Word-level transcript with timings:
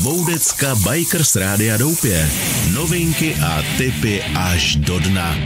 Dvoudecka 0.00 0.74
Bikers 0.74 1.36
Rádia 1.36 1.76
Doupě. 1.76 2.30
Novinky 2.72 3.34
a 3.34 3.62
tipy 3.78 4.22
až 4.22 4.76
do 4.76 4.98
dna. 4.98 5.36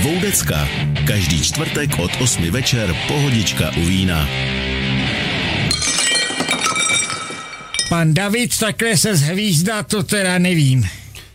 Dvoudecka. 0.00 0.68
Každý 1.06 1.42
čtvrtek 1.42 1.98
od 1.98 2.10
8 2.20 2.50
večer 2.50 2.96
pohodička 3.08 3.70
u 3.76 3.80
vína. 3.80 4.28
Pan 7.88 8.14
David 8.14 8.58
takhle 8.58 8.96
se 8.96 9.16
zhvízdá, 9.16 9.82
to 9.82 10.02
teda 10.02 10.38
nevím. 10.38 10.88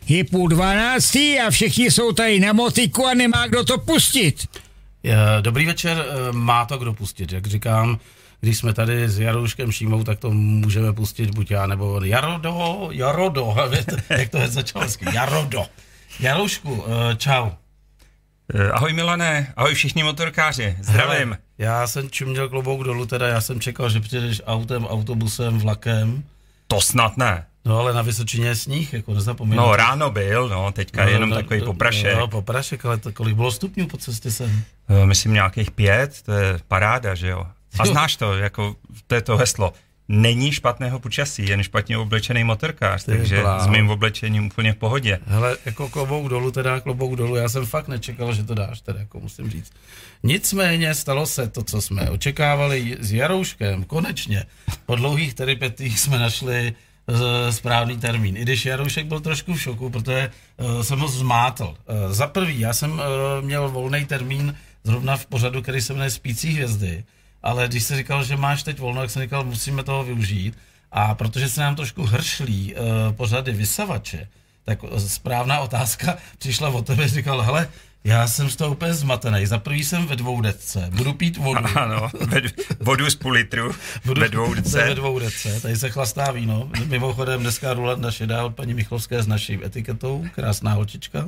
Je 0.08 0.24
půl 0.24 0.48
dvanáctý 0.48 1.40
a 1.40 1.50
všichni 1.50 1.92
jsou 1.92 2.12
tady 2.12 2.40
na 2.40 2.54
motiku 2.54 3.06
a 3.06 3.14
nemá 3.14 3.48
kdo 3.48 3.64
to 3.64 3.78
pustit. 3.78 4.48
Dobrý 5.42 5.66
večer, 5.66 6.06
eh, 6.08 6.32
má 6.32 6.66
to 6.66 6.78
kdo 6.78 6.94
pustit, 6.94 7.32
jak 7.32 7.48
říkám, 7.48 8.00
když 8.44 8.58
jsme 8.58 8.74
tady 8.74 9.10
s 9.10 9.20
Jarouškem 9.20 9.72
Šímou, 9.72 10.04
tak 10.04 10.20
to 10.20 10.32
můžeme 10.32 10.94
pustit 10.94 11.30
buď 11.30 11.52
já 11.52 11.68
nebo 11.68 11.94
on. 11.94 12.06
Jarodo, 12.06 12.90
Jarodo, 12.92 13.56
jak 14.10 14.30
to 14.30 14.38
je 14.38 14.48
začalo 14.48 14.86
Jarodo. 15.14 15.66
Jaroušku, 16.20 16.84
eh, 16.88 17.16
čau. 17.16 17.50
Eh, 18.54 18.72
ahoj 18.72 18.94
Milané, 18.94 19.54
ahoj 19.56 19.74
všichni 19.74 20.04
motorkáři, 20.04 20.78
zdravím. 20.82 21.28
Hele, 21.28 21.38
já 21.58 21.88
jsem 21.88 22.10
čuměl 22.10 22.50
klobouk 22.50 22.84
dolů, 22.84 23.06
teda 23.06 23.28
já 23.28 23.42
jsem 23.42 23.60
čekal, 23.60 23.90
že 23.90 24.00
přijdeš 24.00 24.42
autem, 24.46 24.86
autobusem, 24.86 25.60
vlakem. 25.60 26.24
To 26.68 26.82
snad 26.82 27.18
ne. 27.18 27.46
No 27.66 27.80
ale 27.80 27.94
na 27.94 28.02
Vysočině 28.02 28.48
je 28.48 28.56
sníh, 28.56 28.94
jako 28.94 29.14
nezapomínám. 29.14 29.66
No 29.66 29.76
ráno 29.76 30.12
byl, 30.12 30.50
no 30.50 30.72
teďka 30.72 31.06
no, 31.06 31.12
jenom 31.12 31.30
no, 31.30 31.36
takový 31.36 31.62
poprašek. 31.62 32.18
No 32.18 32.28
poprašek, 32.28 32.86
ale 32.86 32.98
to 32.98 33.12
kolik 33.12 33.36
bylo 33.36 33.52
stupňů 33.52 33.88
po 33.88 33.98
cestě 33.98 34.32
sem? 34.32 34.64
Uh, 34.90 35.06
myslím 35.06 35.34
nějakých 35.34 35.72
pět, 35.72 36.22
to 36.26 36.32
je 36.32 36.60
paráda, 36.68 37.16
že 37.16 37.28
jo. 37.28 37.46
A 37.80 37.86
znáš 37.86 38.16
to, 38.16 38.38
jako 38.38 38.76
to 39.08 39.16
je 39.16 39.22
to 39.22 39.38
heslo. 39.38 39.74
Není 40.08 40.52
špatného 40.52 41.00
počasí, 41.00 41.48
jen 41.48 41.64
špatně 41.64 41.98
oblečený 41.98 42.44
motorkář, 42.44 43.04
Ty 43.04 43.12
takže 43.12 43.42
plán. 43.42 43.62
s 43.62 43.68
mým 43.68 43.90
oblečením 43.90 44.46
úplně 44.46 44.74
v 44.74 44.76
pohodě. 44.76 45.20
Hele, 45.26 45.58
jako 45.66 45.90
klobouk 45.90 46.30
dolů, 46.30 46.52
teda 46.52 46.80
klobouk 46.80 47.16
dolů, 47.16 47.36
já 47.36 47.50
jsem 47.50 47.66
fakt 47.66 47.88
nečekal, 47.88 48.34
že 48.34 48.44
to 48.44 48.56
dáš, 48.56 48.82
teda 48.82 49.00
jako 49.00 49.20
musím 49.20 49.50
říct. 49.50 49.72
Nicméně 50.24 50.96
stalo 50.96 51.26
se 51.26 51.48
to, 51.48 51.64
co 51.64 51.82
jsme 51.82 52.10
očekávali 52.10 52.98
s 53.00 53.14
Jarouškem, 53.14 53.84
konečně. 53.84 54.46
Po 54.86 54.96
dlouhých 54.96 55.34
teripetích 55.34 56.00
jsme 56.00 56.20
našli 56.20 56.74
správný 57.50 57.98
termín. 57.98 58.38
I 58.38 58.42
když 58.42 58.66
Jaroušek 58.66 59.06
byl 59.06 59.20
trošku 59.20 59.54
v 59.54 59.62
šoku, 59.62 59.90
protože 59.90 60.32
uh, 60.58 60.82
jsem 60.82 61.00
ho 61.00 61.08
zmátl. 61.08 61.64
Uh, 61.64 62.14
za 62.14 62.28
prvý, 62.28 62.60
já 62.60 62.74
jsem 62.74 62.92
uh, 62.92 63.00
měl 63.42 63.70
volný 63.70 64.06
termín 64.06 64.56
zrovna 64.84 65.18
v 65.18 65.26
pořadu, 65.26 65.62
který 65.62 65.82
se 65.82 65.94
jmenuje 65.94 66.10
Spící 66.10 66.54
hvězdy, 66.54 67.04
ale 67.44 67.68
když 67.68 67.84
se 67.84 67.96
říkal, 67.96 68.24
že 68.24 68.38
máš 68.38 68.64
teď 68.64 68.80
volno, 68.80 69.02
tak 69.02 69.10
jsem 69.10 69.22
říkal, 69.22 69.44
musíme 69.44 69.84
toho 69.84 70.04
využít. 70.04 70.58
A 70.92 71.16
protože 71.16 71.50
se 71.50 71.62
nám 71.62 71.76
trošku 71.76 72.04
hršlí 72.04 72.76
uh, 72.76 72.82
pořady 73.16 73.52
vysavače, 73.52 74.28
tak 74.66 74.80
správná 74.98 75.60
otázka 75.60 76.18
přišla 76.38 76.70
od 76.70 76.86
tebe, 76.86 77.08
říkal, 77.08 77.42
hele, 77.42 77.70
já 78.04 78.28
jsem 78.28 78.50
z 78.50 78.56
toho 78.56 78.72
úplně 78.72 78.94
zmatený. 78.94 79.46
Za 79.46 79.58
prvý 79.58 79.84
jsem 79.84 80.08
ve 80.08 80.16
dvou 80.16 80.42
detce. 80.42 80.90
Budu 80.92 81.14
pít 81.14 81.38
vodu. 81.38 81.66
Ano, 81.76 82.10
vodu 82.80 83.10
z 83.10 83.16
půl 83.16 83.32
litru 83.32 83.72
Budu, 84.06 84.22
ve 84.22 84.30
dvou 84.30 84.54
detce. 84.54 84.78
Ve 84.78 84.96
dvou 84.96 85.20
detce. 85.20 85.62
Tady 85.62 85.76
se 85.76 85.90
chlastá 85.90 86.32
víno. 86.32 86.70
Mimochodem 86.86 87.42
dneska 87.42 87.74
Rulanda 87.74 88.12
šedá 88.12 88.46
od 88.46 88.56
paní 88.56 88.74
Michlovské 88.74 89.24
s 89.24 89.28
naší 89.28 89.60
etiketou. 89.66 90.26
Krásná 90.36 90.74
holčička. 90.74 91.28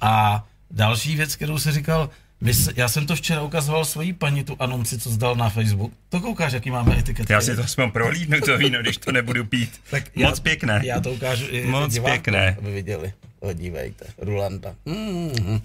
A 0.00 0.44
další 0.70 1.16
věc, 1.16 1.36
kterou 1.36 1.58
se 1.58 1.72
říkal, 1.72 2.10
my 2.42 2.54
se, 2.54 2.72
já 2.76 2.88
jsem 2.88 3.06
to 3.06 3.16
včera 3.16 3.42
ukazoval 3.42 3.84
svojí 3.84 4.12
paní, 4.12 4.44
tu 4.44 4.56
anonci, 4.58 4.98
co 4.98 5.10
zdal 5.10 5.36
na 5.36 5.50
Facebook. 5.50 5.92
To 6.08 6.20
koukáš, 6.20 6.52
jaký 6.52 6.70
máme 6.70 6.98
etikety. 6.98 7.32
Já 7.32 7.40
si 7.40 7.56
to 7.56 7.62
aspoň 7.62 7.90
prohlídnu 7.90 8.40
to 8.40 8.58
víno, 8.58 8.82
když 8.82 8.96
to 8.96 9.12
nebudu 9.12 9.44
pít. 9.44 9.80
tak 9.90 10.16
Moc 10.16 10.38
já, 10.38 10.42
pěkné. 10.42 10.80
Já 10.84 11.00
to 11.00 11.12
ukážu 11.12 11.46
i 11.50 11.66
Moc 11.66 11.92
diváku, 11.92 12.10
pěkné. 12.10 12.56
aby 12.58 12.72
viděli. 12.72 13.12
Podívejte, 13.38 14.04
Rulanda. 14.18 14.74
Mm-hmm. 14.86 15.62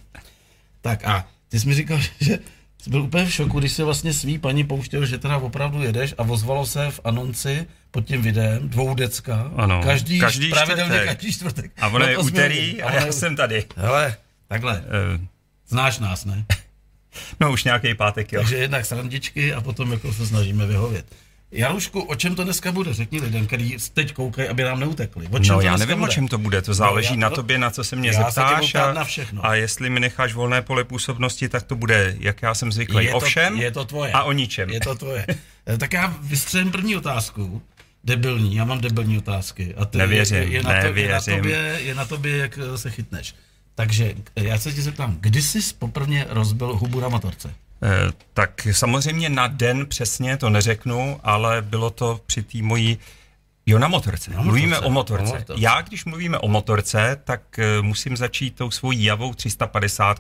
Tak 0.82 1.06
a 1.06 1.28
ty 1.50 1.60
jsi 1.60 1.68
mi 1.68 1.74
říkal, 1.74 2.00
že 2.22 2.40
jsi 2.78 2.90
byl 2.90 3.02
úplně 3.02 3.26
v 3.26 3.34
šoku, 3.34 3.60
když 3.60 3.72
se 3.72 3.84
vlastně 3.84 4.14
svý 4.14 4.38
paní 4.38 4.64
pouštěl, 4.64 5.06
že 5.06 5.18
teda 5.18 5.38
opravdu 5.38 5.84
jedeš 5.84 6.14
a 6.18 6.24
ozvalo 6.24 6.66
se 6.66 6.92
v 6.92 7.00
anonci 7.04 7.68
pod 7.92 8.06
tím 8.06 8.22
videem 8.22 8.70
dvou 8.70 8.96
decka. 8.96 9.52
Ano, 9.56 9.82
každý, 9.84 10.20
každý 10.20 10.50
pravidelně 10.50 10.96
čtvrtek. 10.96 11.08
každý 11.08 11.34
čtvrtek. 11.34 11.72
A 11.78 11.88
ono 11.88 12.00
no 12.00 12.06
je 12.06 12.18
úterý 12.18 12.82
a 12.82 12.94
já 12.94 13.12
jsem 13.12 13.36
tady. 13.36 13.66
Hele, 13.76 14.18
takhle. 14.48 14.84
Uh. 15.16 15.26
Znáš 15.68 16.00
nás, 16.00 16.26
ne? 16.26 16.46
No 17.40 17.52
už 17.52 17.64
nějaký 17.64 17.94
pátek, 17.94 18.34
jo. 18.34 18.42
Takže 18.42 18.58
jednak 18.58 18.86
srandičky 18.86 19.54
a 19.54 19.62
potom 19.62 19.92
jako 19.92 20.14
se 20.14 20.28
snažíme 20.28 20.66
vyhovět. 20.66 21.06
Jarušku, 21.52 22.02
o 22.02 22.16
čem 22.16 22.36
to 22.36 22.44
dneska 22.44 22.72
bude? 22.72 22.94
Řekni 22.94 23.22
lidem, 23.22 23.48
který 23.48 23.78
teď 23.94 24.14
koukají, 24.14 24.50
aby 24.50 24.64
nám 24.64 24.80
neutekli. 24.80 25.28
O 25.28 25.40
čem 25.40 25.56
no, 25.56 25.62
já 25.62 25.78
nevím, 25.78 25.98
bude? 25.98 26.10
o 26.10 26.14
čem 26.14 26.28
to 26.28 26.38
bude. 26.38 26.62
To 26.62 26.74
záleží 26.74 27.18
no, 27.18 27.26
já, 27.26 27.30
na 27.30 27.36
tobě, 27.36 27.58
na 27.58 27.70
co 27.70 27.84
se 27.84 27.96
mě 27.96 28.14
zeptáš. 28.14 28.72
Se 28.72 28.80
a, 28.80 28.94
na 28.94 29.04
všechno. 29.04 29.46
a 29.46 29.56
jestli 29.56 29.90
mi 29.90 30.00
necháš 30.00 30.34
volné 30.34 30.62
pole 30.62 30.84
působnosti, 30.84 31.50
tak 31.50 31.64
to 31.64 31.76
bude, 31.76 32.16
jak 32.20 32.42
já 32.42 32.54
jsem 32.54 32.72
zvyklý, 32.72 33.06
je 33.06 33.12
to, 33.12 33.18
o 33.18 33.20
všem 33.20 33.62
je 33.62 33.72
to 33.72 33.86
tvoje. 33.86 34.12
a 34.12 34.24
o 34.24 34.32
ničem. 34.32 34.70
Je 34.70 34.80
to 34.80 34.96
tvoje. 34.96 35.26
Eh, 35.68 35.78
tak 35.78 35.94
já 35.94 36.18
vystřelím 36.22 36.72
první 36.72 36.96
otázku. 36.96 37.62
Debilní, 38.04 38.56
já 38.56 38.66
mám 38.66 38.82
debilní 38.82 39.18
otázky. 39.18 39.76
A 39.78 39.86
ty 39.86 39.98
nevěřím, 39.98 40.38
je, 40.38 40.48
je, 40.48 40.64
na 40.64 40.70
to, 40.70 40.88
nevěřím. 40.88 41.34
Je 41.34 41.38
na, 41.38 41.38
tobě, 41.38 41.80
je 41.84 41.96
na 41.96 42.06
tobě, 42.06 42.38
jak 42.38 42.60
eh, 42.74 42.78
se 42.78 42.90
chytneš. 42.92 43.36
Takže 43.78 44.14
eh, 44.36 44.44
já 44.44 44.60
se 44.60 44.74
tě 44.74 44.82
zeptám, 44.82 45.18
kdy 45.20 45.42
jsi 45.42 45.60
poprvně 45.80 46.26
rozbil 46.30 46.76
hubu 46.78 47.00
na 47.00 47.10
motorce? 47.10 47.54
Eh, 47.84 48.12
tak 48.34 48.68
samozřejmě 48.72 49.30
na 49.30 49.48
den 49.48 49.86
přesně 49.86 50.38
to 50.38 50.50
neřeknu, 50.50 51.20
ale 51.24 51.62
bylo 51.62 51.90
to 51.90 52.22
při 52.26 52.44
té 52.44 52.58
mojí 52.62 52.98
Jo, 53.70 53.80
na 53.80 53.88
motorce. 53.88 54.32
Na 54.32 54.42
mluvíme 54.42 54.68
motorce. 54.68 54.88
o 54.88 54.90
motorce. 54.90 55.34
O 55.34 55.38
motorce. 55.40 55.62
Já, 55.64 55.82
když 55.82 56.06
mluvíme 56.06 56.38
o 56.38 56.48
motorce, 56.48 57.22
tak 57.24 57.42
uh, 57.58 57.86
musím 57.86 58.18
začít 58.18 58.56
tou 58.56 58.72
svojí 58.72 59.04
javou 59.04 59.34
350, 59.34 60.20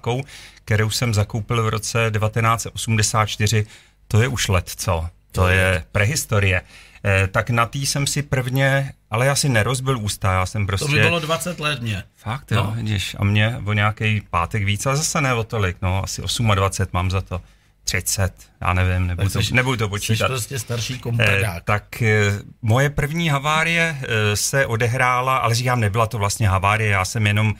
kterou 0.55 0.89
jsem 0.89 1.13
zakoupil 1.13 1.63
v 1.63 1.69
roce 1.69 2.11
1984. 2.19 3.65
To 4.07 4.21
je 4.21 4.27
už 4.27 4.47
let, 4.47 4.71
co? 4.75 5.09
To 5.31 5.47
je 5.47 5.83
prehistorie. 5.91 6.61
Eh, 7.05 7.27
tak 7.27 7.49
na 7.49 7.65
tý 7.65 7.85
jsem 7.85 8.07
si 8.07 8.21
prvně, 8.21 8.93
ale 9.11 9.25
já 9.25 9.35
si 9.35 9.49
nerozbil 9.49 9.97
ústa, 9.97 10.33
já 10.33 10.45
jsem 10.45 10.67
prostě... 10.67 10.85
To 10.85 10.91
by 10.91 10.99
bylo 10.99 11.19
20 11.19 11.59
let 11.59 11.81
mě. 11.81 12.03
Fakt 12.15 12.51
jo, 12.51 12.63
no. 12.63 12.71
vidíš, 12.75 13.15
a 13.19 13.23
mě 13.23 13.61
o 13.65 13.73
nějaký 13.73 14.21
pátek 14.29 14.63
víc, 14.63 14.85
ale 14.85 14.97
zase 14.97 15.21
ne 15.21 15.33
o 15.33 15.43
tolik, 15.43 15.77
no, 15.81 16.03
asi 16.03 16.21
28 16.55 16.89
mám 16.93 17.11
za 17.11 17.21
to. 17.21 17.41
30, 17.87 18.33
já 18.61 18.73
nevím, 18.73 19.07
nebudu, 19.07 19.29
to, 19.29 19.39
nebudu 19.51 19.77
to 19.77 19.89
počítat. 19.89 20.25
Jsi 20.25 20.29
prostě 20.29 20.59
starší 20.59 20.99
kompedák. 20.99 21.57
Eh, 21.57 21.61
tak 21.63 22.01
eh, 22.01 22.39
moje 22.61 22.89
první 22.89 23.29
havárie 23.29 23.97
eh, 24.01 24.35
se 24.35 24.65
odehrála, 24.65 25.37
ale 25.37 25.55
říkám, 25.55 25.79
nebyla 25.79 26.07
to 26.07 26.17
vlastně 26.17 26.49
havárie, 26.49 26.89
já 26.89 27.05
jsem 27.05 27.27
jenom 27.27 27.53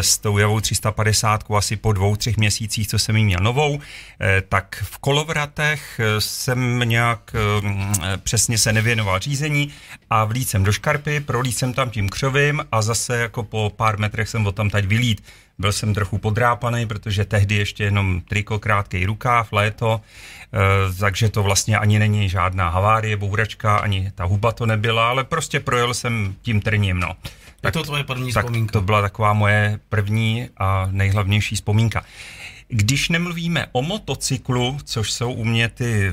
s 0.00 0.18
tou 0.18 0.38
javou 0.38 0.60
350 0.60 1.44
asi 1.56 1.76
po 1.76 1.92
dvou, 1.92 2.16
třech 2.16 2.36
měsících, 2.36 2.88
co 2.88 2.98
jsem 2.98 3.16
jí 3.16 3.24
měl 3.24 3.40
novou, 3.42 3.80
eh, 4.20 4.42
tak 4.48 4.84
v 4.84 4.98
kolovratech 4.98 6.00
eh, 6.00 6.20
jsem 6.20 6.78
nějak 6.84 7.34
eh, 7.34 8.16
přesně 8.16 8.58
se 8.58 8.72
nevěnoval 8.72 9.18
řízení 9.18 9.72
a 10.10 10.24
vlít 10.24 10.48
jsem 10.48 10.64
do 10.64 10.72
škarpy, 10.72 11.20
prolít 11.20 11.58
jsem 11.58 11.72
tam 11.72 11.90
tím 11.90 12.08
křovým 12.08 12.64
a 12.72 12.82
zase 12.82 13.16
jako 13.16 13.42
po 13.42 13.72
pár 13.76 13.98
metrech 13.98 14.28
jsem 14.28 14.46
o 14.46 14.52
tam 14.52 14.70
teď 14.70 14.86
vylít. 14.86 15.24
Byl 15.58 15.72
jsem 15.72 15.94
trochu 15.94 16.18
podrápaný, 16.18 16.86
protože 16.86 17.24
tehdy 17.24 17.54
ještě 17.54 17.84
jenom 17.84 18.20
triko, 18.20 18.58
krátký 18.58 19.06
rukáv, 19.06 19.52
léto, 19.52 20.00
takže 21.00 21.28
to 21.28 21.42
vlastně 21.42 21.78
ani 21.78 21.98
není 21.98 22.28
žádná 22.28 22.68
havárie, 22.68 23.16
bouračka, 23.16 23.76
ani 23.76 24.12
ta 24.14 24.24
huba 24.24 24.52
to 24.52 24.66
nebyla, 24.66 25.08
ale 25.08 25.24
prostě 25.24 25.60
projel 25.60 25.94
jsem 25.94 26.34
tím 26.42 26.60
trním, 26.60 27.00
no. 27.00 27.16
Tak, 27.66 27.74
je 27.74 27.80
to 27.80 27.84
tvoje 27.84 28.04
první 28.04 28.32
tak 28.32 28.44
vzpomínka? 28.44 28.72
to 28.72 28.80
byla 28.80 29.02
taková 29.02 29.32
moje 29.32 29.80
první 29.88 30.48
a 30.56 30.88
nejhlavnější 30.90 31.54
vzpomínka. 31.54 32.04
Když 32.68 33.08
nemluvíme 33.08 33.66
o 33.72 33.82
motocyklu, 33.82 34.78
což 34.84 35.12
jsou 35.12 35.32
u 35.32 35.44
mě 35.44 35.68
ty 35.68 36.12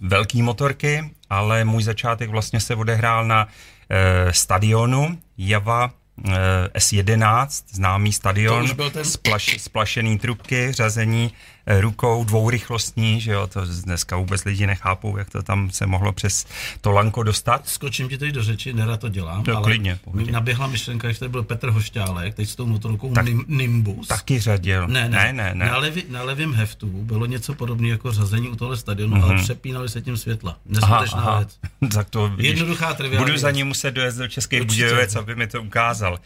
velké 0.00 0.42
motorky, 0.42 1.10
ale 1.30 1.64
můj 1.64 1.82
začátek 1.82 2.30
vlastně 2.30 2.60
se 2.60 2.74
odehrál 2.74 3.24
na 3.24 3.48
e, 3.90 4.32
stadionu 4.32 5.18
Java 5.38 5.90
Eh, 6.28 6.78
S11, 6.78 7.64
známý 7.70 8.12
stadion, 8.12 8.68
ten... 8.92 9.04
splaš, 9.04 9.56
splašený 9.58 10.18
trubky, 10.18 10.72
řazení 10.72 11.32
eh, 11.32 11.53
rukou 11.66 12.24
dvourychlostní, 12.24 13.20
že 13.20 13.32
jo, 13.32 13.46
to 13.46 13.60
dneska 13.84 14.16
vůbec 14.16 14.44
lidi 14.44 14.66
nechápou, 14.66 15.16
jak 15.16 15.30
to 15.30 15.42
tam 15.42 15.70
se 15.70 15.86
mohlo 15.86 16.12
přes 16.12 16.46
to 16.80 16.90
lanko 16.90 17.22
dostat. 17.22 17.68
Skočím 17.68 18.08
ti 18.08 18.18
teď 18.18 18.34
do 18.34 18.42
řeči, 18.42 18.72
nerad 18.72 19.00
to 19.00 19.08
dělám, 19.08 19.44
no, 19.46 19.56
ale 19.56 19.64
klidně, 19.64 19.98
naběhla 20.30 20.66
myšlenka, 20.66 21.12
že 21.12 21.18
tady 21.18 21.28
byl 21.28 21.42
Petr 21.42 21.70
Hošťálek, 21.70 22.34
teď 22.34 22.48
s 22.48 22.56
tou 22.56 22.66
motorkou 22.66 23.12
tak, 23.12 23.26
Nimbus. 23.48 24.08
Taky 24.08 24.40
řadil. 24.40 24.88
Ne, 24.88 25.08
ne, 25.08 25.08
ne. 25.08 25.32
ne, 25.32 25.54
ne. 25.54 25.66
Na, 25.66 25.78
levi, 25.78 26.02
na 26.08 26.22
levém 26.22 26.54
heftu 26.54 26.86
bylo 26.86 27.26
něco 27.26 27.54
podobného 27.54 27.92
jako 27.92 28.12
řazení 28.12 28.48
u 28.48 28.56
tohle 28.56 28.76
stadionu, 28.76 29.16
mm-hmm. 29.16 29.24
ale 29.24 29.42
přepínali 29.42 29.88
se 29.88 30.02
tím 30.02 30.16
světla. 30.16 30.56
Neskutečná 30.66 31.38
věc. 31.38 31.58
tak 31.94 32.10
to 32.10 32.32
Jednoduchá 32.38 32.94
triviální 32.94 33.26
Budu 33.26 33.38
za 33.38 33.50
ní 33.50 33.64
muset 33.64 33.90
dojezd 33.90 34.18
do 34.18 34.28
České 34.28 34.64
Budějovic, 34.64 35.16
aby 35.16 35.34
mi 35.34 35.46
to 35.46 35.62
ukázal 35.62 36.18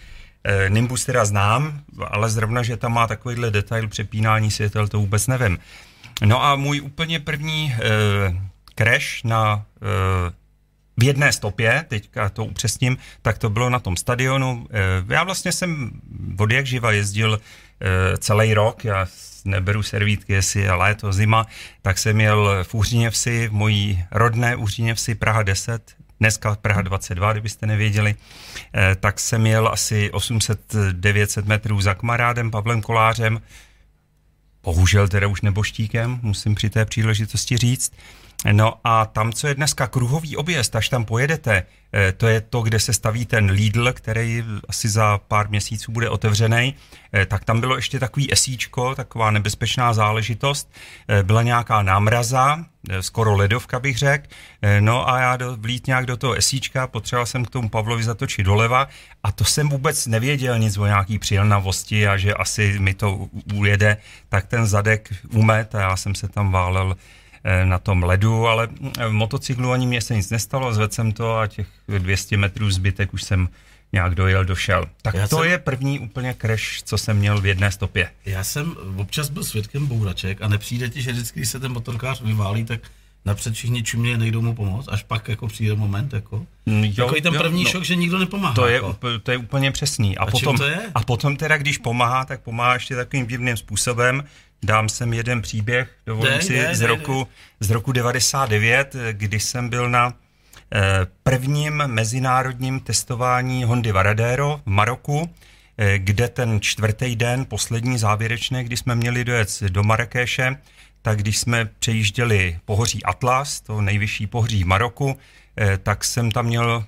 Nimbus 0.69 1.05
teda 1.05 1.25
znám, 1.25 1.81
ale 2.11 2.31
zrovna, 2.31 2.62
že 2.62 2.76
tam 2.76 2.93
má 2.93 3.06
takovýhle 3.06 3.50
detail 3.50 3.88
přepínání 3.88 4.50
světel, 4.50 4.88
to 4.88 4.99
vůbec 4.99 5.26
nevím. 5.26 5.58
No 6.25 6.44
a 6.44 6.56
můj 6.56 6.81
úplně 6.81 7.20
první 7.20 7.73
e, 7.73 7.79
crash 8.75 9.25
na 9.25 9.64
e, 9.76 10.38
v 10.96 11.05
jedné 11.05 11.32
stopě, 11.32 11.85
teďka 11.88 12.29
to 12.29 12.44
upřesním, 12.44 12.96
tak 13.23 13.38
to 13.38 13.50
bylo 13.50 13.70
na 13.70 13.79
tom 13.79 13.96
stadionu. 13.96 14.67
Já 15.08 15.25
vlastně 15.25 15.52
jsem 15.52 15.90
od 16.38 16.50
jak 16.50 16.67
živa 16.67 16.93
jezdil 16.93 17.40
celý 18.19 18.55
rok, 18.55 18.85
já 18.85 19.06
neberu 19.44 19.82
servítky, 19.82 20.32
jestli 20.32 20.61
je 20.61 20.73
léto, 20.73 21.12
zima, 21.12 21.46
tak 21.82 21.99
jsem 21.99 22.17
měl 22.17 22.64
v 22.64 22.75
Úřiněvsi, 22.75 23.49
v 23.49 23.52
mojí 23.52 24.05
rodné 24.11 24.56
Úřiněvsi 24.56 25.14
Praha 25.14 25.43
10, 25.43 25.94
dneska 26.20 26.56
Praha 26.56 26.82
22, 26.82 27.32
kdybyste 27.32 27.67
nevěděli, 27.67 28.15
eh, 28.75 28.97
tak 29.00 29.20
jsem 29.20 29.47
jel 29.47 29.69
asi 29.69 30.11
800-900 30.12 31.44
metrů 31.44 31.81
za 31.81 31.94
kamarádem 31.94 32.50
Pavlem 32.50 32.82
Kolářem, 32.82 33.41
bohužel 34.62 35.09
teda 35.09 35.26
už 35.26 35.41
neboštíkem, 35.41 36.19
musím 36.23 36.55
při 36.55 36.70
té 36.70 36.85
příležitosti 36.85 37.56
říct. 37.56 37.93
No 38.52 38.75
a 38.85 39.06
tam, 39.06 39.32
co 39.32 39.46
je 39.46 39.55
dneska 39.55 39.87
kruhový 39.87 40.37
objezd, 40.37 40.76
až 40.76 40.88
tam 40.88 41.05
pojedete, 41.05 41.62
eh, 41.93 42.12
to 42.12 42.26
je 42.26 42.40
to, 42.40 42.62
kde 42.62 42.81
se 42.81 42.93
staví 42.93 43.26
ten 43.26 43.50
Lidl, 43.50 43.93
který 43.93 44.44
asi 44.69 44.88
za 44.88 45.19
pár 45.19 45.50
měsíců 45.50 45.93
bude 45.93 46.08
otevřený, 46.08 46.75
eh, 47.12 47.26
tak 47.26 47.44
tam 47.44 47.61
bylo 47.61 47.76
ještě 47.76 47.99
takový 47.99 48.32
esíčko, 48.32 48.94
taková 48.94 49.31
nebezpečná 49.31 49.93
záležitost. 49.93 50.70
Eh, 51.08 51.23
byla 51.23 51.43
nějaká 51.43 51.82
námraza, 51.82 52.64
skoro 53.00 53.37
ledovka 53.37 53.81
bych 53.81 53.99
řekl, 53.99 54.26
no 54.81 55.08
a 55.08 55.20
já 55.20 55.37
do, 55.37 55.56
vlít 55.56 55.87
nějak 55.87 56.06
do 56.06 56.17
toho 56.17 56.35
esíčka, 56.35 56.87
potřeboval 56.87 57.26
jsem 57.26 57.44
k 57.44 57.50
tomu 57.50 57.69
Pavlovi 57.69 58.05
zatočit 58.05 58.46
doleva 58.46 58.88
a 59.23 59.32
to 59.32 59.44
jsem 59.44 59.69
vůbec 59.69 60.06
nevěděl 60.06 60.58
nic 60.58 60.79
o 60.79 60.87
nějaký 60.87 61.19
přilnavosti 61.19 62.08
a 62.08 62.17
že 62.17 62.35
asi 62.35 62.79
mi 62.79 62.94
to 62.94 63.29
ujede, 63.55 63.96
tak 64.29 64.46
ten 64.46 64.67
zadek 64.67 65.14
umet 65.32 65.75
a 65.75 65.81
já 65.81 65.96
jsem 65.96 66.14
se 66.14 66.29
tam 66.29 66.52
válel 66.52 66.96
na 67.64 67.79
tom 67.79 68.02
ledu, 68.02 68.46
ale 68.46 68.69
eh, 68.99 69.08
v 69.08 69.12
motocyklu 69.12 69.73
ani 69.73 69.87
mě 69.87 70.00
se 70.00 70.14
nic 70.14 70.31
nestalo, 70.31 70.75
zvedl 70.75 70.94
jsem 70.94 71.12
to 71.12 71.38
a 71.38 71.46
těch 71.46 71.67
200 71.88 72.37
metrů 72.37 72.70
zbytek 72.70 73.14
už 73.14 73.23
jsem 73.23 73.49
nějak 73.93 74.14
dojel, 74.14 74.44
došel. 74.44 74.87
Tak 75.02 75.14
Já 75.14 75.29
to 75.29 75.37
jsem... 75.37 75.50
je 75.50 75.58
první 75.58 75.99
úplně 75.99 76.35
crash, 76.40 76.82
co 76.82 76.99
jsem 76.99 77.17
měl 77.17 77.40
v 77.40 77.46
jedné 77.46 77.73
stopě. 77.73 78.11
Já 78.25 78.44
jsem 78.44 78.76
občas 78.96 79.31
byl 79.31 79.44
svědkem 79.44 79.87
bouraček 79.87 80.43
a 80.43 80.49
nepřijde 80.49 80.88
ti, 80.88 81.02
že 81.02 81.12
vždycky, 81.12 81.40
když 81.40 81.49
se 81.49 81.61
ten 81.61 81.73
motorkář 81.73 82.20
vyválí, 82.20 82.64
tak 82.64 82.81
napřed 83.25 83.55
všichni 83.55 83.82
čumě 83.82 84.19
nejdou 84.19 84.43
mu 84.43 84.55
pomoct, 84.55 84.88
až 84.88 85.02
pak 85.02 85.29
jako 85.29 85.46
přijde 85.46 85.75
moment, 85.75 86.12
jako. 86.12 86.46
Mm, 86.67 86.85
jo, 86.85 87.05
Takový 87.05 87.20
ten 87.20 87.35
první 87.35 87.62
jo, 87.62 87.69
šok, 87.69 87.81
no, 87.81 87.85
že 87.85 87.96
nikdo 87.96 88.19
nepomáhá. 88.19 88.55
To 88.55 88.67
je, 88.67 88.75
jako. 88.75 88.96
to 89.23 89.31
je 89.31 89.38
úplně 89.38 89.70
přesný. 89.70 90.19
A, 90.19 90.23
a 90.23 90.26
potom, 90.26 90.56
to 90.56 90.64
je? 90.64 90.81
a 90.94 91.02
potom 91.02 91.37
teda, 91.37 91.56
když 91.56 91.79
pomáhá, 91.79 92.25
tak 92.25 92.40
pomáhá 92.40 92.75
ještě 92.75 92.96
takovým 92.96 93.26
divným 93.26 93.56
způsobem, 93.56 94.25
Dám 94.62 94.88
sem 94.88 95.12
jeden 95.12 95.43
příběh, 95.43 95.90
dovolím 96.06 96.43
si, 96.43 96.66
z, 96.72 96.81
roku, 96.81 97.28
z 97.60 97.70
roku 97.70 97.93
99, 97.93 98.96
kdy 99.12 99.40
jsem 99.40 99.69
byl 99.69 99.90
na 99.90 100.14
eh, 100.75 100.81
prvním 101.22 101.76
mezinárodním 101.87 102.81
testování 102.81 103.64
Hondy 103.64 103.93
Varadero 103.93 104.60
v 104.66 104.70
Maroku, 104.70 105.31
eh, 105.78 105.99
kde 105.99 106.28
ten 106.28 106.60
čtvrtý 106.60 107.16
den, 107.16 107.44
poslední 107.44 107.99
závěrečné, 107.99 108.64
kdy 108.64 108.76
jsme 108.76 108.94
měli 108.94 109.25
dojet 109.25 109.62
do 109.62 109.82
Marrakeše, 109.82 110.56
tak 111.02 111.19
když 111.19 111.38
jsme 111.38 111.64
přejížděli 111.78 112.58
pohoří 112.64 113.04
Atlas, 113.04 113.61
to 113.61 113.81
nejvyšší 113.81 114.26
pohoří 114.26 114.64
v 114.64 114.66
Maroku, 114.66 115.19
eh, 115.56 115.78
tak 115.78 116.04
jsem 116.04 116.31
tam 116.31 116.46
měl 116.46 116.84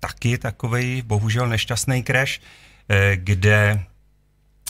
taky 0.00 0.38
takový 0.38 1.02
bohužel 1.02 1.48
nešťastný 1.48 2.04
crash, 2.04 2.40
kde 3.14 3.84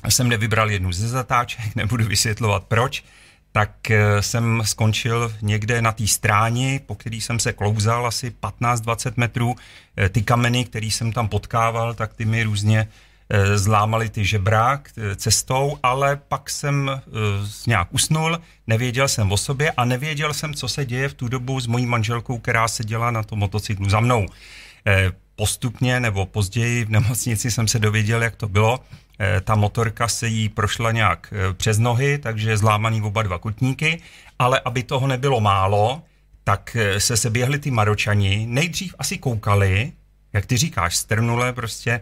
jsem 0.09 0.29
nevybral 0.29 0.71
jednu 0.71 0.93
ze 0.93 1.09
zatáček, 1.09 1.61
nebudu 1.77 2.05
vysvětlovat 2.05 2.65
proč, 2.65 3.05
tak 3.53 3.91
eh, 3.91 4.23
jsem 4.23 4.63
skončil 4.65 5.35
někde 5.43 5.83
na 5.83 5.93
té 5.93 6.07
stráni, 6.07 6.81
po 6.87 6.95
který 6.95 7.21
jsem 7.21 7.39
se 7.39 7.53
klouzal 7.53 8.07
asi 8.07 8.33
15-20 8.43 9.13
metrů. 9.17 9.57
Eh, 9.97 10.09
ty 10.09 10.23
kameny, 10.23 10.65
které 10.65 10.87
jsem 10.87 11.13
tam 11.13 11.29
potkával, 11.29 11.95
tak 11.95 12.15
ty 12.15 12.25
mi 12.25 12.43
různě 12.43 12.89
eh, 13.31 13.59
zlámali 13.59 14.09
ty 14.09 14.25
žebra 14.25 14.83
cestou, 15.17 15.79
ale 15.83 16.17
pak 16.17 16.51
jsem 16.51 17.01
nějak 17.67 17.89
usnul, 17.91 18.39
nevěděl 18.67 19.09
jsem 19.09 19.33
o 19.33 19.37
sobě 19.37 19.71
a 19.71 19.85
nevěděl 19.85 20.35
jsem, 20.35 20.55
co 20.55 20.69
se 20.69 20.85
děje 20.85 21.09
v 21.09 21.15
tu 21.15 21.29
dobu 21.29 21.61
s 21.61 21.67
mojí 21.67 21.87
manželkou, 21.87 22.39
která 22.39 22.69
seděla 22.69 23.11
na 23.11 23.23
tom 23.23 23.39
motocyklu 23.39 23.89
za 23.89 24.01
mnou. 24.01 24.27
Postupně 25.37 26.01
nebo 26.01 26.27
později 26.27 26.85
v 26.85 26.91
nemocnici 26.91 27.51
jsem 27.51 27.69
se 27.69 27.79
dověděl, 27.79 28.23
jak 28.23 28.37
to 28.37 28.49
bylo 28.49 28.81
ta 29.45 29.55
motorka 29.55 30.09
se 30.09 30.29
jí 30.29 30.49
prošla 30.49 30.93
nějak 30.93 31.33
eh, 31.33 31.55
přes 31.55 31.79
nohy, 31.79 32.19
takže 32.19 32.57
zlámaný 32.57 33.03
oba 33.03 33.23
dva 33.23 33.39
kutníky, 33.39 34.03
ale 34.39 34.61
aby 34.65 34.83
toho 34.83 35.07
nebylo 35.07 35.41
málo, 35.41 36.03
tak 36.45 36.77
eh, 36.77 37.01
se 37.01 37.17
se 37.17 37.31
běhli 37.31 37.59
ty 37.59 37.71
Maročani, 37.71 38.47
nejdřív 38.49 38.95
asi 38.99 39.19
koukali, 39.19 39.93
jak 40.33 40.47
ty 40.47 40.57
říkáš, 40.57 40.97
strnule 40.97 41.53
prostě, 41.53 42.01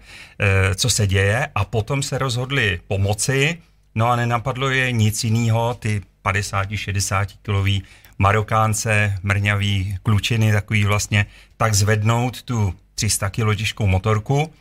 co 0.74 0.90
se 0.90 1.06
děje 1.06 1.48
a 1.54 1.64
potom 1.64 2.02
se 2.02 2.18
rozhodli 2.18 2.80
pomoci, 2.88 3.58
no 3.94 4.06
a 4.10 4.16
nenapadlo 4.16 4.70
je 4.70 4.92
nic 4.92 5.24
jiného, 5.24 5.74
ty 5.74 6.02
50-60 6.24 7.26
kilový 7.42 7.82
Marokánce, 8.18 9.18
mrňavý 9.22 9.98
klučiny, 10.02 10.52
takový 10.52 10.84
vlastně, 10.84 11.26
tak 11.56 11.74
zvednout 11.74 12.42
tu 12.42 12.74
300 12.94 13.30
kg 13.30 13.56
těžkou 13.56 13.86
motorku, 13.86 14.52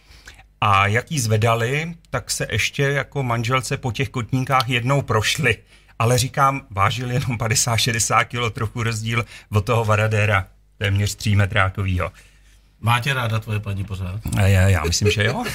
a 0.62 0.88
jak 0.88 1.12
jí 1.12 1.20
zvedali, 1.20 1.94
tak 2.10 2.32
se 2.32 2.48
ještě 2.52 2.84
jako 2.84 3.24
manželce 3.24 3.78
po 3.78 3.92
těch 3.92 4.10
kotníkách 4.10 4.70
jednou 4.70 5.02
prošli. 5.02 5.58
Ale 6.00 6.18
říkám, 6.18 6.68
vážil 6.70 7.12
jenom 7.12 7.38
50-60 7.38 8.26
kg, 8.26 8.54
trochu 8.54 8.84
rozdíl 8.84 9.26
od 9.52 9.66
toho 9.66 9.86
Varadéra, 9.86 10.48
téměř 10.78 11.16
3 11.16 11.36
metrákovýho. 11.36 12.12
Máte 12.82 13.14
ráda 13.14 13.40
tvoje 13.40 13.60
paní 13.60 13.84
pořád? 13.84 14.20
Já, 14.38 14.70
já 14.70 14.84
myslím, 14.84 15.12
že 15.12 15.24
jo. 15.24 15.44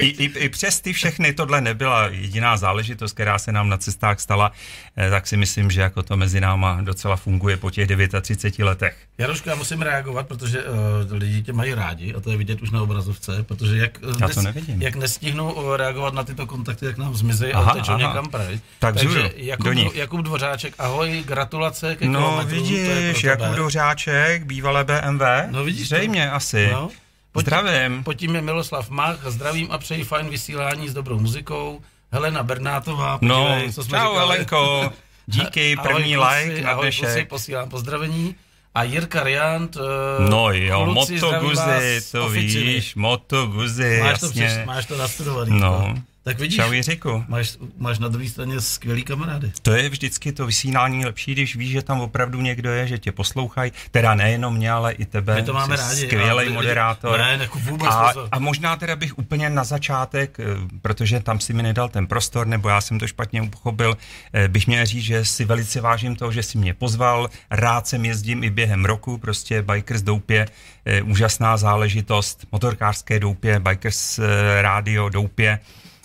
I, 0.00 0.06
i, 0.06 0.24
I 0.38 0.48
přes 0.48 0.80
ty 0.80 0.92
všechny 0.92 1.32
tohle 1.32 1.60
nebyla 1.60 2.08
jediná 2.08 2.56
záležitost, 2.56 3.12
která 3.12 3.38
se 3.38 3.52
nám 3.52 3.68
na 3.68 3.78
cestách 3.78 4.20
stala, 4.20 4.52
eh, 4.96 5.10
tak 5.10 5.26
si 5.26 5.36
myslím, 5.36 5.70
že 5.70 5.80
jako 5.80 6.02
to 6.02 6.16
mezi 6.16 6.40
náma 6.40 6.80
docela 6.80 7.16
funguje 7.16 7.56
po 7.56 7.70
těch 7.70 7.88
39 8.22 8.66
letech. 8.66 8.96
Jaroško, 9.18 9.50
já 9.50 9.56
musím 9.56 9.82
reagovat, 9.82 10.28
protože 10.28 10.64
uh, 10.64 10.76
lidi 11.10 11.42
tě 11.42 11.52
mají 11.52 11.74
rádi 11.74 12.14
a 12.14 12.20
to 12.20 12.30
je 12.30 12.36
vidět 12.36 12.62
už 12.62 12.70
na 12.70 12.82
obrazovce, 12.82 13.42
protože 13.42 13.76
jak, 13.76 13.98
uh, 14.08 14.14
já 14.20 14.28
to 14.28 14.42
nevidím. 14.42 14.82
jak 14.82 14.96
nestihnou 14.96 15.76
reagovat 15.76 16.14
na 16.14 16.24
tyto 16.24 16.46
kontakty, 16.46 16.86
jak 16.86 16.98
nám 16.98 17.14
zmizí 17.14 17.52
a 17.52 17.74
tečou 17.74 17.96
někam 17.96 18.28
pryč. 18.28 18.60
Tak 18.78 18.94
Takže 18.94 19.30
Jakub, 19.36 19.66
do 19.66 19.72
nich. 19.72 19.96
Jakub 19.96 20.20
Dvořáček, 20.20 20.74
ahoj, 20.78 21.24
gratulace 21.26 21.96
ke 21.96 22.08
No 22.08 22.42
vidíš, 22.46 23.24
Jakub 23.24 23.46
Dvořáček, 23.46 24.44
bývalé 24.44 24.84
BMW, 24.84 25.22
no 25.50 25.64
vidíš 25.64 25.88
Zřejmě 25.88 26.21
to? 26.28 26.34
asi. 26.34 26.68
No. 26.72 26.90
Pod 27.32 27.40
Zdravím. 27.40 28.04
Pod 28.04 28.14
tím 28.14 28.34
je 28.34 28.42
Miloslav 28.42 28.90
Mach, 28.90 29.18
zdravím 29.26 29.68
a 29.70 29.78
přeji 29.78 30.04
fajn 30.04 30.28
vysílání 30.28 30.88
s 30.88 30.94
dobrou 30.94 31.18
muzikou. 31.18 31.80
Helena 32.12 32.42
Bernátová, 32.42 33.18
podívej, 33.18 33.66
no, 33.66 33.72
co 33.72 33.84
jsme 33.84 33.98
čau, 33.98 34.08
říkali. 34.08 34.18
Helenko, 34.18 34.92
díky, 35.26 35.76
první 35.76 36.16
ahoj, 36.16 36.44
like 36.44 36.62
na 36.62 36.74
dnešek. 36.74 37.08
Ahoj, 37.08 37.24
posílám 37.24 37.68
pozdravení. 37.68 38.34
A 38.74 38.82
Jirka 38.82 39.22
Riant, 39.22 39.76
uh, 39.76 39.82
No 40.30 40.52
jo, 40.52 40.86
Moto 40.86 41.40
Guzy, 41.40 42.12
to 42.12 42.28
víš, 42.28 42.94
Moto 42.94 43.46
Guzy, 43.46 44.00
máš 44.00 44.22
jasně. 44.22 44.58
To, 44.60 44.66
máš 44.66 44.86
to 44.86 44.96
nastudovaný. 44.96 45.60
No. 45.60 45.94
Tak 46.24 46.38
vidíš, 46.38 46.56
Čau 46.56 46.72
Jiříku. 46.72 47.24
Máš, 47.28 47.58
máš 47.78 47.98
na 47.98 48.08
druhé 48.08 48.28
straně 48.28 48.60
skvělý 48.60 49.02
kamarády. 49.02 49.52
To 49.62 49.72
je 49.72 49.88
vždycky 49.88 50.32
to 50.32 50.46
vysílání 50.46 51.04
lepší, 51.04 51.32
když 51.32 51.56
víš, 51.56 51.70
že 51.70 51.82
tam 51.82 52.00
opravdu 52.00 52.40
někdo 52.40 52.70
je, 52.70 52.86
že 52.86 52.98
tě 52.98 53.12
poslouchají. 53.12 53.72
Teda 53.90 54.14
nejenom 54.14 54.54
mě, 54.54 54.72
ale 54.72 54.92
i 54.92 55.04
tebe. 55.04 55.34
My 55.34 55.42
to 55.42 55.52
máme 55.52 55.76
rádi. 55.76 56.06
Skvělý 56.06 56.48
moderátor. 56.48 57.18
Ne, 57.18 57.38
ne, 57.38 57.48
vůbec 57.54 57.88
a, 57.88 58.12
a 58.32 58.38
možná 58.38 58.76
teda 58.76 58.96
bych 58.96 59.18
úplně 59.18 59.50
na 59.50 59.64
začátek, 59.64 60.40
eh, 60.40 60.44
protože 60.82 61.20
tam 61.20 61.40
si 61.40 61.52
mi 61.52 61.62
nedal 61.62 61.88
ten 61.88 62.06
prostor, 62.06 62.46
nebo 62.46 62.68
já 62.68 62.80
jsem 62.80 62.98
to 62.98 63.06
špatně 63.06 63.42
pochopil, 63.42 63.96
eh, 64.32 64.48
bych 64.48 64.66
měl 64.66 64.86
říct, 64.86 65.04
že 65.04 65.24
si 65.24 65.44
velice 65.44 65.80
vážím 65.80 66.16
toho, 66.16 66.32
že 66.32 66.42
si 66.42 66.58
mě 66.58 66.74
pozval. 66.74 67.30
Rád 67.50 67.86
sem 67.86 68.04
jezdím 68.04 68.44
i 68.44 68.50
během 68.50 68.84
roku, 68.84 69.18
prostě 69.18 69.62
Bikers 69.62 70.02
Doupě, 70.02 70.46
eh, 70.84 71.02
úžasná 71.02 71.56
záležitost, 71.56 72.46
motorkářské 72.52 73.20
Doupě, 73.20 73.60
Bikers 73.60 74.20
rádio 74.60 75.08
Doupě. 75.08 75.58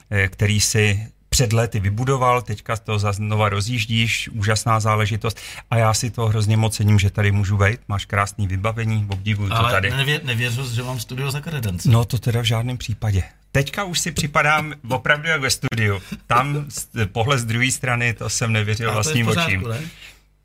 Eh, 0.09 0.27
který 0.27 0.61
si 0.61 1.07
před 1.29 1.53
lety 1.53 1.79
vybudoval, 1.79 2.41
teďka 2.41 2.77
to 2.77 2.99
znova 2.99 3.49
rozjíždíš, 3.49 4.29
úžasná 4.29 4.79
záležitost 4.79 5.39
a 5.69 5.77
já 5.77 5.93
si 5.93 6.11
to 6.11 6.25
hrozně 6.25 6.57
moc 6.57 6.75
cením, 6.75 6.99
že 6.99 7.09
tady 7.09 7.31
můžu 7.31 7.57
vejít, 7.57 7.79
máš 7.87 8.05
krásný 8.05 8.47
vybavení, 8.47 9.07
obdivuju 9.09 9.49
to 9.49 9.55
tady. 9.55 9.91
Ale 9.91 10.19
nevě, 10.23 10.51
že 10.73 10.83
mám 10.83 10.99
studio 10.99 11.31
za 11.31 11.41
kredenci. 11.41 11.89
No 11.89 12.05
to 12.05 12.17
teda 12.17 12.41
v 12.41 12.43
žádném 12.43 12.77
případě. 12.77 13.23
Teďka 13.51 13.83
už 13.83 13.99
si 13.99 14.11
připadám 14.11 14.73
opravdu 14.89 15.29
jak 15.29 15.41
ve 15.41 15.49
studiu. 15.49 16.01
Tam 16.27 16.65
pohled 17.11 17.39
z 17.39 17.45
druhé 17.45 17.71
strany, 17.71 18.13
to 18.13 18.29
jsem 18.29 18.53
nevěřil 18.53 18.93
vlastním 18.93 19.27
očím. 19.27 19.63
Ne? 19.69 19.81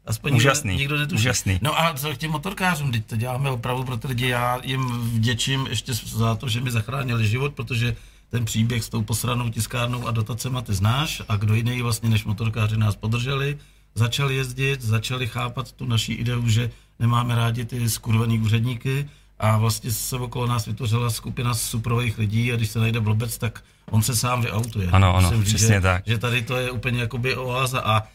Aspoň 0.06 0.36
úžasný, 0.36 0.76
nikdo, 0.76 0.96
nikdo 0.96 1.14
úžasný. 1.14 1.58
No 1.62 1.80
a 1.80 1.94
co 1.94 2.14
k 2.14 2.16
těm 2.16 2.30
motorkářům, 2.30 2.92
teď 2.92 3.06
to 3.06 3.16
děláme 3.16 3.50
opravdu 3.50 3.84
pro 3.84 3.96
ty 3.96 4.08
lidi, 4.08 4.28
já 4.28 4.60
jim 4.64 5.00
vděčím 5.00 5.66
ještě 5.70 5.94
za 5.94 6.34
to, 6.34 6.48
že 6.48 6.60
mi 6.60 6.70
zachránili 6.70 7.28
život, 7.28 7.54
protože 7.54 7.96
ten 8.32 8.44
příběh 8.44 8.84
s 8.84 8.88
tou 8.88 9.02
posranou 9.02 9.50
tiskárnou 9.50 10.06
a 10.06 10.10
dotacema 10.10 10.62
ty 10.62 10.74
znáš 10.74 11.22
a 11.28 11.36
kdo 11.36 11.54
jiný 11.54 11.82
vlastně 11.82 12.08
než 12.08 12.24
motorkáři 12.24 12.76
nás 12.76 12.96
podrželi, 12.96 13.58
začali 13.94 14.36
jezdit, 14.36 14.82
začali 14.82 15.26
chápat 15.26 15.72
tu 15.72 15.86
naší 15.86 16.12
ideu, 16.12 16.48
že 16.48 16.70
nemáme 16.98 17.34
rádi 17.34 17.64
ty 17.64 17.88
skurvený 17.88 18.40
úředníky 18.40 19.08
a 19.38 19.56
vlastně 19.58 19.90
se 19.90 20.16
okolo 20.16 20.46
nás 20.46 20.66
vytvořila 20.66 21.10
skupina 21.10 21.54
suprových 21.54 22.18
lidí 22.18 22.52
a 22.52 22.56
když 22.56 22.70
se 22.70 22.78
najde 22.78 23.00
blbec, 23.00 23.38
tak 23.38 23.64
on 23.90 24.02
se 24.02 24.16
sám 24.16 24.42
vyautuje. 24.42 24.88
Ano, 24.88 25.16
ano, 25.16 25.30
Musím 25.30 25.44
přesně 25.44 25.74
že, 25.74 25.80
tak. 25.80 26.02
Že 26.06 26.18
tady 26.18 26.42
to 26.42 26.56
je 26.56 26.70
úplně 26.70 27.00
jakoby 27.00 27.36
oáza 27.36 27.80
a 27.80 28.00
e, 28.00 28.06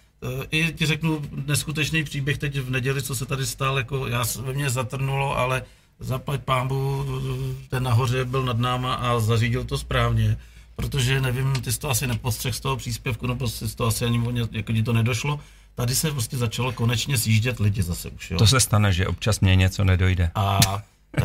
i 0.52 0.74
ti 0.74 0.86
řeknu 0.86 1.22
neskutečný 1.46 2.04
příběh 2.04 2.38
teď 2.38 2.60
v 2.60 2.70
neděli, 2.70 3.02
co 3.02 3.16
se 3.16 3.26
tady 3.26 3.46
stál, 3.46 3.78
jako 3.78 4.08
já 4.08 4.24
ve 4.42 4.54
mně 4.54 4.70
zatrnulo, 4.70 5.38
ale 5.38 5.64
zaplať 6.00 6.42
pámbu, 6.42 7.06
ten 7.70 7.84
nahoře 7.84 8.26
byl 8.26 8.44
nad 8.44 8.58
náma 8.58 8.94
a 8.94 9.20
zařídil 9.20 9.64
to 9.64 9.78
správně, 9.78 10.38
protože 10.76 11.22
nevím, 11.22 11.54
ty 11.54 11.72
jsi 11.72 11.80
to 11.80 11.90
asi 11.90 12.08
nepostřeh 12.08 12.56
z 12.56 12.60
toho 12.60 12.78
příspěvku, 12.78 13.28
nebo 13.28 13.48
jsi 13.48 13.76
to 13.76 13.86
asi 13.86 14.06
ani 14.06 14.42
jako 14.52 14.74
ti 14.74 14.84
to 14.84 14.94
nedošlo, 14.94 15.40
tady 15.76 15.96
se 15.96 16.12
prostě 16.12 16.38
začalo 16.38 16.72
konečně 16.72 17.18
sjíždět 17.18 17.60
lidi 17.60 17.84
zase 17.84 18.10
už, 18.10 18.32
jo. 18.32 18.38
To 18.38 18.48
se 18.48 18.60
stane, 18.60 18.94
že 18.94 19.08
občas 19.08 19.40
mě 19.40 19.56
něco 19.56 19.84
nedojde. 19.84 20.32
A 20.36 20.60
e, 21.18 21.24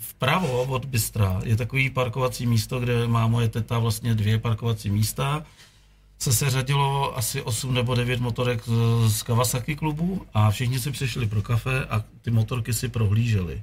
vpravo 0.00 0.62
od 0.62 0.84
Bystra 0.84 1.40
je 1.44 1.56
takový 1.56 1.90
parkovací 1.90 2.46
místo, 2.46 2.80
kde 2.80 3.06
má 3.06 3.26
moje 3.26 3.48
teta 3.48 3.78
vlastně 3.78 4.14
dvě 4.14 4.38
parkovací 4.38 4.90
místa. 4.90 5.44
Se 6.18 6.32
seřadilo 6.32 7.18
asi 7.18 7.42
8 7.42 7.74
nebo 7.74 7.94
9 7.94 8.20
motorek 8.20 8.62
z, 8.66 8.72
z 9.12 9.22
Kawasaki 9.22 9.76
klubu 9.76 10.26
a 10.34 10.50
všichni 10.50 10.78
si 10.78 10.90
přišli 10.90 11.26
pro 11.26 11.42
kafe 11.42 11.84
a 11.84 12.04
ty 12.22 12.30
motorky 12.30 12.72
si 12.72 12.88
prohlíželi. 12.88 13.62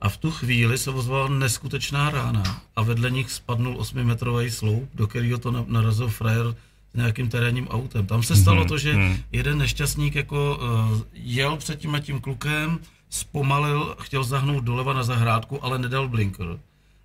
A 0.00 0.08
v 0.08 0.16
tu 0.16 0.30
chvíli 0.30 0.78
se 0.78 0.90
ozvala 0.90 1.28
neskutečná 1.28 2.10
rána 2.10 2.62
a 2.76 2.82
vedle 2.82 3.10
nich 3.10 3.30
spadnul 3.30 3.74
8-metrový 3.74 4.50
sloup, 4.50 4.90
do 4.94 5.06
kterého 5.06 5.38
to 5.38 5.64
narazil 5.68 6.08
frajer 6.08 6.54
s 6.92 6.96
nějakým 6.96 7.28
terénním 7.28 7.68
autem. 7.68 8.06
Tam 8.06 8.22
se 8.22 8.36
stalo 8.36 8.64
to, 8.64 8.78
že 8.78 8.94
jeden 9.32 9.58
nešťastník 9.58 10.14
jako 10.14 10.56
uh, 10.56 11.00
jel 11.12 11.56
před 11.56 11.78
tím 11.78 11.94
a 11.94 12.00
tím 12.00 12.20
klukem, 12.20 12.78
zpomalil, 13.10 13.96
chtěl 14.00 14.24
zahnout 14.24 14.64
doleva 14.64 14.92
na 14.92 15.02
zahrádku, 15.02 15.64
ale 15.64 15.78
nedal 15.78 16.08
blinker. 16.08 16.58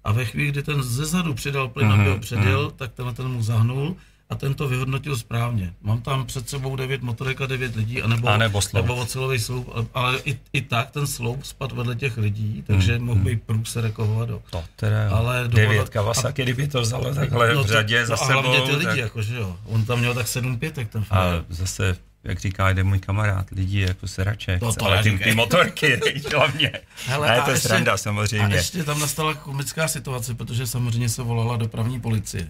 A 0.03 0.11
ve 0.11 0.25
chvíli, 0.25 0.51
kdy 0.51 0.63
ten 0.63 0.83
zezadu 0.83 1.33
přidal 1.33 1.67
plyn, 1.69 1.91
aby 1.91 2.09
ho 2.09 2.19
předjel, 2.19 2.71
tak 2.71 2.93
tenhle 2.93 3.13
ten 3.13 3.27
mu 3.27 3.43
zahnul 3.43 3.95
a 4.33 4.35
ten 4.35 4.53
to 4.53 4.67
vyhodnotil 4.67 5.17
správně. 5.17 5.73
Mám 5.81 6.01
tam 6.01 6.25
před 6.25 6.49
sebou 6.49 6.75
devět 6.75 7.01
motorek 7.01 7.41
a 7.41 7.45
devět 7.45 7.75
lidí, 7.75 8.01
anebo, 8.01 8.27
A 8.27 8.37
nebo 8.37 8.61
sloup. 8.61 8.73
nebo 8.83 8.95
ocelový 8.95 9.39
sloup, 9.39 9.73
ale 9.93 10.19
i, 10.25 10.39
i 10.53 10.61
tak 10.61 10.91
ten 10.91 11.07
sloup 11.07 11.43
spadl 11.45 11.75
vedle 11.75 11.95
těch 11.95 12.17
lidí, 12.17 12.63
takže 12.67 12.99
mohl 12.99 13.19
být 13.21 13.43
průser 13.43 13.85
jako 13.85 14.05
hovado. 14.05 14.41
To 14.49 14.63
teda, 14.75 15.09
Ale 15.11 15.43
devět 15.47 15.89
Kawasaki, 15.89 16.43
kdyby 16.43 16.67
to 16.67 16.81
vzalo 16.81 17.13
takhle 17.15 17.53
v 17.53 17.57
to- 17.57 17.63
řadě 17.63 18.05
za 18.05 18.15
no 18.15 18.21
a 18.23 18.25
sebou. 18.27 18.41
hlavně 18.41 18.61
ty 18.61 18.71
lidi, 18.71 18.85
tak... 18.85 18.97
jako, 18.97 19.21
že 19.21 19.35
jo. 19.35 19.57
On 19.65 19.85
tam 19.85 19.99
měl 19.99 20.13
tak 20.13 20.27
sedm 20.27 20.59
pětek, 20.59 20.89
ten 20.89 21.01
A 21.01 21.05
frajer. 21.05 21.45
zase, 21.49 21.97
jak 22.23 22.39
říká 22.39 22.69
jeden 22.69 22.87
můj 22.87 22.99
kamarád, 22.99 23.45
lidi 23.51 23.79
jako 23.81 24.07
seraček, 24.07 24.59
To- 24.59 24.73
to 24.73 24.85
ale 24.85 25.03
ty, 25.03 25.17
ty 25.19 25.35
motorky, 25.35 25.99
hlavně. 26.35 26.71
Hele, 27.07 27.27
ne, 27.27 27.39
a 27.39 27.43
to 27.43 27.49
je 27.51 27.55
ještě- 27.55 27.67
sranda 27.67 27.93
A 27.93 27.97
samozřejmě. 27.97 28.55
ještě 28.55 28.83
tam 28.83 28.99
nastala 28.99 29.33
komická 29.33 29.87
situace, 29.87 30.33
protože 30.33 30.67
samozřejmě 30.67 31.09
se 31.09 31.23
volala 31.23 31.57
dopravní 31.57 31.99
policie. 31.99 32.47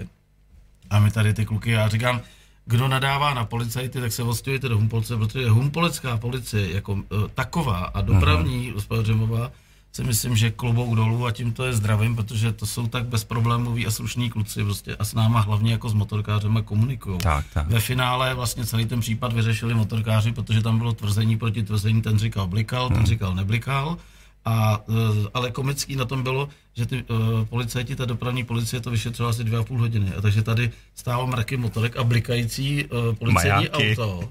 A 0.93 0.99
my 0.99 1.11
tady 1.11 1.33
ty 1.33 1.45
kluky, 1.45 1.71
já 1.71 1.87
říkám, 1.87 2.21
kdo 2.65 2.87
nadává 2.87 3.33
na 3.33 3.45
policajty, 3.45 4.01
tak 4.01 4.11
se 4.11 4.23
odstěhujte 4.23 4.69
do 4.69 4.75
Humpolce, 4.75 5.17
protože 5.17 5.49
humpolecká 5.49 6.17
policie 6.17 6.73
jako 6.73 6.93
uh, 6.93 7.01
taková 7.33 7.77
a 7.77 8.01
dopravní 8.01 8.73
uh 8.73 9.47
si 9.93 10.03
myslím, 10.03 10.35
že 10.35 10.51
klobouk 10.51 10.95
dolů 10.95 11.25
a 11.25 11.31
tím 11.31 11.53
to 11.53 11.65
je 11.65 11.73
zdravím, 11.73 12.15
protože 12.15 12.51
to 12.51 12.65
jsou 12.65 12.87
tak 12.87 13.05
bezproblémoví 13.05 13.87
a 13.87 13.91
slušní 13.91 14.29
kluci 14.29 14.63
prostě 14.63 14.95
a 14.95 15.05
s 15.05 15.13
náma 15.13 15.39
hlavně 15.39 15.71
jako 15.71 15.89
s 15.89 15.93
motorkářema 15.93 16.61
komunikují. 16.61 17.17
Tak, 17.17 17.45
tak. 17.53 17.67
Ve 17.67 17.79
finále 17.79 18.33
vlastně 18.33 18.65
celý 18.65 18.85
ten 18.85 18.99
případ 18.99 19.33
vyřešili 19.33 19.73
motorkáři, 19.73 20.31
protože 20.31 20.61
tam 20.61 20.77
bylo 20.77 20.93
tvrzení 20.93 21.37
proti 21.37 21.63
tvrzení, 21.63 22.01
ten 22.01 22.19
říkal 22.19 22.47
blikal, 22.47 22.89
ten 22.89 23.05
říkal 23.05 23.35
neblikal. 23.35 23.97
A, 24.45 24.83
eh, 24.89 25.27
ale 25.33 25.51
komický 25.51 25.95
na 25.95 26.05
tom 26.05 26.23
bylo, 26.23 26.49
že 26.73 26.85
ty 26.85 27.03
uh, 27.03 27.45
policajti, 27.45 27.95
ta 27.95 28.05
dopravní 28.05 28.43
policie 28.43 28.81
to 28.81 28.91
vyšetřila 28.91 29.29
asi 29.29 29.43
dvě 29.43 29.59
a 29.59 29.63
půl 29.63 29.79
hodiny. 29.79 30.13
A 30.17 30.21
takže 30.21 30.41
tady 30.41 30.71
stálo 30.95 31.27
mraky 31.27 31.57
motorek 31.57 31.97
a 31.97 32.03
blikající 32.03 32.85
uh, 32.85 33.15
policejní 33.15 33.49
Majáky. 33.49 33.97
auto. 33.97 34.29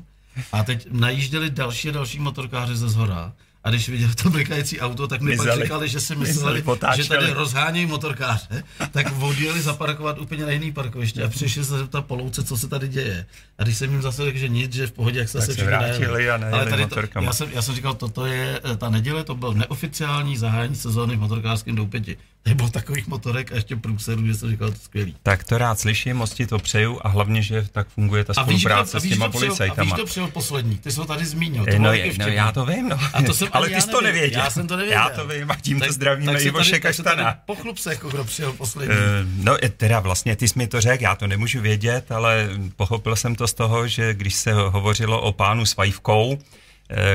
A 0.52 0.64
teď 0.64 0.88
najížděli 0.90 1.50
další 1.50 1.88
a 1.88 1.92
další 1.92 2.18
motorkáři 2.18 2.76
ze 2.76 2.88
zhora. 2.88 3.32
A 3.64 3.70
když 3.70 3.88
viděli 3.88 4.14
to 4.14 4.30
blikající 4.30 4.80
auto, 4.80 5.08
tak 5.08 5.20
mi 5.20 5.36
pak 5.36 5.54
říkali, 5.62 5.88
že 5.88 6.00
si 6.00 6.16
mysleli, 6.16 6.58
že 6.58 6.64
potáčeli. 6.64 7.08
tady 7.08 7.32
rozhánějí 7.32 7.86
motorkáře, 7.86 8.64
tak 8.90 9.06
odjeli 9.20 9.62
zaparkovat 9.62 10.18
úplně 10.18 10.44
na 10.44 10.50
jiný 10.50 10.72
parkoviště 10.72 11.22
a 11.22 11.28
přišli 11.28 11.64
se 11.64 11.78
zeptat 11.78 12.06
po 12.06 12.14
louce, 12.14 12.44
co 12.44 12.56
se 12.56 12.68
tady 12.68 12.88
děje. 12.88 13.26
A 13.58 13.62
když 13.62 13.76
jsem 13.76 13.90
jim 13.90 14.02
zase 14.02 14.24
řekl, 14.24 14.38
že 14.38 14.48
nic, 14.48 14.72
že 14.72 14.86
v 14.86 14.92
pohodě, 14.92 15.18
jak 15.18 15.28
se 15.28 15.38
Tak 15.38 15.46
se 15.46 15.52
všichni 15.52 15.66
vrátili 15.66 16.30
a 16.30 16.34
Ale 16.52 16.66
tady 16.66 16.86
to, 16.86 17.00
já, 17.20 17.32
jsem, 17.32 17.48
já 17.52 17.62
jsem 17.62 17.74
říkal, 17.74 17.94
toto 17.94 18.26
je 18.26 18.60
eh, 18.72 18.76
ta 18.76 18.90
neděle, 18.90 19.24
to 19.24 19.34
byl 19.34 19.54
neoficiální 19.54 20.36
zahájení 20.36 20.74
sezóny 20.74 21.16
v 21.16 21.20
motorkářském 21.20 21.76
doupěti. 21.76 22.16
Bylo 22.54 22.68
takových 22.68 23.06
motorek 23.06 23.52
a 23.52 23.54
ještě 23.54 23.76
průserů, 23.76 24.26
že 24.26 24.34
jsem 24.34 24.50
říkal, 24.50 24.70
to 24.70 24.76
skvělý. 24.82 25.16
Tak 25.22 25.44
to 25.44 25.58
rád 25.58 25.80
slyším, 25.80 26.16
moc 26.16 26.34
ti 26.34 26.46
to 26.46 26.58
přeju 26.58 27.00
a 27.02 27.08
hlavně, 27.08 27.42
že 27.42 27.66
tak 27.72 27.88
funguje 27.88 28.24
ta 28.24 28.32
A 28.36 28.42
víš, 28.42 28.60
spolupráce 28.62 29.00
s 29.00 29.02
těma 29.02 29.14
přijel- 29.14 29.26
A 29.26 29.30
policajtama. 29.30 29.82
víš, 29.84 29.92
kdo 29.94 30.04
přijel 30.04 30.28
poslední? 30.28 30.78
Ty 30.78 30.90
jsi 30.92 30.98
ho 31.00 31.04
tady 31.06 31.24
zmínil. 31.26 31.62
Eh, 31.68 31.72
to 31.72 31.78
No, 31.78 31.82
bylo 31.82 31.92
je, 31.92 32.12
no 32.18 32.26
já 32.26 32.52
to 32.52 32.66
vím, 32.66 32.88
no. 32.88 32.98
A 33.12 33.22
to 33.22 33.34
jsem 33.34 33.48
Ale 33.52 33.68
ty 33.68 33.80
jsi 33.80 33.88
to 33.90 34.00
nevěděl. 34.00 34.40
Já 34.40 34.50
jsem 34.50 34.66
to 34.66 34.76
nevěděl. 34.76 35.00
Já 35.02 35.08
to 35.08 35.26
vím 35.28 35.50
a 35.50 35.56
tím 35.56 35.80
to 35.80 35.92
zdravíme 35.92 36.42
Ivoše 36.42 36.70
tak 36.70 36.82
tady 36.82 36.94
Kaštana. 36.96 37.38
Pochlup 37.46 37.78
se, 37.78 37.90
jako 37.90 38.08
kdo 38.08 38.24
přijel 38.24 38.52
poslední. 38.52 38.94
Eh, 38.94 38.98
No 39.24 39.56
teda 39.76 40.00
vlastně 40.00 40.36
ty 40.36 40.48
jsi 40.48 40.58
mi 40.58 40.66
to 40.66 40.80
řekl, 40.80 41.02
já 41.02 41.14
to 41.14 41.26
nemůžu 41.26 41.60
vědět, 41.60 42.12
ale 42.12 42.48
pochopil 42.76 43.16
jsem 43.16 43.34
to 43.34 43.48
z 43.48 43.54
toho, 43.54 43.88
že 43.88 44.14
když 44.14 44.34
se 44.34 44.52
ho- 44.52 44.70
hovořilo 44.70 45.20
o 45.20 45.32
pánu 45.32 45.66
s 45.66 45.76
vajvkou, 45.76 46.38
eh, 46.40 46.44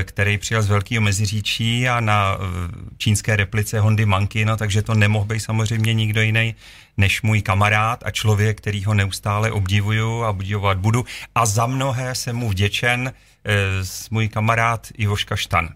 který 0.04 0.38
přijel 0.38 0.62
z 0.62 0.68
Velkého 0.68 1.02
Meziříčí 1.02 1.90
a 1.90 2.00
na 2.00 2.38
eh, 2.40 2.46
čínské 2.98 3.36
replice 3.36 3.80
Hondy 3.80 4.06
Monkey, 4.06 4.46
no 4.46 4.58
takže 4.58 4.82
to 4.82 4.94
nemohl 4.94 5.26
být 5.26 5.40
samozřejmě 5.40 5.94
nikdo 5.94 6.22
jiný 6.22 6.56
než 6.98 7.22
můj 7.22 7.42
kamarád 7.42 8.04
a 8.06 8.12
člověk, 8.12 8.58
který 8.58 8.84
ho 8.84 8.94
neustále 8.94 9.52
obdivuju 9.52 10.24
a 10.24 10.30
obdivovat 10.30 10.78
budu. 10.78 11.06
A 11.36 11.46
za 11.46 11.66
mnohé 11.66 12.16
jsem 12.16 12.36
mu 12.36 12.50
vděčen 12.50 13.14
eh, 13.46 13.86
s 13.86 14.10
můj 14.10 14.28
kamarád 14.28 14.88
Ivoška 14.98 15.36
Štan. 15.36 15.70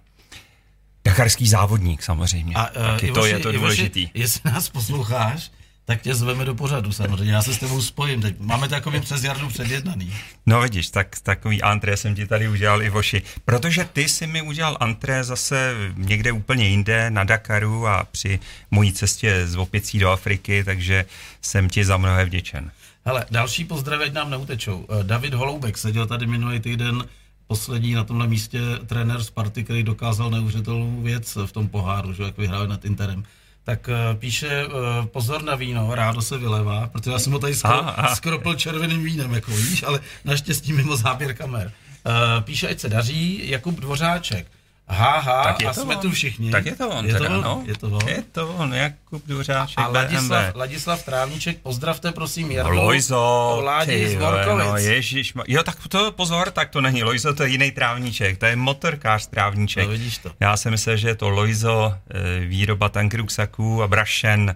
Dakarský 1.06 1.48
závodník 1.48 2.04
samozřejmě. 2.04 2.56
A, 2.56 2.70
uh, 2.70 2.76
Taky 2.76 3.12
to 3.12 3.26
je 3.26 3.40
to 3.40 3.52
důležitý. 3.52 4.10
jestli 4.14 4.52
nás 4.52 4.70
posloucháš, 4.70 5.52
tak 5.92 6.02
tě 6.02 6.16
zveme 6.16 6.46
do 6.46 6.56
pořadu 6.56 6.92
samozřejmě. 6.92 7.34
Já 7.34 7.42
se 7.42 7.54
s 7.54 7.58
tebou 7.58 7.82
spojím. 7.82 8.22
Teď 8.22 8.36
máme 8.40 8.68
takový 8.70 9.00
přes 9.00 9.24
jardu 9.24 9.48
předjednaný. 9.48 10.14
No 10.46 10.62
vidíš, 10.62 10.90
tak 10.90 11.20
takový 11.24 11.62
antré 11.62 11.98
jsem 11.98 12.16
ti 12.16 12.28
tady 12.28 12.48
udělal 12.48 12.84
i 12.84 12.90
voši. 12.90 13.22
Protože 13.46 13.86
ty 13.94 14.10
si 14.10 14.28
mi 14.28 14.42
udělal 14.42 14.78
antré 14.80 15.24
zase 15.24 15.74
někde 15.96 16.32
úplně 16.32 16.68
jinde, 16.68 17.10
na 17.10 17.24
Dakaru 17.24 17.88
a 17.88 18.08
při 18.12 18.40
mojí 18.72 18.94
cestě 18.94 19.48
z 19.48 19.56
Opicí 19.56 20.00
do 20.00 20.10
Afriky, 20.10 20.64
takže 20.64 21.06
jsem 21.42 21.70
ti 21.70 21.86
za 21.86 21.98
mnohé 21.98 22.26
vděčen. 22.26 22.72
Hele, 23.06 23.26
další 23.32 23.66
pozdravy, 23.66 24.12
nám 24.12 24.30
neutečou. 24.30 24.86
Eh, 24.90 25.04
David 25.04 25.34
Holoubek 25.34 25.78
seděl 25.78 26.08
tady 26.08 26.28
minulý 26.28 26.60
týden 26.60 27.04
poslední 27.48 27.94
na 27.94 28.04
tomhle 28.04 28.28
místě 28.28 28.60
trenér 28.86 29.24
Sparty, 29.24 29.64
který 29.64 29.84
dokázal 29.84 30.30
neuvěřitelnou 30.30 31.02
věc 31.02 31.38
v 31.46 31.52
tom 31.52 31.68
poháru, 31.68 32.14
že 32.14 32.24
jak 32.24 32.38
vyhrál 32.38 32.68
nad 32.68 32.86
Interem. 32.86 33.24
Tak 33.64 33.88
uh, 33.88 34.20
píše, 34.20 34.66
uh, 34.66 35.06
pozor 35.06 35.44
na 35.44 35.56
víno, 35.56 35.96
rádo 35.96 36.22
se 36.22 36.38
vylevá, 36.38 36.88
protože 36.88 37.12
já 37.12 37.20
jsem 37.20 37.34
ho 37.34 37.40
tady 37.40 37.56
skro, 37.56 37.86
skropil 38.16 38.56
červeným 38.56 39.04
vínem, 39.04 39.34
jako 39.34 39.52
víš, 39.52 39.84
ale 39.84 40.00
naštěstí 40.26 40.74
mimo 40.74 40.96
záběr 40.96 41.34
kamer. 41.34 41.72
Uh, 42.06 42.44
píše, 42.44 42.68
ať 42.68 42.80
se 42.80 42.90
daří, 42.90 43.50
Jakub 43.50 43.80
Dvořáček. 43.80 44.48
Haha, 44.92 45.44
Tak 45.44 45.62
je 45.62 45.68
a 45.68 45.74
to 45.74 45.82
jsme 45.82 45.96
on. 45.96 46.02
tu 46.02 46.12
všichni. 46.12 46.52
Tak 46.52 46.66
je 46.66 46.76
to 46.76 46.90
on 46.90 47.06
je 47.06 47.14
teda, 47.14 47.28
to 47.30 47.36
on? 47.36 47.42
no. 47.42 47.64
Je 47.66 47.78
to 47.78 47.88
on. 47.88 48.08
Je 48.08 48.24
to 48.32 48.48
on, 48.54 48.74
Jakub 48.74 49.24
Duřáček, 49.28 49.78
A 49.80 49.88
Ladislav, 49.88 50.44
BMW. 50.46 50.58
Ladislav 50.60 51.04
Trávníček, 51.06 51.58
pozdravte 51.58 52.12
prosím 52.12 52.52
Jardu. 52.52 52.72
Lojzo, 52.76 53.62
Ládi 53.64 53.92
ty 53.92 54.10
z 54.10 54.16
Vorkovic. 54.16 54.66
no 54.68 54.78
ježiš, 54.78 55.34
jo 55.48 55.64
tak 55.64 55.78
to 55.88 56.12
pozor, 56.12 56.52
tak 56.52 56.70
to 56.70 56.82
není 56.82 57.04
Lojzo, 57.04 57.34
to 57.34 57.44
je 57.44 57.50
jiný 57.50 57.72
trávníček, 57.72 58.38
to 58.38 58.46
je 58.46 58.56
motorkář 58.56 59.28
trávníček. 59.28 59.86
No, 59.86 59.92
vidíš 59.92 60.18
to. 60.18 60.32
Já 60.40 60.58
jsem 60.58 60.72
myslel, 60.72 60.98
že 60.98 61.08
je 61.08 61.16
to 61.16 61.30
Lojzo, 61.30 61.94
eh, 62.10 62.40
výroba 62.40 62.90
tankruksaku 62.90 63.84
a 63.84 63.88
Brašen, 63.88 64.56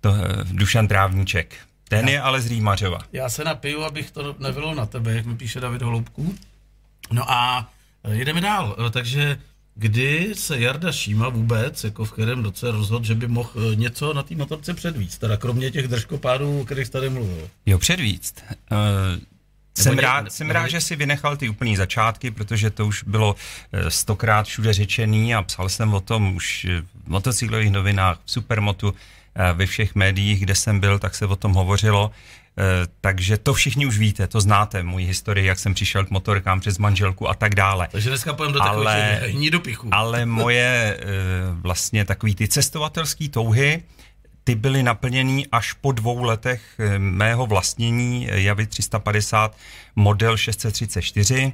to 0.00 0.14
eh, 0.14 0.44
Dušan 0.44 0.88
Trávníček. 0.88 1.54
Ten 1.88 2.08
je 2.08 2.20
ale 2.20 2.40
z 2.40 2.46
Rýmařova. 2.46 2.98
Já 3.12 3.28
se 3.28 3.44
napiju, 3.44 3.82
abych 3.84 4.10
to 4.10 4.34
nevylo 4.38 4.74
na 4.74 4.86
tebe, 4.86 5.14
jak 5.14 5.26
mi 5.26 5.36
píše 5.36 5.60
David 5.60 5.82
Holoubku. 5.82 6.34
No 7.12 7.30
a 7.30 7.68
jedeme 8.10 8.40
dál. 8.40 8.76
E, 8.86 8.90
Takže 8.90 9.38
kdy 9.74 10.30
se 10.34 10.60
Jarda 10.60 10.92
Šíma 10.92 11.28
vůbec, 11.28 11.84
jako 11.84 12.04
v 12.04 12.12
kterém 12.12 12.44
roce 12.44 12.70
rozhodl, 12.70 13.04
že 13.04 13.14
by 13.14 13.28
mohl 13.28 13.50
e, 13.72 13.76
něco 13.76 14.12
na 14.12 14.22
té 14.22 14.34
motorce 14.34 14.74
předvíct, 14.74 15.18
teda 15.18 15.36
kromě 15.36 15.70
těch 15.70 15.88
držkopádů, 15.88 16.60
o 16.60 16.64
kterých 16.64 16.88
tady 16.88 17.10
mluvil. 17.10 17.48
Jo, 17.66 17.78
předvíct. 17.78 18.44
Uh, 18.70 18.78
jsem 19.78 19.98
rád, 19.98 20.32
jsem 20.32 20.50
rád, 20.50 20.68
že 20.68 20.80
si 20.80 20.96
vynechal 20.96 21.36
ty 21.36 21.48
úplný 21.48 21.76
začátky, 21.76 22.30
protože 22.30 22.70
to 22.70 22.86
už 22.86 23.02
bylo 23.02 23.36
eh, 23.72 23.90
stokrát 23.90 24.46
všude 24.46 24.72
řečený 24.72 25.34
a 25.34 25.42
psal 25.42 25.68
jsem 25.68 25.94
o 25.94 26.00
tom 26.00 26.36
už 26.36 26.64
eh, 26.64 26.82
v 27.04 27.08
motocyklových 27.08 27.70
novinách, 27.70 28.18
v 28.24 28.30
Supermotu, 28.30 28.94
ve 29.54 29.66
všech 29.66 29.94
médiích, 29.94 30.40
kde 30.40 30.54
jsem 30.54 30.80
byl, 30.80 30.98
tak 30.98 31.14
se 31.14 31.26
o 31.26 31.36
tom 31.36 31.52
hovořilo. 31.52 32.10
Takže 33.00 33.38
to 33.38 33.54
všichni 33.54 33.86
už 33.86 33.98
víte, 33.98 34.26
to 34.26 34.40
znáte, 34.40 34.82
můj 34.82 35.04
historii, 35.04 35.46
jak 35.46 35.58
jsem 35.58 35.74
přišel 35.74 36.04
k 36.04 36.10
motorkám 36.10 36.60
přes 36.60 36.78
manželku 36.78 37.28
a 37.28 37.34
tak 37.34 37.54
dále. 37.54 37.88
Takže 37.92 38.08
dneska 38.08 38.32
půjdeme 38.32 38.54
do 38.54 38.62
ale, 38.62 39.18
takových 39.20 39.50
do 39.50 39.60
pichu. 39.60 39.88
Ale 39.92 40.26
moje 40.40 41.00
vlastně 41.52 42.04
takový 42.04 42.34
ty 42.34 42.48
cestovatelské 42.48 43.28
touhy, 43.28 43.82
ty 44.44 44.54
byly 44.54 44.82
naplněný 44.82 45.46
až 45.52 45.72
po 45.72 45.92
dvou 45.92 46.22
letech 46.22 46.62
mého 46.98 47.46
vlastnění 47.46 48.28
Javy 48.30 48.66
350 48.66 49.56
model 49.96 50.36
634, 50.36 51.52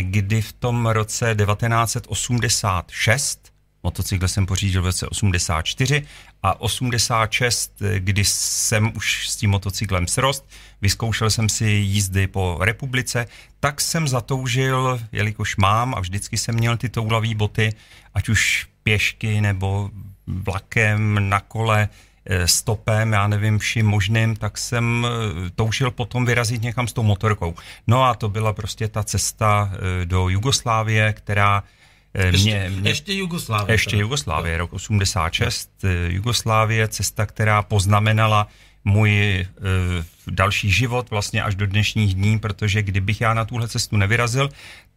kdy 0.00 0.42
v 0.42 0.52
tom 0.52 0.86
roce 0.86 1.34
1986 1.34 3.51
Motocykl 3.82 4.28
jsem 4.28 4.46
pořídil 4.46 4.82
v 4.82 4.86
roce 4.86 5.06
84 5.06 6.02
a 6.42 6.60
86, 6.60 7.82
kdy 7.98 8.24
jsem 8.24 8.92
už 8.96 9.28
s 9.28 9.36
tím 9.36 9.50
motocyklem 9.50 10.08
srost, 10.08 10.50
vyzkoušel 10.82 11.30
jsem 11.30 11.48
si 11.48 11.64
jízdy 11.66 12.26
po 12.26 12.58
republice, 12.60 13.26
tak 13.60 13.80
jsem 13.80 14.08
zatoužil, 14.08 15.00
jelikož 15.12 15.56
mám 15.56 15.94
a 15.94 16.00
vždycky 16.00 16.38
jsem 16.38 16.54
měl 16.54 16.76
ty 16.76 16.88
toulavý 16.88 17.34
boty, 17.34 17.74
ať 18.14 18.28
už 18.28 18.66
pěšky 18.82 19.40
nebo 19.40 19.90
vlakem, 20.26 21.28
na 21.28 21.40
kole, 21.40 21.88
eh, 22.26 22.48
stopem, 22.48 23.12
já 23.12 23.26
nevím, 23.26 23.58
vším 23.58 23.86
možným, 23.86 24.36
tak 24.36 24.58
jsem 24.58 25.06
eh, 25.06 25.50
toužil 25.50 25.90
potom 25.90 26.24
vyrazit 26.24 26.62
někam 26.62 26.88
s 26.88 26.92
tou 26.92 27.02
motorkou. 27.02 27.54
No 27.86 28.04
a 28.04 28.14
to 28.14 28.28
byla 28.28 28.52
prostě 28.52 28.88
ta 28.88 29.02
cesta 29.02 29.72
eh, 29.72 30.06
do 30.06 30.28
Jugoslávie, 30.28 31.12
která 31.12 31.62
mě, 32.32 32.70
mě, 32.70 32.90
ještě 32.90 33.12
Jugoslávie. 33.14 33.74
Ještě. 33.74 33.96
Jugoslávie, 33.96 34.58
rok 34.58 34.72
86. 34.72 35.70
No. 35.82 35.90
Jugoslávie, 36.08 36.88
cesta, 36.88 37.26
která 37.26 37.62
poznamenala 37.62 38.48
můj 38.84 39.46
uh, 39.58 40.34
další 40.34 40.70
život 40.70 41.10
vlastně 41.10 41.42
až 41.42 41.54
do 41.54 41.66
dnešních 41.66 42.14
dní, 42.14 42.38
protože 42.38 42.82
kdybych 42.82 43.20
já 43.20 43.34
na 43.34 43.44
tuhle 43.44 43.68
cestu 43.68 43.96
nevyrazil, 43.96 44.48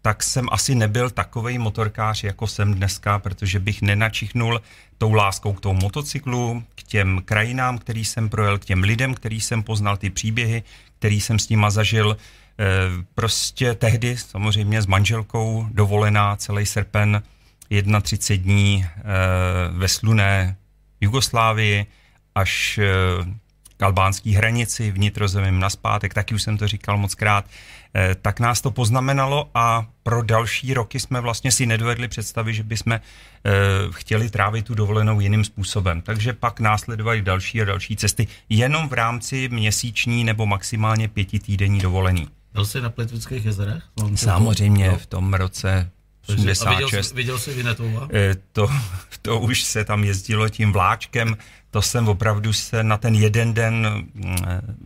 tak 0.02 0.24
jsem 0.24 0.48
asi 0.52 0.76
nebyl 0.76 1.10
takový 1.10 1.58
motorkář, 1.58 2.24
jako 2.24 2.48
jsem 2.48 2.74
dneska, 2.74 3.20
protože 3.20 3.60
bych 3.60 3.82
nenačichnul 3.82 4.62
tou 4.98 5.14
láskou 5.14 5.54
k 5.54 5.62
tomu 5.62 5.80
motocyklu, 5.82 6.64
k 6.76 6.84
těm 6.84 7.22
krajinám, 7.26 7.78
který 7.78 8.06
jsem 8.06 8.30
projel, 8.30 8.60
k 8.60 8.66
těm 8.66 8.84
lidem, 8.84 9.14
který 9.14 9.42
jsem 9.42 9.64
poznal, 9.64 9.98
ty 9.98 10.10
příběhy, 10.10 10.64
který 11.00 11.22
jsem 11.22 11.40
s 11.40 11.50
nima 11.50 11.70
zažil. 11.70 12.18
Prostě 13.16 13.74
tehdy 13.74 14.18
samozřejmě 14.18 14.82
s 14.82 14.86
manželkou 14.86 15.68
dovolená 15.72 16.36
celý 16.36 16.66
srpen 16.66 17.24
31 18.02 18.44
dní 18.44 18.86
eh, 18.86 19.02
ve 19.72 19.88
sluné 19.88 20.58
Jugoslávii 21.02 21.86
až 22.36 22.78
eh, 22.78 22.88
k 23.78 23.84
albánské 23.84 24.30
hranici 24.38 24.92
vnitrozemím 24.92 25.60
naspátek, 25.60 26.14
taky 26.14 26.36
už 26.36 26.44
jsem 26.44 26.58
to 26.58 26.68
říkal 26.68 26.98
moc 26.98 27.16
krát, 27.16 27.46
tak 28.22 28.40
nás 28.40 28.62
to 28.62 28.72
poznamenalo 28.72 29.50
a 29.54 29.86
pro 30.04 30.22
další 30.24 30.74
roky 30.74 31.00
jsme 31.00 31.22
vlastně 31.22 31.52
si 31.52 31.66
nedovedli 31.66 32.08
představit, 32.08 32.54
že 32.54 32.64
bychom 32.64 33.00
chtěli 33.92 34.30
trávit 34.30 34.66
tu 34.66 34.76
dovolenou 34.76 35.20
jiným 35.20 35.44
způsobem. 35.44 36.02
Takže 36.02 36.34
pak 36.34 36.60
následovaly 36.60 37.22
další 37.22 37.62
a 37.62 37.66
další 37.66 37.96
cesty 37.96 38.28
jenom 38.50 38.90
v 38.90 38.94
rámci 38.94 39.50
měsíční 39.50 40.24
nebo 40.24 40.46
maximálně 40.46 41.08
pěti 41.08 41.40
týdenní 41.40 41.80
dovolení. 41.80 42.28
Byl 42.56 42.66
jsi 42.66 42.82
na 42.82 42.90
Plitvických 42.90 43.46
jezerech? 43.46 43.84
Samozřejmě 44.16 44.92
v 44.92 45.06
tom 45.06 45.34
roce 45.34 45.92
86. 46.30 46.62
A 46.62 46.70
viděl, 46.70 47.02
viděl 47.14 47.40
jsi 47.40 47.54
Vinetova? 47.54 48.08
Eh, 48.14 48.36
to, 48.52 48.68
to 49.22 49.40
už 49.40 49.64
se 49.64 49.86
tam 49.86 50.04
jezdilo 50.04 50.50
tím 50.50 50.72
vláčkem, 50.72 51.38
to 51.72 51.82
jsem 51.82 52.08
opravdu 52.08 52.54
se 52.54 52.84
na 52.84 52.98
ten 52.98 53.16
jeden 53.16 53.54
den 53.54 54.06
mm, 54.14 54.36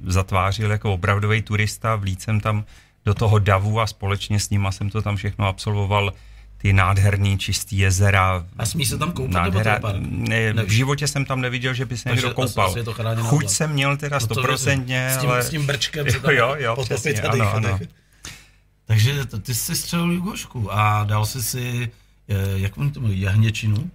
zatvářil 0.03 0.71
jako 0.71 0.93
opravdový 0.93 1.41
turista, 1.41 1.95
vlíc 1.95 2.21
jsem 2.21 2.39
tam 2.39 2.65
do 3.05 3.13
toho 3.13 3.39
davu 3.39 3.79
a 3.79 3.88
společně 3.88 4.39
s 4.39 4.49
nima 4.49 4.71
jsem 4.71 4.89
to 4.89 5.01
tam 5.01 5.15
všechno 5.15 5.47
absolvoval 5.47 6.13
ty 6.61 6.73
nádherný 6.73 7.37
čistý 7.37 7.77
jezera. 7.77 8.45
A 8.57 8.65
smí 8.65 8.85
se 8.85 8.97
tam 8.97 9.11
koupat 9.11 9.33
nádhera, 9.33 9.79
ne, 9.99 10.53
v 10.53 10.69
životě 10.69 11.07
jsem 11.07 11.25
tam 11.25 11.41
neviděl, 11.41 11.73
že 11.73 11.85
by 11.85 11.97
se 11.97 12.09
někdo 12.09 12.33
koupal. 12.33 12.75
Chuť 13.21 13.49
jsem 13.49 13.71
měl 13.71 13.97
teda 13.97 14.15
no 14.15 14.19
stoprocentně, 14.19 15.17
no 15.23 15.29
ale... 15.29 15.43
S 15.43 15.49
tím 15.49 15.65
brčkem 15.65 16.12
se 16.12 16.19
tam 16.21 16.34
jo, 16.34 16.55
jo, 16.57 16.84
přesně, 16.84 17.21
ano, 17.21 17.53
ano. 17.53 17.79
Takže 18.86 19.25
ty 19.41 19.55
jsi 19.55 19.75
střelil 19.75 20.12
Jugošku 20.12 20.73
a 20.73 21.03
dal 21.03 21.25
jsi 21.25 21.43
si, 21.43 21.91
eh, 22.29 22.36
jak 22.55 22.77
oni 22.77 22.91
to 22.91 22.99
mluví, 22.99 23.21
jahněčinu? 23.21 23.91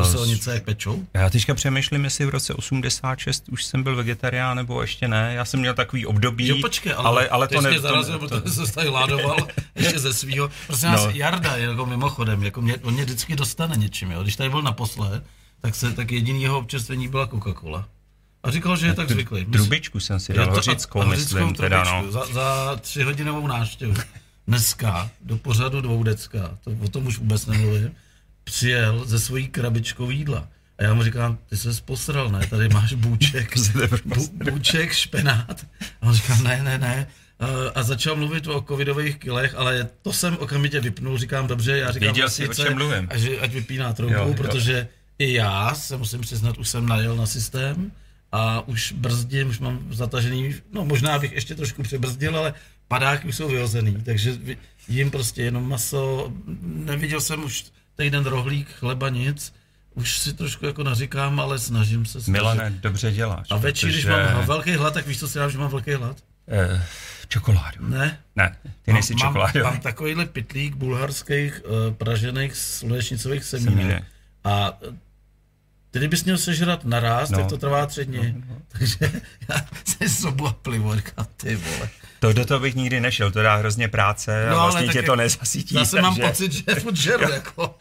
Uh, 0.00 0.10
silnice 0.10 0.54
jak 0.54 0.64
pečou? 0.64 1.06
Já 1.14 1.30
teďka 1.30 1.54
přemýšlím, 1.54 2.04
jestli 2.04 2.26
v 2.26 2.28
roce 2.28 2.54
86 2.54 3.48
už 3.48 3.64
jsem 3.64 3.82
byl 3.82 3.96
vegetarián, 3.96 4.56
nebo 4.56 4.80
ještě 4.80 5.08
ne. 5.08 5.34
Já 5.34 5.44
jsem 5.44 5.60
měl 5.60 5.74
takový 5.74 6.06
období. 6.06 6.48
Jo, 6.48 6.56
počkej, 6.60 6.92
ale, 6.96 7.06
ale, 7.06 7.28
ale 7.28 7.48
to 7.48 7.60
ne... 7.60 7.80
zarazil, 7.80 8.18
to, 8.18 8.28
protože 8.28 8.66
se 8.66 8.72
tady 8.72 8.88
ládoval 8.88 9.36
ještě 9.74 9.98
ze 9.98 10.14
svého. 10.14 10.50
Prosím 10.66 10.90
no. 10.90 11.10
Jarda, 11.10 11.56
jako 11.56 11.86
mimochodem, 11.86 12.42
jako 12.42 12.60
mě, 12.60 12.76
on 12.76 12.94
mě 12.94 13.04
vždycky 13.04 13.36
dostane 13.36 13.76
něčím, 13.76 14.10
jo. 14.10 14.22
Když 14.22 14.36
tady 14.36 14.50
byl 14.50 14.62
naposled, 14.62 15.22
tak, 15.60 15.74
se, 15.74 15.92
tak 15.92 16.10
jediný 16.10 16.42
jeho 16.42 16.58
občerstvení 16.58 17.08
byla 17.08 17.26
Coca-Cola. 17.26 17.84
A 18.42 18.50
říkal, 18.50 18.76
že 18.76 18.86
je 18.86 18.94
tak 18.94 19.10
zvyklý. 19.10 19.44
Trubičku 19.44 20.00
jsem 20.00 20.20
si 20.20 20.32
dal, 20.32 20.50
hořickou, 20.50 21.06
myslím, 21.06 21.54
teda 21.54 21.84
no. 21.84 22.12
Za, 22.12 22.26
za 22.32 22.76
tři 22.80 23.02
hodinovou 23.02 23.46
návštěvu. 23.46 23.94
Dneska 24.46 25.10
do 25.20 25.36
pořadu 25.36 25.80
dvoudecka, 25.80 26.58
to, 26.64 26.70
o 26.84 26.88
tom 26.88 27.06
už 27.06 27.18
vůbec 27.18 27.46
nemluvím, 27.46 27.90
přijel 28.48 29.04
ze 29.04 29.18
svojí 29.18 29.48
krabičkou 29.48 30.10
jídla. 30.10 30.48
A 30.78 30.82
já 30.82 30.94
mu 30.94 31.02
říkám, 31.02 31.38
ty 31.48 31.56
se 31.56 31.68
posral, 31.84 32.30
ne? 32.30 32.46
Tady 32.50 32.68
máš 32.68 32.92
bůček, 32.92 33.54
bů, 34.04 34.28
bůček, 34.50 34.92
špenát. 34.92 35.66
A 36.00 36.06
on 36.06 36.14
říká, 36.14 36.36
ne, 36.42 36.62
ne, 36.62 36.78
ne. 36.78 37.06
A 37.74 37.82
začal 37.82 38.16
mluvit 38.16 38.46
o 38.46 38.64
covidových 38.68 39.16
kilech, 39.18 39.54
ale 39.54 39.88
to 40.02 40.12
jsem 40.12 40.36
okamžitě 40.36 40.80
vypnul, 40.80 41.18
říkám, 41.18 41.46
dobře, 41.46 41.78
já 41.78 41.90
říkám, 41.92 42.06
Věděl 42.06 42.30
si, 42.30 42.48
o 42.48 42.54
čem 42.54 42.74
mluvím. 42.74 43.08
A 43.10 43.16
že, 43.18 43.38
ať 43.38 43.52
vypíná 43.52 43.92
trubku, 43.92 44.34
protože 44.34 44.88
i 45.18 45.32
já 45.32 45.74
se 45.74 45.96
musím 45.96 46.20
přiznat, 46.20 46.58
už 46.58 46.68
jsem 46.68 46.86
najel 46.86 47.16
na 47.16 47.26
systém 47.26 47.92
a 48.32 48.68
už 48.68 48.92
brzdím, 48.92 49.48
už 49.48 49.58
mám 49.58 49.86
zatažený, 49.90 50.54
no 50.72 50.84
možná 50.84 51.18
bych 51.18 51.32
ještě 51.32 51.54
trošku 51.54 51.82
přebrzdil, 51.82 52.38
ale 52.38 52.54
padáky 52.88 53.28
už 53.28 53.36
jsou 53.36 53.48
vyhozený, 53.48 54.02
takže 54.04 54.38
jim 54.88 55.10
prostě 55.10 55.42
jenom 55.42 55.68
maso, 55.68 56.32
neviděl 56.62 57.20
jsem 57.20 57.44
už 57.44 57.64
týden 57.98 58.26
rohlík, 58.26 58.68
chleba, 58.70 59.08
nic. 59.08 59.54
Už 59.94 60.18
si 60.18 60.32
trošku 60.32 60.66
jako 60.66 60.82
naříkám, 60.82 61.40
ale 61.40 61.58
snažím 61.58 62.06
se. 62.06 62.22
Snažit. 62.22 62.30
Milane, 62.30 62.70
dobře 62.70 63.12
děláš. 63.12 63.46
A 63.50 63.56
večer, 63.56 63.88
protože... 63.88 64.08
když 64.08 64.34
mám 64.34 64.46
velký 64.46 64.72
hlad, 64.72 64.94
tak 64.94 65.06
víš, 65.06 65.18
co 65.18 65.28
si 65.28 65.38
dám, 65.38 65.50
že 65.50 65.58
mám 65.58 65.70
velký 65.70 65.92
hlad? 65.92 66.16
Eh, 66.48 66.84
čokoládu. 67.28 67.88
Ne. 67.88 68.18
Ne, 68.36 68.56
ty 68.82 68.92
nejsi 68.92 69.14
mám, 69.14 69.28
čokoládu. 69.28 69.60
Mám, 69.62 69.72
mám 69.72 69.80
takovýhle 69.80 70.26
pitlík 70.26 70.74
bulharských 70.74 71.62
uh, 71.64 71.94
pražených 71.94 72.56
slunečnicových 72.56 73.44
semínek. 73.44 74.04
A 74.44 74.78
ty 75.90 76.08
bys 76.08 76.24
měl 76.24 76.38
sežrat 76.38 76.84
naraz, 76.84 77.30
no. 77.30 77.38
tak 77.38 77.46
to 77.46 77.58
trvá 77.58 77.86
tři 77.86 78.04
dny. 78.04 78.34
No, 78.38 78.54
no. 78.54 78.62
Takže 78.68 78.98
já 79.48 79.66
se 79.84 80.08
sobu 80.08 80.46
a 80.46 80.52
plivo, 80.52 80.96
říkám, 80.96 81.26
ty 81.36 81.56
vole. 81.56 81.88
To 82.20 82.32
do 82.32 82.44
toho 82.44 82.60
bych 82.60 82.74
nikdy 82.74 83.00
nešel, 83.00 83.30
to 83.30 83.42
dá 83.42 83.56
hrozně 83.56 83.88
práce 83.88 84.46
no, 84.50 84.60
a 84.60 84.62
vlastně 84.62 84.88
tě 84.88 85.02
to 85.02 85.16
nezasítí. 85.16 85.74
Zase 85.74 85.90
takže... 85.90 86.02
mám 86.02 86.16
pocit, 86.16 86.52
že 86.52 86.74
furt 86.74 86.96
žeru, 86.96 87.30
jako. 87.32 87.78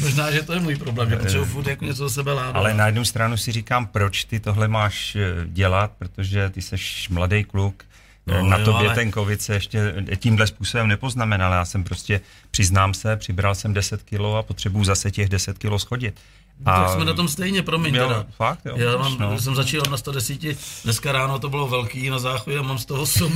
Možná, 0.00 0.30
že 0.30 0.42
to 0.42 0.52
je 0.52 0.60
můj 0.60 0.76
problém, 0.76 1.10
že 1.10 1.16
potřebuji 1.16 1.44
furt 1.44 1.66
jako 1.66 1.84
něco 1.84 2.10
sebe 2.10 2.32
ládovat. 2.32 2.56
Ale 2.56 2.74
na 2.74 2.86
jednu 2.86 3.04
stranu 3.04 3.36
si 3.36 3.52
říkám, 3.52 3.86
proč 3.86 4.24
ty 4.24 4.40
tohle 4.40 4.68
máš 4.68 5.16
eh, 5.16 5.34
dělat, 5.46 5.92
protože 5.98 6.50
ty 6.50 6.62
jsi 6.62 6.76
mladý 7.10 7.44
kluk, 7.44 7.84
No, 8.26 8.46
na 8.46 8.58
tobě 8.58 8.86
ale... 8.86 8.94
ten 8.94 9.12
covid 9.12 9.42
se 9.42 9.54
ještě 9.54 9.94
tímhle 10.16 10.46
způsobem 10.46 10.88
nepoznamenal. 10.88 11.52
Já 11.52 11.64
jsem 11.64 11.84
prostě, 11.84 12.20
přiznám 12.50 12.94
se, 12.94 13.16
přibral 13.16 13.54
jsem 13.54 13.74
10 13.74 14.02
kilo 14.02 14.36
a 14.36 14.42
potřebuju 14.42 14.84
zase 14.84 15.10
těch 15.10 15.28
10 15.28 15.58
kilo 15.58 15.78
schodit. 15.78 16.20
A... 16.64 16.82
Tak 16.82 16.94
jsme 16.94 17.04
na 17.04 17.14
tom 17.14 17.28
stejně, 17.28 17.62
promiň 17.62 17.94
jo, 17.94 18.08
teda. 18.08 18.26
Fakt, 18.36 18.60
jo, 18.64 18.74
Já 18.76 18.96
mám, 18.96 19.18
no. 19.18 19.40
jsem 19.40 19.54
začal 19.54 19.82
na 19.90 19.96
110, 19.96 20.38
dneska 20.84 21.12
ráno 21.12 21.38
to 21.38 21.48
bylo 21.48 21.68
velký 21.68 22.10
na 22.10 22.18
záchodě 22.18 22.58
a 22.58 22.62
mám 22.62 22.78
z 22.78 22.84
toho 22.84 23.02
8. 23.02 23.34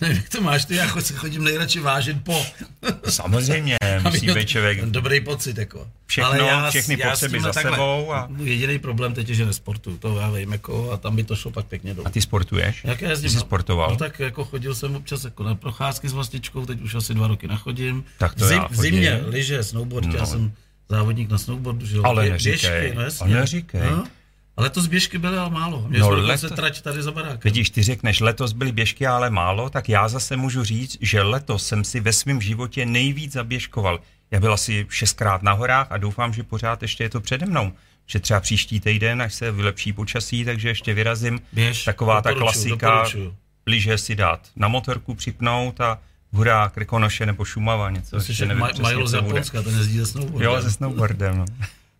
Nevím, 0.00 0.16
jak 0.16 0.28
to 0.28 0.40
máš 0.40 0.64
ty, 0.64 0.74
já 0.74 0.86
chodím 0.86 1.44
nejradši 1.44 1.80
vážit 1.80 2.24
po. 2.24 2.46
Samozřejmě, 3.08 3.76
musí 4.02 4.26
být 4.26 4.48
člověk. 4.48 4.84
Dobrý 4.84 5.20
pocit, 5.20 5.58
jako. 5.58 5.88
Všechno, 6.06 6.30
Ale 6.30 6.38
já, 6.38 6.70
všechny 6.70 6.96
já 6.98 7.10
potřeby 7.10 7.40
za 7.40 7.52
takhle, 7.52 7.72
sebou. 7.72 8.12
A... 8.12 8.28
Jediný 8.42 8.78
problém 8.78 9.14
teď 9.14 9.28
je, 9.28 9.34
že 9.34 9.46
nesportuju, 9.46 9.96
to 9.96 10.18
já 10.20 10.30
vím, 10.30 10.52
jako, 10.52 10.90
a 10.92 10.96
tam 10.96 11.16
by 11.16 11.24
to 11.24 11.36
šlo 11.36 11.50
pak 11.50 11.66
pěkně 11.66 11.94
dolů. 11.94 12.06
A 12.06 12.10
ty 12.10 12.20
sportuješ? 12.20 12.84
Jak 12.84 13.00
já 13.00 13.10
jezdím, 13.10 13.30
jsi 13.30 13.38
sportoval? 13.38 13.90
No 13.90 13.96
tak 13.96 14.20
jako 14.20 14.44
chodil 14.44 14.74
jsem 14.74 14.96
občas 14.96 15.24
jako 15.24 15.42
na 15.42 15.54
procházky 15.54 16.08
s 16.08 16.12
vlastičkou, 16.12 16.66
teď 16.66 16.80
už 16.80 16.94
asi 16.94 17.14
dva 17.14 17.28
roky 17.28 17.48
nachodím. 17.48 18.04
Tak 18.18 18.34
to 18.34 18.46
Zim, 18.46 18.58
já 18.58 18.68
v 18.70 18.76
zimě, 18.76 19.20
lyže, 19.26 19.62
snowboard, 19.64 20.06
no. 20.06 20.14
já 20.14 20.26
jsem 20.26 20.52
závodník 20.94 21.30
na 21.30 21.38
snowboardu, 21.38 21.86
že 21.86 21.96
jo? 21.96 22.02
Ale 22.04 22.28
neříkej, 22.28 22.52
běžky, 22.52 22.96
no 22.96 23.02
jasně. 23.02 23.34
neříkej. 23.34 23.80
No? 23.90 24.04
Ale 24.56 24.70
to 24.70 24.82
běžky 24.82 25.18
byly 25.18 25.38
ale 25.38 25.50
málo. 25.50 25.86
Mě 25.88 25.98
no, 25.98 26.10
leto... 26.10 26.50
trať 26.50 26.80
tady 26.80 27.02
za 27.02 27.12
barákem. 27.12 27.40
Vidíš, 27.44 27.70
ty 27.70 27.82
řekneš, 27.82 28.20
letos 28.20 28.52
byly 28.52 28.72
běžky 28.72 29.06
ale 29.06 29.30
málo, 29.30 29.70
tak 29.70 29.88
já 29.88 30.08
zase 30.08 30.36
můžu 30.36 30.64
říct, 30.64 30.96
že 31.00 31.22
letos 31.22 31.66
jsem 31.66 31.84
si 31.84 32.00
ve 32.00 32.12
svém 32.12 32.40
životě 32.40 32.86
nejvíc 32.86 33.32
zaběžkoval. 33.32 34.00
Já 34.30 34.40
byl 34.40 34.52
asi 34.52 34.86
šestkrát 34.90 35.42
na 35.42 35.52
horách 35.52 35.86
a 35.90 35.96
doufám, 35.96 36.32
že 36.32 36.42
pořád 36.42 36.82
ještě 36.82 37.04
je 37.04 37.10
to 37.10 37.20
přede 37.20 37.46
mnou. 37.46 37.72
Že 38.06 38.20
třeba 38.20 38.40
příští 38.40 38.80
týden, 38.80 39.22
až 39.22 39.34
se 39.34 39.52
vylepší 39.52 39.92
počasí, 39.92 40.44
takže 40.44 40.68
ještě 40.68 40.94
vyrazím. 40.94 41.40
Běž, 41.52 41.84
Taková 41.84 42.22
ta 42.22 42.34
klasika, 42.34 42.90
doporučuju. 42.90 43.36
blíže 43.64 43.98
si 43.98 44.14
dát 44.14 44.40
na 44.56 44.68
motorku 44.68 45.14
připnout 45.14 45.80
a 45.80 45.98
hurá, 46.34 46.68
Krkonoše 46.68 47.26
nebo 47.26 47.44
Šumava, 47.44 47.90
něco. 47.90 48.16
Myslím, 48.16 48.30
ještě 48.32 48.32
že 48.32 48.46
nevím 48.46 48.62
Ma- 48.64 48.66
přesně, 48.68 48.82
Majlo 48.82 49.06
z. 49.06 49.12
Japonska, 49.14 49.62
ten 49.62 49.76
jezdí 49.78 49.98
ze 49.98 50.06
snowboardem. 50.06 50.50
Jo, 50.52 50.62
se 50.62 50.70
snowboardem. 50.72 51.38
No. 51.38 51.44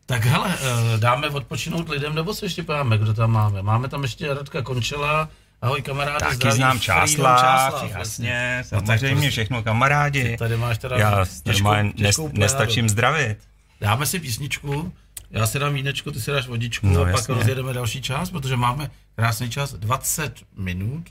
Tak 0.07 0.25
hele, 0.25 0.55
eh, 0.95 0.99
dáme 0.99 1.29
odpočinout 1.29 1.89
lidem, 1.89 2.15
nebo 2.15 2.35
se 2.35 2.47
ještě 2.47 2.63
pojáme, 2.63 2.99
kdo 2.99 3.15
tam 3.15 3.31
máme? 3.31 3.63
Máme 3.63 3.89
tam 3.89 4.03
ještě 4.03 4.35
Radka 4.35 4.63
Končela, 4.63 5.29
ahoj 5.63 5.83
kamarádi, 5.83 6.19
Taky 6.25 6.37
zdraví, 6.37 6.57
znám 6.57 6.81
Čáslav, 6.81 7.41
Čáslav, 7.41 7.91
jasně, 7.91 8.59
No 8.73 8.79
samozřejmě 8.79 9.27
to- 9.27 9.31
všechno 9.31 9.63
kamarádi. 9.63 10.23
Ty 10.25 10.37
tady 10.37 10.57
máš 10.57 10.79
teda 10.79 10.97
Já 10.99 11.25
těžkou- 11.45 11.93
těžkou 11.97 12.29
nes, 12.29 12.33
nestačím 12.39 12.89
zdravit. 12.89 13.39
Dáme 13.81 14.07
si 14.07 14.21
písničku, 14.21 14.93
já 15.31 15.47
si 15.47 15.59
dám 15.59 15.75
vínečko, 15.75 16.11
ty 16.11 16.21
si 16.21 16.31
dáš 16.31 16.47
vodičku 16.47 16.87
No, 16.87 17.01
a 17.01 17.05
pak 17.05 17.13
jasně. 17.15 17.35
rozjedeme 17.35 17.73
další 17.73 18.03
čas, 18.03 18.31
protože 18.31 18.57
máme 18.57 18.91
krásný 19.17 19.51
čas, 19.51 19.73
20 19.75 20.35
minut 20.57 21.03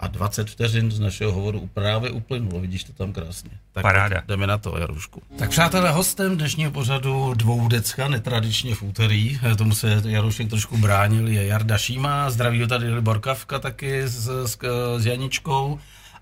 a 0.00 0.06
20 0.06 0.50
vteřin 0.50 0.90
z 0.90 1.00
našeho 1.00 1.32
hovoru 1.32 1.70
právě 1.74 2.10
uplynulo, 2.10 2.60
vidíš 2.60 2.84
to 2.84 2.92
tam 2.92 3.12
krásně. 3.12 3.50
Tak 3.72 3.82
Paráda. 3.82 4.22
jdeme 4.28 4.46
na 4.46 4.58
to, 4.58 4.78
Jarušku. 4.78 5.22
Tak 5.38 5.50
přátelé, 5.50 5.90
hostem 5.90 6.36
dnešního 6.36 6.70
pořadu 6.70 7.34
dvoudecka, 7.34 8.08
netradičně 8.08 8.74
v 8.74 8.82
úterý, 8.82 9.40
tomu 9.58 9.74
se 9.74 10.02
Jarušek 10.04 10.48
trošku 10.48 10.78
bránil, 10.78 11.28
je 11.28 11.46
Jarda 11.46 11.78
Šíma, 11.78 12.30
zdraví 12.30 12.60
ho 12.60 12.66
tady 12.66 12.94
Libor 12.94 13.20
Kavka 13.20 13.58
taky 13.58 14.02
s, 14.02 14.28
s, 14.46 14.58
s 14.98 15.06
Janičkou 15.06 15.78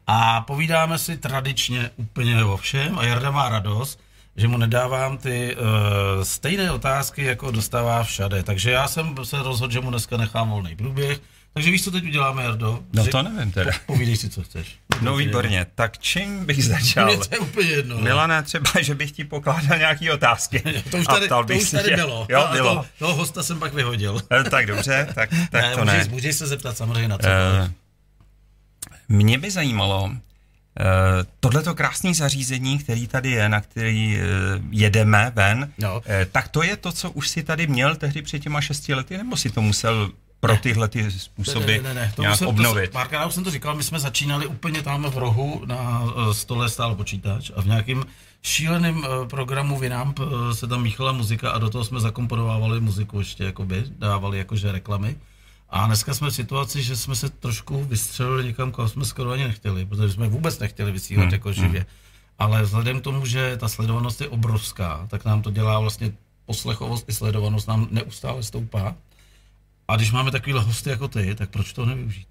a 0.06 0.40
povídáme 0.40 0.98
si 0.98 1.16
tradičně 1.16 1.90
úplně 1.96 2.44
o 2.44 2.56
všem 2.56 2.98
a 2.98 3.04
Jarda 3.04 3.30
má 3.30 3.48
radost, 3.48 4.00
že 4.36 4.48
mu 4.48 4.56
nedávám 4.56 5.18
ty 5.18 5.56
uh, 5.56 5.62
stejné 6.22 6.70
otázky, 6.70 7.24
jako 7.24 7.50
dostává 7.50 8.04
všade. 8.04 8.42
Takže 8.42 8.70
já 8.70 8.88
jsem 8.88 9.14
se 9.22 9.42
rozhodl, 9.42 9.72
že 9.72 9.80
mu 9.80 9.90
dneska 9.90 10.16
nechám 10.16 10.50
volný 10.50 10.76
průběh. 10.76 11.20
Takže 11.56 11.70
víš, 11.70 11.84
co 11.84 11.90
teď 11.90 12.04
uděláme, 12.04 12.42
Jardo? 12.44 12.82
No 12.92 13.04
Řek- 13.04 13.10
to 13.10 13.22
nevím 13.22 13.52
teda. 13.52 13.70
Povídej 13.86 14.16
si, 14.16 14.30
co 14.30 14.42
chceš. 14.42 14.76
No 15.00 15.16
výborně, 15.16 15.66
tak 15.74 15.98
čím 15.98 16.46
bych 16.46 16.64
začal? 16.74 17.06
Mně 17.06 17.16
to 17.16 17.34
je 17.34 17.38
úplně 17.38 17.70
jedno. 17.70 17.98
Milane, 17.98 18.42
třeba, 18.42 18.70
že 18.80 18.94
bych 18.94 19.12
ti 19.12 19.24
pokládal 19.24 19.78
nějaké 19.78 20.12
otázky. 20.12 20.62
To 20.90 20.96
už 20.96 21.06
tady, 21.06 21.28
to 21.28 21.44
už 21.56 21.70
tady 21.70 21.88
tě- 21.88 21.96
bylo. 21.96 22.26
Jo, 22.30 22.40
A 22.40 22.52
bylo. 22.52 22.74
To, 22.74 22.84
toho 22.98 23.14
hosta 23.14 23.42
jsem 23.42 23.58
pak 23.58 23.74
vyhodil. 23.74 24.22
Eh, 24.40 24.50
Tak 24.50 24.66
dobře, 24.66 25.08
tak, 25.14 25.30
tak 25.50 25.62
ne, 25.62 25.74
to 25.74 25.84
můžeš, 25.84 26.06
ne. 26.06 26.12
můžeš 26.12 26.36
se 26.36 26.46
zeptat 26.46 26.76
samozřejmě 26.76 27.08
na 27.08 27.18
co. 27.18 27.26
Eh, 27.28 27.72
Mě 29.08 29.38
by 29.38 29.50
zajímalo, 29.50 30.10
eh, 30.80 30.84
tohleto 31.40 31.74
krásné 31.74 32.14
zařízení, 32.14 32.78
který 32.78 33.06
tady 33.06 33.30
je, 33.30 33.48
na 33.48 33.60
který 33.60 34.16
eh, 34.16 34.22
jedeme 34.70 35.32
ven, 35.34 35.72
No. 35.78 36.02
eh, 36.06 36.26
tak 36.32 36.48
to 36.48 36.62
je 36.62 36.76
to, 36.76 36.92
co 36.92 37.10
už 37.10 37.28
si 37.28 37.42
tady 37.42 37.66
měl 37.66 37.96
tehdy 37.96 38.22
před 38.22 38.38
těma 38.38 38.60
šesti 38.60 38.94
lety, 38.94 39.16
nebo 39.16 39.36
si 39.36 39.50
to 39.50 39.62
musel 39.62 40.12
pro 40.40 40.56
tyhle 40.56 40.88
ty 40.88 41.10
způsoby 41.10 41.76
ne, 41.76 41.82
ne, 41.82 41.94
ne, 41.94 41.94
ne. 41.94 42.12
To 42.16 42.22
nějak 42.22 42.38
jsem, 42.38 42.48
obnovit? 42.48 42.90
To, 42.90 42.92
párkrát 42.92 43.26
už 43.26 43.34
jsem 43.34 43.44
to 43.44 43.50
říkal, 43.50 43.74
my 43.74 43.82
jsme 43.82 44.00
začínali 44.00 44.46
úplně 44.46 44.82
tam 44.82 45.02
v 45.02 45.18
rohu, 45.18 45.62
na 45.66 46.02
eh, 46.06 46.34
stole 46.34 46.68
stál 46.68 46.94
počítač 46.94 47.50
a 47.56 47.60
v 47.62 47.66
nějakém 47.66 48.04
šíleném 48.42 49.04
eh, 49.04 49.26
programu 49.26 49.78
Vinamp 49.78 50.20
eh, 50.20 50.54
se 50.54 50.66
tam 50.66 50.82
míchala 50.82 51.12
muzika 51.12 51.50
a 51.50 51.58
do 51.58 51.70
toho 51.70 51.84
jsme 51.84 52.00
zakomponovávali 52.00 52.80
muziku 52.80 53.18
ještě, 53.18 53.44
jakoby, 53.44 53.84
dávali 53.98 54.38
jakože 54.38 54.72
reklamy. 54.72 55.16
A 55.70 55.86
dneska 55.86 56.14
jsme 56.14 56.30
v 56.30 56.34
situaci, 56.34 56.82
že 56.82 56.96
jsme 56.96 57.16
se 57.16 57.28
trošku 57.28 57.84
vystřelili 57.84 58.44
někam, 58.44 58.72
kam 58.72 58.88
jsme 58.88 59.04
skoro 59.04 59.30
ani 59.30 59.44
nechtěli, 59.44 59.86
protože 59.86 60.12
jsme 60.12 60.28
vůbec 60.28 60.58
nechtěli 60.58 60.92
vysílat 60.92 61.24
Hmm, 61.24 61.32
jako 61.32 61.52
živě. 61.52 61.86
Ale 62.38 62.62
vzhledem 62.62 63.00
k 63.00 63.04
tomu, 63.04 63.26
že 63.26 63.56
ta 63.56 63.68
sledovanost 63.68 64.20
je 64.20 64.28
obrovská, 64.28 65.06
tak 65.10 65.24
nám 65.24 65.42
to 65.42 65.50
dělá 65.50 65.80
vlastně 65.80 66.12
poslechovost 66.46 67.08
i 67.08 67.12
sledovanost 67.12 67.68
nám 67.68 67.88
neustále 67.90 68.42
stoupá. 68.42 68.94
A 69.88 69.96
když 69.96 70.12
máme 70.12 70.30
takovýhle 70.30 70.62
hosty 70.62 70.90
jako 70.90 71.08
ty, 71.08 71.34
tak 71.34 71.50
proč 71.50 71.72
to 71.72 71.86
nevyužít? 71.86 72.28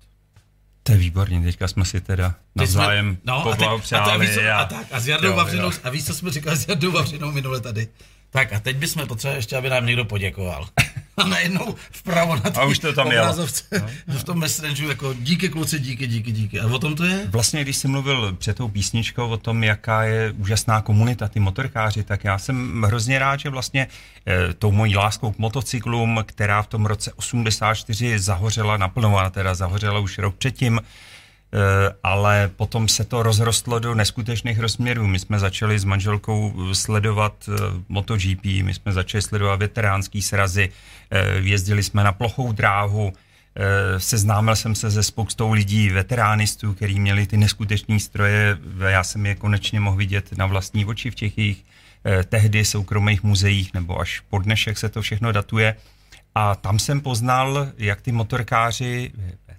To 0.83 0.91
je 0.91 0.97
výborně, 0.97 1.41
teďka 1.41 1.67
jsme 1.67 1.85
si 1.85 2.01
teda 2.01 2.29
Teď 2.29 2.69
jsme- 2.69 2.79
navzájem 2.79 3.17
no, 3.23 3.47
a, 3.47 3.55
teď, 3.55 3.67
a, 3.67 4.17
víš, 4.17 4.33
co- 4.33 4.51
a, 4.55 4.65
tak, 4.65 4.87
a 4.91 4.99
s 4.99 5.07
Jardou 5.07 5.35
Vavřinou, 5.35 5.71
a 5.83 5.89
víš, 5.89 6.05
co 6.05 6.13
jsme 6.13 6.31
říkali 6.31 6.57
s 6.57 6.67
Jardou 6.67 6.91
Vavřinou 6.91 7.31
minule 7.31 7.61
tady? 7.61 7.87
Tak 8.29 8.53
a 8.53 8.59
teď 8.59 8.77
bychom 8.77 9.07
potřebovali 9.07 9.37
ještě, 9.37 9.57
aby 9.57 9.69
nám 9.69 9.85
někdo 9.85 10.05
poděkoval. 10.05 10.69
A 11.23 11.27
najednou 11.27 11.75
vpravo 11.91 12.35
na 12.35 12.41
A 12.55 12.65
už 12.65 12.79
to 12.79 12.93
tam 12.93 13.07
obrazovce, 13.07 13.63
v 14.07 14.23
tom 14.23 14.39
messengeru 14.39 14.89
jako 14.89 15.13
díky 15.13 15.49
kluci, 15.49 15.79
díky, 15.79 16.07
díky, 16.07 16.31
díky. 16.31 16.59
A 16.59 16.67
o 16.67 16.79
tom 16.79 16.95
to 16.95 17.03
je? 17.05 17.27
Vlastně, 17.27 17.61
když 17.61 17.77
jsi 17.77 17.87
mluvil 17.87 18.33
před 18.33 18.57
tou 18.57 18.67
písničkou 18.67 19.29
o 19.29 19.37
tom, 19.37 19.63
jaká 19.63 20.03
je 20.03 20.31
úžasná 20.31 20.81
komunita, 20.81 21.27
ty 21.27 21.39
motorkáři, 21.39 22.03
tak 22.03 22.23
já 22.23 22.37
jsem 22.37 22.83
hrozně 22.83 23.19
rád, 23.19 23.39
že 23.39 23.49
vlastně 23.49 23.87
e, 24.27 24.53
tou 24.53 24.71
mojí 24.71 24.95
láskou 24.95 25.31
k 25.31 25.37
motocyklům, 25.37 26.23
která 26.25 26.61
v 26.61 26.67
tom 26.67 26.85
roce 26.85 27.11
84 27.15 28.19
zahořela 28.19 28.77
naplno, 28.77 29.15
ona 29.15 29.29
teda 29.29 29.55
zahořela 29.55 29.99
už 29.99 30.17
rok 30.17 30.35
předtím, 30.35 30.81
ale 32.03 32.51
potom 32.55 32.87
se 32.87 33.03
to 33.03 33.23
rozrostlo 33.23 33.79
do 33.79 33.95
neskutečných 33.95 34.59
rozměrů. 34.59 35.07
My 35.07 35.19
jsme 35.19 35.39
začali 35.39 35.79
s 35.79 35.83
manželkou 35.83 36.53
sledovat 36.73 37.49
e, 37.49 37.51
MotoGP, 37.89 38.45
my 38.45 38.73
jsme 38.73 38.91
začali 38.91 39.21
sledovat 39.21 39.55
veteránský 39.55 40.21
srazy, 40.21 40.69
jezdili 41.41 41.83
jsme 41.83 42.03
na 42.03 42.11
plochou 42.11 42.51
dráhu, 42.51 43.13
Eh, 43.57 43.99
seznámil 43.99 44.55
jsem 44.55 44.75
se 44.75 44.91
se 44.91 45.03
spoustou 45.03 45.51
lidí, 45.51 45.89
veteránistů, 45.89 46.73
kteří 46.73 46.99
měli 46.99 47.27
ty 47.27 47.37
neskutečné 47.37 47.99
stroje. 47.99 48.57
Já 48.87 49.03
jsem 49.03 49.25
je 49.25 49.35
konečně 49.35 49.79
mohl 49.79 49.97
vidět 49.97 50.37
na 50.37 50.45
vlastní 50.45 50.85
oči 50.85 51.11
v 51.11 51.15
těch 51.15 51.37
jejich 51.37 51.65
eh, 52.05 52.23
tehdy 52.23 52.65
soukromých 52.65 53.23
muzeích, 53.23 53.73
nebo 53.73 53.99
až 53.99 54.19
po 54.19 54.39
dnešek 54.39 54.77
se 54.77 54.89
to 54.89 55.01
všechno 55.01 55.31
datuje. 55.31 55.75
A 56.35 56.55
tam 56.55 56.79
jsem 56.79 57.01
poznal, 57.01 57.67
jak 57.77 58.01
ty 58.01 58.11
motorkáři, 58.11 59.11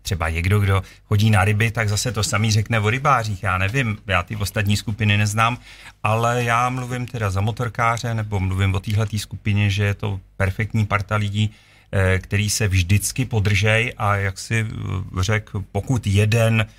třeba 0.06 0.30
někdo, 0.30 0.60
kdo 0.60 0.82
chodí 1.04 1.30
na 1.30 1.44
ryby, 1.44 1.70
tak 1.70 1.88
zase 1.88 2.12
to 2.12 2.22
samý 2.22 2.50
řekne 2.50 2.80
o 2.80 2.90
rybářích. 2.90 3.42
Já 3.42 3.58
nevím, 3.58 3.98
já 4.06 4.22
ty 4.22 4.36
ostatní 4.36 4.76
skupiny 4.76 5.16
neznám, 5.16 5.58
ale 6.02 6.44
já 6.44 6.70
mluvím 6.70 7.06
teda 7.06 7.30
za 7.30 7.40
motorkáře, 7.40 8.14
nebo 8.14 8.40
mluvím 8.40 8.74
o 8.74 8.80
téhle 8.80 9.06
skupině, 9.16 9.70
že 9.70 9.84
je 9.84 9.94
to 9.94 10.20
perfektní 10.36 10.86
parta 10.86 11.16
lidí, 11.16 11.50
eh, 11.92 12.18
který 12.18 12.50
se 12.50 12.68
vždycky 12.68 13.24
podržej 13.24 13.92
a 13.98 14.16
jak 14.16 14.38
si 14.38 14.66
eh, 14.66 15.22
řekl, 15.22 15.64
pokud 15.72 16.06
jeden 16.06 16.62
eh, 16.62 16.70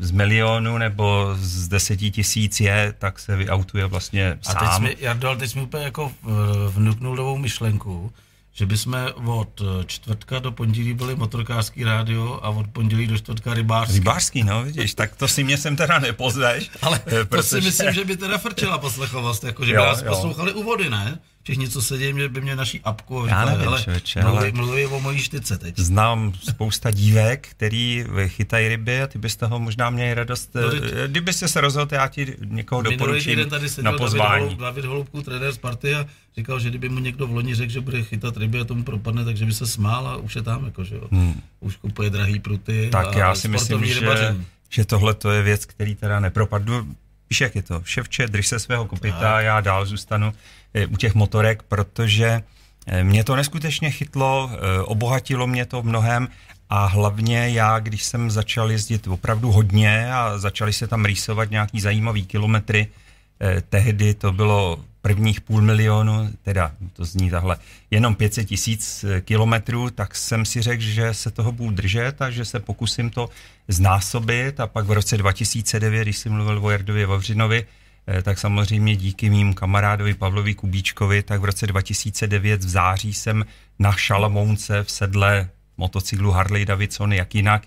z 0.00 0.10
milionu 0.10 0.78
nebo 0.78 1.34
z 1.38 1.68
deseti 1.68 2.10
tisíc 2.10 2.60
je, 2.60 2.94
tak 2.98 3.18
se 3.18 3.36
vyautuje 3.36 3.86
vlastně 3.86 4.32
A 4.46 4.54
teď 4.54 4.68
sám. 4.68 4.76
jsme, 4.76 4.90
Jardo, 4.98 5.36
teď 5.36 5.50
jsme 5.50 5.62
úplně 5.62 5.84
jako 5.84 6.12
vnuknul 6.74 7.16
novou 7.16 7.38
myšlenku, 7.38 8.12
že 8.52 8.66
bychom 8.66 9.12
od 9.24 9.60
eh, 9.60 9.84
čtvrtka 9.86 10.38
do 10.38 10.52
pondělí 10.52 10.94
byli 10.94 11.16
motorkářský 11.16 11.84
rádio 11.84 12.40
a 12.42 12.48
od 12.48 12.66
pondělí 12.68 13.06
do 13.06 13.18
čtvrtka 13.18 13.54
rybářský. 13.54 13.94
Rybářský, 13.94 14.42
no, 14.42 14.64
vidíš, 14.64 14.94
tak 14.94 15.16
to 15.16 15.28
si 15.28 15.44
mě 15.44 15.58
sem 15.58 15.76
teda 15.76 15.98
nepozveš. 15.98 16.70
Ale 16.82 17.00
eh, 17.06 17.24
to 17.24 17.42
si 17.42 17.60
myslím, 17.60 17.92
že 17.92 18.04
by 18.04 18.16
teda 18.16 18.38
frčela 18.38 18.78
poslechovost, 18.78 19.44
jako 19.44 19.64
že 19.64 19.72
by 19.72 19.76
Jo, 19.78 19.84
nás 19.86 20.02
jo. 20.02 20.08
poslouchali 20.08 20.52
u 20.52 20.62
vody, 20.62 20.90
ne? 20.90 21.18
Všichni, 21.42 21.68
co 21.68 21.82
sedí, 21.82 22.12
mě- 22.12 22.28
by 22.28 22.40
mě 22.40 22.56
naší 22.56 22.80
apku 22.84 23.20
a 23.22 23.28
Já 23.28 23.28
říkali, 23.28 23.50
nevím, 23.50 23.64
hele, 23.64 23.82
člověče, 23.82 24.20
mluví, 24.20 24.38
ale- 24.38 24.52
mluví 24.52 24.86
o 24.86 25.00
mojí 25.00 25.18
štyce 25.18 25.58
teď. 25.58 25.78
Znám 25.78 26.32
spousta 26.42 26.90
dívek, 26.90 27.48
který 27.48 28.04
chytají 28.26 28.68
ryby 28.68 29.02
a 29.02 29.06
ty 29.06 29.18
bys 29.18 29.36
toho 29.36 29.58
možná 29.60 29.90
měl 29.90 30.14
radost. 30.14 30.50
No, 30.54 30.60
No, 30.62 30.70
teď- 30.70 30.82
Kdyby 31.06 31.32
se 31.32 31.60
rozhodl, 31.60 31.94
já 31.94 32.08
ti 32.08 32.36
někoho 32.44 32.82
Minulý 32.82 32.96
doporučím 32.98 33.30
týden 33.32 33.48
tady 33.50 33.62
na 33.62 33.68
seděl 33.68 33.84
David, 33.92 33.98
pozvání. 33.98 34.44
Holub, 34.44 34.58
David 34.60 34.84
Holubku, 34.84 35.22
trenér 35.22 35.52
Sparty 35.52 35.94
a 35.94 36.06
říkal, 36.36 36.60
že 36.60 36.68
kdyby 36.68 36.88
mu 36.88 36.98
někdo 36.98 37.26
v 37.26 37.34
loni 37.34 37.54
řekl, 37.54 37.72
že 37.72 37.80
bude 37.80 38.02
chytat 38.02 38.36
ryby 38.36 38.60
a 38.60 38.64
tomu 38.64 38.82
propadne, 38.84 39.24
takže 39.24 39.46
by 39.46 39.52
se 39.52 39.66
smál 39.66 40.08
a 40.08 40.16
už 40.16 40.36
je 40.36 40.42
tam, 40.42 40.64
jako, 40.64 40.84
že 40.84 40.94
jo. 40.94 41.08
Hmm. 41.12 41.40
Už 41.60 41.76
kupuje 41.76 42.10
drahý 42.10 42.38
pruty 42.40 42.88
Tak 42.92 43.16
a 43.16 43.18
já 43.18 43.34
si 43.34 43.48
myslím, 43.48 43.84
že, 43.84 44.36
že 44.68 44.84
tohle 44.84 45.14
to 45.14 45.30
je 45.30 45.42
věc, 45.42 45.64
který 45.66 45.94
teda 45.94 46.20
nepropadnu. 46.20 46.94
Víš, 47.30 47.40
jak 47.40 47.54
je 47.54 47.62
to? 47.62 47.82
Ševče, 47.84 48.26
drž 48.28 48.46
se 48.46 48.58
svého 48.58 48.86
kopita, 48.86 49.40
já 49.40 49.60
dál 49.60 49.86
zůstanu 49.86 50.32
eh, 50.34 50.59
u 50.90 50.96
těch 50.96 51.14
motorek, 51.14 51.62
protože 51.62 52.42
eh, 52.86 53.04
mě 53.04 53.24
to 53.24 53.36
neskutečně 53.36 53.90
chytlo, 53.90 54.50
eh, 54.52 54.82
obohatilo 54.82 55.46
mě 55.46 55.66
to 55.66 55.82
v 55.82 55.84
mnohem 55.84 56.28
a 56.70 56.86
hlavně 56.86 57.50
já, 57.50 57.78
když 57.78 58.04
jsem 58.04 58.30
začal 58.30 58.70
jezdit 58.70 59.08
opravdu 59.08 59.52
hodně 59.52 60.12
a 60.12 60.38
začali 60.38 60.72
se 60.72 60.86
tam 60.86 61.04
rýsovat 61.04 61.50
nějaký 61.50 61.80
zajímavý 61.80 62.26
kilometry, 62.26 62.88
eh, 63.40 63.62
tehdy 63.68 64.14
to 64.14 64.32
bylo 64.32 64.84
prvních 65.02 65.40
půl 65.40 65.60
milionu, 65.60 66.30
teda 66.42 66.72
to 66.92 67.04
zní 67.04 67.30
tahle, 67.30 67.56
jenom 67.90 68.14
500 68.14 68.48
tisíc 68.48 69.04
eh, 69.04 69.20
kilometrů, 69.20 69.90
tak 69.90 70.14
jsem 70.14 70.44
si 70.44 70.62
řekl, 70.62 70.82
že 70.82 71.14
se 71.14 71.30
toho 71.30 71.52
budu 71.52 71.70
držet 71.70 72.22
a 72.22 72.30
že 72.30 72.44
se 72.44 72.60
pokusím 72.60 73.10
to 73.10 73.28
znásobit 73.68 74.60
a 74.60 74.66
pak 74.66 74.86
v 74.86 74.90
roce 74.90 75.16
2009, 75.16 76.02
když 76.02 76.18
jsem 76.18 76.32
mluvil 76.32 76.60
o 76.62 76.70
Jardovi 76.70 77.04
Vavřinovi, 77.04 77.64
eh, 77.64 77.79
tak 78.22 78.38
samozřejmě 78.38 78.96
díky 78.96 79.30
mým 79.30 79.54
kamarádovi 79.54 80.14
Pavlovi 80.14 80.54
Kubíčkovi, 80.54 81.22
tak 81.22 81.40
v 81.40 81.44
roce 81.44 81.66
2009 81.66 82.64
v 82.64 82.68
září 82.68 83.14
jsem 83.14 83.44
na 83.78 83.92
Šalamounce 83.92 84.84
v 84.84 84.90
sedle 84.90 85.48
motocyklu 85.76 86.30
Harley 86.30 86.64
Davidson, 86.64 87.12
jak 87.12 87.34
jinak, 87.34 87.62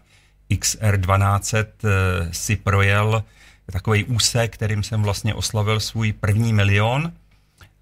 XR12 0.49 1.65
eh, 1.83 2.29
si 2.31 2.55
projel 2.55 3.23
takový 3.71 4.03
úsek, 4.03 4.53
kterým 4.53 4.83
jsem 4.83 5.03
vlastně 5.03 5.33
oslavil 5.33 5.79
svůj 5.79 6.13
první 6.13 6.53
milion. 6.53 7.11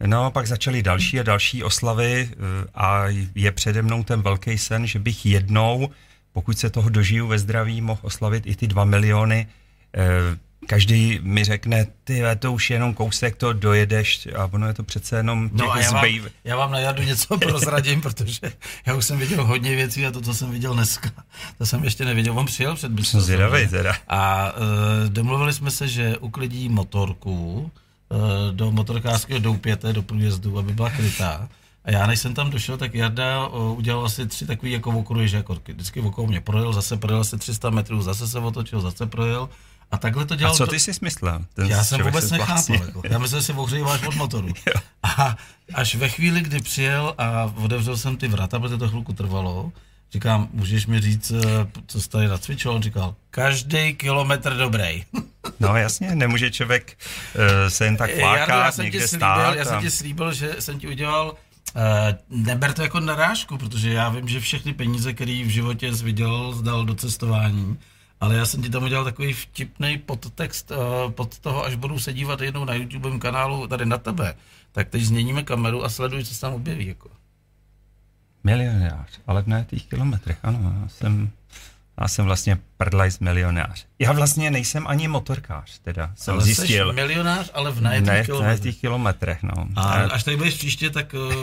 No 0.06 0.32
pak 0.32 0.48
začaly 0.48 0.84
další 0.84 1.20
a 1.20 1.24
další 1.24 1.64
oslavy 1.64 2.30
eh, 2.32 2.36
a 2.76 3.04
je 3.36 3.52
přede 3.52 3.82
mnou 3.82 4.04
ten 4.04 4.22
velký 4.22 4.58
sen, 4.58 4.88
že 4.88 5.00
bych 5.00 5.26
jednou, 5.26 5.90
pokud 6.34 6.60
se 6.60 6.70
toho 6.70 6.90
dožiju 6.90 7.28
ve 7.28 7.40
zdraví, 7.40 7.82
mohl 7.82 8.00
oslavit 8.04 8.48
i 8.48 8.56
ty 8.56 8.68
dva 8.68 8.86
miliony. 8.86 9.48
Každý 10.68 11.20
mi 11.22 11.44
řekne, 11.44 11.88
ty 12.04 12.22
to 12.40 12.54
už 12.54 12.70
je 12.70 12.76
jenom 12.76 12.94
kousek, 12.94 13.36
to 13.36 13.54
dojedeš 13.54 14.28
a 14.38 14.46
ono 14.46 14.68
je 14.68 14.74
to 14.74 14.84
přece 14.84 15.18
jenom 15.18 15.50
no 15.54 15.72
a 15.72 15.80
já 15.80 15.92
vám, 15.92 16.06
já 16.44 16.56
vám 16.56 16.72
na 16.72 16.80
jadu 16.80 17.04
něco 17.04 17.38
prozradím, 17.38 18.02
protože 18.02 18.52
já 18.86 18.94
už 18.94 19.06
jsem 19.06 19.20
viděl 19.20 19.46
hodně 19.46 19.76
věcí 19.76 20.06
a 20.06 20.12
to, 20.12 20.22
co 20.22 20.34
jsem 20.34 20.52
viděl 20.52 20.74
dneska, 20.74 21.10
to 21.58 21.66
jsem 21.66 21.84
ještě 21.84 22.06
neviděl. 22.06 22.40
On 22.40 22.46
přijel 22.46 22.76
před 22.76 23.00
Zvědavý 23.02 23.68
teda. 23.68 23.96
A 24.08 24.52
uh, 24.52 25.10
domluvili 25.10 25.54
jsme 25.54 25.72
se, 25.72 25.88
že 25.88 26.18
uklidí 26.18 26.70
motorku, 26.70 27.72
Eh, 28.12 28.52
do 28.52 28.72
motorkářského 28.72 29.40
doupěte, 29.40 29.94
do 29.94 30.04
průjezdu, 30.04 30.60
aby 30.60 30.74
byla 30.74 30.90
krytá. 30.90 31.50
A 31.86 31.92
já, 31.92 32.08
než 32.08 32.20
jsem 32.20 32.34
tam 32.34 32.50
došel, 32.50 32.78
tak 32.78 32.96
Jarda 32.96 33.48
uh, 33.48 33.78
udělal 33.78 34.06
asi 34.06 34.28
tři 34.28 34.46
takový 34.46 34.72
jako 34.72 34.92
okruhy, 34.92 35.28
že 35.28 35.38
jako 35.38 35.58
vždycky 35.68 36.02
okolo 36.02 36.28
mě 36.28 36.42
projel, 36.42 36.74
zase 36.74 36.98
projel 36.98 37.22
asi 37.22 37.38
300 37.38 37.70
metrů, 37.70 38.02
zase 38.02 38.28
se 38.28 38.40
otočil, 38.40 38.82
zase 38.82 39.06
projel. 39.06 39.50
A 39.92 39.98
takhle 39.98 40.26
to 40.26 40.36
dělal. 40.36 40.54
A 40.54 40.58
co 40.58 40.68
ty 40.68 40.80
jsi 40.80 40.92
myslel? 41.02 41.46
Ten 41.54 41.68
já 41.68 41.84
jsem 41.84 42.02
vůbec 42.02 42.32
nechápal. 42.32 42.76
Jako. 42.86 43.02
Já 43.10 43.20
myslel, 43.20 43.42
že 43.42 43.46
si 43.46 43.54
ohříváš 43.54 44.04
od 44.04 44.16
motoru. 44.16 44.48
a 45.04 45.38
až 45.74 45.96
ve 45.96 46.10
chvíli, 46.10 46.42
kdy 46.42 46.60
přijel 46.60 47.14
a 47.18 47.54
otevřel 47.56 47.98
jsem 47.98 48.18
ty 48.18 48.28
vrata, 48.28 48.60
protože 48.60 48.78
to 48.78 48.90
chvilku 48.90 49.14
trvalo, 49.14 49.72
Říkám, 50.14 50.48
můžeš 50.54 50.88
mi 50.88 51.02
říct, 51.02 51.32
eh, 51.32 51.68
co 51.88 52.02
jsi 52.02 52.10
tady 52.10 52.28
nacvičil? 52.28 52.72
On 52.72 52.82
říkal, 52.82 53.16
každý 53.30 53.94
kilometr 53.94 54.54
dobrý. 54.54 55.04
no 55.60 55.76
jasně, 55.76 56.16
nemůže 56.16 56.52
člověk 56.52 56.98
uh, 57.36 57.42
se 57.68 57.86
jen 57.86 57.98
tak 57.98 58.12
flákat, 58.20 58.78
někde 58.78 59.08
slíbil, 59.08 59.20
stát. 59.20 59.56
Já 59.56 59.66
jsem 59.66 59.82
ti 59.82 59.92
slíbil, 59.92 60.34
že 60.34 60.56
jsem 60.60 60.80
ti 60.80 60.88
udělal 60.88 61.36
Uh, 61.76 62.44
neber 62.46 62.74
to 62.74 62.82
jako 62.82 63.00
narážku, 63.00 63.58
protože 63.58 63.94
já 63.94 64.10
vím, 64.10 64.28
že 64.28 64.40
všechny 64.40 64.74
peníze, 64.74 65.14
které 65.14 65.42
v 65.46 65.50
životě 65.50 65.96
jsi 65.96 66.04
viděl, 66.04 66.54
zdal 66.54 66.86
do 66.86 66.96
cestování, 66.96 67.78
ale 68.22 68.36
já 68.36 68.46
jsem 68.46 68.62
ti 68.62 68.70
tam 68.70 68.84
udělal 68.84 69.04
takový 69.04 69.34
vtipný 69.34 69.98
podtext 69.98 70.72
uh, 70.72 71.12
pod 71.12 71.40
toho, 71.40 71.66
až 71.66 71.76
budu 71.76 72.00
se 72.00 72.14
dívat 72.14 72.42
jednou 72.42 72.66
na 72.66 72.74
YouTube 72.74 73.20
kanálu 73.20 73.68
tady 73.68 73.86
na 73.86 73.98
tebe, 73.98 74.36
tak 74.72 74.90
teď 74.90 75.04
změníme 75.04 75.44
kameru 75.44 75.84
a 75.84 75.90
sleduj, 75.90 76.26
co 76.26 76.34
se 76.34 76.42
tam 76.42 76.54
objeví. 76.54 76.88
Jako. 76.88 77.10
Milionář, 78.44 79.20
ale 79.28 79.44
ne 79.48 79.66
těch 79.70 79.86
kilometrech, 79.86 80.38
ano. 80.44 80.76
Já 80.82 80.88
jsem 80.88 81.30
já 82.02 82.08
jsem 82.08 82.26
vlastně 82.26 82.58
prdlajs 82.78 83.20
milionář. 83.20 83.86
Já 84.00 84.12
vlastně 84.12 84.52
nejsem 84.52 84.88
ani 84.88 85.08
motorkář, 85.08 85.80
teda 85.80 86.12
jsem 86.16 86.34
ale 86.34 86.44
zjistil. 86.44 86.90
Jsi 86.90 86.96
milionář, 86.96 87.52
ale 87.54 87.72
v 87.72 87.82
najetých 87.82 88.08
ne, 88.08 88.24
kilometrech. 88.24 88.80
kilometrech, 88.80 89.44
no. 89.44 89.68
A 89.76 89.82
až 89.94 90.24
tady 90.24 90.38
budeš 90.38 90.54
příště, 90.54 90.90
tak 90.90 91.14
uh, 91.14 91.34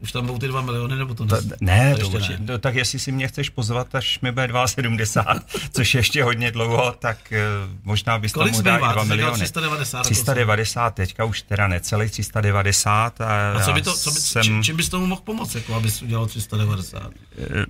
už 0.00 0.12
tam 0.12 0.26
budou 0.26 0.38
ty 0.38 0.48
dva 0.48 0.60
miliony, 0.60 0.96
nebo 0.96 1.14
to, 1.14 1.26
to 1.26 1.36
Ne, 1.60 1.94
to, 1.94 2.00
to 2.00 2.08
určitě, 2.08 2.32
ne. 2.32 2.46
No, 2.52 2.58
tak 2.58 2.74
jestli 2.74 2.98
si 2.98 3.12
mě 3.12 3.28
chceš 3.28 3.48
pozvat, 3.48 3.94
až 3.94 4.20
mi 4.20 4.32
bude 4.32 4.46
2,70, 4.46 5.40
což 5.72 5.94
je 5.94 5.98
ještě 5.98 6.24
hodně 6.24 6.50
dlouho, 6.50 6.94
tak 6.98 7.18
uh, 7.32 7.70
možná 7.82 8.18
bys 8.18 8.32
tam 8.32 8.50
mohl 8.50 8.62
dát 8.62 8.92
2 8.92 9.04
miliony. 9.04 9.34
390. 9.34 10.02
390, 10.02 10.90
teďka 10.94 11.24
už 11.24 11.42
teda 11.42 11.68
necelých 11.68 12.10
390. 12.10 13.20
A, 13.20 13.52
a 13.52 13.64
co 13.64 13.72
by 13.72 13.82
to, 13.82 13.94
co 13.94 14.10
by, 14.10 14.20
jsem... 14.20 14.42
čím, 14.42 14.62
čím 14.62 14.76
bys 14.76 14.88
tomu 14.88 15.06
mohl 15.06 15.22
pomoct, 15.24 15.54
jako 15.54 15.74
abys 15.74 16.02
udělal 16.02 16.26
390? 16.26 17.02
Uh, 17.06 17.64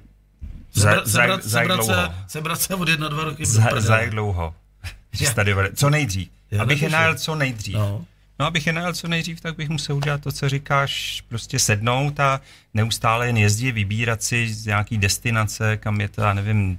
za, 0.73 0.91
sebrat, 1.07 1.45
za, 1.45 1.61
sebrat? 1.61 1.85
Se, 1.85 1.95
sebrat 2.27 2.61
se 2.61 2.75
od 2.75 2.89
jedna, 2.89 3.09
dva 3.09 3.25
roky. 3.25 3.47
Za, 3.47 3.69
za 3.77 3.99
jak 3.99 4.11
dlouho? 4.11 4.55
390. 5.11 5.79
Co 5.79 5.91
nejdřív. 5.91 6.29
Já 6.51 6.63
abych 6.63 6.83
je 6.83 6.91
najel 6.91 7.15
co 7.15 7.35
nejdřív. 7.35 7.75
No. 7.75 8.05
no, 8.39 8.47
abych 8.47 8.67
je 8.67 8.73
najel 8.73 8.95
co 8.95 9.09
nejdřív, 9.09 9.41
tak 9.41 9.57
bych 9.57 9.69
musel 9.69 9.97
udělat 9.97 10.21
to, 10.21 10.33
co 10.33 10.49
říkáš, 10.49 11.23
prostě 11.29 11.59
sednout 11.59 12.21
a 12.21 12.41
neustále 12.75 13.27
jen 13.27 13.37
jezdit, 13.37 13.73
vybírat 13.73 14.23
si 14.23 14.55
z 14.55 14.67
nějaký 14.67 14.99
destinace, 14.99 15.77
kam 15.77 16.01
je 16.01 16.09
to, 16.09 16.21
já 16.21 16.35
nevím, 16.35 16.79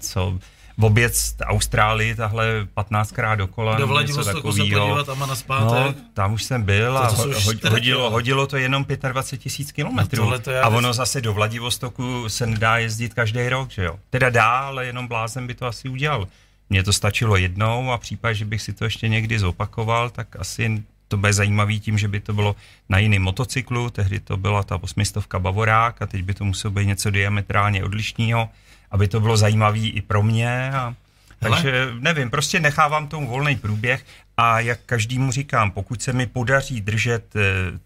co, 0.00 0.38
v 0.76 0.84
oběd 0.84 1.12
Austrálii, 1.44 2.14
tahle 2.14 2.66
15krát 2.76 3.36
dokola. 3.36 3.74
Do 3.74 3.86
Vladivostoku 3.86 4.52
se 4.52 4.58
podívat 4.58 5.08
a 5.08 5.26
na 5.26 5.34
zpátek. 5.34 5.96
No, 5.96 6.02
tam 6.14 6.32
už 6.32 6.44
jsem 6.44 6.62
byl 6.62 6.98
a 6.98 7.08
ho, 7.08 7.26
hodilo, 7.70 8.10
hodilo 8.10 8.46
to 8.46 8.56
jenom 8.56 8.86
25 9.12 9.42
tisíc 9.42 9.72
kilometrů. 9.72 10.30
No 10.30 10.36
a 10.62 10.68
ono 10.68 10.92
zase 10.92 11.20
do 11.20 11.32
Vladivostoku 11.32 12.28
se 12.28 12.46
nedá 12.46 12.78
jezdit 12.78 13.14
každý 13.14 13.48
rok, 13.48 13.70
že 13.70 13.84
jo. 13.84 13.98
Teda 14.10 14.30
dá, 14.30 14.58
ale 14.58 14.86
jenom 14.86 15.06
blázen 15.06 15.46
by 15.46 15.54
to 15.54 15.66
asi 15.66 15.88
udělal. 15.88 16.28
Mně 16.70 16.82
to 16.82 16.92
stačilo 16.92 17.36
jednou 17.36 17.92
a 17.92 17.96
v 17.96 18.00
případě, 18.00 18.34
že 18.34 18.44
bych 18.44 18.62
si 18.62 18.72
to 18.72 18.84
ještě 18.84 19.08
někdy 19.08 19.38
zopakoval, 19.38 20.10
tak 20.10 20.36
asi 20.38 20.82
to 21.08 21.16
bude 21.16 21.32
zajímavý 21.32 21.80
tím, 21.80 21.98
že 21.98 22.08
by 22.08 22.20
to 22.20 22.32
bylo 22.32 22.56
na 22.88 22.98
jiném 22.98 23.22
motocyklu, 23.22 23.90
tehdy 23.90 24.20
to 24.20 24.36
byla 24.36 24.62
ta 24.62 24.82
800 24.82 25.24
Bavorák 25.38 26.02
a 26.02 26.06
teď 26.06 26.22
by 26.22 26.34
to 26.34 26.44
muselo 26.44 26.70
být 26.70 26.86
něco 26.86 27.10
diametrálně 27.10 27.84
odlišného 27.84 28.48
aby 28.94 29.08
to 29.08 29.20
bylo 29.20 29.36
zajímavé 29.36 29.78
i 29.78 30.02
pro 30.02 30.22
mě. 30.22 30.70
A, 30.72 30.94
takže 31.38 31.88
nevím, 32.00 32.30
prostě 32.30 32.60
nechávám 32.60 33.08
tomu 33.08 33.28
volný 33.28 33.56
průběh 33.56 34.04
a 34.36 34.60
jak 34.60 34.80
každému 34.86 35.32
říkám, 35.32 35.70
pokud 35.70 36.02
se 36.02 36.12
mi 36.12 36.26
podaří 36.26 36.80
držet 36.80 37.36
eh, 37.36 37.40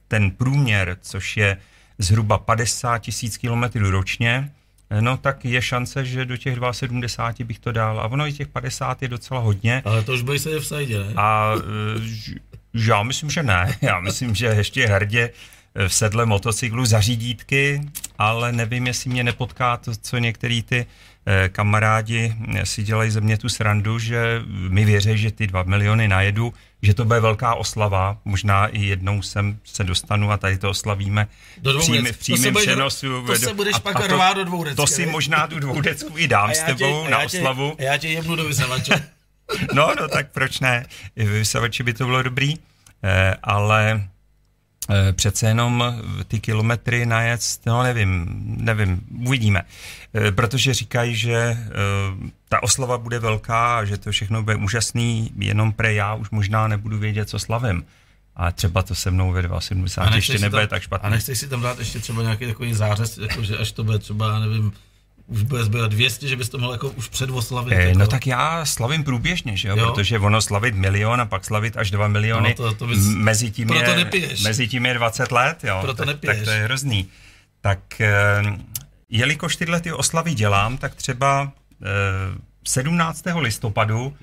ten 0.09 0.31
průměr, 0.31 0.97
což 1.01 1.37
je 1.37 1.57
zhruba 1.99 2.39
50 2.39 2.99
tisíc 2.99 3.37
kilometrů 3.37 3.91
ročně, 3.91 4.53
eh, 4.91 5.03
no 5.03 5.17
tak 5.17 5.45
je 5.45 5.63
šance, 5.63 6.05
že 6.05 6.25
do 6.25 6.37
těch 6.37 6.59
72 6.73 7.47
bych 7.47 7.59
to 7.59 7.73
dal. 7.73 8.01
A 8.01 8.05
ono 8.05 8.27
i 8.27 8.33
těch 8.33 8.49
50 8.49 9.03
je 9.03 9.09
docela 9.09 9.41
hodně. 9.41 9.83
Ale 9.85 10.03
to 10.03 10.13
už 10.13 10.23
bude 10.23 10.39
se 10.39 10.61
v 10.61 10.67
sajdě, 10.67 10.99
ne? 10.99 11.13
A 11.17 11.55
eh, 11.57 12.39
já 12.75 13.03
myslím, 13.03 13.31
že 13.31 13.43
ne. 13.43 13.77
Já 13.83 14.01
myslím, 14.01 14.35
že 14.35 14.47
ještě 14.47 14.87
hrdě 14.87 15.31
v 15.89 15.95
sedle 15.95 16.27
motocyklu 16.27 16.85
zařídítky, 16.85 17.81
ale 18.19 18.53
nevím, 18.53 18.87
jestli 18.87 19.11
mě 19.11 19.25
nepotká 19.25 19.77
to, 19.77 19.93
co 19.97 20.19
některý 20.19 20.63
ty 20.63 20.87
eh, 21.27 21.49
kamarádi 21.49 22.35
si 22.65 22.83
dělají 22.83 23.11
ze 23.11 23.21
mě 23.21 23.39
tu 23.39 23.49
srandu, 23.49 23.99
že 23.99 24.43
mi 24.47 24.85
věří, 24.85 25.19
že 25.19 25.31
ty 25.31 25.47
dva 25.47 25.63
miliony 25.63 26.09
najedu, 26.09 26.55
že 26.83 26.95
to 26.95 27.05
bude 27.05 27.21
velká 27.21 27.55
oslava, 27.55 28.19
možná 28.25 28.67
i 28.67 28.85
jednou 28.85 29.23
sem 29.23 29.59
se 29.65 29.85
dostanu 29.85 30.31
a 30.31 30.37
tady 30.37 30.59
to 30.59 30.71
oslavíme 30.71 31.29
do 31.59 31.79
přím, 31.79 32.05
v 32.05 32.19
přímém 32.19 32.55
přenosu. 32.55 33.27
To 33.27 33.37
se 33.37 33.55
budeš 33.55 33.75
a, 33.75 33.81
pak 33.81 33.97
a 33.97 34.09
to, 34.09 34.35
do 34.35 34.45
dvoudecky. 34.45 34.77
To 34.77 34.87
si 34.87 35.07
možná 35.07 35.47
tu 35.47 35.59
dvoudecku 35.59 36.19
i 36.19 36.29
dám 36.29 36.51
s 36.51 36.63
tebou 36.63 37.05
tě, 37.05 37.11
na 37.11 37.19
oslavu. 37.19 37.77
A 37.79 37.83
já 37.83 37.97
tě 37.97 38.09
jebnu 38.09 38.37
do 38.37 38.45
vysavače. 38.45 39.09
no, 39.73 39.95
no, 40.01 40.09
tak 40.09 40.31
proč 40.33 40.61
ne? 40.61 40.87
V 41.17 41.29
vysavači 41.29 41.83
by 41.83 41.95
to 41.95 42.05
bylo 42.05 42.23
dobrý, 42.23 42.55
eh, 43.05 43.35
ale 43.43 44.09
Eh, 44.09 44.18
přece 45.13 45.47
jenom 45.47 45.85
ty 46.29 46.41
kilometry 46.41 47.07
najet, 47.07 47.41
no 47.67 47.83
nevím, 47.83 48.27
nevím, 48.59 49.01
uvidíme. 49.27 49.63
Eh, 50.15 50.33
protože 50.33 50.75
říkají, 50.75 51.17
že 51.17 51.35
eh, 51.35 51.59
ta 52.49 52.63
oslava 52.63 52.99
bude 52.99 53.19
velká 53.19 53.85
že 53.85 53.99
to 53.99 54.11
všechno 54.11 54.43
bude 54.43 54.57
úžasný, 54.57 55.33
jenom 55.39 55.73
pre 55.73 55.95
já 55.95 56.15
už 56.15 56.31
možná 56.31 56.69
nebudu 56.69 56.99
vědět, 56.99 57.29
co 57.29 57.39
slavím. 57.39 57.85
A 58.37 58.53
třeba 58.53 58.83
to 58.83 58.95
se 58.95 59.11
mnou 59.11 59.33
ve 59.33 59.43
270 59.43 60.15
ještě 60.15 60.39
nebude 60.39 60.63
tam, 60.63 60.69
tak 60.69 60.83
špatně. 60.83 61.07
A 61.07 61.11
nechceš 61.11 61.39
si 61.39 61.49
tam 61.49 61.63
dát 61.63 61.79
ještě 61.79 61.99
třeba 61.99 62.23
nějaký 62.23 62.47
takový 62.47 62.75
zářez, 62.75 63.19
jakože 63.19 63.59
až 63.59 63.73
to 63.73 63.85
bude 63.85 63.99
třeba, 63.99 64.39
nevím, 64.39 64.73
už 65.29 65.43
bude 65.43 65.65
zbývat 65.65 65.91
200, 65.91 66.29
že 66.29 66.37
bys 66.37 66.49
to 66.49 66.59
mohl 66.59 66.73
jako 66.73 66.91
už 66.91 67.09
předoslavit. 67.09 67.73
E, 67.73 67.83
jako. 67.83 67.99
No 67.99 68.07
tak 68.07 68.27
já 68.27 68.65
slavím 68.65 69.05
průběžně, 69.05 69.57
že 69.57 69.69
jo? 69.69 69.77
jo? 69.77 69.87
protože 69.87 70.19
ono 70.19 70.43
slavit 70.43 70.75
milion 70.75 71.21
a 71.21 71.27
pak 71.27 71.45
slavit 71.45 71.77
až 71.77 71.91
2 71.91 72.09
miliony, 72.09 72.49
no, 72.49 72.55
to, 72.55 72.75
to 72.75 72.87
bys, 72.87 72.99
mezi, 72.99 73.51
tím 73.51 73.73
je, 73.73 73.97
nepiješ. 73.97 74.43
mezi 74.43 74.69
tím 74.69 74.87
je 74.87 74.95
20 74.95 75.33
let, 75.33 75.65
jo? 75.65 75.79
Proto 75.81 75.97
tak, 75.97 76.07
nepiješ. 76.07 76.37
tak 76.37 76.45
to 76.45 76.51
je 76.51 76.65
hrozný. 76.65 77.09
Tak 77.61 78.03
jelikož 79.09 79.57
tyhle 79.57 79.81
ty 79.81 79.93
oslavy 79.93 80.35
dělám, 80.35 80.79
tak 80.79 80.95
třeba 80.95 81.53
e, 81.83 82.49
17. 82.67 83.25
listopadu 83.39 84.17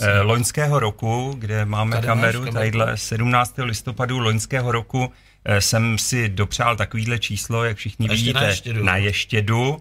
e, 0.00 0.20
loňského 0.20 0.80
roku, 0.80 1.34
kde 1.38 1.64
máme 1.64 1.96
Tady 1.96 2.06
kameru, 2.06 2.46
tadyhle 2.52 2.96
17. 2.96 3.54
listopadu 3.58 4.18
loňského 4.18 4.72
roku 4.72 5.12
jsem 5.58 5.98
si 5.98 6.28
dopřál 6.28 6.76
takovýhle 6.76 7.18
číslo, 7.18 7.64
jak 7.64 7.76
všichni 7.76 8.08
vidíte, 8.08 8.40
na 8.40 8.46
ještědu. 8.46 8.84
na 8.84 8.96
ještědu 8.96 9.80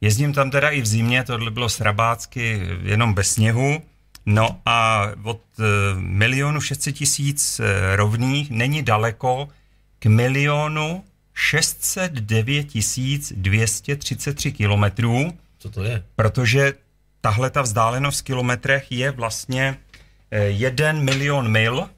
Jezdím 0.00 0.32
tam 0.32 0.50
teda 0.50 0.70
i 0.70 0.80
v 0.80 0.86
zimě, 0.86 1.24
tohle 1.24 1.50
bylo 1.50 1.68
srabácky 1.68 2.68
jenom 2.82 3.14
bez 3.14 3.32
sněhu. 3.32 3.82
No 4.26 4.60
a 4.66 5.06
od 5.22 5.40
e, 5.58 5.62
milionu 5.94 6.60
600 6.60 6.94
tisíc 6.94 7.60
e, 7.60 7.96
rovných 7.96 8.50
není 8.50 8.82
daleko 8.82 9.48
k 9.98 10.06
milionu 10.06 11.04
609 11.34 12.64
tisíc 12.64 13.32
233 13.36 14.52
kilometrů. 14.52 15.32
Co 15.58 15.70
to 15.70 15.82
je? 15.82 16.02
Protože 16.16 16.72
tahle 17.20 17.50
ta 17.50 17.62
vzdálenost 17.62 18.20
v 18.20 18.24
kilometrech 18.24 18.92
je 18.92 19.10
vlastně 19.10 19.76
e, 20.30 20.44
jeden 20.44 21.04
milion 21.04 21.48
mil. 21.48 21.88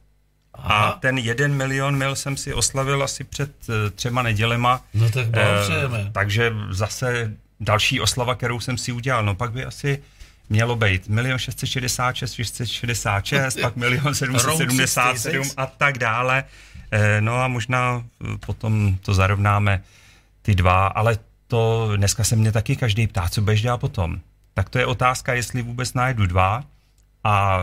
Aha. 0.55 0.75
A 0.75 0.93
ten 0.93 1.19
jeden 1.19 1.55
milion 1.55 1.97
mil 1.97 2.17
jsem 2.17 2.37
si 2.37 2.55
oslavil 2.55 3.03
asi 3.03 3.25
před 3.25 3.51
třema 3.95 4.23
nedělema. 4.23 4.85
No 4.95 5.11
tak 5.11 5.27
blahopřejeme. 5.27 6.11
takže 6.12 6.53
zase 6.71 7.33
další 7.62 8.01
oslava, 8.01 8.35
kterou 8.35 8.61
jsem 8.61 8.79
si 8.79 8.92
udělal. 8.92 9.25
No 9.25 9.35
pak 9.35 9.53
by 9.53 9.64
asi 9.64 10.03
mělo 10.48 10.77
být 10.77 11.09
milion 11.09 11.38
666, 11.38 12.35
666, 12.35 13.61
pak 13.61 13.77
milion 13.77 14.14
777 14.14 15.51
a 15.57 15.66
tak 15.66 15.98
dále. 15.98 16.44
Eh, 16.90 17.20
no 17.20 17.37
a 17.37 17.48
možná 17.48 18.03
eh, 18.05 18.38
potom 18.46 18.96
to 19.01 19.14
zarovnáme 19.14 19.83
ty 20.42 20.55
dva, 20.55 20.87
ale 20.87 21.18
to 21.46 21.92
dneska 21.96 22.25
se 22.25 22.37
mě 22.37 22.53
taky 22.53 22.77
každý 22.77 23.07
ptá, 23.07 23.29
co 23.29 23.40
budeš 23.40 23.62
dělat 23.62 23.79
potom. 23.79 24.20
Tak 24.55 24.68
to 24.68 24.79
je 24.79 24.87
otázka, 24.87 25.35
jestli 25.35 25.62
vůbec 25.62 25.94
najdu 25.94 26.27
dva 26.27 26.64
a 27.25 27.59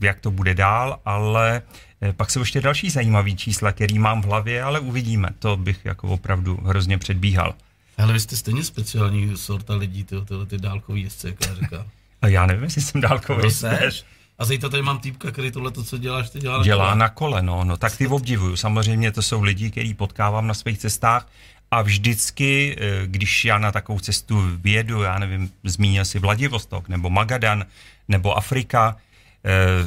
jak 0.00 0.20
to 0.20 0.30
bude 0.30 0.54
dál, 0.54 1.00
ale 1.04 1.62
eh, 2.02 2.12
pak 2.12 2.30
jsou 2.30 2.40
ještě 2.40 2.60
další 2.60 2.90
zajímavý 2.90 3.36
čísla, 3.36 3.72
který 3.72 3.98
mám 3.98 4.22
v 4.22 4.24
hlavě, 4.24 4.62
ale 4.62 4.80
uvidíme. 4.80 5.28
To 5.38 5.56
bych 5.56 5.84
jako 5.84 6.08
opravdu 6.08 6.56
hrozně 6.64 6.98
předbíhal. 6.98 7.54
Ale 8.02 8.12
vy 8.12 8.20
jste 8.20 8.36
stejně 8.36 8.64
speciální 8.64 9.36
sorta 9.36 9.74
lidí, 9.74 10.04
ty, 10.04 10.16
tyhle 10.24 10.46
ty 10.46 10.58
dálkový 10.58 11.02
jezdce, 11.02 11.28
jak 11.28 11.36
já 11.46 11.54
říkám. 11.54 11.84
A 12.22 12.28
já 12.28 12.46
nevím, 12.46 12.64
jestli 12.64 12.82
jsem 12.82 13.00
dálkový 13.00 13.44
jezdec. 13.44 14.04
A 14.38 14.44
zítra 14.44 14.68
tady 14.68 14.82
mám 14.82 14.98
týpka, 14.98 15.30
který 15.30 15.50
tohle, 15.50 15.70
to, 15.70 15.84
co 15.84 15.98
děláš, 15.98 16.30
ty 16.30 16.40
dělá 16.40 16.58
na 16.58 16.64
Dělá 16.64 16.84
kole. 16.84 16.98
na 16.98 17.08
kole, 17.08 17.42
no, 17.42 17.64
no 17.64 17.76
tak 17.76 17.96
ty 17.96 18.06
obdivuju. 18.06 18.56
Samozřejmě 18.56 19.12
to 19.12 19.22
jsou 19.22 19.42
lidi, 19.42 19.70
který 19.70 19.94
potkávám 19.94 20.46
na 20.46 20.54
svých 20.54 20.78
cestách 20.78 21.28
a 21.70 21.82
vždycky, 21.82 22.76
eh, 22.80 23.02
když 23.06 23.44
já 23.44 23.58
na 23.58 23.72
takovou 23.72 23.98
cestu 24.00 24.42
vyjedu, 24.56 25.02
já 25.02 25.18
nevím, 25.18 25.50
zmínil 25.64 26.04
si 26.04 26.18
Vladivostok, 26.18 26.88
nebo 26.88 27.10
Magadan, 27.10 27.66
nebo 28.08 28.36
Afrika, 28.36 28.96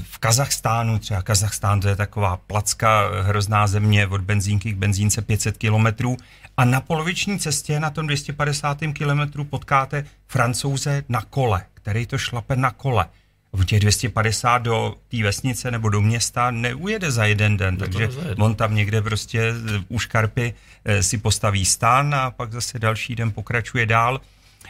v 0.02 0.18
Kazachstánu, 0.18 1.00
třeba 1.00 1.22
Kazachstán 1.22 1.80
to 1.80 1.88
je 1.88 1.96
taková 1.96 2.38
placka, 2.38 3.02
eh, 3.04 3.22
hrozná 3.24 3.68
země 3.68 4.08
od 4.08 4.22
benzínky 4.22 4.74
k 4.74 4.78
benzínce 4.78 5.22
500 5.22 5.58
kilometrů 5.58 6.18
a 6.58 6.65
na 6.65 6.82
poloviční 6.82 7.39
cestě 7.39 7.80
na 7.80 7.89
tom 7.89 8.08
250. 8.08 8.94
kilometru 8.94 9.44
potkáte 9.44 10.06
francouze 10.28 11.04
na 11.10 11.22
kole, 11.22 11.63
který 11.74 12.06
to 12.06 12.18
šlape 12.18 12.56
na 12.56 12.72
kole. 12.72 13.06
V 13.54 13.65
těch 13.65 13.80
250 13.80 14.58
do 14.58 14.96
té 15.08 15.24
vesnice 15.24 15.72
nebo 15.72 15.89
do 15.89 16.02
města 16.02 16.52
neujede 16.52 17.12
za 17.12 17.26
jeden 17.26 17.58
den, 17.58 17.78
takže 17.78 18.08
nezajede. 18.08 18.44
on 18.44 18.56
tam 18.56 18.76
někde 18.76 19.02
prostě 19.02 19.54
u 19.89 20.00
škarpy 20.00 20.54
eh, 20.86 21.04
si 21.04 21.18
postaví 21.18 21.65
stan 21.65 22.15
a 22.15 22.32
pak 22.32 22.52
zase 22.52 22.80
další 22.80 23.15
den 23.15 23.32
pokračuje 23.32 23.86
dál. 23.86 24.22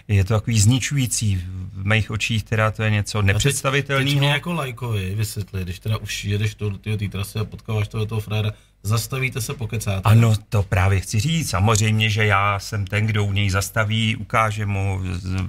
Je 0.07 0.23
to 0.23 0.33
takový 0.33 0.59
zničující 0.59 1.35
v 1.73 1.85
mých 1.85 2.11
očích, 2.11 2.43
teda 2.43 2.71
to 2.71 2.83
je 2.83 2.89
něco 2.91 3.19
A 3.19 3.21
teď- 3.21 3.27
Teď 3.27 3.33
nepředstavitelného. 3.35 4.23
jako 4.25 4.53
lajkovi 4.53 5.15
vysvětli, 5.15 5.63
když 5.63 5.79
teda 5.79 5.97
už 5.97 6.25
jedeš 6.25 6.55
do 6.55 6.77
té 6.77 7.09
trasy 7.09 7.39
a 7.39 7.45
potkáváš 7.45 7.87
toho, 7.87 8.05
toho 8.05 8.21
fréra, 8.21 8.51
zastavíte 8.83 9.41
se, 9.41 9.53
pokecáte. 9.53 10.01
Ano, 10.09 10.33
to 10.49 10.63
právě 10.63 10.99
chci 10.99 11.19
říct. 11.19 11.49
Samozřejmě, 11.49 12.09
že 12.09 12.25
já 12.25 12.59
jsem 12.59 12.87
ten, 12.87 13.05
kdo 13.07 13.25
u 13.25 13.31
něj 13.31 13.49
zastaví, 13.49 14.15
ukáže 14.15 14.65
mu, 14.65 15.01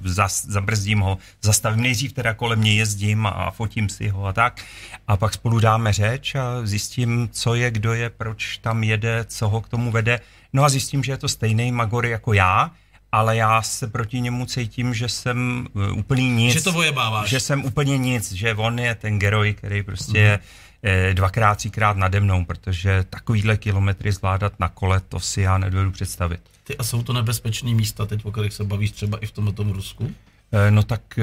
zas, 0.03 0.45
zabrzdím 0.45 0.99
ho, 0.99 1.17
zastavím 1.41 1.81
nejdřív 1.81 2.13
teda 2.13 2.33
kolem 2.33 2.61
něj 2.63 2.75
jezdím 2.75 3.25
a, 3.25 3.29
a 3.29 3.51
fotím 3.51 3.89
si 3.89 4.07
ho 4.09 4.25
a 4.25 4.33
tak. 4.33 4.61
A 5.07 5.17
pak 5.17 5.33
spolu 5.33 5.59
dáme 5.59 5.93
řeč 5.93 6.35
a 6.35 6.65
zjistím, 6.65 7.29
co 7.31 7.55
je, 7.55 7.71
kdo 7.71 7.93
je, 7.93 8.09
proč 8.09 8.57
tam 8.57 8.83
jede, 8.83 9.25
co 9.27 9.47
ho 9.49 9.61
k 9.61 9.69
tomu 9.69 9.91
vede. 9.91 10.19
No 10.53 10.63
a 10.63 10.69
zjistím, 10.69 11.03
že 11.03 11.11
je 11.11 11.17
to 11.17 11.27
stejný 11.29 11.71
Magory 11.71 12.09
jako 12.09 12.33
já, 12.33 12.71
ale 13.11 13.35
já 13.35 13.61
se 13.61 13.87
proti 13.87 14.21
němu 14.21 14.45
cítím, 14.45 14.93
že 14.93 15.09
jsem 15.09 15.67
eh, 15.87 15.91
úplný 15.91 16.29
nic. 16.29 16.53
Že 16.53 16.61
to 16.61 16.71
vojebáváš. 16.71 17.29
Že 17.29 17.39
jsem 17.39 17.65
úplně 17.65 17.97
nic, 17.97 18.31
že 18.31 18.53
on 18.55 18.79
je 18.79 18.95
ten 18.95 19.19
geroj, 19.19 19.53
který 19.53 19.83
prostě 19.83 20.17
je 20.17 20.39
eh, 20.83 21.13
dvakrát, 21.13 21.55
třikrát 21.55 21.97
nade 21.97 22.19
mnou, 22.19 22.45
protože 22.45 23.05
takovýhle 23.09 23.57
kilometry 23.57 24.11
zvládat 24.11 24.53
na 24.59 24.67
kole, 24.69 25.01
to 25.09 25.19
si 25.19 25.41
já 25.41 25.57
nedovedu 25.57 25.91
představit. 25.91 26.39
Ty 26.63 26.77
a 26.77 26.83
jsou 26.83 27.03
to 27.03 27.13
nebezpečné 27.13 27.73
místa 27.73 28.05
teď, 28.05 28.25
o 28.25 28.31
kterých 28.31 28.53
se 28.53 28.63
bavíš 28.63 28.91
třeba 28.91 29.17
i 29.17 29.25
v 29.25 29.31
tomhle 29.31 29.53
tom 29.53 29.71
Rusku? 29.71 30.11
Eh, 30.51 30.71
No 30.71 30.83
tak 30.83 31.19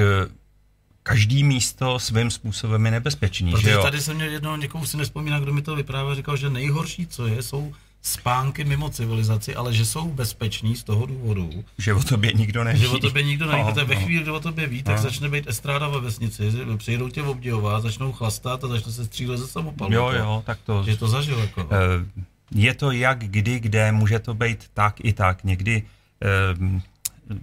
každý 1.03 1.43
místo 1.43 1.99
svým 1.99 2.31
způsobem 2.31 2.85
je 2.85 2.91
nebezpečný, 2.91 3.51
že 3.51 3.57
Protože 3.57 3.71
jo? 3.71 3.81
tady 3.81 4.01
jsem 4.01 4.15
měl 4.15 4.29
jednoho, 4.29 4.57
někoho 4.57 4.85
si 4.85 4.97
nespomínám, 4.97 5.41
kdo 5.41 5.53
mi 5.53 5.61
to 5.61 5.75
vyprávěl, 5.75 6.15
říkal, 6.15 6.37
že 6.37 6.49
nejhorší, 6.49 7.07
co 7.07 7.27
je, 7.27 7.41
jsou 7.41 7.73
spánky 8.05 8.63
mimo 8.63 8.89
civilizaci, 8.89 9.55
ale 9.55 9.73
že 9.73 9.85
jsou 9.85 10.09
bezpeční 10.11 10.75
z 10.75 10.83
toho 10.83 11.05
důvodu, 11.05 11.49
Že 11.77 11.93
o 11.93 12.03
tobě 12.03 12.33
nikdo 12.33 12.63
neví. 12.63 12.79
že 12.79 12.87
o 12.87 12.97
tobě 12.97 13.23
nikdo 13.23 13.45
neví, 13.45 13.61
No, 13.63 13.67
protože 13.73 13.85
ve 13.85 13.95
no. 13.95 14.01
chvíli, 14.01 14.21
kdy 14.23 14.31
o 14.31 14.39
tobě 14.39 14.67
ví, 14.67 14.83
tak 14.83 14.97
začne 14.97 15.29
být 15.29 15.47
estráda 15.47 15.87
ve 15.87 15.99
vesnici, 15.99 16.51
přijedou 16.77 17.09
tě 17.09 17.23
obdivovat, 17.23 17.83
začnou 17.83 18.11
chlastat 18.11 18.63
a 18.63 18.67
začne 18.67 18.91
se 18.91 19.05
střílet 19.05 19.37
ze 19.37 19.47
samopalu. 19.47 19.93
Jo, 19.93 20.11
jo, 20.17 20.43
tak 20.45 20.59
to... 20.65 20.83
Že 20.83 20.97
to 20.97 21.07
zažil, 21.07 21.39
jako. 21.39 21.69
Eh, 21.71 22.23
Je 22.51 22.73
to 22.73 22.91
jak, 22.91 23.19
kdy, 23.19 23.59
kde, 23.59 23.91
může 23.91 24.19
to 24.19 24.33
být 24.33 24.65
tak 24.73 24.95
i 25.03 25.13
tak. 25.13 25.43
Někdy 25.43 25.83
eh, 26.21 26.27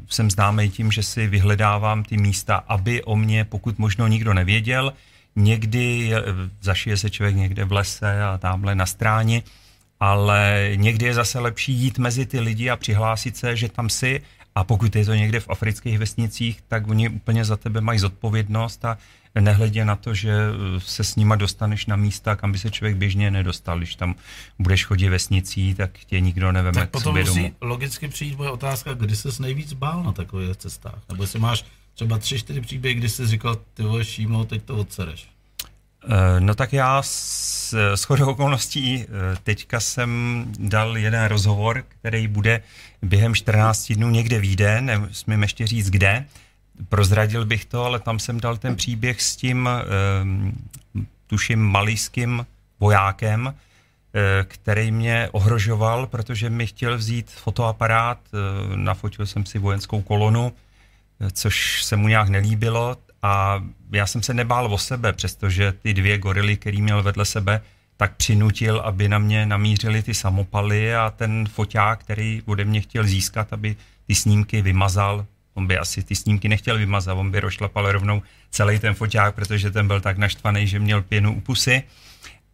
jsem 0.08 0.30
známý 0.30 0.70
tím, 0.70 0.92
že 0.92 1.02
si 1.02 1.26
vyhledávám 1.26 2.04
ty 2.04 2.16
místa, 2.16 2.56
aby 2.68 3.02
o 3.04 3.16
mě 3.16 3.44
pokud 3.44 3.78
možno 3.78 4.06
nikdo 4.06 4.34
nevěděl. 4.34 4.92
Někdy 5.36 6.14
eh, 6.14 6.22
zašije 6.60 6.96
se 6.96 7.10
člověk 7.10 7.36
někde 7.36 7.64
v 7.64 7.72
lese 7.72 8.22
a 8.22 8.38
tamhle 8.38 8.74
na 8.74 8.86
stráni, 8.86 9.42
ale 10.02 10.72
někdy 10.74 11.06
je 11.06 11.14
zase 11.14 11.38
lepší 11.38 11.72
jít 11.72 11.98
mezi 11.98 12.26
ty 12.26 12.40
lidi 12.40 12.70
a 12.70 12.76
přihlásit 12.76 13.36
se, 13.36 13.56
že 13.56 13.68
tam 13.68 13.88
si 13.88 14.22
a 14.54 14.64
pokud 14.64 14.96
je 14.96 15.04
to 15.04 15.14
někde 15.14 15.40
v 15.40 15.48
afrických 15.48 15.98
vesnicích, 15.98 16.62
tak 16.68 16.88
oni 16.88 17.08
úplně 17.08 17.44
za 17.44 17.56
tebe 17.56 17.80
mají 17.80 17.98
zodpovědnost 17.98 18.84
a 18.84 18.98
nehledě 19.40 19.84
na 19.84 19.96
to, 19.96 20.14
že 20.14 20.32
eh, 20.32 20.80
se 20.80 21.04
s 21.04 21.16
nima 21.16 21.36
dostaneš 21.36 21.86
na 21.86 21.96
místa, 21.96 22.36
kam 22.36 22.52
by 22.52 22.58
se 22.58 22.70
člověk 22.70 22.96
běžně 22.96 23.30
nedostal. 23.30 23.78
Když 23.78 23.94
tam 23.94 24.14
budeš 24.58 24.84
chodit 24.84 25.08
vesnicí, 25.08 25.74
tak 25.74 25.90
tě 25.98 26.20
nikdo 26.20 26.52
neveme 26.52 26.80
tak 26.80 26.88
k 26.88 26.92
potom 26.92 27.18
musí 27.18 27.34
domů. 27.34 27.54
logicky 27.60 28.08
přijít 28.08 28.38
moje 28.38 28.50
otázka, 28.50 28.94
kdy 28.94 29.16
ses 29.16 29.38
nejvíc 29.38 29.72
bál 29.72 30.02
na 30.02 30.12
takových 30.12 30.56
cestách? 30.56 31.02
Nebo 31.08 31.22
jestli 31.22 31.38
máš 31.38 31.64
třeba 31.94 32.18
tři, 32.18 32.38
čtyři 32.38 32.60
příběhy, 32.60 32.94
kdy 32.94 33.08
jsi 33.08 33.26
říkal, 33.26 33.56
ty 33.74 33.82
vole 33.82 34.04
šímo, 34.04 34.44
teď 34.44 34.62
to 34.62 34.76
odsereš. 34.76 35.28
Eh, 36.04 36.40
No 36.40 36.54
tak 36.54 36.72
já 36.72 37.02
s, 37.02 37.72
s 37.94 38.04
chodou 38.04 38.30
okolností 38.30 39.04
eh, 39.04 39.06
teďka 39.44 39.80
jsem 39.80 40.44
dal 40.58 40.96
jeden 40.98 41.24
rozhovor, 41.24 41.84
který 41.88 42.28
bude 42.28 42.62
během 43.02 43.34
14 43.34 43.92
dnů 43.92 44.10
někde 44.10 44.38
výjde, 44.38 44.80
nesmím 44.80 45.42
ještě 45.42 45.66
říct 45.66 45.90
kde. 45.90 46.24
Prozradil 46.88 47.44
bych 47.44 47.64
to, 47.64 47.84
ale 47.84 48.00
tam 48.00 48.18
jsem 48.18 48.40
dal 48.40 48.56
ten 48.56 48.76
příběh 48.76 49.22
s 49.22 49.36
tím, 49.36 49.68
eh, 49.68 51.02
tuším, 51.26 51.60
malijským 51.60 52.46
vojákem, 52.80 53.54
eh, 53.54 54.44
který 54.44 54.90
mě 54.92 55.28
ohrožoval, 55.32 56.06
protože 56.06 56.50
mi 56.50 56.66
chtěl 56.66 56.98
vzít 56.98 57.30
fotoaparát, 57.30 58.18
eh, 58.34 58.76
nafotil 58.76 59.26
jsem 59.26 59.46
si 59.46 59.58
vojenskou 59.58 60.02
kolonu, 60.02 60.52
eh, 61.20 61.30
což 61.30 61.84
se 61.84 61.96
mu 61.96 62.08
nějak 62.08 62.28
nelíbilo 62.28 62.96
a 63.22 63.64
já 63.92 64.06
jsem 64.06 64.22
se 64.22 64.34
nebál 64.34 64.74
o 64.74 64.78
sebe, 64.78 65.12
přestože 65.12 65.72
ty 65.72 65.94
dvě 65.94 66.18
gorily, 66.18 66.56
který 66.56 66.82
měl 66.82 67.02
vedle 67.02 67.24
sebe, 67.24 67.60
tak 67.96 68.16
přinutil, 68.16 68.80
aby 68.80 69.08
na 69.08 69.18
mě 69.18 69.46
namířili 69.46 70.02
ty 70.02 70.14
samopaly 70.14 70.94
a 70.94 71.10
ten 71.10 71.48
foťák, 71.48 72.00
který 72.00 72.42
ode 72.46 72.64
mě 72.64 72.80
chtěl 72.80 73.04
získat, 73.04 73.52
aby 73.52 73.76
ty 74.06 74.14
snímky 74.14 74.62
vymazal, 74.62 75.26
on 75.54 75.66
by 75.66 75.78
asi 75.78 76.02
ty 76.02 76.14
snímky 76.14 76.48
nechtěl 76.48 76.78
vymazat, 76.78 77.18
on 77.18 77.30
by 77.30 77.40
rošlapal 77.40 77.92
rovnou 77.92 78.22
celý 78.50 78.78
ten 78.78 78.94
foťák, 78.94 79.34
protože 79.34 79.70
ten 79.70 79.86
byl 79.86 80.00
tak 80.00 80.18
naštvaný, 80.18 80.66
že 80.66 80.78
měl 80.78 81.02
pěnu 81.02 81.36
u 81.36 81.40
pusy. 81.40 81.82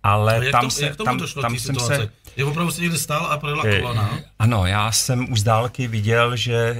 Ale 0.03 0.41
jak, 0.45 0.53
tam 0.53 0.65
to, 0.65 0.71
se, 0.71 0.85
jak 0.85 0.97
tam, 0.97 1.19
došlo 1.19 1.43
tam 1.43 1.59
jsem 1.59 1.77
se, 1.77 2.11
Je 2.37 2.45
opravdu 2.45 2.73
si 2.73 2.83
někde 2.83 2.99
stál 2.99 3.27
a 3.27 3.39
projela 3.39 3.63
Eh, 3.67 3.81
kolona? 3.81 4.19
Ano, 4.39 4.67
já 4.67 4.93
jsem 4.93 5.33
už 5.33 5.41
z 5.41 5.43
dálky 5.43 5.89
viděl, 5.89 6.37
že 6.37 6.77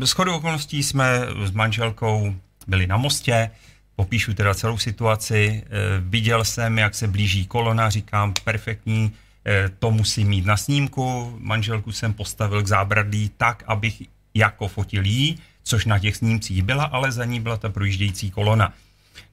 s 0.00 0.12
chodou 0.12 0.36
okolností 0.36 0.82
jsme 0.82 1.20
s 1.44 1.50
manželkou 1.50 2.34
byli 2.66 2.86
na 2.86 2.96
mostě, 2.96 3.50
popíšu 3.96 4.34
teda 4.34 4.54
celou 4.54 4.78
situaci, 4.78 5.62
eh, 5.64 5.70
viděl 6.00 6.44
jsem, 6.44 6.78
jak 6.78 6.94
se 6.94 7.08
blíží 7.08 7.46
kolona, 7.46 7.90
říkám, 7.90 8.34
perfektní, 8.44 9.12
eh, 9.46 9.70
to 9.78 9.90
musím 9.90 10.28
mít 10.28 10.46
na 10.46 10.56
snímku, 10.56 11.36
manželku 11.40 11.92
jsem 11.92 12.14
postavil 12.14 12.62
k 12.62 12.66
zábradlí 12.66 13.30
tak, 13.36 13.64
abych 13.66 14.02
jako 14.34 14.68
fotil 14.68 15.04
jí, 15.04 15.38
což 15.62 15.84
na 15.84 15.98
těch 15.98 16.16
snímcích 16.16 16.62
byla, 16.62 16.84
ale 16.84 17.12
za 17.12 17.24
ní 17.24 17.40
byla 17.40 17.56
ta 17.56 17.68
projíždějící 17.68 18.30
kolona. 18.30 18.72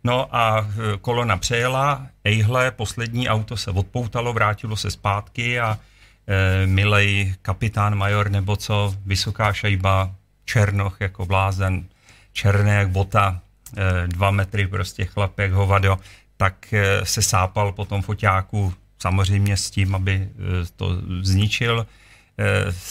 No 0.04 0.36
a 0.36 0.68
e, 0.68 0.98
kolona 0.98 1.38
přejela, 1.38 2.08
ejhle, 2.24 2.72
poslední 2.72 3.30
auto 3.30 3.58
se 3.58 3.72
odpoutalo, 3.72 4.34
vrátilo 4.34 4.76
se 4.76 4.92
zpátky 4.92 5.60
a 5.60 5.80
e, 6.28 6.68
milej 6.68 7.36
kapitán 7.42 7.96
major 7.96 8.30
nebo 8.32 8.56
co, 8.56 8.96
vysoká 9.06 9.54
šajba, 9.54 10.16
černoch 10.46 10.98
jako 11.00 11.26
blázen, 11.26 11.86
černé 12.34 12.76
jak 12.76 12.90
bota, 12.90 13.42
e, 13.78 14.08
dva 14.08 14.32
metry 14.32 14.68
prostě 14.68 15.06
chlap 15.06 15.40
jak 15.40 15.52
hovado, 15.52 16.00
tak 16.38 16.74
e, 16.74 17.06
se 17.06 17.22
sápal 17.22 17.72
po 17.72 17.86
tom 17.86 18.02
foťáku 18.02 18.74
samozřejmě 19.00 19.58
s 19.58 19.72
tím, 19.72 19.96
aby 19.96 20.12
e, 20.14 20.30
to 20.76 20.98
zničil. 21.22 21.88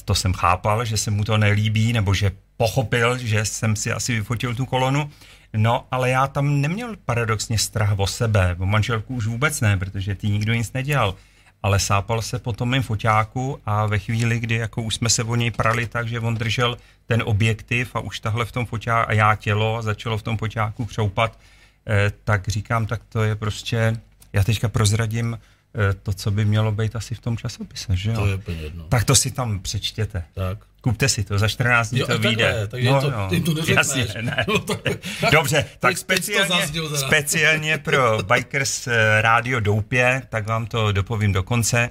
To 0.04 0.14
jsem 0.14 0.32
chápal, 0.32 0.84
že 0.84 0.96
se 0.96 1.10
mu 1.10 1.24
to 1.24 1.38
nelíbí, 1.38 1.92
nebo 1.92 2.14
že 2.14 2.30
pochopil, 2.56 3.18
že 3.18 3.44
jsem 3.44 3.76
si 3.76 3.92
asi 3.92 4.14
vyfotil 4.14 4.54
tu 4.54 4.66
kolonu. 4.66 5.10
No, 5.56 5.86
ale 5.90 6.10
já 6.10 6.26
tam 6.26 6.60
neměl 6.60 6.96
paradoxně 7.04 7.58
strach 7.58 7.98
o 7.98 8.06
sebe, 8.06 8.56
o 8.58 8.66
manželku 8.66 9.14
už 9.14 9.26
vůbec 9.26 9.60
ne, 9.60 9.76
protože 9.76 10.14
ty 10.14 10.28
nikdo 10.28 10.54
nic 10.54 10.72
nedělal. 10.72 11.14
Ale 11.62 11.78
sápal 11.78 12.22
se 12.22 12.38
po 12.38 12.52
tom 12.52 12.70
mým 12.70 12.82
foťáku 12.82 13.58
a 13.66 13.86
ve 13.86 13.98
chvíli, 13.98 14.40
kdy 14.40 14.54
jako 14.54 14.82
už 14.82 14.94
jsme 14.94 15.08
se 15.08 15.24
o 15.24 15.34
něj 15.36 15.50
prali 15.50 15.86
tak, 15.86 16.08
že 16.08 16.20
on 16.20 16.34
držel 16.34 16.76
ten 17.06 17.22
objektiv 17.26 17.96
a 17.96 18.00
už 18.00 18.20
tahle 18.20 18.44
v 18.44 18.52
tom 18.52 18.66
foťáku 18.66 19.10
a 19.10 19.12
já 19.12 19.34
tělo 19.34 19.76
a 19.76 19.82
začalo 19.82 20.18
v 20.18 20.22
tom 20.22 20.38
foťáku 20.38 20.84
křoupat, 20.84 21.38
eh, 21.86 22.12
tak 22.24 22.48
říkám, 22.48 22.86
tak 22.86 23.00
to 23.08 23.22
je 23.22 23.36
prostě, 23.36 23.96
já 24.32 24.44
teďka 24.44 24.68
prozradím 24.68 25.38
eh, 25.38 25.94
to, 26.02 26.12
co 26.12 26.30
by 26.30 26.44
mělo 26.44 26.72
být 26.72 26.96
asi 26.96 27.14
v 27.14 27.20
tom 27.20 27.36
časopise, 27.36 27.96
že 27.96 28.10
jo? 28.10 28.38
To 28.44 28.50
je 28.50 28.56
jedno. 28.56 28.84
Tak 28.84 29.04
to 29.04 29.14
si 29.14 29.30
tam 29.30 29.60
přečtěte. 29.60 30.24
Tak. 30.34 30.58
Kupte 30.82 31.08
si 31.08 31.24
to, 31.24 31.38
za 31.38 31.48
14 31.48 31.90
dní 31.90 32.00
Jo, 32.00 32.06
to 32.06 32.18
vyjde. 32.18 32.66
takže 32.70 32.88
to- 32.88 33.28
jim 33.34 33.42
to 33.42 33.54
neřekneš. 33.54 33.76
jasně, 33.76 34.22
ne. 34.22 34.44
No, 34.48 34.58
tak- 34.58 34.82
Dobře, 35.32 35.64
tak 35.78 35.98
speciálně, 35.98 36.66
speciálně 36.96 37.78
pro 37.78 38.18
Bikers 38.34 38.86
eh, 38.86 39.22
Radio 39.22 39.60
Doupě, 39.60 40.22
tak 40.28 40.46
vám 40.46 40.66
to 40.66 40.92
dopovím 40.92 41.32
do 41.32 41.42
konce. 41.42 41.90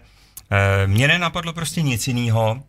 Eh, 0.52 0.88
Mně 0.88 1.08
nenapadlo 1.08 1.54
prostě 1.54 1.82
nic 1.82 2.08
jiného, 2.08 2.64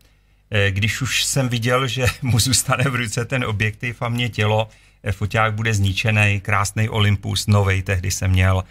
eh, 0.50 0.70
když 0.70 1.02
už 1.02 1.24
jsem 1.24 1.48
viděl, 1.48 1.86
že 1.86 2.06
mu 2.22 2.38
zůstane 2.38 2.84
v 2.84 2.94
ruce 2.94 3.24
ten 3.24 3.44
objektiv 3.44 4.02
a 4.02 4.08
mě 4.08 4.28
tělo, 4.28 4.68
foťák 5.12 5.54
bude 5.54 5.74
zničený, 5.74 6.40
krásný 6.40 6.88
Olympus, 6.88 7.46
novej 7.46 7.82
tehdy 7.82 8.10
jsem 8.10 8.30
měl, 8.30 8.64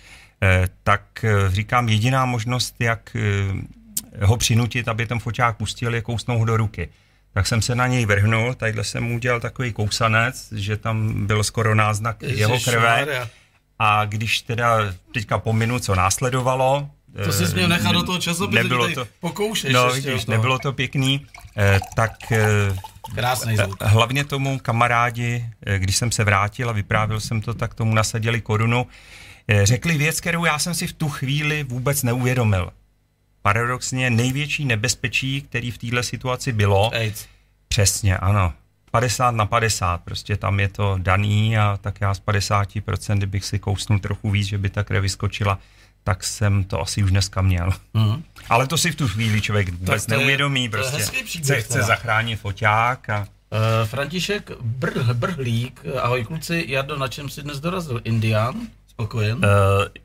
tak 0.83 1.25
říkám, 1.47 1.89
jediná 1.89 2.25
možnost, 2.25 2.75
jak 2.79 3.17
ho 4.21 4.37
přinutit, 4.37 4.87
aby 4.87 5.05
ten 5.05 5.19
foťák 5.19 5.57
pustil, 5.57 5.95
je 5.95 6.01
kousnout 6.01 6.39
ho 6.39 6.45
do 6.45 6.57
ruky. 6.57 6.89
Tak 7.33 7.47
jsem 7.47 7.61
se 7.61 7.75
na 7.75 7.87
něj 7.87 8.05
vrhnul, 8.05 8.53
tadyhle 8.53 8.83
jsem 8.83 9.03
mu 9.03 9.15
udělal 9.15 9.39
takový 9.39 9.73
kousanec, 9.73 10.53
že 10.55 10.77
tam 10.77 11.25
byl 11.25 11.43
skoro 11.43 11.75
náznak 11.75 12.21
jeho 12.21 12.59
krve. 12.59 13.29
A 13.79 14.05
když 14.05 14.41
teda 14.41 14.77
teďka 15.13 15.37
pominu, 15.37 15.79
co 15.79 15.95
následovalo... 15.95 16.89
To 17.25 17.31
jsi 17.31 17.43
eh, 17.43 17.53
měl 17.53 17.67
nechat 17.67 17.91
do 17.91 18.03
toho 18.03 18.17
časopisu, 18.17 18.63
nebylo 18.63 18.89
že 18.89 18.95
to, 18.95 19.07
pokoušeš 19.19 19.73
No, 19.73 19.89
ještě 19.89 20.09
vidíš, 20.09 20.25
nebylo 20.25 20.59
to 20.59 20.73
pěkný, 20.73 21.25
eh, 21.57 21.79
tak 21.95 22.31
eh, 22.31 22.75
Krásný 23.15 23.57
zvuk. 23.57 23.83
hlavně 23.83 24.23
tomu 24.25 24.59
kamarádi, 24.59 25.45
eh, 25.65 25.79
když 25.79 25.97
jsem 25.97 26.11
se 26.11 26.23
vrátil 26.23 26.69
a 26.69 26.73
vyprávěl 26.73 27.19
jsem 27.19 27.41
to, 27.41 27.53
tak 27.53 27.73
tomu 27.73 27.93
nasadili 27.93 28.41
korunu. 28.41 28.87
Eh, 29.47 29.65
Řekli 29.65 29.97
věc, 29.97 30.21
kterou 30.21 30.45
já 30.45 30.59
jsem 30.59 30.73
si 30.73 30.87
v 30.87 30.93
tu 30.93 31.09
chvíli 31.09 31.63
vůbec 31.63 32.03
neuvědomil. 32.03 32.71
Paradoxně 33.41 34.09
největší 34.09 34.65
nebezpečí, 34.65 35.41
který 35.41 35.71
v 35.71 35.77
této 35.77 36.03
situaci 36.03 36.51
bylo, 36.51 36.93
AIDS. 36.95 37.25
Přesně, 37.67 38.17
ano. 38.17 38.53
50 38.91 39.31
na 39.31 39.45
50, 39.45 40.01
prostě 40.01 40.37
tam 40.37 40.59
je 40.59 40.67
to 40.67 40.95
daný 41.01 41.57
a 41.57 41.77
tak 41.81 42.01
já 42.01 42.13
z 42.13 42.21
50%, 42.21 43.17
kdybych 43.17 43.45
si 43.45 43.59
kousnul 43.59 43.99
trochu 43.99 44.29
víc, 44.29 44.47
že 44.47 44.57
by 44.57 44.69
ta 44.69 44.83
krev 44.83 45.01
vyskočila, 45.01 45.59
tak 46.03 46.23
jsem 46.23 46.63
to 46.63 46.81
asi 46.81 47.03
už 47.03 47.11
dneska 47.11 47.41
měl. 47.41 47.69
Mhm. 47.93 48.23
Ale 48.49 48.67
to 48.67 48.77
si 48.77 48.91
v 48.91 48.95
tu 48.95 49.07
chvíli 49.07 49.41
člověk 49.41 49.69
vůbec 49.69 50.05
to 50.05 50.13
je- 50.13 50.17
neuvědomí, 50.17 50.69
to 50.69 50.77
je 50.77 50.81
prostě 50.83 50.97
hezký 50.97 51.23
příběh 51.23 51.63
chce, 51.63 51.73
chce 51.73 51.83
zachránit 51.83 52.35
foťák 52.39 53.09
a 53.09 53.27
Uh, 53.81 53.87
František 53.87 54.51
Brh, 54.61 55.09
Brhlík, 55.13 55.81
ahoj 56.01 56.23
kluci, 56.25 56.65
Jardo, 56.67 56.97
na 56.97 57.07
čem 57.07 57.29
si 57.29 57.41
dnes 57.43 57.59
dorazil? 57.59 58.01
Indián? 58.03 58.55
Spokojen? 59.01 59.37
Uh, 59.37 59.43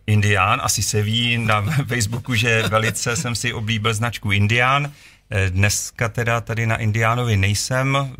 Indián, 0.06 0.60
asi 0.62 0.82
se 0.82 1.02
ví 1.02 1.38
na 1.38 1.62
Facebooku, 1.88 2.34
že 2.34 2.62
velice 2.62 3.16
jsem 3.16 3.34
si 3.34 3.52
oblíbil 3.52 3.94
značku 3.94 4.32
Indián. 4.32 4.92
Eh, 5.30 5.50
Dneska 5.50 6.08
teda 6.08 6.40
tady 6.40 6.66
na 6.66 6.76
Indiánovi 6.76 7.36
nejsem. 7.36 7.96
Eh, 7.96 8.12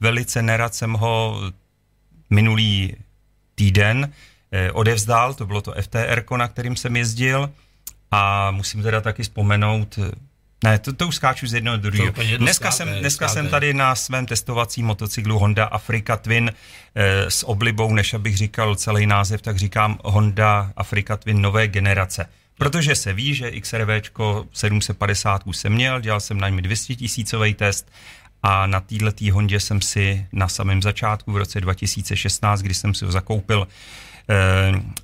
Velice 0.00 0.42
nerad 0.42 0.74
jsem 0.74 0.92
ho 0.92 1.40
minulý 2.30 2.96
týden 3.54 4.12
eh, 4.52 4.72
odevzdal, 4.72 5.34
to 5.34 5.46
bylo 5.46 5.60
to 5.62 5.74
FTR, 5.80 6.24
na 6.36 6.48
kterým 6.48 6.76
jsem 6.76 6.96
jezdil 6.96 7.50
a 8.10 8.50
musím 8.50 8.82
teda 8.82 9.00
taky 9.00 9.22
vzpomenout, 9.22 9.98
eh, 9.98 10.10
ne, 10.62 10.78
to, 10.78 10.92
to 10.92 11.08
už 11.08 11.16
skáču 11.16 11.46
z 11.46 11.54
jednoho 11.54 11.76
do 11.76 11.90
druhého. 11.90 12.14
Dneska, 12.36 12.70
skákej, 12.70 12.94
jsem, 12.94 13.00
dneska 13.00 13.28
skákej. 13.28 13.42
jsem 13.42 13.50
tady 13.50 13.74
na 13.74 13.94
svém 13.94 14.26
testovacím 14.26 14.86
motocyklu 14.86 15.38
Honda 15.38 15.64
Africa 15.64 16.16
Twin 16.16 16.52
eh, 16.94 17.30
s 17.30 17.48
oblibou, 17.48 17.94
než 17.94 18.14
abych 18.14 18.36
říkal 18.36 18.74
celý 18.74 19.06
název, 19.06 19.42
tak 19.42 19.56
říkám 19.56 19.98
Honda 20.04 20.72
Africa 20.76 21.16
Twin 21.16 21.42
nové 21.42 21.68
generace. 21.68 22.26
Protože 22.58 22.94
se 22.94 23.12
ví, 23.12 23.34
že 23.34 23.50
XRVčko 23.60 24.46
750 24.52 25.42
jsem 25.52 25.72
měl, 25.72 26.00
dělal 26.00 26.20
jsem 26.20 26.40
na 26.40 26.48
něm 26.48 26.62
200 26.62 26.94
tisícový 26.94 27.54
test 27.54 27.92
a 28.42 28.66
na 28.66 28.80
této 28.80 29.32
Hondě 29.32 29.60
jsem 29.60 29.80
si 29.80 30.26
na 30.32 30.48
samém 30.48 30.82
začátku 30.82 31.32
v 31.32 31.36
roce 31.36 31.60
2016, 31.60 32.62
kdy 32.62 32.74
jsem 32.74 32.94
si 32.94 33.04
ho 33.04 33.12
zakoupil, 33.12 33.68
eh, 33.68 33.76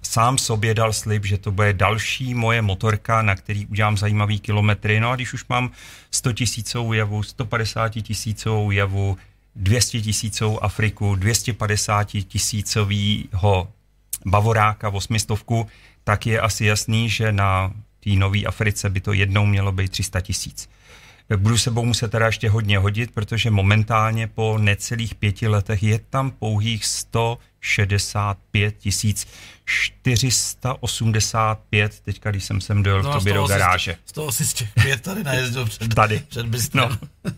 sám 0.02 0.38
sobě 0.38 0.74
dal 0.74 0.92
slib, 0.92 1.24
že 1.24 1.38
to 1.38 1.50
bude 1.50 1.72
další 1.72 2.34
moje 2.34 2.62
motorka, 2.62 3.22
na 3.22 3.34
který 3.34 3.66
udělám 3.66 3.96
zajímavý 3.96 4.40
kilometry. 4.40 5.00
No 5.00 5.10
a 5.10 5.16
když 5.16 5.32
už 5.32 5.44
mám 5.48 5.70
100 6.10 6.32
tisícovou 6.32 6.92
javu, 6.92 7.22
150 7.22 7.88
tisícovou 7.88 8.70
javu, 8.70 9.18
200 9.56 10.00
tisícovou 10.00 10.64
Afriku, 10.64 11.14
250 11.14 12.04
tisícovýho 12.04 13.68
Bavoráka, 14.26 14.88
osmistovku, 14.88 15.68
tak 16.04 16.26
je 16.26 16.40
asi 16.40 16.64
jasný, 16.64 17.10
že 17.10 17.32
na 17.32 17.72
té 18.00 18.10
nové 18.10 18.42
Africe 18.42 18.90
by 18.90 19.00
to 19.00 19.12
jednou 19.12 19.46
mělo 19.46 19.72
být 19.72 19.90
300 19.92 20.20
tisíc. 20.20 20.68
Budu 21.36 21.58
sebou 21.58 21.84
muset 21.84 22.10
teda 22.10 22.26
ještě 22.26 22.50
hodně 22.50 22.78
hodit, 22.78 23.10
protože 23.14 23.50
momentálně 23.50 24.26
po 24.26 24.58
necelých 24.58 25.14
pěti 25.14 25.48
letech 25.48 25.82
je 25.82 25.98
tam 26.10 26.30
pouhých 26.30 26.86
165 26.86 28.76
tisíc 28.78 29.26
485, 29.64 32.00
teďka 32.00 32.30
když 32.30 32.44
jsem 32.44 32.60
sem 32.60 32.82
dojel 32.82 33.02
no, 33.02 33.10
k 33.10 33.12
tobě 33.12 33.34
do 33.34 33.46
garáže. 33.46 33.96
Z 34.04 34.12
toho 34.12 34.32
si 34.32 34.46
z 34.46 34.54
těch 34.54 34.68
pět 34.82 35.00
tady 35.00 35.24
najezdil 35.24 35.64
před, 35.66 35.94
Tady. 35.94 36.22
před 36.28 36.46
bystrem. 36.46 36.98
No. 37.24 37.30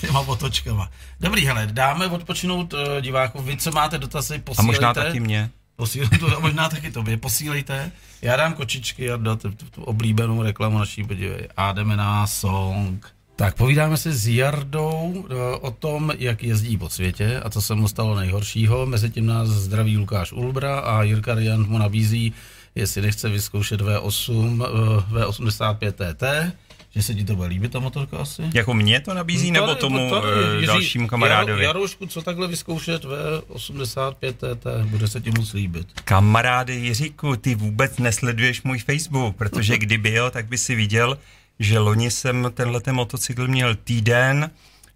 Těma 0.00 0.20
otočkama. 0.20 0.90
Dobrý, 1.20 1.46
hele, 1.46 1.66
dáme 1.66 2.06
odpočinout 2.06 2.72
uh, 2.72 2.80
divákům. 3.00 3.44
Vy, 3.44 3.56
co 3.56 3.72
máte 3.72 3.98
dotazy, 3.98 4.34
A 4.34 4.38
posílejte. 4.44 4.66
možná 4.66 4.94
taky 4.94 5.20
mě. 5.20 5.50
Posílejte, 5.76 6.18
to, 6.18 6.36
a 6.36 6.40
možná 6.40 6.68
taky 6.68 6.90
tobě. 6.90 7.16
Posílejte. 7.16 7.90
Já 8.22 8.36
dám 8.36 8.54
kočičky 8.54 9.10
a 9.10 9.16
dám 9.16 9.38
tu, 9.38 9.50
tu, 9.50 9.66
tu 9.70 9.82
oblíbenou 9.82 10.42
reklamu 10.42 10.78
naší, 10.78 11.04
podívej. 11.04 11.48
A 11.56 11.72
jdeme 11.72 11.96
na 11.96 12.26
song. 12.26 13.06
Tak 13.38 13.54
povídáme 13.54 13.96
si 13.96 14.12
s 14.12 14.28
Jardou 14.28 15.26
eh, 15.30 15.34
o 15.60 15.70
tom, 15.70 16.12
jak 16.18 16.42
jezdí 16.42 16.76
po 16.76 16.88
světě 16.88 17.40
a 17.44 17.50
co 17.50 17.62
se 17.62 17.74
mu 17.74 17.88
stalo 17.88 18.14
nejhoršího. 18.14 18.86
Mezitím 18.86 19.26
nás 19.26 19.48
zdraví 19.48 19.96
Lukáš 19.96 20.32
Ulbra 20.32 20.78
a 20.78 21.02
Jirka 21.02 21.34
Riant 21.34 21.68
mu 21.68 21.78
nabízí, 21.78 22.32
jestli 22.74 23.02
nechce 23.02 23.28
vyzkoušet 23.28 23.80
V8, 23.80 24.64
eh, 24.64 25.20
V85 25.20 25.92
TT, 25.92 26.52
že 26.94 27.02
se 27.02 27.14
ti 27.14 27.24
to 27.24 27.36
bude 27.36 27.48
líbit, 27.48 27.72
ta 27.72 27.78
motorka 27.78 28.16
asi? 28.16 28.42
Jako 28.54 28.74
mě 28.74 29.00
to 29.00 29.14
nabízí, 29.14 29.50
nebo 29.50 29.66
Tady, 29.66 29.80
tomu 29.80 30.10
tady, 30.10 30.26
eh, 30.26 30.54
Jiří, 30.54 30.66
dalšímu 30.66 31.08
kamarádovi? 31.08 31.64
Jaro, 31.64 31.78
Jaroušku, 31.78 32.06
co 32.06 32.22
takhle 32.22 32.48
vyzkoušet 32.48 33.04
V85 33.04 34.32
TT, 34.32 34.66
bude 34.84 35.08
se 35.08 35.20
ti 35.20 35.30
moc 35.30 35.52
líbit. 35.52 35.86
Kamaráde 36.04 36.74
Jiříku, 36.74 37.36
ty 37.36 37.54
vůbec 37.54 37.98
nesleduješ 37.98 38.62
můj 38.62 38.78
Facebook, 38.78 39.36
protože 39.36 39.78
kdyby 39.78 40.12
jo, 40.12 40.30
tak 40.30 40.46
by 40.46 40.58
si 40.58 40.74
viděl, 40.74 41.18
že 41.58 41.78
loni 41.78 42.10
jsem 42.10 42.50
tenhle 42.54 42.80
ten 42.80 42.94
motocykl 42.94 43.48
měl 43.48 43.74
týden, 43.74 44.50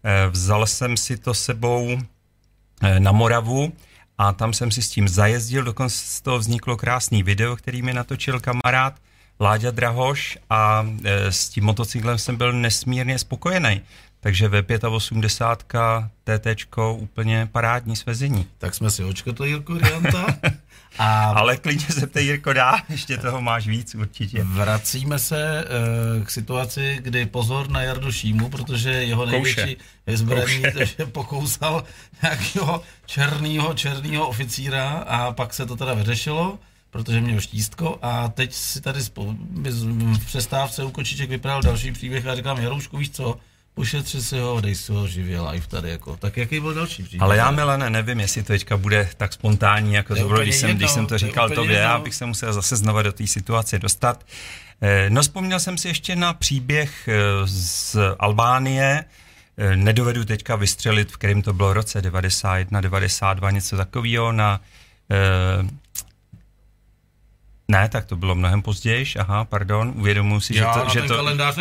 eh, 0.04 0.26
vzal 0.30 0.66
jsem 0.66 0.96
si 0.96 1.16
to 1.16 1.34
sebou 1.34 1.98
eh, 2.82 3.00
na 3.00 3.12
Moravu 3.12 3.72
a 4.18 4.32
tam 4.32 4.52
jsem 4.52 4.70
si 4.70 4.82
s 4.82 4.90
tím 4.90 5.08
zajezdil, 5.08 5.64
dokonce 5.64 5.96
z 5.96 6.20
toho 6.20 6.38
vzniklo 6.38 6.76
krásný 6.76 7.22
video, 7.22 7.56
který 7.56 7.82
mi 7.82 7.94
natočil 7.94 8.40
kamarád 8.40 8.94
Láďa 9.40 9.70
Drahoš 9.70 10.38
a 10.50 10.86
eh, 11.04 11.32
s 11.32 11.48
tím 11.48 11.64
motocyklem 11.64 12.18
jsem 12.18 12.36
byl 12.36 12.52
nesmírně 12.52 13.18
spokojený. 13.18 13.80
Takže 14.22 14.48
V85 14.48 16.08
TT 16.24 16.66
úplně 16.96 17.48
parádní 17.52 17.96
svezení. 17.96 18.46
Tak 18.58 18.74
jsme 18.74 18.90
si 18.90 19.04
očkotli 19.04 19.48
Jirku 19.48 19.78
Rianta. 19.78 20.26
A 20.98 21.24
Ale 21.24 21.56
klidně 21.56 21.86
se 21.86 22.06
ptej, 22.06 22.24
Jirko, 22.24 22.52
dá, 22.52 22.76
ještě 22.88 23.16
toho 23.16 23.40
máš 23.40 23.66
víc 23.66 23.94
určitě. 23.94 24.44
vracíme 24.44 25.18
se 25.18 25.64
uh, 26.18 26.24
k 26.24 26.30
situaci, 26.30 26.98
kdy 27.02 27.26
pozor 27.26 27.70
na 27.70 27.82
Jardu 27.82 28.12
Šímu, 28.12 28.48
protože 28.48 28.90
jeho 28.90 29.26
největší 29.26 29.76
zbraní, 30.06 30.62
že 30.98 31.06
pokousal 31.06 31.84
nějakého 32.22 32.82
černýho, 33.06 33.74
černýho 33.74 34.28
oficíra 34.28 34.88
a 34.90 35.32
pak 35.32 35.54
se 35.54 35.66
to 35.66 35.76
teda 35.76 35.94
vyřešilo, 35.94 36.58
protože 36.90 37.20
měl 37.20 37.40
štístko. 37.40 37.98
A 38.02 38.28
teď 38.28 38.52
si 38.52 38.80
tady 38.80 39.00
v 39.00 40.26
přestávce 40.26 40.84
u 40.84 40.90
kočiček 40.90 41.30
vyprávěl 41.30 41.62
další 41.62 41.92
příběh 41.92 42.26
a 42.26 42.34
říkám, 42.34 42.58
Jaroušku, 42.58 42.96
víš 42.96 43.10
co, 43.10 43.38
pošetři 43.74 44.22
si 44.22 44.38
ho, 44.38 44.60
dej 44.60 44.74
si 44.74 44.92
ho 44.92 45.06
živě 45.08 45.40
live 45.40 45.66
tady 45.66 45.90
jako. 45.90 46.16
Tak 46.16 46.36
jaký 46.36 46.60
byl 46.60 46.74
další 46.74 47.02
příběh? 47.02 47.22
Ale 47.22 47.36
já, 47.36 47.50
Milane, 47.50 47.90
nevím, 47.90 48.20
jestli 48.20 48.42
to 48.42 48.46
teďka 48.46 48.76
bude 48.76 49.10
tak 49.16 49.32
spontánní, 49.32 49.94
jako 49.94 50.14
To 50.14 50.20
to 50.20 50.28
bylo, 50.28 50.40
když 50.40 50.56
jsem, 50.56 50.76
když 50.76 50.90
jsem 50.90 51.06
to 51.06 51.14
to 51.14 51.18
říkal 51.18 51.44
úplně 51.46 51.56
tobě, 51.56 51.78
já 51.78 51.98
bych 51.98 52.14
se 52.14 52.26
musel 52.26 52.52
zase 52.52 52.76
znova 52.76 53.02
do 53.02 53.12
té 53.12 53.26
situace 53.26 53.78
dostat. 53.78 54.24
Eh, 54.80 55.10
No, 55.10 55.22
vzpomněl 55.22 55.60
jsem 55.60 55.78
si 55.78 55.88
ještě 55.88 56.16
na 56.16 56.32
příběh 56.32 57.08
eh, 57.08 57.14
z 57.44 57.96
Albánie, 58.18 59.04
Eh, 59.56 59.76
nedovedu 59.76 60.24
teďka 60.24 60.56
vystřelit, 60.56 61.12
v 61.12 61.16
kterém 61.16 61.42
to 61.42 61.52
bylo 61.52 61.72
roce, 61.72 62.02
91, 62.02 62.80
92, 62.80 63.50
něco 63.50 63.76
takového, 63.76 64.32
na, 64.32 64.60
Ne, 67.72 67.88
tak 67.88 68.04
to 68.04 68.16
bylo 68.16 68.34
mnohem 68.34 68.62
později, 68.62 69.06
aha, 69.18 69.44
pardon, 69.44 69.92
uvědomuji 69.96 70.40
si, 70.40 70.56
Já 70.56 70.72
že, 70.72 70.80
to, 70.80 70.88
že, 70.90 71.02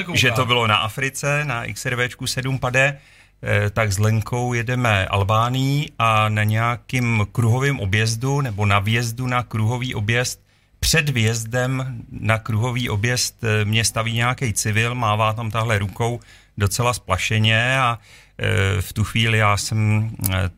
to, 0.03 0.15
že 0.15 0.31
to 0.31 0.45
bylo 0.45 0.67
na 0.67 0.75
Africe, 0.75 1.45
na 1.45 1.63
XRVčku 1.73 2.27
7 2.27 2.59
pade, 2.59 2.97
eh, 3.43 3.69
tak 3.69 3.91
s 3.91 3.99
Lenkou 3.99 4.53
jedeme 4.53 5.05
Albánii 5.05 5.89
a 5.99 6.29
na 6.29 6.43
nějakým 6.43 7.27
kruhovém 7.31 7.79
objezdu 7.79 8.41
nebo 8.41 8.65
na 8.65 8.79
vjezdu 8.79 9.27
na 9.27 9.43
kruhový 9.43 9.95
objezd 9.95 10.39
před 10.79 11.09
vjezdem 11.09 12.03
na 12.11 12.37
kruhový 12.37 12.89
objezd 12.89 13.43
eh, 13.43 13.65
mě 13.65 13.85
staví 13.85 14.13
nějaký 14.13 14.53
civil, 14.53 14.95
mává 14.95 15.33
tam 15.33 15.51
tahle 15.51 15.79
rukou 15.79 16.19
docela 16.57 16.93
splašeně 16.93 17.79
a 17.79 17.99
eh, 18.37 18.81
v 18.81 18.93
tu 18.93 19.03
chvíli 19.03 19.37
já 19.37 19.57
jsem 19.57 20.11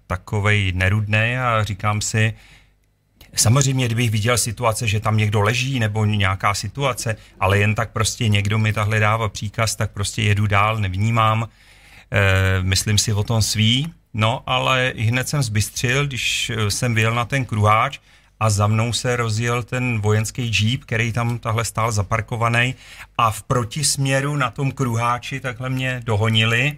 takovej 0.08 0.72
nerudnej 0.76 1.40
a 1.40 1.64
říkám 1.64 2.02
si, 2.02 2.34
Samozřejmě, 3.36 3.86
kdybych 3.86 4.12
viděl 4.12 4.38
situace, 4.38 4.88
že 4.88 5.00
tam 5.00 5.18
někdo 5.18 5.42
leží 5.42 5.80
nebo 5.80 6.06
nějaká 6.06 6.54
situace, 6.54 7.16
ale 7.40 7.58
jen 7.58 7.76
tak 7.76 7.92
prostě 7.92 8.28
někdo 8.28 8.58
mi 8.60 8.74
tahle 8.74 9.00
dává 9.00 9.30
příkaz, 9.30 9.76
tak 9.76 9.92
prostě 9.92 10.22
jedu 10.22 10.48
dál, 10.48 10.78
nevnímám, 10.78 11.50
e, 12.12 12.64
myslím 12.64 12.98
si 12.98 13.14
o 13.14 13.24
tom 13.24 13.42
svý, 13.42 13.94
no 14.14 14.44
ale 14.46 14.94
hned 14.98 15.30
jsem 15.30 15.44
zbystřil, 15.44 16.08
když 16.08 16.50
eh, 16.50 16.72
jsem 16.72 16.96
vyjel 16.96 17.16
na 17.16 17.26
ten 17.26 17.46
kruháč 17.46 18.00
a 18.40 18.50
za 18.50 18.68
mnou 18.68 18.94
se 18.94 19.16
rozjel 19.16 19.64
ten 19.64 20.02
vojenský 20.02 20.52
jeep, 20.60 20.84
který 20.84 21.14
tam 21.14 21.40
tahle 21.40 21.66
stál 21.66 21.92
zaparkovaný 21.92 22.76
a 23.18 23.32
v 23.32 23.44
protisměru 23.44 24.36
na 24.36 24.52
tom 24.52 24.72
kruháči 24.72 25.40
takhle 25.40 25.70
mě 25.70 26.02
dohonili 26.04 26.78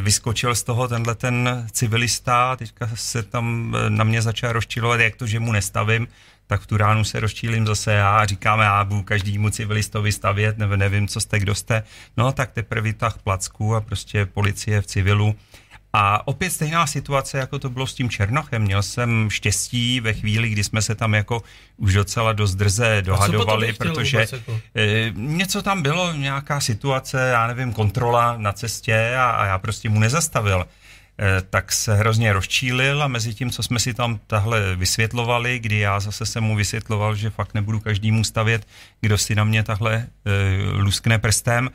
vyskočil 0.00 0.54
z 0.54 0.62
toho 0.62 0.88
tenhle 0.88 1.14
ten 1.14 1.66
civilista, 1.72 2.56
teďka 2.56 2.90
se 2.94 3.22
tam 3.22 3.76
eh, 3.78 3.90
na 3.90 4.04
mě 4.04 4.22
začal 4.22 4.52
rozčilovat, 4.52 5.00
jak 5.00 5.16
to, 5.16 5.26
že 5.26 5.40
mu 5.40 5.52
nestavím, 5.52 6.08
tak 6.46 6.60
v 6.60 6.66
tu 6.66 6.76
ránu 6.76 7.04
se 7.04 7.20
rozčílím 7.20 7.66
zase 7.66 7.92
já 7.92 8.16
a 8.16 8.26
říkáme, 8.26 8.64
já 8.64 8.84
budu 8.84 9.02
každému 9.02 9.50
civilistovi 9.50 10.12
stavět, 10.12 10.58
nevím, 10.58 11.08
co 11.08 11.20
jste, 11.20 11.38
kdo 11.38 11.54
jste. 11.54 11.82
No 12.16 12.32
tak 12.32 12.52
teprve 12.52 12.80
vytah 12.80 13.18
placku 13.18 13.74
a 13.74 13.80
prostě 13.80 14.26
policie 14.26 14.80
v 14.80 14.86
civilu 14.86 15.34
a 15.92 16.28
opět 16.28 16.50
stejná 16.50 16.86
situace, 16.86 17.38
jako 17.38 17.58
to 17.58 17.70
bylo 17.70 17.86
s 17.86 17.94
tím 17.94 18.10
Černochem. 18.10 18.62
Měl 18.62 18.82
jsem 18.82 19.30
štěstí 19.30 20.00
ve 20.00 20.12
chvíli, 20.12 20.48
kdy 20.48 20.64
jsme 20.64 20.82
se 20.82 20.94
tam 20.94 21.14
jako 21.14 21.42
už 21.76 21.92
docela 21.92 22.32
dost 22.32 22.54
drze 22.54 23.02
dohadovali, 23.02 23.72
protože 23.72 24.18
jako? 24.18 24.60
e, 24.76 25.12
něco 25.14 25.62
tam 25.62 25.82
bylo, 25.82 26.12
nějaká 26.12 26.60
situace, 26.60 27.28
já 27.32 27.46
nevím, 27.46 27.72
kontrola 27.72 28.36
na 28.36 28.52
cestě 28.52 29.14
a, 29.16 29.30
a 29.30 29.46
já 29.46 29.58
prostě 29.58 29.88
mu 29.88 30.00
nezastavil. 30.00 30.66
E, 31.20 31.42
tak 31.42 31.72
se 31.72 31.94
hrozně 31.94 32.32
rozčílil 32.32 33.02
a 33.02 33.08
mezi 33.08 33.34
tím, 33.34 33.50
co 33.50 33.62
jsme 33.62 33.78
si 33.78 33.94
tam 33.94 34.20
tahle 34.26 34.76
vysvětlovali, 34.76 35.58
kdy 35.58 35.78
já 35.78 36.00
zase 36.00 36.26
jsem 36.26 36.44
mu 36.44 36.56
vysvětloval, 36.56 37.14
že 37.14 37.30
fakt 37.30 37.54
nebudu 37.54 37.80
každému 37.80 38.24
stavět, 38.24 38.66
kdo 39.00 39.18
si 39.18 39.34
na 39.34 39.44
mě 39.44 39.62
tahle 39.62 39.94
e, 39.94 40.06
luskne 40.72 41.18
prstem, 41.18 41.70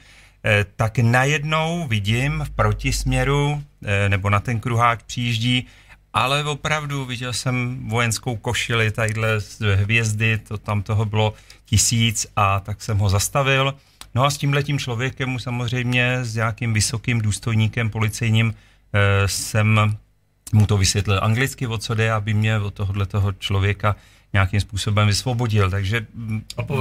tak 0.75 0.99
najednou 0.99 1.87
vidím 1.87 2.43
v 2.45 2.49
protisměru, 2.49 3.63
eh, 3.85 4.09
nebo 4.09 4.29
na 4.29 4.39
ten 4.39 4.59
kruháč 4.59 4.99
přijíždí, 5.05 5.67
ale 6.13 6.43
opravdu 6.43 7.05
viděl 7.05 7.33
jsem 7.33 7.79
vojenskou 7.89 8.35
košili 8.35 8.91
tadyhle 8.91 9.41
z 9.41 9.75
hvězdy, 9.75 10.37
to 10.37 10.57
tam 10.57 10.83
toho 10.83 11.05
bylo 11.05 11.33
tisíc 11.65 12.27
a 12.35 12.59
tak 12.59 12.81
jsem 12.81 12.97
ho 12.97 13.09
zastavil. 13.09 13.75
No 14.15 14.23
a 14.23 14.29
s 14.29 14.37
tímhletím 14.37 14.79
člověkem 14.79 15.39
samozřejmě 15.39 16.19
s 16.21 16.35
nějakým 16.35 16.73
vysokým 16.73 17.21
důstojníkem 17.21 17.89
policejním 17.89 18.53
eh, 18.53 19.27
jsem 19.27 19.97
mu 20.53 20.65
to 20.65 20.77
vysvětlil 20.77 21.19
anglicky, 21.23 21.67
o 21.67 21.77
co 21.77 21.95
jde, 21.95 22.11
aby 22.11 22.33
mě 22.33 22.59
od 22.59 22.73
tohohle 22.73 23.05
toho 23.05 23.31
člověka 23.31 23.95
nějakým 24.35 24.59
způsobem 24.59 25.07
vysvobodil. 25.07 25.71
Takže 25.71 26.05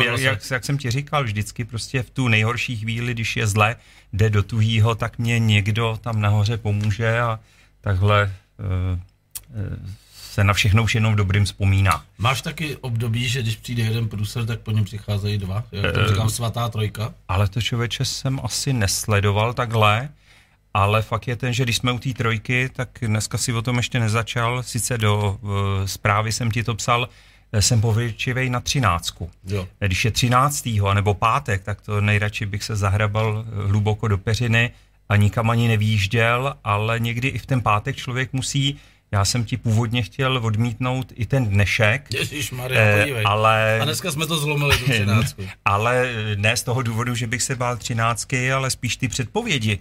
jak, 0.05 0.19
jak, 0.19 0.51
jak 0.51 0.65
jsem 0.65 0.79
ti 0.79 0.91
říkal, 0.91 1.25
vždycky 1.25 1.65
prostě 1.65 2.03
v 2.03 2.11
tu 2.11 2.29
nejhorší 2.29 2.77
chvíli, 2.77 3.15
když 3.15 3.37
je 3.37 3.47
zle, 3.47 3.77
jde 4.13 4.31
do 4.31 4.43
tuhýho, 4.43 4.95
tak 4.95 5.19
mě 5.19 5.39
někdo 5.39 5.99
tam 6.01 6.21
nahoře 6.21 6.57
pomůže 6.57 7.21
a 7.21 7.41
takhle 7.81 8.33
uh, 8.59 8.99
se 10.13 10.45
na 10.45 10.53
všechno 10.53 10.83
už 10.83 10.95
jenom 10.95 11.17
dobrým 11.17 11.45
vzpomíná. 11.45 12.05
Máš 12.19 12.43
taky 12.43 12.77
období, 12.77 13.29
že 13.29 13.43
když 13.43 13.57
přijde 13.57 13.83
jeden 13.83 14.09
průser, 14.09 14.47
tak 14.47 14.61
po 14.61 14.71
něm 14.71 14.85
přicházejí 14.85 15.39
dva? 15.39 15.65
Jak 15.73 15.95
to 15.95 16.09
říkám, 16.09 16.31
svatá 16.31 16.69
trojka? 16.69 17.15
Ale 17.29 17.49
to 17.49 17.63
člověče 17.63 18.05
jsem 18.05 18.41
asi 18.43 18.73
nesledoval 18.73 19.55
takhle, 19.55 20.09
ale 20.75 21.03
fakt 21.03 21.29
je 21.29 21.37
ten, 21.37 21.53
že 21.53 21.63
když 21.63 21.77
jsme 21.77 21.93
u 21.93 21.99
té 21.99 22.15
trojky, 22.15 22.71
tak 22.73 22.89
dneska 23.03 23.39
si 23.39 23.53
o 23.53 23.63
tom 23.63 23.77
ještě 23.77 24.01
nezačal, 24.01 24.63
sice 24.63 24.99
do 24.99 25.39
uh, 25.41 25.51
zprávy 25.87 26.33
jsem 26.33 26.51
ti 26.51 26.65
to 26.65 26.75
psal, 26.75 27.09
Eh, 27.09 27.11
jsem 27.63 27.81
pověčivej 27.81 28.51
na 28.51 28.61
třináctku. 28.61 29.31
Jo. 29.47 29.69
Eh, 29.81 29.87
když 29.87 30.05
je 30.05 30.11
třináctýho 30.11 30.95
nebo 30.95 31.15
pátek, 31.15 31.63
tak 31.63 31.81
to 31.81 32.01
nejradši 32.01 32.47
bych 32.47 32.65
se 32.65 32.77
zahrabal 32.77 33.45
eh, 33.47 33.67
hluboko 33.67 34.09
do 34.09 34.19
peřiny 34.19 34.71
a 35.09 35.17
nikam 35.17 35.51
ani 35.51 35.69
nevýjížděl, 35.69 36.55
ale 36.65 37.01
někdy 37.01 37.29
i 37.29 37.39
v 37.39 37.47
ten 37.47 37.61
pátek 37.61 37.97
člověk 37.97 38.33
musí 38.33 38.79
já 39.13 39.25
jsem 39.25 39.45
ti 39.45 39.57
původně 39.57 40.03
chtěl 40.03 40.41
odmítnout 40.43 41.13
i 41.15 41.27
ten 41.27 41.47
dnešek. 41.47 42.09
Maria, 42.53 42.81
eh, 42.81 43.23
ale... 43.25 43.81
A 43.81 43.85
dneska 43.85 44.13
jsme 44.13 44.27
to 44.27 44.37
zlomili 44.37 44.79
do 44.79 44.85
třináctku. 44.93 45.43
ale 45.65 46.13
ne 46.37 46.57
z 46.57 46.63
toho 46.63 46.83
důvodu, 46.83 47.15
že 47.15 47.27
bych 47.27 47.43
se 47.43 47.57
bál 47.57 47.77
třináctky, 47.77 48.53
ale 48.53 48.71
spíš 48.71 48.97
ty 48.97 49.09
předpovědi 49.09 49.79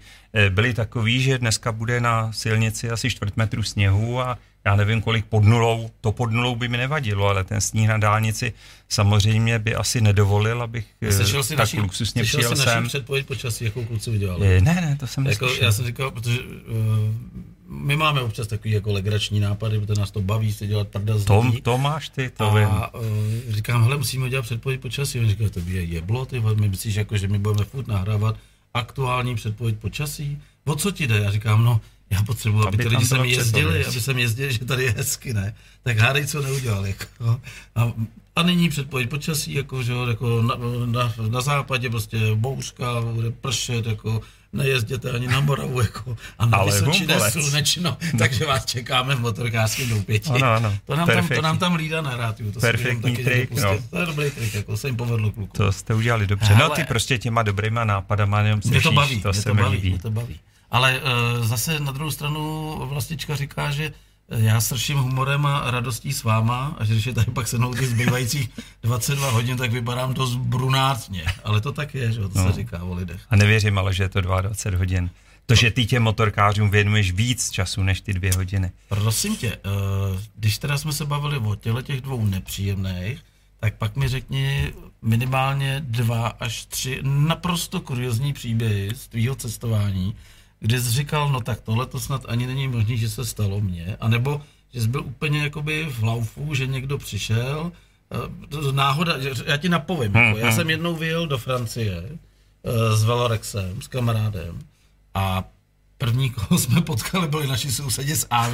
byly 0.49 0.74
takový, 0.74 1.21
že 1.21 1.38
dneska 1.38 1.71
bude 1.71 2.01
na 2.01 2.32
silnici 2.32 2.89
asi 2.89 3.09
čtvrt 3.09 3.38
metru 3.38 3.63
sněhu 3.63 4.21
a 4.21 4.38
já 4.66 4.76
nevím, 4.76 5.01
kolik 5.01 5.26
pod 5.26 5.43
nulou, 5.43 5.89
to 6.01 6.11
pod 6.11 6.32
nulou 6.32 6.55
by 6.55 6.68
mi 6.68 6.78
nevadilo, 6.78 7.28
ale 7.28 7.43
ten 7.43 7.61
sníh 7.61 7.88
na 7.88 7.97
dálnici 7.97 8.53
samozřejmě 8.89 9.59
by 9.59 9.76
asi 9.76 10.01
nedovolil, 10.01 10.61
abych 10.61 10.86
slyšel 11.11 11.43
si 11.43 11.49
tak 11.49 11.59
naši, 11.59 11.80
luxusně 11.80 12.24
přijel 12.24 12.55
si 12.55 12.61
sem. 12.61 12.88
předpověď 12.88 13.26
počasí, 13.26 13.66
jakou 13.66 13.86
kluci 13.86 14.09
udělali? 14.09 14.61
Ne, 14.61 14.74
ne, 14.74 14.97
to 14.99 15.07
jsem 15.07 15.26
jako, 15.26 15.47
Já 15.61 15.72
jsem 15.72 15.86
říkal, 15.86 16.11
protože 16.11 16.39
uh, 16.39 16.45
my 17.68 17.95
máme 17.95 18.22
občas 18.22 18.47
takový 18.47 18.72
jako 18.72 18.93
legrační 18.93 19.39
nápady, 19.39 19.80
protože 19.80 19.99
nás 19.99 20.11
to 20.11 20.22
baví 20.22 20.53
se 20.53 20.68
dělat 20.68 20.88
prda 20.88 21.18
z 21.18 21.26
to, 21.26 21.43
to 21.64 21.78
máš 21.78 22.09
ty, 22.09 22.30
to 22.30 22.51
a, 22.51 22.59
vím. 22.59 22.68
Uh, 22.68 23.53
říkám, 23.53 23.84
hele, 23.84 23.97
musíme 23.97 24.30
dělat 24.30 24.41
předpověď 24.41 24.82
počasí. 24.82 25.20
On 25.20 25.30
říká, 25.30 25.43
to 25.49 25.59
je 25.68 25.84
jeblo, 25.84 26.26
ty 26.26 26.39
my 26.39 26.70
myslíš, 26.70 26.95
jako, 26.95 27.18
že 27.18 27.28
my 27.28 27.39
budeme 27.39 27.66
furt 27.66 27.88
nahrávat 27.88 28.36
aktuální 28.74 29.36
předpověď 29.36 29.78
počasí? 29.78 30.41
O 30.66 30.76
co 30.76 30.91
ti 30.91 31.07
jde? 31.07 31.20
Já 31.20 31.32
říkám, 31.32 31.64
no, 31.64 31.82
já 32.14 32.24
potřebuji, 32.24 32.68
aby, 32.68 32.68
aby 32.68 32.84
ty 32.84 32.89
lidi 32.89 33.05
sem 33.05 33.26
jezdili, 33.26 33.86
aby 33.86 34.01
sem 34.01 34.20
jezdili, 34.20 34.53
že 34.53 34.66
tady 34.66 34.84
je 34.84 34.91
hezky, 34.91 35.34
ne? 35.34 35.55
Tak 35.84 35.97
hádej, 35.97 36.28
co 36.28 36.41
neudělal, 36.41 36.86
jako. 36.86 37.39
A, 37.76 37.91
a 38.36 38.43
nyní 38.43 38.70
předpověď 38.70 39.09
počasí, 39.09 39.53
jako, 39.53 39.84
že 39.84 39.93
jako 40.07 40.41
na, 40.41 40.55
na, 40.86 41.14
na, 41.30 41.41
západě 41.41 41.89
prostě 41.89 42.18
bouřka, 42.36 43.01
bude 43.01 43.32
pršet, 43.32 43.86
jako 43.86 44.22
nejezděte 44.53 45.11
ani 45.11 45.28
na 45.28 45.39
Moravu, 45.39 45.82
jako, 45.82 46.18
a 46.39 46.45
na 46.45 46.64
Vysočině 46.64 47.20
slunečno, 47.30 47.97
takže 48.18 48.45
vás 48.45 48.66
čekáme 48.66 49.16
v 49.16 49.20
motorkářském 49.20 49.89
doupěti. 49.89 50.30
Ano, 50.30 50.47
ano. 50.47 50.78
To 50.86 50.95
nám, 50.95 51.07
tam, 51.07 51.28
to 51.28 51.41
nám 51.41 51.57
tam 51.57 51.76
lídá 51.76 52.01
na 52.01 52.18
rádiu. 52.18 52.51
To 52.51 52.59
Perfektní 52.59 53.18
trik, 53.18 53.51
no. 53.51 53.80
To 53.89 53.99
je 53.99 54.05
dobrý 54.05 54.32
trik, 54.32 54.53
jako 54.53 54.78
se 54.78 54.88
jim 54.88 54.95
povedlo 54.95 55.32
kluku. 55.32 55.57
To 55.57 55.72
jste 55.72 55.93
udělali 55.93 56.28
dobře. 56.28 56.53
Hele, 56.53 56.70
no 56.70 56.76
ty 56.76 56.84
prostě 56.84 57.18
těma 57.18 57.43
dobrýma 57.43 57.84
nápadama 57.84 58.39
jenom 58.39 58.61
mě 58.66 58.82
to 58.82 58.91
baví, 58.91 59.22
to 59.22 59.30
mě 59.30 59.41
se 59.41 59.49
to 59.49 59.55
baví. 59.55 59.89
Mě 59.89 59.99
to 59.99 60.11
baví. 60.11 60.39
Ale 60.74 61.01
uh, 61.01 61.45
zase 61.45 61.80
na 61.80 61.91
druhou 61.91 62.11
stranu 62.11 62.76
vlastička 62.86 63.36
říká, 63.36 63.71
že 63.71 63.86
eh, 64.30 64.39
já 64.39 64.61
srším 64.61 64.97
humorem 64.97 65.45
a 65.45 65.71
radostí 65.71 66.13
s 66.13 66.24
váma 66.24 66.76
a 66.78 66.86
že 66.86 66.93
když 66.93 67.05
je 67.05 67.13
tady 67.13 67.32
pak 67.32 67.47
se 67.47 67.57
mnou 67.57 67.74
ty 67.74 67.88
zbývajících 67.88 68.49
22 68.84 69.30
hodin, 69.32 69.57
tak 69.57 69.71
vypadám 69.71 70.13
dost 70.13 70.36
brunátně. 70.36 71.26
Ale 71.43 71.61
to 71.61 71.71
tak 71.71 71.95
je, 71.95 72.11
že 72.11 72.21
to 72.21 72.30
no. 72.36 72.47
se 72.47 72.51
říká 72.51 72.84
o 72.84 72.93
lidech. 72.93 73.21
A 73.30 73.36
nevěřím 73.36 73.78
ale, 73.78 73.93
že 73.93 74.03
je 74.03 74.09
to 74.09 74.21
22 74.21 74.80
hodin. 74.80 75.09
To, 75.45 75.55
že 75.55 75.71
ty 75.71 75.86
těm 75.86 76.03
motorkářům 76.03 76.69
věnuješ 76.69 77.11
víc 77.11 77.51
času 77.51 77.84
než 77.84 78.01
ty 78.01 78.13
dvě 78.13 78.34
hodiny. 78.34 78.71
Prosím 78.89 79.36
tě, 79.36 79.57
uh, 79.57 80.19
když 80.36 80.57
teda 80.57 80.78
jsme 80.78 80.93
se 80.93 81.05
bavili 81.05 81.38
o 81.38 81.55
těle 81.55 81.84
těch 81.84 82.01
dvou 82.01 82.26
nepříjemných, 82.26 83.19
tak 83.59 83.76
pak 83.76 83.95
mi 83.95 84.07
řekni 84.07 84.74
minimálně 85.01 85.82
dva 85.86 86.28
až 86.28 86.65
tři 86.65 86.99
naprosto 87.01 87.82
kuriozní 87.82 88.34
příběhy 88.34 88.89
z 88.95 89.07
tvýho 89.07 89.36
cestování, 89.36 90.15
kdy 90.64 90.82
jsi 90.82 90.91
říkal, 90.91 91.30
no 91.30 91.41
tak 91.41 91.61
tohle 91.61 91.86
to 91.86 91.99
snad 91.99 92.26
ani 92.28 92.47
není 92.47 92.68
možné, 92.68 92.97
že 92.97 93.09
se 93.09 93.26
stalo 93.26 93.61
mně, 93.61 93.97
anebo 93.99 94.41
že 94.74 94.82
jsi 94.82 94.88
byl 94.88 95.03
úplně 95.03 95.43
jakoby 95.43 95.86
v 95.89 96.03
laufu, 96.03 96.55
že 96.55 96.68
někdo 96.68 96.97
přišel, 96.97 97.72
eh, 98.11 98.72
náhoda, 98.72 99.14
já 99.45 99.57
ti 99.57 99.70
napovím, 99.70 100.16
jako, 100.16 100.38
já 100.38 100.45
hmm. 100.47 100.55
jsem 100.55 100.70
jednou 100.70 100.95
vyjel 100.95 101.28
do 101.28 101.38
Francie 101.38 102.03
eh, 102.03 102.95
s 102.95 103.03
Velorexem, 103.03 103.82
s 103.82 103.88
kamarádem 103.88 104.59
a 105.14 105.43
První, 106.04 106.30
koho 106.30 106.60
jsme 106.60 106.82
potkali, 106.82 107.28
byli 107.28 107.47
naši 107.47 107.72
sousedi 107.72 108.16
z 108.16 108.26
AV. 108.30 108.54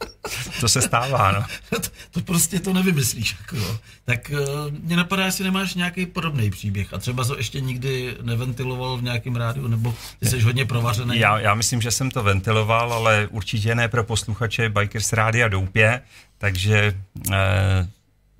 to 0.60 0.68
se 0.68 0.82
stává, 0.82 1.32
no. 1.32 1.44
to, 1.80 1.88
to 2.10 2.20
prostě 2.20 2.60
to 2.60 2.72
nevymyslíš. 2.72 3.36
Jako, 3.40 3.78
tak 4.04 4.30
uh, 4.30 4.70
mě 4.70 4.96
napadá, 4.96 5.24
jestli 5.24 5.44
nemáš 5.44 5.74
nějaký 5.74 6.06
podobný 6.06 6.50
příběh 6.50 6.94
a 6.94 6.98
třeba 6.98 7.24
to 7.24 7.36
ještě 7.36 7.60
nikdy 7.60 8.16
neventiloval 8.22 8.96
v 8.96 9.02
nějakém 9.02 9.36
rádiu, 9.36 9.68
nebo 9.68 9.94
jsi 10.22 10.40
hodně 10.40 10.64
provařený. 10.64 11.18
Já, 11.18 11.38
já 11.38 11.54
myslím, 11.54 11.80
že 11.80 11.90
jsem 11.90 12.10
to 12.10 12.22
ventiloval, 12.22 12.92
ale 12.92 13.28
určitě 13.30 13.74
ne 13.74 13.88
pro 13.88 14.04
posluchače 14.04 14.68
Bikers 14.68 15.12
Rádia 15.12 15.48
Doupě, 15.48 16.02
takže 16.38 16.96
uh, 17.28 17.34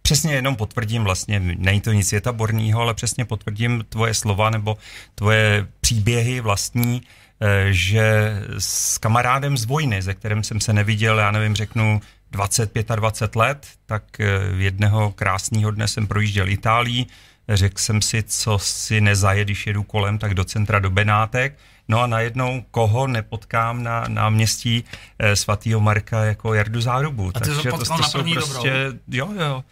přesně 0.03 0.35
jenom 0.35 0.57
potvrdím 0.57 1.05
vlastně, 1.05 1.41
není 1.41 1.81
to 1.81 1.93
nic 1.93 2.09
světaborného, 2.09 2.81
ale 2.81 2.95
přesně 2.95 3.25
potvrdím 3.25 3.85
tvoje 3.89 4.15
slova 4.15 4.51
nebo 4.51 4.77
tvoje 5.15 5.67
příběhy 5.81 6.41
vlastní, 6.41 7.03
eh, 7.05 7.22
že 7.71 8.37
s 8.59 8.99
kamarádem 8.99 9.57
z 9.57 9.65
vojny, 9.65 10.03
ze 10.03 10.15
kterým 10.15 10.43
jsem 10.45 10.61
se 10.61 10.73
neviděl, 10.73 11.19
já 11.19 11.31
nevím, 11.31 11.55
řeknu 11.55 12.01
25 12.31 12.91
a 12.91 12.97
20 12.97 13.37
let, 13.37 13.67
tak 13.87 14.21
eh, 14.21 14.27
jedného 14.57 15.11
krásného 15.11 15.71
dne 15.71 15.89
jsem 15.89 16.07
projížděl 16.07 16.49
Itálii, 16.49 17.07
řekl 17.49 17.79
jsem 17.79 18.03
si, 18.03 18.23
co 18.23 18.59
si 18.59 19.01
nezaje, 19.01 19.45
když 19.45 19.67
jedu 19.67 19.83
kolem, 19.83 20.19
tak 20.19 20.35
do 20.35 20.45
centra 20.45 20.79
do 20.79 20.91
Benátek, 20.91 21.59
No 21.89 22.01
a 22.01 22.07
najednou 22.07 22.65
koho 22.71 23.07
nepotkám 23.07 23.83
na 23.83 24.05
náměstí 24.09 24.85
eh, 25.19 25.37
svatého 25.37 25.81
Marka 25.81 26.25
jako 26.25 26.55
Jardu 26.55 26.81
Zárubu. 26.81 27.33
A 27.35 27.41
ty 27.41 27.51
Takže 27.51 27.71
to, 27.71 27.79
to, 27.79 27.85
jsou 27.85 28.23
prostě, 28.33 28.71
dobrou. 28.85 28.99
jo, 29.11 29.29
jo. 29.47 29.65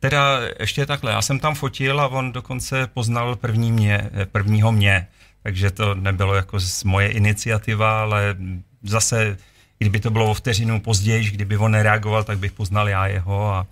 Teda 0.00 0.40
ještě 0.60 0.86
takhle, 0.86 1.12
já 1.12 1.22
jsem 1.22 1.38
tam 1.38 1.54
fotil 1.54 2.00
a 2.00 2.08
on 2.08 2.32
dokonce 2.32 2.86
poznal 2.86 3.36
první 3.36 3.72
mě, 3.72 4.10
prvního 4.32 4.72
mě, 4.72 5.06
takže 5.44 5.70
to 5.70 5.94
nebylo 5.94 6.34
jako 6.34 6.60
z 6.60 6.84
moje 6.84 7.08
iniciativa, 7.08 8.02
ale 8.02 8.36
zase, 8.82 9.38
kdyby 9.78 10.00
to 10.00 10.10
bylo 10.10 10.30
o 10.30 10.34
vteřinu 10.34 10.80
později, 10.80 11.30
kdyby 11.30 11.56
on 11.56 11.72
nereagoval, 11.72 12.24
tak 12.24 12.38
bych 12.38 12.52
poznal 12.52 12.88
já 12.88 13.06
jeho 13.06 13.54
a 13.54 13.66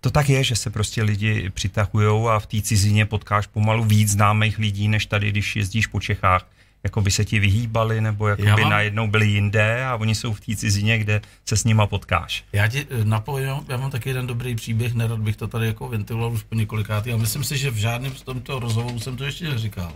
to 0.00 0.10
tak 0.10 0.28
je, 0.28 0.44
že 0.44 0.56
se 0.56 0.70
prostě 0.70 1.02
lidi 1.02 1.50
přitahují 1.50 2.28
a 2.28 2.38
v 2.38 2.46
té 2.46 2.62
cizině 2.62 3.06
potkáš 3.06 3.46
pomalu 3.46 3.84
víc 3.84 4.10
známých 4.10 4.58
lidí, 4.58 4.88
než 4.88 5.06
tady, 5.06 5.30
když 5.30 5.56
jezdíš 5.56 5.86
po 5.86 6.00
Čechách 6.00 6.46
jako 6.84 7.00
by 7.00 7.10
se 7.10 7.24
ti 7.24 7.38
vyhýbali, 7.38 8.00
nebo 8.00 8.28
jako 8.28 8.42
by 8.42 8.62
mám... 8.62 8.70
najednou 8.70 9.08
byli 9.08 9.26
jinde 9.26 9.84
a 9.84 9.96
oni 9.96 10.14
jsou 10.14 10.32
v 10.32 10.40
té 10.40 10.56
cizině, 10.56 10.98
kde 10.98 11.20
se 11.44 11.56
s 11.56 11.64
nima 11.64 11.86
potkáš. 11.86 12.44
Já 12.52 12.68
ti 12.68 12.86
eh, 12.90 13.04
napojím, 13.04 13.48
já 13.68 13.76
mám 13.76 13.90
taky 13.90 14.10
jeden 14.10 14.26
dobrý 14.26 14.54
příběh, 14.54 14.94
nerad 14.94 15.18
bych 15.18 15.36
to 15.36 15.48
tady 15.48 15.66
jako 15.66 15.88
ventiloval 15.88 16.32
už 16.32 16.42
po 16.42 16.54
několikátý, 16.54 17.12
a 17.12 17.16
myslím 17.16 17.44
si, 17.44 17.58
že 17.58 17.70
v 17.70 17.76
žádném 17.76 18.14
z 18.14 18.22
tomto 18.22 18.58
rozhovoru 18.58 19.00
jsem 19.00 19.16
to 19.16 19.24
ještě 19.24 19.48
neříkal. 19.48 19.92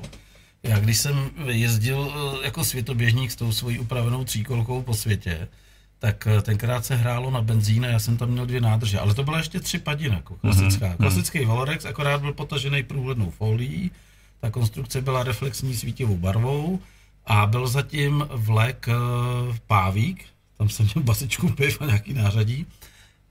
Já 0.67 0.79
když 0.79 0.99
jsem 0.99 1.31
jezdil 1.47 2.15
eh, 2.15 2.45
jako 2.45 2.65
světoběžník 2.65 3.31
s 3.31 3.37
tou 3.37 3.53
svojí 3.53 3.79
upravenou 3.79 4.25
tříkolkou 4.25 4.83
po 4.83 4.95
světě, 4.95 5.49
tak 5.99 6.27
eh, 6.27 6.43
tenkrát 6.43 6.85
se 6.85 6.97
hrálo 6.97 7.31
na 7.31 7.41
benzín 7.41 7.85
a 7.85 7.89
já 7.89 7.99
jsem 7.99 8.17
tam 8.17 8.29
měl 8.29 8.47
dvě 8.47 8.61
nádrže, 8.61 8.99
ale 8.99 9.15
to 9.15 9.25
byla 9.25 9.39
ještě 9.39 9.61
tři 9.61 9.79
padina, 9.79 10.15
jako 10.15 10.35
klasická. 10.35 10.87
Mm-hmm. 10.87 10.97
Klasický 10.97 11.45
Valorex, 11.45 11.85
akorát 11.85 12.21
byl 12.21 12.33
potažený 12.33 12.83
průhlednou 12.83 13.31
folií, 13.31 13.91
ta 14.41 14.51
konstrukce 14.51 15.01
byla 15.01 15.23
reflexní 15.23 15.77
svítivou 15.77 16.17
barvou 16.17 16.81
a 17.27 17.47
byl 17.47 17.67
zatím 17.67 18.25
vlek 18.31 18.89
uh, 18.89 19.57
pávík, 19.67 20.25
tam 20.59 20.69
jsem 20.69 20.89
měl 20.95 21.05
basičku 21.05 21.49
piv 21.49 21.81
a 21.81 21.87
nějaký 21.87 22.15
nářadí. 22.15 22.67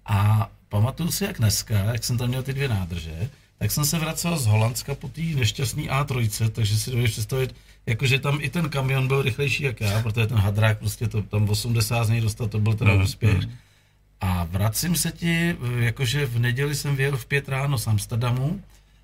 A 0.06 0.50
pamatuju 0.70 1.12
si, 1.12 1.24
jak 1.24 1.38
dneska, 1.38 1.76
jak 1.80 2.04
jsem 2.04 2.18
tam 2.18 2.28
měl 2.28 2.44
ty 2.44 2.54
dvě 2.54 2.70
nádrže, 2.70 3.30
tak 3.58 3.72
jsem 3.72 3.86
se 3.86 4.00
vracel 4.00 4.38
z 4.38 4.46
Holandska 4.46 4.96
po 4.96 5.08
té 5.08 5.22
nešťastné 5.22 5.84
A3, 5.84 6.50
takže 6.50 6.78
si 6.78 6.90
dovedeš 6.92 7.12
představit, 7.12 7.56
jakože 7.86 8.20
tam 8.20 8.38
i 8.42 8.50
ten 8.50 8.70
kamion 8.70 9.08
byl 9.08 9.22
rychlejší 9.22 9.64
jak 9.64 9.82
já, 9.82 10.02
protože 10.02 10.28
ten 10.28 10.38
hadrák 10.38 10.78
prostě 10.78 11.08
to, 11.08 11.22
tam 11.22 11.50
80 11.50 12.04
z 12.04 12.10
něj 12.10 12.22
dostal, 12.22 12.48
to 12.48 12.60
byl 12.60 12.74
teda 12.74 12.94
mm, 12.94 13.02
úspěch. 13.02 13.46
Mm. 13.46 13.52
A 14.22 14.44
vracím 14.44 14.96
se 14.96 15.12
ti, 15.12 15.56
jakože 15.80 16.26
v 16.26 16.40
neděli 16.40 16.76
jsem 16.76 16.96
vyjel 16.96 17.18
v 17.18 17.26
pět 17.26 17.50
ráno 17.50 17.78
z 17.78 17.88
Amsterdamu 17.88 18.62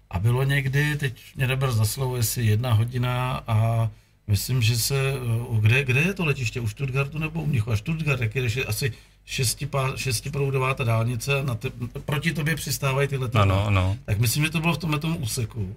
a 0.10 0.20
bylo 0.20 0.44
někdy, 0.44 0.96
teď 0.96 1.22
mě 1.36 1.48
neber 1.48 1.72
za 1.72 1.86
slovo, 1.86 2.18
jestli 2.18 2.46
jedna 2.46 2.74
hodina 2.74 3.44
a 3.48 3.90
myslím, 4.32 4.62
že 4.62 4.78
se, 4.78 4.96
eh, 4.96 5.62
kde, 5.62 5.84
kde 5.84 6.00
je 6.00 6.14
to 6.14 6.26
letiště, 6.26 6.60
u 6.60 6.68
Stuttgartu 6.68 7.20
nebo 7.20 7.42
u 7.42 7.46
Mnichova? 7.46 7.78
Stuttgart, 7.78 8.22
jak 8.22 8.36
je 8.36 8.66
asi 8.66 8.94
šestiproudová 9.96 10.74
ta 10.74 10.84
dálnice, 10.84 11.44
na 11.44 11.56
ty, 11.56 11.72
proti 12.06 12.34
tobě 12.34 12.56
přistávají 12.56 13.08
ty 13.08 13.18
letadla. 13.18 13.42
Ano, 13.42 13.68
ano. 13.68 13.98
Tak 14.06 14.20
myslím, 14.20 14.44
že 14.44 14.50
to 14.50 14.60
bylo 14.60 14.74
v 14.74 14.78
tomhle 14.78 15.00
tomu 15.00 15.18
úseku. 15.18 15.76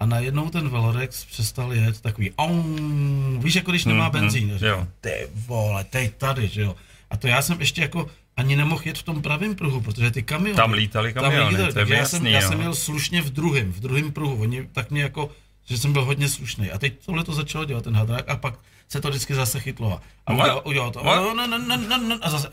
A 0.00 0.06
najednou 0.06 0.50
ten 0.50 0.68
Velorex 0.68 1.24
přestal 1.24 1.72
jet 1.72 2.00
takový, 2.00 2.32
aum, 2.38 3.40
víš, 3.42 3.54
jako 3.54 3.70
když 3.70 3.84
nemá 3.84 4.04
mm, 4.04 4.12
benzín. 4.12 4.52
Mm, 4.52 4.66
jo. 4.66 4.86
Ty 5.00 5.28
vole, 5.46 5.84
teď 5.84 6.14
tady, 6.14 6.48
že 6.48 6.62
jo. 6.62 6.76
A 7.10 7.16
to 7.16 7.26
já 7.26 7.42
jsem 7.42 7.60
ještě 7.60 7.82
jako 7.82 8.10
ani 8.36 8.56
nemohl 8.56 8.82
jet 8.84 8.98
v 8.98 9.02
tom 9.02 9.22
pravém 9.22 9.54
pruhu, 9.54 9.80
protože 9.80 10.10
ty 10.10 10.22
kamiony... 10.22 10.56
Tam 10.56 10.72
lítali 10.72 11.12
kamiony, 11.12 11.36
tam 11.36 11.48
lítali, 11.48 11.72
to 11.72 11.78
je 11.78 11.86
já, 11.88 11.96
jasný, 11.96 12.18
jsem, 12.18 12.26
já 12.26 12.40
jsem 12.40 12.58
měl 12.58 12.74
slušně 12.74 13.22
v 13.22 13.30
druhém, 13.30 13.72
v 13.72 13.80
druhém 13.80 14.12
pruhu. 14.12 14.36
Oni 14.42 14.68
tak 14.72 14.90
mě 14.90 15.02
jako, 15.02 15.30
že 15.64 15.78
jsem 15.78 15.92
byl 15.92 16.04
hodně 16.04 16.28
slušný. 16.28 16.70
A 16.70 16.78
teď 16.78 16.94
tohle 17.06 17.24
to 17.24 17.34
začalo 17.34 17.64
dělat 17.64 17.84
ten 17.84 17.96
hadrák 17.96 18.28
a 18.28 18.36
pak 18.36 18.58
se 18.88 19.00
to 19.00 19.08
vždycky 19.08 19.34
zase 19.34 19.60
chytlo. 19.60 20.00
A 20.26 20.32
udělal, 20.32 20.62
udělal 20.64 20.90
to. 20.90 21.04
No, 21.04 21.34
no, 21.34 21.46
no, 21.46 21.58
no, 21.58 21.76
no, 21.76 21.98
no, 21.98 22.18
a 22.22 22.30
zase 22.30 22.48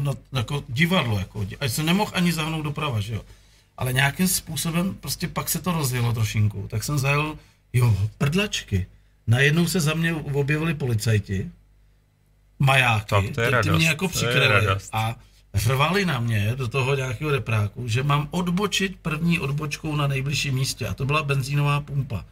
no, 0.00 0.14
jako 0.32 0.64
divadlo. 0.68 1.18
Jako, 1.18 1.46
a 1.60 1.64
jsem 1.64 1.86
nemohl 1.86 2.10
ani 2.14 2.32
zahnout 2.32 2.62
doprava, 2.64 3.00
že 3.00 3.14
jo. 3.14 3.22
Ale 3.76 3.92
nějakým 3.92 4.28
způsobem 4.28 4.94
prostě 4.94 5.28
pak 5.28 5.48
se 5.48 5.62
to 5.62 5.72
rozjelo 5.72 6.12
trošinku. 6.12 6.68
Tak 6.70 6.84
jsem 6.84 6.98
zajel, 6.98 7.38
jo, 7.72 7.96
prdlačky. 8.18 8.86
Najednou 9.26 9.66
se 9.66 9.80
za 9.80 9.94
mě 9.94 10.14
objevili 10.14 10.74
policajti, 10.74 11.50
majáky, 12.58 13.06
tak 13.08 13.34
to 13.34 13.40
je 13.40 13.46
ty, 13.46 13.52
radost, 13.52 13.72
ty 13.72 13.78
mě 13.78 13.86
jako 13.86 14.08
přikryli 14.08 14.66
a 14.92 15.16
řvali 15.54 16.04
na 16.04 16.20
mě 16.20 16.52
do 16.54 16.68
toho 16.68 16.94
nějakého 16.94 17.30
repráku, 17.30 17.88
že 17.88 18.02
mám 18.02 18.28
odbočit 18.30 18.96
první 19.02 19.38
odbočkou 19.38 19.96
na 19.96 20.06
nejbližším 20.06 20.54
místě 20.54 20.86
a 20.86 20.94
to 20.94 21.04
byla 21.04 21.22
benzínová 21.22 21.80
pumpa. 21.80 22.24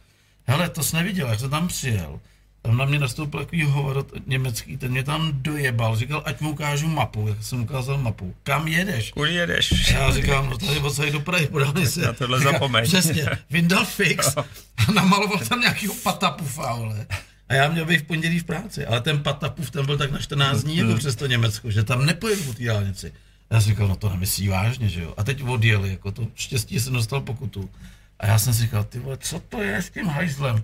Hele, 0.45 0.69
to 0.69 0.83
jsi 0.83 0.95
neviděl, 0.95 1.27
jak 1.27 1.39
jsem 1.39 1.49
tam 1.49 1.67
přijel. 1.67 2.19
Tam 2.61 2.77
na 2.77 2.85
mě 2.85 2.99
nastoupil 2.99 3.39
takový 3.39 3.63
hovor 3.63 4.05
německý, 4.27 4.77
ten 4.77 4.91
mě 4.91 5.03
tam 5.03 5.31
dojebal, 5.33 5.95
říkal, 5.95 6.21
ať 6.25 6.41
mu 6.41 6.49
ukážu 6.49 6.87
mapu, 6.87 7.27
jak 7.27 7.43
jsem 7.43 7.61
ukázal 7.61 7.97
mapu. 7.97 8.35
Kam 8.43 8.67
jedeš? 8.67 9.11
Kudy 9.11 9.33
jedeš? 9.33 9.91
Já 9.91 10.11
říkám, 10.11 10.49
no 10.49 10.57
tady 10.57 10.79
odsaď 10.79 11.09
do 11.09 11.19
Prahy, 11.19 11.47
podal 11.47 11.73
se. 11.85 12.01
Na 12.01 12.13
tohle 12.13 12.39
zapomeň. 12.39 12.83
Přesně, 12.83 13.29
vyndal 13.49 13.85
fix 13.85 14.37
a 14.87 14.91
namaloval 14.93 15.37
tam 15.37 15.61
nějakýho 15.61 15.93
patapufa, 16.03 16.63
ale. 16.63 17.05
A 17.49 17.53
já 17.53 17.69
měl 17.69 17.85
být 17.85 17.97
v 17.97 18.03
pondělí 18.03 18.39
v 18.39 18.43
práci, 18.43 18.85
ale 18.85 19.01
ten 19.01 19.19
Patapův 19.19 19.71
ten 19.71 19.85
byl 19.85 19.97
tak 19.97 20.11
na 20.11 20.19
14 20.19 20.63
dní 20.63 20.77
jako 20.77 20.89
hmm. 20.89 20.99
přes 20.99 21.15
to 21.15 21.27
Německo, 21.27 21.71
že 21.71 21.83
tam 21.83 22.05
nepojedu 22.05 22.43
po 22.43 22.53
té 22.53 22.63
dálnici. 22.63 23.13
Já 23.51 23.61
jsem 23.61 23.71
říkal, 23.71 23.87
no 23.87 23.95
to 23.95 24.09
nemyslí 24.09 24.47
vážně, 24.47 24.89
že 24.89 25.01
jo. 25.01 25.13
A 25.17 25.23
teď 25.23 25.43
odjeli, 25.43 25.89
jako 25.89 26.11
to 26.11 26.27
štěstí 26.35 26.79
jsem 26.79 26.93
dostal 26.93 27.21
pokutu. 27.21 27.69
A 28.19 28.27
já 28.27 28.39
jsem 28.39 28.53
si 28.53 28.61
říkal, 28.61 28.83
ty 28.83 28.99
vole, 28.99 29.17
co 29.17 29.39
to 29.39 29.61
je 29.61 29.77
s 29.77 29.89
tím 29.89 30.05
hajzlem? 30.05 30.63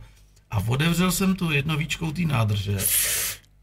A 0.52 0.58
otevřel 0.68 1.12
jsem 1.12 1.36
tu 1.36 1.52
jednovíčkou 1.52 2.12
té 2.12 2.22
nádrže. 2.22 2.78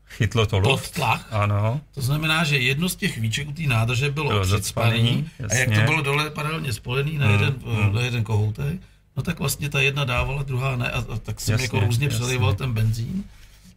Chytlo 0.04 0.46
to 0.46 0.58
luft. 0.58 0.90
tlach. 0.90 1.28
Ano. 1.30 1.80
To 1.94 2.02
znamená, 2.02 2.44
že 2.44 2.58
jedno 2.58 2.88
z 2.88 2.96
těch 2.96 3.18
víček 3.18 3.56
té 3.56 3.62
nádrže 3.62 4.10
bylo, 4.10 4.28
bylo 4.28 4.44
přicpaný 4.44 5.30
a 5.50 5.54
jak 5.54 5.74
to 5.74 5.80
bylo 5.80 6.02
dole 6.02 6.30
paralelně 6.30 6.72
spolený 6.72 7.18
na 7.18 7.30
jeden, 7.30 7.54
hmm. 7.66 7.94
na 7.94 8.00
jeden 8.00 8.24
kohoutek, 8.24 8.80
no 9.16 9.22
tak 9.22 9.38
vlastně 9.38 9.68
ta 9.68 9.80
jedna 9.80 10.04
dávala, 10.04 10.42
druhá 10.42 10.76
ne, 10.76 10.90
a, 10.90 10.98
a 10.98 11.16
tak 11.22 11.40
jsem 11.40 11.52
jasně, 11.52 11.64
jako 11.64 11.80
různě 11.80 12.08
přelival 12.08 12.54
ten 12.54 12.72
benzín. 12.72 13.24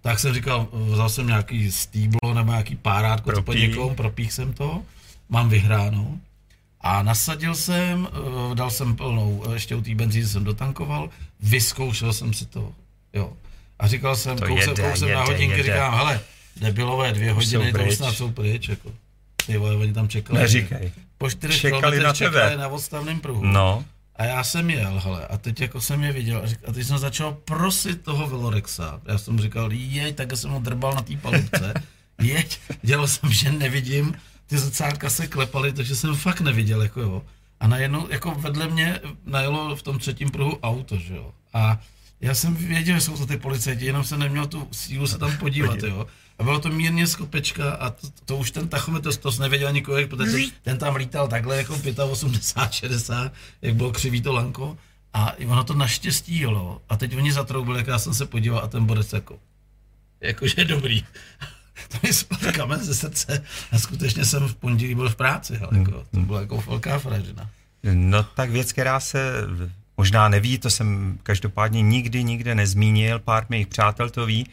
Tak 0.01 0.19
jsem 0.19 0.33
říkal, 0.33 0.67
vzal 0.71 1.09
jsem 1.09 1.27
nějaký 1.27 1.71
stýblo 1.71 2.33
nebo 2.33 2.51
nějaký 2.51 2.75
párátko 2.75 3.29
Propí. 3.29 3.45
pod 3.45 3.53
někoho, 3.53 3.95
propích 3.95 4.33
jsem 4.33 4.53
to, 4.53 4.81
mám 5.29 5.49
vyhráno. 5.49 6.19
A 6.81 7.03
nasadil 7.03 7.55
jsem, 7.55 8.07
eh, 8.51 8.55
dal 8.55 8.71
jsem 8.71 8.95
plnou, 8.95 9.43
eh, 9.49 9.53
ještě 9.53 9.75
u 9.75 9.81
té 9.81 9.95
benzíny 9.95 10.25
jsem 10.25 10.43
dotankoval, 10.43 11.09
vyzkoušel 11.39 12.13
jsem 12.13 12.33
si 12.33 12.45
to, 12.45 12.71
jo. 13.13 13.33
A 13.79 13.87
říkal 13.87 14.15
jsem, 14.15 14.37
kousem, 14.37 14.75
kousem 14.75 15.11
na 15.13 15.23
hodinky, 15.23 15.57
jede. 15.57 15.63
říkám, 15.63 15.93
hele, 15.93 16.19
debilové 16.55 17.11
dvě 17.13 17.33
hodiny, 17.33 17.73
to 17.73 17.83
už 17.83 17.95
snad 17.95 18.15
jsou 18.15 18.31
pryč, 18.31 18.69
jako. 18.69 18.91
Ty 19.45 19.57
vole, 19.57 19.75
oni 19.75 19.93
tam 19.93 20.07
čekali. 20.07 20.39
Neříkej. 20.39 20.91
Po 21.17 21.29
čtyřech 21.29 21.61
čekali 21.61 21.99
na 21.99 22.13
tebe. 22.13 22.39
čekali 22.39 22.57
na 22.57 22.67
odstavném 22.67 23.19
pruhu. 23.19 23.45
No. 23.45 23.85
A 24.15 24.23
já 24.23 24.43
jsem 24.43 24.69
jel, 24.69 24.99
hele, 24.99 25.27
a 25.27 25.37
teď 25.37 25.61
jako 25.61 25.81
jsem 25.81 26.03
je 26.03 26.11
viděl 26.11 26.41
a, 26.43 26.47
řík, 26.47 26.59
a 26.67 26.71
teď 26.71 26.87
jsem 26.87 26.97
začal 26.97 27.33
prosit 27.33 28.01
toho 28.01 28.27
Velorexa. 28.27 29.01
Já 29.05 29.17
jsem 29.17 29.33
mu 29.33 29.41
říkal, 29.41 29.71
jeď, 29.71 30.15
tak 30.15 30.37
jsem 30.37 30.51
ho 30.51 30.59
drbal 30.59 30.93
na 30.93 31.01
té 31.01 31.17
palubce, 31.17 31.73
jeď, 32.21 32.59
dělal 32.81 33.07
jsem, 33.07 33.31
že 33.31 33.51
nevidím, 33.51 34.15
ty 34.47 34.57
zrcátka 34.57 35.09
se 35.09 35.27
klepaly, 35.27 35.73
takže 35.73 35.95
jsem 35.95 36.15
fakt 36.15 36.41
neviděl, 36.41 36.81
jako 36.81 37.01
jo. 37.01 37.23
A 37.59 37.67
najednou, 37.67 38.07
jako 38.09 38.31
vedle 38.31 38.67
mě 38.67 38.99
najelo 39.25 39.75
v 39.75 39.81
tom 39.81 39.99
třetím 39.99 40.29
pruhu 40.29 40.59
auto, 40.59 40.97
že 40.97 41.15
jo. 41.15 41.33
A 41.53 41.79
já 42.21 42.35
jsem 42.35 42.55
věděl, 42.55 42.95
že 42.95 43.01
jsou 43.01 43.17
to 43.17 43.25
ty 43.25 43.37
policajti, 43.37 43.85
jenom 43.85 44.03
jsem 44.03 44.19
neměl 44.19 44.47
tu 44.47 44.67
sílu 44.71 45.07
se 45.07 45.17
tam 45.17 45.37
podívat, 45.37 45.83
jo. 45.83 46.07
A 46.39 46.43
bylo 46.43 46.59
to 46.59 46.69
mírně 46.69 47.07
skopečka 47.07 47.71
a 47.71 47.89
to, 47.89 48.07
to 48.25 48.37
už 48.37 48.51
ten 48.51 48.67
tachometr, 48.67 49.15
to 49.15 49.31
nevěděl 49.39 49.71
nikoho, 49.71 50.07
protože 50.07 50.37
ten 50.61 50.77
tam 50.77 50.95
lítal 50.95 51.27
takhle 51.27 51.57
jako 51.57 51.73
85, 52.09 52.73
60, 52.73 53.31
jak 53.61 53.75
bylo 53.75 53.91
křivý 53.91 54.21
to 54.21 54.33
lanko. 54.33 54.77
A 55.13 55.33
ono 55.47 55.63
to 55.63 55.73
naštěstí 55.73 56.39
jelo. 56.39 56.81
A 56.89 56.97
teď 56.97 57.17
oni 57.17 57.33
zatroubili, 57.33 57.77
jak 57.77 57.87
já 57.87 57.99
jsem 57.99 58.13
se 58.13 58.25
podíval 58.25 58.59
a 58.63 58.67
ten 58.67 58.85
bodec 58.85 59.13
jako, 59.13 59.39
jakože 60.21 60.65
dobrý. 60.65 61.03
to 61.87 61.97
mi 62.03 62.13
spadl 62.13 62.51
kamen 62.51 62.83
ze 62.83 62.95
srdce 62.95 63.43
a 63.71 63.79
skutečně 63.79 64.25
jsem 64.25 64.47
v 64.47 64.55
pondělí 64.55 64.95
byl 64.95 65.09
v 65.09 65.15
práci, 65.15 65.57
ale 65.57 65.79
jako, 65.79 66.03
to 66.11 66.19
byla 66.19 66.41
jako 66.41 66.63
velká 66.67 66.99
fražina. 66.99 67.49
No 67.83 68.23
tak 68.23 68.49
věc, 68.49 68.73
která 68.73 68.99
se 68.99 69.33
možná 69.97 70.29
neví, 70.29 70.57
to 70.57 70.69
jsem 70.69 71.19
každopádně 71.23 71.81
nikdy 71.81 72.23
nikde 72.23 72.55
nezmínil, 72.55 73.19
pár 73.19 73.45
mých 73.49 73.67
přátel 73.67 74.09
to 74.09 74.25
ví, 74.25 74.47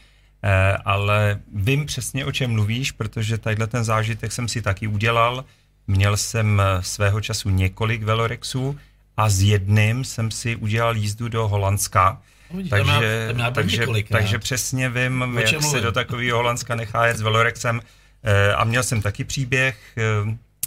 ale 0.85 1.39
vím 1.55 1.85
přesně, 1.85 2.25
o 2.25 2.31
čem 2.31 2.51
mluvíš, 2.51 2.91
protože 2.91 3.37
tadyhle 3.37 3.67
ten 3.67 3.83
zážitek 3.83 4.31
jsem 4.31 4.47
si 4.47 4.61
taky 4.61 4.87
udělal. 4.87 5.45
Měl 5.87 6.17
jsem 6.17 6.61
svého 6.81 7.21
času 7.21 7.49
několik 7.49 8.03
velorexů 8.03 8.77
a 9.17 9.29
s 9.29 9.41
jedným 9.41 10.03
jsem 10.03 10.31
si 10.31 10.55
udělal 10.55 10.95
jízdu 10.97 11.27
do 11.27 11.47
Holandska. 11.47 12.21
Vidíš, 12.53 12.69
tam 12.69 12.79
já- 12.79 12.85
takže, 12.93 13.27
tam 13.27 13.39
já 13.39 13.51
byl 13.51 13.63
takže, 13.63 13.85
takže 14.09 14.39
přesně 14.39 14.89
vím, 14.89 15.21
O 15.21 15.39
jak 15.39 15.49
čem 15.49 15.61
se 15.61 15.67
mluvím? 15.67 15.83
do 15.83 15.91
takového 15.91 16.37
Holandska 16.37 16.75
nechá 16.75 17.05
jet 17.05 17.17
s 17.17 17.21
velorexem. 17.21 17.81
Eh, 18.23 18.53
A 18.53 18.63
měl 18.63 18.83
jsem 18.83 19.01
taky 19.01 19.23
příběh 19.23 19.77
eh, 19.97 20.01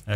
eh, 0.06 0.12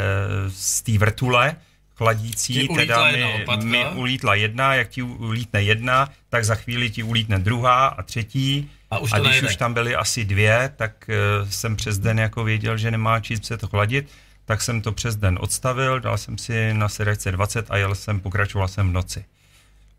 z 0.48 0.82
té 0.82 0.98
vrtule 0.98 1.56
chladící, 1.96 2.68
teda 2.76 3.10
mi, 3.10 3.64
mi 3.64 3.86
ulítla 3.94 4.34
jedna, 4.34 4.74
jak 4.74 4.88
ti 4.88 5.02
ulítne 5.02 5.62
jedna, 5.62 6.08
tak 6.28 6.44
za 6.44 6.54
chvíli 6.54 6.90
ti 6.90 7.02
ulítne 7.02 7.38
druhá 7.38 7.86
a 7.86 8.02
třetí. 8.02 8.70
A 8.90 8.98
už 8.98 9.12
a 9.12 9.16
to 9.16 9.22
když 9.22 9.32
nejde. 9.32 9.48
už 9.48 9.56
tam 9.56 9.74
byly 9.74 9.94
asi 9.96 10.24
dvě, 10.24 10.72
tak 10.76 11.10
eh, 11.10 11.16
jsem 11.50 11.76
přes 11.76 11.98
den 11.98 12.18
jako 12.18 12.44
věděl, 12.44 12.76
že 12.76 12.90
nemá 12.90 13.20
číst 13.20 13.44
se 13.44 13.56
to 13.56 13.68
chladit, 13.68 14.08
tak 14.44 14.62
jsem 14.62 14.82
to 14.82 14.92
přes 14.92 15.16
den 15.16 15.38
odstavil, 15.40 16.00
dal 16.00 16.18
jsem 16.18 16.38
si 16.38 16.74
na 16.74 16.88
sedačce 16.88 17.32
20 17.32 17.66
a 17.70 17.76
jel 17.76 17.94
jsem, 17.94 18.20
pokračoval 18.20 18.68
jsem 18.68 18.90
v 18.90 18.92
noci. 18.92 19.24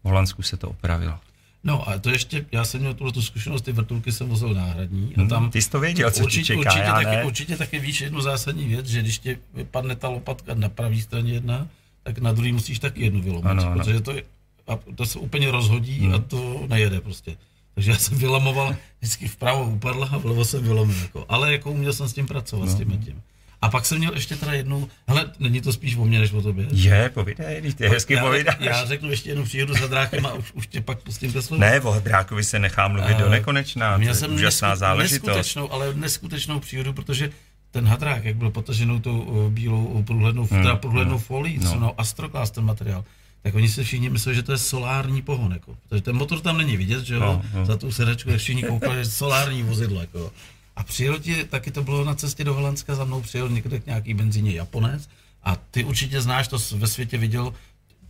V 0.03 0.07
Holandsku 0.07 0.41
se 0.41 0.57
to 0.57 0.69
opravilo. 0.69 1.19
No 1.63 1.89
a 1.89 1.99
to 1.99 2.09
ještě, 2.09 2.45
já 2.51 2.63
jsem 2.65 2.79
měl 2.79 2.93
tuhle 2.93 3.13
tu 3.13 3.21
zkušenost, 3.21 3.61
ty 3.61 3.71
vrtulky 3.71 4.11
jsem 4.11 4.29
vozil 4.29 4.53
náhradní 4.53 5.13
a 5.15 5.27
tam... 5.27 5.49
Ty 5.51 5.61
jsi 5.61 5.69
to 5.69 5.79
věděl, 5.79 6.11
co 6.11 6.23
určitě, 6.23 6.43
čeká, 6.45 6.59
určitě, 6.59 6.79
já 6.79 6.93
taky, 6.93 7.05
ne. 7.05 7.23
určitě 7.23 7.57
taky 7.57 7.79
víš 7.79 8.01
jednu 8.01 8.21
zásadní 8.21 8.67
věc, 8.67 8.85
že 8.87 9.01
když 9.01 9.17
ti 9.19 9.37
vypadne 9.53 9.95
ta 9.95 10.07
lopatka 10.09 10.53
na 10.53 10.69
pravé 10.69 11.01
straně 11.01 11.33
jedna, 11.33 11.67
tak 12.03 12.17
na 12.17 12.31
druhý 12.33 12.51
musíš 12.51 12.79
taky 12.79 13.03
jednu 13.03 13.21
vylomit, 13.21 13.45
Ano, 13.45 13.63
ano. 13.63 13.75
protože 13.77 13.99
to, 14.01 14.11
je- 14.11 14.23
a 14.67 14.79
to 14.95 15.05
se 15.05 15.19
úplně 15.19 15.51
rozhodí 15.51 16.11
a 16.15 16.19
to 16.19 16.65
nejede 16.69 17.01
prostě. 17.01 17.37
Takže 17.76 17.91
já 17.91 17.97
jsem 17.97 18.17
vylamoval 18.17 18.76
vždycky 18.99 19.28
vpravo 19.28 19.63
upadla 19.63 20.09
a 20.11 20.17
vlevo 20.17 20.45
jsem 20.45 20.63
vylomil. 20.63 20.95
Jako. 21.01 21.26
Ale 21.30 21.51
jako 21.51 21.72
uměl 21.72 21.93
jsem 21.93 22.07
s 22.09 22.13
tím 22.13 22.28
pracovat, 22.28 22.69
s 22.69 22.76
tím 22.76 22.91
a 23.01 23.05
tím. 23.05 23.22
A 23.61 23.69
pak 23.69 23.86
jsem 23.86 23.97
měl 23.97 24.13
ještě 24.13 24.36
teda 24.36 24.53
jednu, 24.53 24.89
hele, 25.07 25.32
není 25.39 25.61
to 25.61 25.74
spíš 25.74 25.95
o 25.95 26.05
mně, 26.05 26.19
než 26.19 26.32
o 26.34 26.41
tobě. 26.41 26.67
Je, 26.72 27.09
povídej, 27.13 27.74
ty 27.74 27.88
hezky 27.88 28.13
já, 28.13 28.24
povídáš. 28.24 28.55
já 28.59 28.86
řeknu 28.86 29.09
ještě 29.09 29.30
jednu 29.30 29.43
příhodu 29.43 29.74
za 29.74 29.88
drákem 29.88 30.26
a 30.26 30.34
už, 30.34 30.51
už 30.53 30.67
tě 30.67 30.82
pak 30.82 30.99
pustím 30.99 31.34
ke 31.34 31.41
slovu. 31.41 31.61
Ne, 31.61 31.82
o 31.82 31.99
Drákovi 31.99 32.43
se 32.43 32.59
nechá 32.59 32.88
mluvit 32.88 33.17
do 33.17 33.26
Eh, 33.26 33.30
nekonečna, 33.30 33.93
to 33.93 33.99
Měl 33.99 34.11
je 34.11 34.15
jsem 34.15 34.34
úžasná 34.34 34.69
nesku- 34.69 34.80
záležitost. 34.80 35.28
Neskutečnou, 35.28 35.72
ale 35.72 35.93
neskutečnou 35.93 36.59
příhodu, 36.59 36.93
protože 36.93 37.30
ten 37.72 37.88
hadrák, 37.88 38.26
jak 38.26 38.36
byl 38.36 38.49
potaženou 38.49 38.99
tou 38.99 39.19
uh, 39.19 39.51
bílou 39.51 39.84
uh, 39.86 40.03
průhlednou, 40.05 40.47
hmm, 40.51 40.61
teda 40.63 40.76
průhlednou 40.76 41.17
folií, 41.17 41.59
co 41.59 41.80
no. 41.80 41.93
Astroclass 41.97 42.51
ten 42.51 42.63
materiál, 42.65 43.03
tak 43.43 43.55
oni 43.55 43.69
si 43.69 43.83
všichni 43.83 44.09
mysleli, 44.09 44.35
že 44.35 44.43
to 44.43 44.51
je 44.51 44.57
solární 44.57 45.21
pohon, 45.21 45.51
jako. 45.51 45.77
protože 45.89 46.01
ten 46.01 46.15
motor 46.15 46.39
tam 46.39 46.57
není 46.57 46.77
vidět, 46.77 47.05
že 47.05 47.13
jo, 47.15 47.19
No, 47.19 47.41
no. 47.53 47.65
za 47.65 47.77
tu 47.77 47.91
sedačku, 47.91 48.29
jak 48.29 48.39
všichni 48.39 48.63
koukali, 48.63 48.95
že 49.03 49.05
solární 49.11 49.63
vozidlo, 49.63 50.01
jako. 50.01 50.31
A 50.75 50.83
přijel 50.83 51.19
ti, 51.19 51.43
taky 51.43 51.71
to 51.71 51.83
bylo 51.83 52.05
na 52.05 52.15
cestě 52.15 52.43
do 52.43 52.53
Holandska, 52.53 52.95
za 52.95 53.05
mnou 53.05 53.21
přijel 53.21 53.49
někde 53.49 53.79
k 53.79 53.85
nějaký 53.85 54.13
benzíně 54.13 54.51
Japonec 54.51 55.09
a 55.43 55.55
ty 55.55 55.83
určitě 55.83 56.21
znáš, 56.21 56.47
to 56.47 56.57
ve 56.75 56.87
světě 56.87 57.17
viděl, 57.17 57.53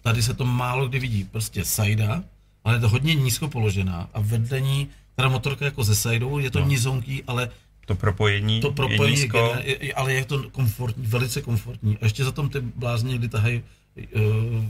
tady 0.01 0.23
se 0.23 0.34
to 0.34 0.45
málo 0.45 0.88
kdy 0.88 0.99
vidí, 0.99 1.23
prostě 1.23 1.65
sajda, 1.65 2.23
ale 2.63 2.75
je 2.75 2.79
to 2.79 2.89
hodně 2.89 3.15
nízko 3.15 3.47
položená 3.47 4.09
a 4.13 4.19
vedle 4.21 4.61
ní, 4.61 4.88
teda 5.15 5.29
motorka 5.29 5.65
jako 5.65 5.84
ze 5.84 5.95
sajdou, 5.95 6.39
je 6.39 6.51
to 6.51 6.59
no. 6.59 6.65
nizonký, 6.67 7.23
ale 7.27 7.49
To 7.86 7.95
propojení, 7.95 8.61
to 8.61 8.67
je 8.67 8.73
propojení, 8.73 9.17
je, 9.17 9.23
nízko. 9.23 9.55
je, 9.63 9.86
je, 9.86 9.93
ale 9.93 10.13
je 10.13 10.25
to 10.25 10.49
komfortní, 10.49 11.05
velice 11.07 11.41
komfortní. 11.41 11.97
A 11.97 12.05
ještě 12.05 12.23
za 12.23 12.32
tom 12.32 12.49
ty 12.49 12.59
blázni 12.61 13.09
někdy 13.11 13.29
tahají 13.29 13.61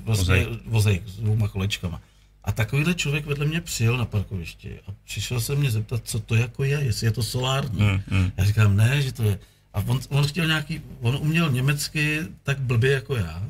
vlastně 0.06 0.36
Vozejk. 0.46 0.50
vozejk 0.66 1.08
s 1.08 1.16
dvouma 1.20 1.48
kolečkama. 1.48 2.02
A 2.44 2.52
takovýhle 2.52 2.94
člověk 2.94 3.26
vedle 3.26 3.46
mě 3.46 3.62
přijel 3.62 3.98
na 3.98 4.06
parkovišti 4.06 4.80
a 4.88 4.92
přišel 5.04 5.42
se 5.42 5.56
mě 5.56 5.72
zeptat, 5.72 6.02
co 6.04 6.20
to 6.20 6.36
jako 6.36 6.64
je, 6.64 6.80
jestli 6.82 7.08
je 7.08 7.12
to 7.12 7.24
solární. 7.24 7.82
Mm, 7.82 8.02
mm. 8.20 8.32
Já 8.38 8.46
říkám, 8.46 8.76
ne, 8.76 9.02
že 9.02 9.12
to 9.12 9.24
je. 9.24 9.40
A 9.74 9.84
on, 9.88 10.00
on 10.10 10.28
chtěl 10.28 10.48
nějaký, 10.48 10.82
on 11.02 11.16
uměl 11.22 11.52
německy 11.52 12.20
tak 12.44 12.60
blbě 12.60 12.92
jako 12.92 13.16
já. 13.16 13.44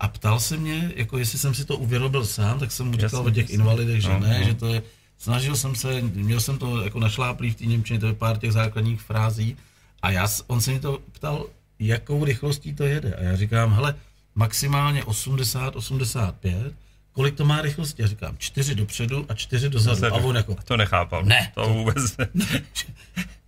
A 0.00 0.08
ptal 0.08 0.40
se 0.40 0.56
mě, 0.56 0.92
jako 0.96 1.18
jestli 1.18 1.38
jsem 1.38 1.54
si 1.54 1.64
to 1.64 1.76
uvědomil 1.76 2.26
sám, 2.26 2.58
tak 2.58 2.72
jsem 2.72 2.86
mu 2.86 2.92
říkal 2.96 3.26
o 3.26 3.30
těch 3.30 3.50
invalidech, 3.50 4.02
že 4.02 4.08
No, 4.08 4.18
ne, 4.20 4.38
no. 4.40 4.46
že 4.46 4.54
to 4.54 4.66
je, 4.74 4.82
snažil 5.18 5.56
jsem 5.56 5.74
se, 5.74 6.00
měl 6.02 6.40
jsem 6.40 6.58
to 6.58 6.84
jako 6.84 7.00
našláplý 7.00 7.50
v 7.50 7.54
té 7.54 7.66
Němčině, 7.66 7.98
to 7.98 8.06
je 8.06 8.12
pár 8.12 8.38
těch 8.38 8.52
základních 8.52 9.00
frází. 9.00 9.56
A 10.02 10.10
já, 10.10 10.28
on 10.46 10.60
se 10.60 10.70
mi 10.70 10.80
to 10.80 10.98
ptal, 11.12 11.46
jakou 11.78 12.24
rychlostí 12.24 12.74
to 12.74 12.84
jede. 12.84 13.14
A 13.14 13.22
já 13.22 13.36
říkám, 13.36 13.72
hele, 13.72 13.94
maximálně 14.36 15.04
80, 15.04 15.76
85, 15.76 16.72
kolik 17.12 17.34
to 17.34 17.44
má 17.44 17.62
rychlosti? 17.62 18.02
Já 18.02 18.08
říkám, 18.08 18.34
čtyři 18.38 18.74
dopředu 18.74 19.26
a 19.28 19.34
čtyři 19.34 19.68
dozadu. 19.68 20.06
A 20.14 20.18
on 20.18 20.36
jako, 20.36 20.56
To 20.64 20.76
nechápal. 20.76 21.24
Ne, 21.24 21.52
To 21.54 21.68
vůbec 21.68 22.16
ne. 22.16 22.28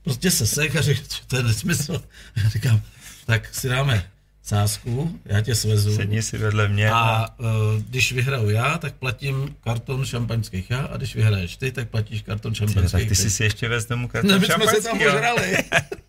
prostě 0.05 0.31
se 0.31 0.47
sek 0.47 0.77
a 0.77 0.81
řekl, 0.81 1.01
to 1.27 1.37
je 1.37 1.43
nesmysl. 1.43 2.03
Já 2.37 2.49
říkám, 2.49 2.81
tak 3.27 3.55
si 3.55 3.69
dáme 3.69 4.11
sázku, 4.43 5.21
já 5.25 5.41
tě 5.41 5.55
svezu. 5.55 5.97
Sedni 5.97 6.23
si 6.23 6.39
vedle 6.39 6.69
mě. 6.69 6.91
A 6.91 7.29
uh, 7.39 7.47
když 7.89 8.13
vyhraju 8.13 8.51
já, 8.51 8.79
tak 8.79 8.95
platím 8.95 9.57
karton 9.65 10.05
šampaňských 10.05 10.71
já, 10.71 10.81
a 10.81 10.97
když 10.97 11.15
vyhraješ 11.15 11.57
ty, 11.57 11.73
tak 11.73 11.89
platíš 11.89 12.23
karton 12.23 12.53
Ty, 12.53 12.59
tak 12.61 12.69
šampaňských 12.69 13.09
ty 13.09 13.15
jsi 13.15 13.31
si 13.31 13.45
ještě 13.45 13.69
vez 13.69 13.87
domů 13.87 14.09
kartu 14.09 14.29
Ne, 14.29 14.39
my 14.39 14.47
jsme 14.47 14.67
se 14.67 14.83
tam 14.83 14.99
požrali. 14.99 15.57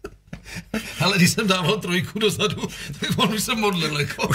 Ale 1.00 1.18
když 1.18 1.30
jsem 1.30 1.48
dával 1.48 1.78
trojku 1.78 2.20
dozadu, 2.20 2.68
tak 3.00 3.10
on 3.18 3.34
už 3.34 3.44
se 3.44 3.56
modlil. 3.56 4.00
Jako. 4.00 4.30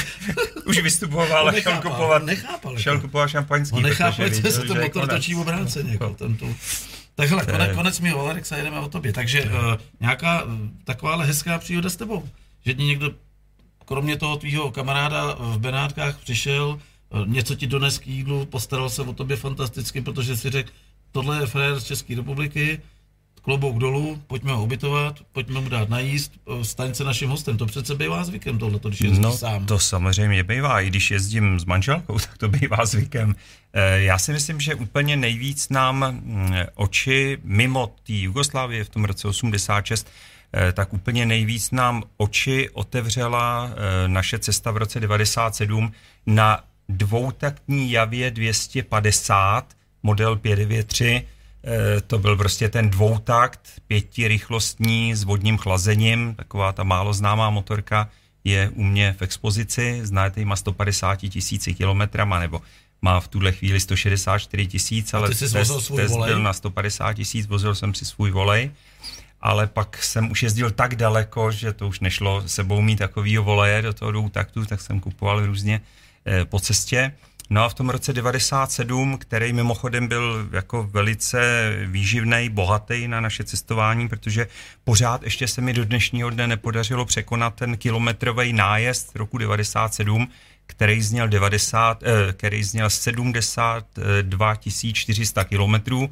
Už 0.67 0.79
vystupoval 0.79 1.43
On 1.43 1.49
a 1.49 1.53
šel 1.53 1.73
nechápal, 1.73 1.93
kupovat, 1.93 2.25
nechápal, 2.25 2.73
jako. 2.73 2.83
šel 2.83 3.01
kupovat 3.01 3.31
šampaňský, 3.31 3.77
On 3.77 3.83
protože 3.83 4.35
že 4.35 4.53
se 4.53 4.63
to 4.63 4.75
motor 4.75 5.09
točí 5.09 5.37
obráceně. 5.37 5.93
Jako, 5.93 6.11
ten 6.11 6.37
tu. 6.37 6.57
Tak 7.15 7.29
hele, 7.29 7.47
konec, 7.47 7.77
konec 7.77 8.01
mého 8.01 8.29
Alexa, 8.29 8.57
jedeme 8.57 8.81
o 8.81 8.89
tobě. 8.89 9.13
Takže 9.13 9.43
uh, 9.43 9.51
nějaká 10.01 10.43
uh, 10.43 10.53
takováhle 10.85 11.27
hezká 11.27 11.59
příhoda 11.59 11.91
s 11.91 11.97
tebou. 11.97 12.29
Že 12.65 12.75
ti 12.75 12.85
někdo, 12.85 13.11
kromě 13.85 14.17
toho 14.17 14.37
tvýho 14.37 14.71
kamaráda 14.71 15.35
v 15.39 15.59
Benátkách 15.59 16.19
přišel, 16.19 16.81
uh, 17.11 17.27
něco 17.27 17.55
ti 17.55 17.67
dones 17.67 17.99
k 17.99 18.07
jídlu, 18.07 18.47
postaral 18.47 18.91
se 18.91 19.03
o 19.03 19.13
tobě 19.13 19.37
fantasticky, 19.37 20.01
protože 20.01 20.37
si 20.37 20.51
řekl, 20.51 20.71
tohle 21.13 21.41
je 21.41 21.47
frér 21.47 21.81
z 21.81 21.85
České 21.85 22.17
republiky, 22.17 22.81
klobouk 23.45 23.79
dolů, 23.79 24.23
pojďme 24.27 24.53
ho 24.53 24.65
ubytovat, 24.65 25.17
pojďme 25.33 25.61
mu 25.61 25.69
dát 25.69 25.89
najíst, 25.89 26.33
eh, 26.61 26.65
staň 26.65 26.95
se 26.95 27.05
naším 27.05 27.29
hostem. 27.31 27.57
To 27.57 27.67
přece 27.67 27.95
bývá 27.95 28.25
zvykem 28.25 28.59
tohle, 28.59 28.79
když 28.89 29.01
jezdíš 29.01 29.19
No, 29.19 29.33
sám. 29.33 29.67
to 29.67 29.79
samozřejmě 29.79 30.43
bývá, 30.45 30.81
i 30.81 30.87
když 30.87 31.11
jezdím 31.11 31.61
s 31.61 31.65
manželkou, 31.65 32.19
tak 32.19 32.39
to 32.39 32.49
bývá 32.49 32.87
zvykem. 32.87 33.35
Eh, 33.73 34.01
Já 34.03 34.19
si 34.19 34.33
myslím, 34.33 34.61
že 34.61 34.75
úplně 34.75 35.17
nejvíc 35.17 35.69
nám 35.69 35.97
mm, 36.23 36.55
oči 36.75 37.39
mimo 37.45 37.87
té 37.87 38.13
Jugoslávie 38.13 38.85
v 38.85 38.89
tom 38.89 39.05
roce 39.05 39.29
86, 39.29 40.09
eh, 40.55 40.73
tak 40.73 40.93
úplně 40.93 41.27
nejvíc 41.27 41.71
nám 41.71 42.03
oči 42.17 42.71
otevřela 42.73 43.71
naše 44.07 44.39
cesta 44.39 44.71
v 44.71 44.77
roce 44.77 45.01
97 45.01 45.93
na 46.27 46.61
dvoutaktní 46.89 47.91
javě 47.91 48.31
250 48.31 49.65
model 50.03 50.37
593 50.37 51.23
Eh, 51.23 51.34
to 52.07 52.19
byl 52.19 52.37
prostě 52.37 52.69
ten 52.69 52.91
dvoutakt, 52.91 53.69
pětirychlostní 53.87 55.15
s 55.15 55.25
vodním 55.25 55.59
chlazením, 55.59 56.35
taková 56.35 56.73
ta 56.73 56.83
málo 56.83 57.13
známá 57.13 57.51
motorka 57.51 58.09
je 58.45 58.71
u 58.75 58.83
mě 58.83 59.15
v 59.19 59.23
expozici, 59.23 60.01
znáte 60.03 60.41
ji, 60.41 60.45
má 60.45 60.57
150 60.57 61.17
tisíci 61.17 61.75
kilometrama, 61.75 62.39
nebo 62.39 62.63
má 63.03 63.21
v 63.21 63.29
tuhle 63.29 63.53
chvíli 63.53 63.81
164 63.81 64.67
tisíc, 64.67 65.15
ale 65.15 65.29
test, 65.29 65.53
test 65.97 66.11
volej? 66.11 66.31
byl 66.31 66.43
na 66.43 66.53
150 66.53 67.13
tisíc, 67.13 67.47
vozil 67.47 67.75
jsem 67.75 67.95
si 67.95 68.05
svůj 68.05 68.31
volej, 68.31 68.71
ale 69.41 69.67
pak 69.67 70.03
jsem 70.03 70.31
už 70.31 70.43
jezdil 70.43 70.71
tak 70.71 70.97
daleko, 70.97 71.51
že 71.51 71.73
to 71.73 71.89
už 71.89 72.01
nešlo 72.01 72.43
sebou 72.49 72.83
mít 72.83 72.97
takovýho 72.97 73.43
voleje 73.43 73.83
do 73.83 73.93
toho 73.93 74.13
dvoutaktu, 74.13 74.65
tak 74.65 74.81
jsem 74.81 75.01
kupoval 75.01 75.47
různě 75.47 75.81
eh, 76.27 76.45
po 76.45 76.61
cestě. 76.61 77.13
No 77.51 77.65
a 77.65 77.69
v 77.69 77.75
tom 77.75 77.91
roce 77.91 78.13
97, 78.13 79.19
který 79.19 79.53
mimochodem 79.53 80.09
byl 80.09 80.49
jako 80.53 80.83
velice 80.83 81.71
výživný, 81.87 82.49
bohatý 82.49 83.09
na 83.09 83.21
naše 83.21 83.45
cestování, 83.45 84.09
protože 84.09 84.47
pořád 84.85 85.23
ještě 85.23 85.49
se 85.49 85.61
mi 85.61 85.73
do 85.73 85.85
dnešního 85.85 86.31
dne 86.31 86.47
nepodařilo 86.47 87.05
překonat 87.05 87.55
ten 87.55 87.77
kilometrový 87.77 88.53
nájezd 88.53 89.17
roku 89.17 89.39
97, 89.39 90.29
který 90.67 91.03
zněl, 91.03 91.29
90, 91.29 92.03
eh, 92.03 92.33
který 92.33 92.65
zněl 92.65 92.91
72 92.91 94.57
400 94.93 95.45
kilometrů, 95.45 96.11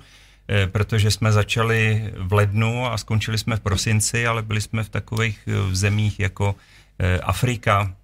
eh, 0.49 0.67
protože 0.67 1.11
jsme 1.11 1.33
začali 1.33 2.11
v 2.17 2.33
lednu 2.33 2.87
a 2.87 2.99
skončili 2.99 3.39
jsme 3.39 3.57
v 3.57 3.61
prosinci, 3.61 4.27
ale 4.27 4.43
byli 4.43 4.61
jsme 4.61 4.85
v 4.85 4.89
takových 4.89 5.39
eh, 5.49 5.75
zemích 5.75 6.21
jako 6.21 6.55
eh, 6.99 7.19
Afrika, 7.19 7.95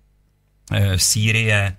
eh, 0.72 0.98
Sýrie, 0.98 1.76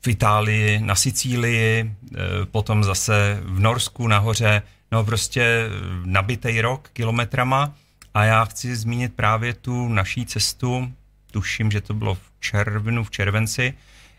v 0.00 0.08
Itálii, 0.08 0.78
na 0.78 0.94
Sicílii, 0.94 1.84
eh, 1.84 2.18
potom 2.50 2.84
zase 2.84 3.40
v 3.42 3.60
Norsku 3.60 4.08
nahoře, 4.08 4.62
no 4.92 5.04
prostě 5.04 5.68
nabitej 6.04 6.60
rok 6.60 6.88
kilometrama 6.92 7.74
a 8.14 8.24
já 8.24 8.44
chci 8.44 8.76
zmínit 8.76 9.14
právě 9.14 9.54
tu 9.54 9.88
naší 9.88 10.26
cestu, 10.26 10.92
tuším, 11.30 11.70
že 11.70 11.80
to 11.80 11.94
bylo 11.94 12.14
v 12.14 12.20
červnu, 12.40 13.04
v 13.04 13.10
červenci, 13.10 13.74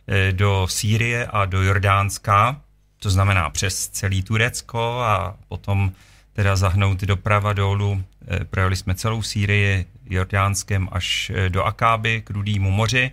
eh, 0.08 0.32
do 0.32 0.68
Sýrie 0.70 1.26
a 1.26 1.46
do 1.46 1.64
Jordánska, 1.64 2.62
to 3.00 3.10
znamená 3.10 3.50
přes 3.50 3.88
celý 3.88 4.24
Turecko 4.24 5.00
a 5.02 5.36
potom 5.48 5.92
teda 6.34 6.56
zahnout 6.56 7.02
doprava 7.02 7.54
dolů. 7.54 8.04
Eh, 8.28 8.46
Projeli 8.46 8.76
jsme 8.76 8.96
celou 8.96 9.22
Sýrii, 9.22 9.86
Jordánskem 10.06 10.90
až 10.92 11.32
do 11.50 11.64
Akáby 11.64 12.22
k 12.22 12.30
Rudýmu 12.30 12.72
moři. 12.72 13.12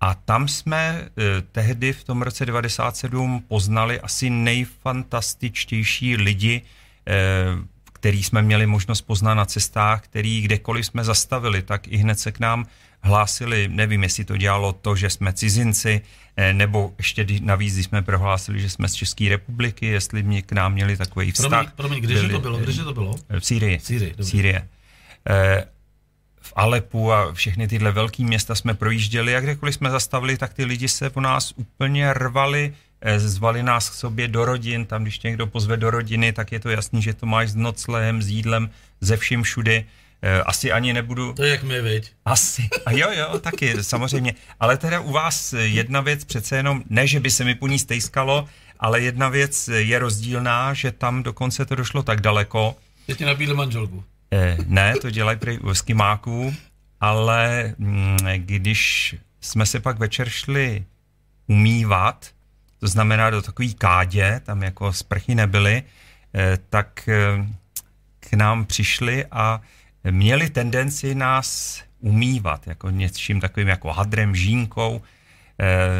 A 0.00 0.14
tam 0.14 0.48
jsme 0.48 1.08
tehdy 1.52 1.92
v 1.92 2.04
tom 2.04 2.22
roce 2.22 2.46
97 2.46 3.44
poznali 3.48 4.00
asi 4.00 4.30
nejfantastičtější 4.30 6.16
lidi, 6.16 6.62
který 7.92 8.22
jsme 8.22 8.42
měli 8.42 8.66
možnost 8.66 9.00
poznat 9.00 9.34
na 9.34 9.44
cestách, 9.44 10.04
který 10.04 10.40
kdekoliv 10.40 10.86
jsme 10.86 11.04
zastavili, 11.04 11.62
tak 11.62 11.88
i 11.88 11.96
hned 11.96 12.20
se 12.20 12.32
k 12.32 12.40
nám 12.40 12.66
hlásili, 13.00 13.68
nevím, 13.68 14.02
jestli 14.02 14.24
to 14.24 14.36
dělalo 14.36 14.72
to, 14.72 14.96
že 14.96 15.10
jsme 15.10 15.32
cizinci, 15.32 16.00
eh, 16.36 16.52
nebo 16.52 16.94
ještě 16.98 17.26
navíc, 17.40 17.74
když 17.74 17.86
jsme 17.86 18.02
prohlásili, 18.02 18.60
že 18.60 18.70
jsme 18.70 18.88
z 18.88 18.94
České 18.94 19.28
republiky, 19.28 19.86
jestli 19.86 20.22
mě 20.22 20.42
k 20.42 20.52
nám 20.52 20.72
měli 20.72 20.96
takový 20.96 21.32
vztah. 21.32 21.50
Promiň, 21.50 21.70
promiň 21.76 22.00
kdeže 22.00 22.28
to 22.28 22.40
bylo? 22.40 22.58
Kdeže 22.58 22.84
to 22.84 22.94
bylo? 22.94 23.14
V 23.38 23.46
Sýrii. 23.46 23.80
Sýrii, 23.80 24.14
Sýrie. 24.22 24.68
V 26.46 26.52
Alepu 26.56 27.12
a 27.12 27.32
všechny 27.32 27.68
tyhle 27.68 27.92
velké 27.92 28.22
města 28.22 28.54
jsme 28.54 28.74
projížděli 28.74 29.36
a 29.36 29.40
kdekoliv 29.40 29.74
jsme 29.74 29.90
zastavili, 29.90 30.36
tak 30.36 30.54
ty 30.54 30.64
lidi 30.64 30.88
se 30.88 31.10
po 31.10 31.20
nás 31.20 31.52
úplně 31.56 32.12
rvali, 32.12 32.74
eh, 33.00 33.18
zvali 33.20 33.62
nás 33.62 33.90
k 33.90 33.94
sobě 33.94 34.28
do 34.28 34.44
rodin, 34.44 34.86
tam 34.86 35.02
když 35.02 35.20
někdo 35.20 35.46
pozve 35.46 35.76
do 35.76 35.90
rodiny, 35.90 36.32
tak 36.32 36.52
je 36.52 36.60
to 36.60 36.70
jasný, 36.70 37.02
že 37.02 37.14
to 37.14 37.26
máš 37.26 37.50
s 37.50 37.54
noclehem, 37.54 38.22
s 38.22 38.28
jídlem, 38.28 38.70
ze 39.00 39.16
vším 39.16 39.42
všudy. 39.42 39.84
Eh, 40.22 40.42
asi 40.42 40.72
ani 40.72 40.92
nebudu... 40.92 41.32
To 41.32 41.42
je 41.42 41.50
jak 41.50 41.62
my, 41.62 41.82
viď? 41.82 42.12
Asi. 42.24 42.68
A 42.86 42.92
jo, 42.92 43.08
jo, 43.12 43.38
taky, 43.38 43.84
samozřejmě. 43.84 44.34
Ale 44.60 44.76
teda 44.76 45.00
u 45.00 45.12
vás 45.12 45.54
jedna 45.58 46.00
věc 46.00 46.24
přece 46.24 46.56
jenom, 46.56 46.82
ne, 46.90 47.06
že 47.06 47.20
by 47.20 47.30
se 47.30 47.44
mi 47.44 47.54
po 47.54 47.68
ní 47.68 47.78
stejskalo, 47.78 48.48
ale 48.80 49.00
jedna 49.00 49.28
věc 49.28 49.68
je 49.68 49.98
rozdílná, 49.98 50.74
že 50.74 50.92
tam 50.92 51.22
dokonce 51.22 51.66
to 51.66 51.74
došlo 51.74 52.02
tak 52.02 52.20
daleko. 52.20 52.76
Je 53.08 53.14
ti 53.14 53.24
nabídl 53.24 53.54
manželku. 53.54 54.04
Eh, 54.32 54.56
ne, 54.66 54.94
to 55.00 55.10
dělají 55.10 55.38
prý 55.38 55.58
u 55.58 55.72
ale 57.00 57.74
mm, 57.78 58.16
když 58.36 59.14
jsme 59.40 59.66
se 59.66 59.80
pak 59.80 59.98
večer 59.98 60.28
šli 60.28 60.84
umývat, 61.46 62.30
to 62.80 62.88
znamená 62.88 63.30
do 63.30 63.42
takový 63.42 63.74
kádě, 63.74 64.40
tam 64.44 64.62
jako 64.62 64.92
sprchy 64.92 65.34
nebyly, 65.34 65.82
eh, 66.34 66.58
tak 66.70 67.08
eh, 67.08 67.46
k 68.20 68.32
nám 68.34 68.64
přišli 68.64 69.26
a 69.30 69.60
měli 70.10 70.50
tendenci 70.50 71.14
nás 71.14 71.82
umývat, 72.00 72.66
jako 72.66 72.90
něčím 72.90 73.40
takovým 73.40 73.68
jako 73.68 73.92
hadrem, 73.92 74.34
žínkou. 74.34 75.02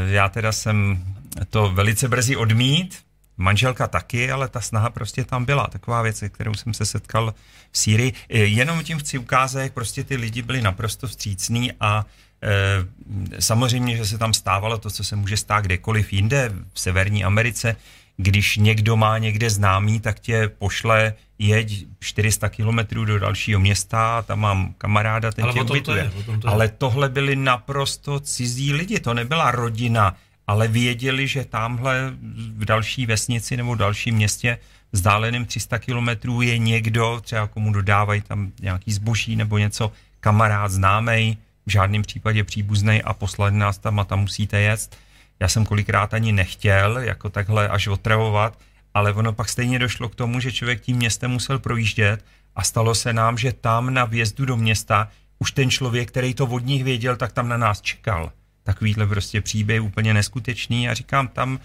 Já 0.06 0.28
teda 0.28 0.52
jsem 0.52 1.04
to 1.50 1.70
velice 1.72 2.08
brzy 2.08 2.36
odmít, 2.36 3.05
manželka 3.36 3.86
taky, 3.86 4.30
ale 4.30 4.48
ta 4.48 4.60
snaha 4.60 4.90
prostě 4.90 5.24
tam 5.24 5.44
byla. 5.44 5.66
Taková 5.66 6.02
věc, 6.02 6.24
kterou 6.28 6.54
jsem 6.54 6.74
se 6.74 6.86
setkal 6.86 7.34
v 7.70 7.78
Sýrii. 7.78 8.12
Eh, 8.30 8.38
jenom 8.38 8.84
tím 8.84 8.98
chci 8.98 9.18
ukázat, 9.18 9.60
jak 9.60 9.72
prostě 9.72 10.04
ty 10.04 10.16
lidi 10.16 10.42
byli 10.42 10.62
naprosto 10.62 11.06
vstřícní 11.06 11.72
a 11.80 12.06
e, 12.42 13.40
samozřejmě, 13.42 13.96
že 13.96 14.06
se 14.06 14.18
tam 14.18 14.34
stávalo 14.34 14.78
to, 14.78 14.90
co 14.90 15.04
se 15.04 15.16
může 15.16 15.36
stát 15.36 15.64
kdekoliv 15.64 16.12
jinde 16.12 16.52
v 16.72 16.80
Severní 16.80 17.24
Americe, 17.24 17.76
když 18.16 18.56
někdo 18.56 18.96
má 18.96 19.18
někde 19.18 19.50
známý, 19.50 20.00
tak 20.00 20.20
tě 20.20 20.48
pošle 20.48 21.14
jeď 21.38 21.86
400 22.00 22.48
kilometrů 22.48 23.04
do 23.04 23.18
dalšího 23.18 23.60
města, 23.60 24.22
tam 24.22 24.40
mám 24.40 24.74
kamaráda, 24.78 25.32
ten 25.32 25.44
Ale 25.44 25.52
tě 25.52 25.62
ubytuje. 25.62 26.10
To 26.10 26.18
je, 26.18 26.24
to 26.24 26.32
je. 26.32 26.38
Ale 26.52 26.68
tohle 26.68 27.08
byli 27.08 27.36
naprosto 27.36 28.20
cizí 28.20 28.72
lidi, 28.72 29.00
to 29.00 29.14
nebyla 29.14 29.50
rodina, 29.50 30.16
ale 30.46 30.68
věděli, 30.68 31.28
že 31.28 31.44
tamhle 31.44 32.12
v 32.56 32.64
další 32.64 33.06
vesnici 33.06 33.56
nebo 33.56 33.74
v 33.74 33.78
dalším 33.78 34.14
městě 34.14 34.58
vzdáleným 34.92 35.46
300 35.46 35.78
kilometrů 35.78 36.42
je 36.42 36.58
někdo, 36.58 37.20
třeba 37.24 37.46
komu 37.46 37.72
dodávají 37.72 38.20
tam 38.20 38.52
nějaký 38.60 38.92
zboží 38.92 39.36
nebo 39.36 39.58
něco, 39.58 39.92
kamarád 40.20 40.70
známej, 40.70 41.36
v 41.66 41.70
žádném 41.70 42.02
případě 42.02 42.44
příbuzný 42.44 43.02
a 43.02 43.12
poslali 43.12 43.52
nás 43.52 43.78
tam 43.78 44.00
a 44.00 44.04
tam 44.04 44.20
musíte 44.20 44.60
jet. 44.60 44.96
Já 45.40 45.48
jsem 45.48 45.64
kolikrát 45.64 46.14
ani 46.14 46.32
nechtěl 46.32 46.98
jako 46.98 47.30
takhle 47.30 47.68
až 47.68 47.86
otravovat, 47.86 48.58
ale 48.94 49.12
ono 49.12 49.32
pak 49.32 49.48
stejně 49.48 49.78
došlo 49.78 50.08
k 50.08 50.14
tomu, 50.14 50.40
že 50.40 50.52
člověk 50.52 50.80
tím 50.80 50.96
městem 50.96 51.30
musel 51.30 51.58
projíždět 51.58 52.24
a 52.56 52.62
stalo 52.62 52.94
se 52.94 53.12
nám, 53.12 53.38
že 53.38 53.52
tam 53.52 53.94
na 53.94 54.04
vjezdu 54.04 54.44
do 54.44 54.56
města 54.56 55.08
už 55.38 55.52
ten 55.52 55.70
člověk, 55.70 56.08
který 56.08 56.34
to 56.34 56.46
od 56.46 56.64
nich 56.64 56.84
věděl, 56.84 57.16
tak 57.16 57.32
tam 57.32 57.48
na 57.48 57.56
nás 57.56 57.80
čekal. 57.80 58.32
Takovýhle 58.66 59.06
prostě 59.06 59.40
příběh 59.40 59.82
úplně 59.82 60.14
neskutečný 60.14 60.88
a 60.88 60.94
říkám, 60.94 61.28
tam, 61.28 61.58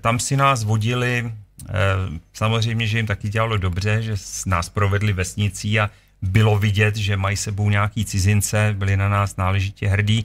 tam 0.00 0.18
si 0.18 0.36
nás 0.36 0.64
vodili, 0.64 1.32
eh, 1.68 1.72
samozřejmě, 2.32 2.86
že 2.86 2.98
jim 2.98 3.06
taky 3.06 3.28
dělalo 3.28 3.56
dobře, 3.56 4.02
že 4.02 4.14
nás 4.46 4.68
provedli 4.68 5.12
vesnicí 5.12 5.80
a 5.80 5.90
bylo 6.22 6.58
vidět, 6.58 6.96
že 6.96 7.16
mají 7.16 7.36
sebou 7.36 7.70
nějaký 7.70 8.04
cizince, 8.04 8.74
byli 8.78 8.96
na 8.96 9.08
nás 9.08 9.36
náležitě 9.36 9.88
hrdí, 9.88 10.24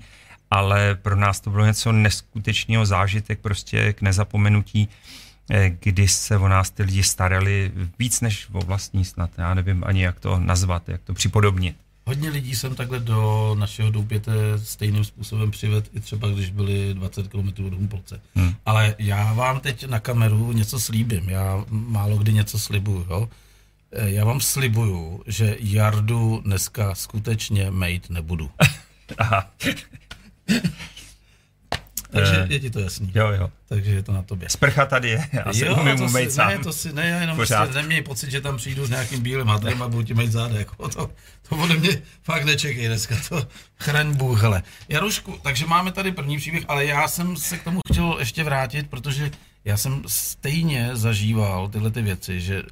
ale 0.51 0.95
pro 0.95 1.15
nás 1.15 1.39
to 1.39 1.49
bylo 1.49 1.65
něco 1.65 1.91
neskutečného 1.91 2.85
zážitek, 2.85 3.39
prostě 3.39 3.93
k 3.93 4.01
nezapomenutí, 4.01 4.89
eh, 5.49 5.69
kdy 5.79 6.07
se 6.07 6.37
o 6.37 6.47
nás 6.47 6.69
ty 6.69 6.83
lidi 6.83 7.03
starali 7.03 7.71
víc 7.99 8.21
než 8.21 8.47
o 8.51 8.59
vlastní 8.59 9.05
snad. 9.05 9.29
Já 9.37 9.53
nevím 9.53 9.83
ani, 9.85 10.03
jak 10.03 10.19
to 10.19 10.39
nazvat, 10.39 10.89
jak 10.89 11.01
to 11.01 11.13
připodobnit. 11.13 11.84
Hodně 12.07 12.29
lidí 12.29 12.55
jsem 12.55 12.75
takhle 12.75 12.99
do 12.99 13.55
našeho 13.59 13.91
doupěte 13.91 14.33
stejným 14.63 15.03
způsobem 15.03 15.51
přived, 15.51 15.89
i 15.95 15.99
třeba 15.99 16.27
když 16.27 16.49
byli 16.49 16.93
20 16.93 17.27
km 17.27 17.47
od 17.47 17.73
Humpolce. 17.73 18.21
Hmm. 18.35 18.55
Ale 18.65 18.95
já 18.99 19.33
vám 19.33 19.59
teď 19.59 19.87
na 19.87 19.99
kameru 19.99 20.51
něco 20.51 20.79
slíbím. 20.79 21.29
Já 21.29 21.65
málo 21.69 22.17
kdy 22.17 22.33
něco 22.33 22.59
slibuju. 22.59 23.05
Jo? 23.09 23.29
Eh, 23.91 24.09
já 24.09 24.25
vám 24.25 24.39
slibuju, 24.39 25.23
že 25.27 25.57
Jardu 25.59 26.41
dneska 26.45 26.95
skutečně 26.95 27.71
mate 27.71 28.13
nebudu. 28.13 28.51
Aha. 29.17 29.51
Takže 32.11 32.43
uh, 32.43 32.51
je 32.51 32.59
ti 32.59 32.69
to 32.69 32.79
jasný. 32.79 33.11
Jo, 33.15 33.27
jo. 33.27 33.49
Takže 33.67 33.91
je 33.91 34.03
to 34.03 34.11
na 34.11 34.21
tobě. 34.21 34.49
Sprcha 34.49 34.85
tady 34.85 35.09
je, 35.09 35.29
já 35.33 35.53
se 35.53 35.65
jo, 35.65 35.77
umím 35.81 36.01
umýt 36.01 36.31
sám. 36.31 36.47
Ne, 36.47 36.59
to 36.59 36.73
si, 36.73 36.93
ne, 36.93 37.09
já 37.09 37.21
jenom 37.21 37.37
prostě 37.37 37.55
neměj 37.73 38.01
pocit, 38.01 38.31
že 38.31 38.41
tam 38.41 38.57
přijdu 38.57 38.85
s 38.85 38.89
nějakým 38.89 39.21
bílým 39.21 39.47
hadrem 39.47 39.81
a 39.81 39.87
budu 39.87 40.03
ti 40.03 40.13
mít 40.13 40.31
záda. 40.31 40.55
Jako 40.55 40.87
to, 40.87 41.11
to 41.49 41.55
ode 41.55 41.75
mě 41.75 42.01
fakt 42.23 42.43
nečekej 42.43 42.87
dneska, 42.87 43.15
to 43.29 43.47
chraň 43.79 44.13
Bůh, 44.13 44.41
hele. 44.41 44.63
Jarušku, 44.89 45.39
takže 45.43 45.65
máme 45.65 45.91
tady 45.91 46.11
první 46.11 46.37
příběh, 46.37 46.63
ale 46.67 46.85
já 46.85 47.07
jsem 47.07 47.37
se 47.37 47.57
k 47.57 47.63
tomu 47.63 47.79
chtěl 47.91 48.15
ještě 48.19 48.43
vrátit, 48.43 48.89
protože 48.89 49.31
já 49.65 49.77
jsem 49.77 50.03
stejně 50.07 50.89
zažíval 50.93 51.69
tyhle 51.69 51.91
ty 51.91 52.01
věci, 52.01 52.41
že 52.41 52.63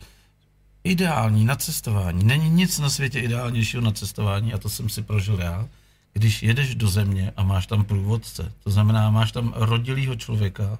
ideální 0.84 1.46
na 1.46 1.56
cestování, 1.56 2.24
není 2.24 2.50
nic 2.50 2.80
na 2.80 2.90
světě 2.90 3.20
ideálnějšího 3.20 3.82
na 3.82 3.92
cestování 3.92 4.54
a 4.54 4.58
to 4.58 4.70
jsem 4.70 4.90
si 4.90 5.02
prožil 5.02 5.40
já, 5.42 5.68
když 6.14 6.43
jedeš 6.43 6.76
do 6.76 6.88
země 6.88 7.32
a 7.38 7.43
máš 7.43 7.68
tam 7.68 7.86
průvodce, 7.86 8.51
to 8.64 8.72
znamená, 8.72 9.09
máš 9.09 9.32
tam 9.32 9.53
rodilýho 9.55 10.16
člověka, 10.16 10.80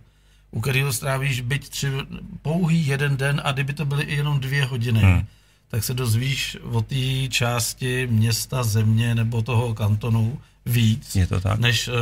u 0.51 0.61
kterého 0.61 0.93
strávíš 0.93 1.41
byť 1.41 1.69
tři, 1.69 1.91
pouhý 2.41 2.88
jeden 2.88 3.17
den 3.17 3.41
a 3.43 3.51
kdyby 3.51 3.73
to 3.73 3.86
byly 3.86 4.03
i 4.03 4.15
jenom 4.15 4.39
dvě 4.39 4.65
hodiny, 4.65 4.99
hmm. 4.99 5.25
tak 5.67 5.84
se 5.84 5.93
dozvíš 5.93 6.57
o 6.71 6.81
té 6.81 7.27
části 7.29 8.07
města, 8.07 8.63
země 8.63 9.15
nebo 9.15 9.41
toho 9.41 9.73
kantonu 9.73 10.39
víc, 10.65 11.15
Je 11.15 11.27
to 11.27 11.39
tak? 11.39 11.59
než 11.59 11.88
uh, 11.88 11.93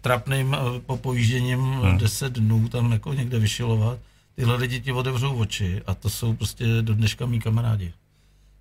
trapným 0.00 0.48
uh, 0.48 0.78
popojížděním 0.86 1.60
hmm. 1.60 1.98
10 1.98 2.32
dnů 2.32 2.68
tam 2.68 2.92
jako 2.92 3.12
někde 3.12 3.38
vyšilovat. 3.38 3.98
Tyhle 4.34 4.56
lidi 4.56 4.80
ti 4.80 4.92
otevřou 4.92 5.34
oči 5.34 5.82
a 5.86 5.94
to 5.94 6.10
jsou 6.10 6.34
prostě 6.34 6.64
do 6.80 6.94
dneška 6.94 7.26
mý 7.26 7.40
kamarádi. 7.40 7.92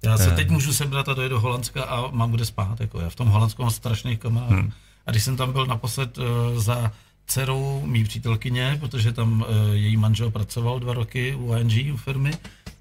Já 0.03 0.17
se 0.17 0.31
teď 0.31 0.49
můžu 0.49 0.73
sebrat 0.73 1.09
a 1.09 1.13
dojít 1.13 1.29
do 1.29 1.39
Holandska 1.39 1.83
a 1.83 2.11
mám 2.11 2.31
kde 2.31 2.45
spát. 2.45 2.79
Jako 2.79 2.99
já 2.99 3.09
v 3.09 3.15
tom 3.15 3.27
Holandsku 3.27 3.61
mám 3.61 3.71
strašných 3.71 4.19
kamarádů. 4.19 4.55
Hmm. 4.55 4.71
A 5.05 5.11
když 5.11 5.23
jsem 5.23 5.37
tam 5.37 5.51
byl 5.53 5.65
naposled 5.65 6.17
uh, 6.17 6.25
za 6.55 6.91
dcerou 7.27 7.81
mý 7.85 8.03
přítelkyně, 8.03 8.77
protože 8.79 9.11
tam 9.11 9.41
uh, 9.41 9.47
její 9.73 9.97
manžel 9.97 10.31
pracoval 10.31 10.79
dva 10.79 10.93
roky 10.93 11.35
u 11.35 11.55
ING, 11.55 11.93
u 11.93 11.97
firmy, 11.97 12.31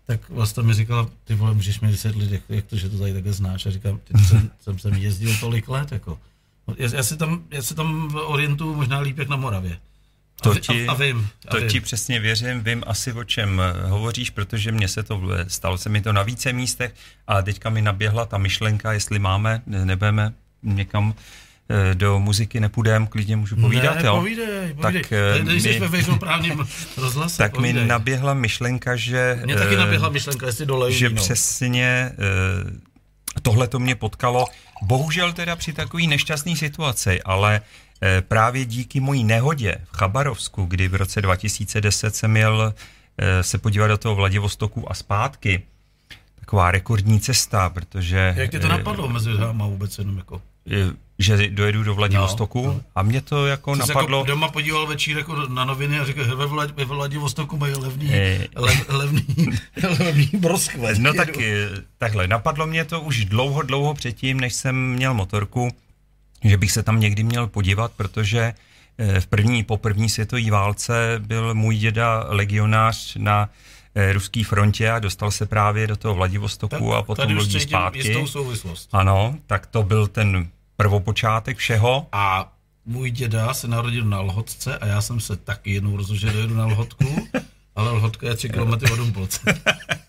tak 0.06 0.30
vlastně 0.30 0.62
mi 0.62 0.74
říkala, 0.74 1.08
ty 1.24 1.34
vole, 1.34 1.54
můžeš 1.54 1.80
mi 1.80 1.90
vysvětlit, 1.90 2.30
jak, 2.32 2.42
jak 2.48 2.64
to, 2.64 2.76
že 2.76 2.88
to 2.88 2.98
tady 2.98 3.12
takhle 3.12 3.32
znáš. 3.32 3.66
A 3.66 3.70
říkám, 3.70 3.98
ty, 4.04 4.18
jsem, 4.24 4.50
jsem 4.60 4.78
sem 4.78 4.94
jezdil 4.94 5.36
tolik 5.40 5.68
let, 5.68 5.92
jako. 5.92 6.18
Já, 6.76 6.88
já, 6.94 7.02
se 7.02 7.16
tam, 7.16 7.42
já 7.50 7.62
se 7.62 7.74
tam 7.74 8.14
orientuju 8.26 8.74
možná 8.74 8.98
líp 8.98 9.18
jak 9.18 9.28
na 9.28 9.36
Moravě. 9.36 9.78
To 10.42 10.54
ti, 10.54 10.86
a, 10.86 10.90
a 10.92 10.94
vím, 10.94 11.28
a 11.48 11.50
to 11.50 11.56
vím. 11.56 11.68
ti 11.68 11.80
přesně 11.80 12.20
věřím, 12.20 12.60
vím 12.64 12.84
asi 12.86 13.12
o 13.12 13.24
čem 13.24 13.60
eh, 13.60 13.88
hovoříš, 13.88 14.30
protože 14.30 14.72
mně 14.72 14.88
se 14.88 15.02
to, 15.02 15.22
stalo 15.48 15.78
se 15.78 15.88
mi 15.88 16.00
to 16.00 16.12
na 16.12 16.22
více 16.22 16.52
místech 16.52 16.94
a 17.26 17.42
teďka 17.42 17.70
mi 17.70 17.82
naběhla 17.82 18.26
ta 18.26 18.38
myšlenka, 18.38 18.92
jestli 18.92 19.18
máme, 19.18 19.62
nebudeme 19.66 20.32
někam 20.62 21.14
eh, 21.90 21.94
do 21.94 22.18
muziky 22.20 22.60
nepůjdem, 22.60 23.06
klidně 23.06 23.36
můžu 23.36 23.56
povídat, 23.56 23.96
ne, 23.96 24.06
jo? 24.06 24.16
povídej, 24.16 24.74
povídej. 24.74 25.02
Tak, 25.02 25.12
eh, 25.12 25.38
Když 25.42 25.64
mi, 25.64 25.80
ve 25.80 25.88
veřejnoprávním 25.88 26.66
rozhlase, 26.96 27.38
Tak 27.38 27.54
povídej. 27.54 27.82
mi 27.82 27.88
naběhla 27.88 28.34
myšlenka, 28.34 28.96
že... 28.96 29.40
Mně 29.44 29.54
taky 29.56 29.76
naběhla 29.76 30.08
myšlenka, 30.08 30.46
jestli 30.46 30.66
dole 30.66 30.92
Že 30.92 31.08
víno. 31.08 31.22
přesně 31.22 32.12
tohle 33.42 33.68
to 33.68 33.78
mě 33.78 33.94
potkalo, 33.94 34.46
bohužel 34.82 35.32
teda 35.32 35.56
při 35.56 35.72
takové 35.72 36.02
nešťastné 36.06 36.56
situaci, 36.56 37.22
ale 37.22 37.60
Eh, 37.60 37.87
právě 38.20 38.64
díky 38.64 39.00
mojí 39.00 39.24
nehodě 39.24 39.76
v 39.84 39.96
Chabarovsku, 39.96 40.64
kdy 40.64 40.88
v 40.88 40.94
roce 40.94 41.22
2010 41.22 42.16
jsem 42.16 42.30
měl 42.30 42.74
eh, 43.18 43.42
se 43.42 43.58
podívat 43.58 43.86
do 43.86 43.98
toho 43.98 44.14
Vladivostoku 44.14 44.90
a 44.90 44.94
zpátky, 44.94 45.62
taková 46.40 46.70
rekordní 46.70 47.20
cesta, 47.20 47.70
protože... 47.70 48.34
Jak 48.36 48.50
tě 48.50 48.60
to 48.60 48.68
napadlo 48.68 49.08
mezi 49.08 49.30
dáma 49.32 49.66
vůbec 49.66 49.98
jenom 49.98 50.16
jako? 50.16 50.42
že 51.18 51.50
dojedu 51.50 51.82
do 51.82 51.94
Vladivostoku 51.94 52.66
no, 52.66 52.72
no. 52.72 52.80
a 52.94 53.02
mě 53.02 53.20
to 53.20 53.46
jako 53.46 53.76
Jsi 53.76 53.78
napadlo... 53.78 54.18
Jako 54.18 54.26
doma 54.26 54.48
podíval 54.48 54.86
večír 54.86 55.18
jako 55.18 55.36
na 55.48 55.64
noviny 55.64 55.98
a 55.98 56.04
říkal, 56.04 56.36
ve, 56.36 56.46
Vlad, 56.46 56.70
ve 56.70 56.84
Vladivostoku 56.84 57.56
mají 57.56 57.74
levný, 57.74 58.14
e... 58.14 58.48
le, 58.56 58.72
levný, 58.88 59.24
levný 59.98 60.30
broskve. 60.38 60.94
No 60.98 61.14
tak 61.14 61.28
takhle, 61.98 62.28
napadlo 62.28 62.66
mě 62.66 62.84
to 62.84 63.00
už 63.00 63.24
dlouho, 63.24 63.62
dlouho 63.62 63.94
předtím, 63.94 64.40
než 64.40 64.54
jsem 64.54 64.90
měl 64.92 65.14
motorku, 65.14 65.70
že 66.44 66.56
bych 66.56 66.72
se 66.72 66.82
tam 66.82 67.00
někdy 67.00 67.22
měl 67.22 67.46
podívat, 67.46 67.92
protože 67.96 68.54
v 69.20 69.26
první, 69.26 69.64
po 69.64 69.76
první 69.76 70.08
světové 70.08 70.50
válce 70.50 71.14
byl 71.18 71.54
můj 71.54 71.76
děda 71.76 72.24
legionář 72.28 73.16
na 73.16 73.50
Eh, 73.94 74.12
ruské 74.12 74.44
frontě 74.44 74.90
a 74.90 74.98
dostal 74.98 75.30
se 75.30 75.46
právě 75.46 75.86
do 75.86 75.96
toho 75.96 76.14
Vladivostoku 76.14 76.90
tak, 76.90 76.98
a 76.98 77.02
potom 77.02 77.36
lodí 77.36 77.60
zpátky. 77.60 78.26
souvislost. 78.26 78.88
Ano, 78.92 79.34
tak 79.46 79.66
to 79.66 79.82
byl 79.82 80.06
ten 80.06 80.48
prvopočátek 80.76 81.56
všeho. 81.56 82.06
A 82.12 82.52
můj 82.84 83.10
děda 83.10 83.54
se 83.54 83.68
narodil 83.68 84.04
na 84.04 84.20
Lhotce 84.20 84.78
a 84.78 84.86
já 84.86 85.02
jsem 85.02 85.20
se 85.20 85.36
taky 85.36 85.72
jednou 85.72 85.96
rozhodl, 85.96 86.20
že 86.20 86.32
dojedu 86.32 86.54
na 86.54 86.66
Lhotku, 86.66 87.28
ale 87.76 87.90
Lhotka 87.90 88.28
je 88.28 88.34
3 88.34 88.48
km 88.48 88.72
od 88.72 88.98
Humpolce. 88.98 89.40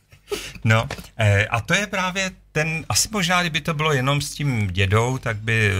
No 0.64 0.88
eh, 1.18 1.48
a 1.48 1.62
to 1.62 1.74
je 1.74 1.88
právě 1.88 2.32
ten, 2.52 2.86
asi 2.90 3.10
možná, 3.12 3.42
kdyby 3.42 3.62
to 3.62 3.74
bylo 3.74 3.94
jenom 3.94 4.22
s 4.22 4.32
tím 4.32 4.68
dědou, 4.68 5.18
tak 5.18 5.38
by 5.38 5.72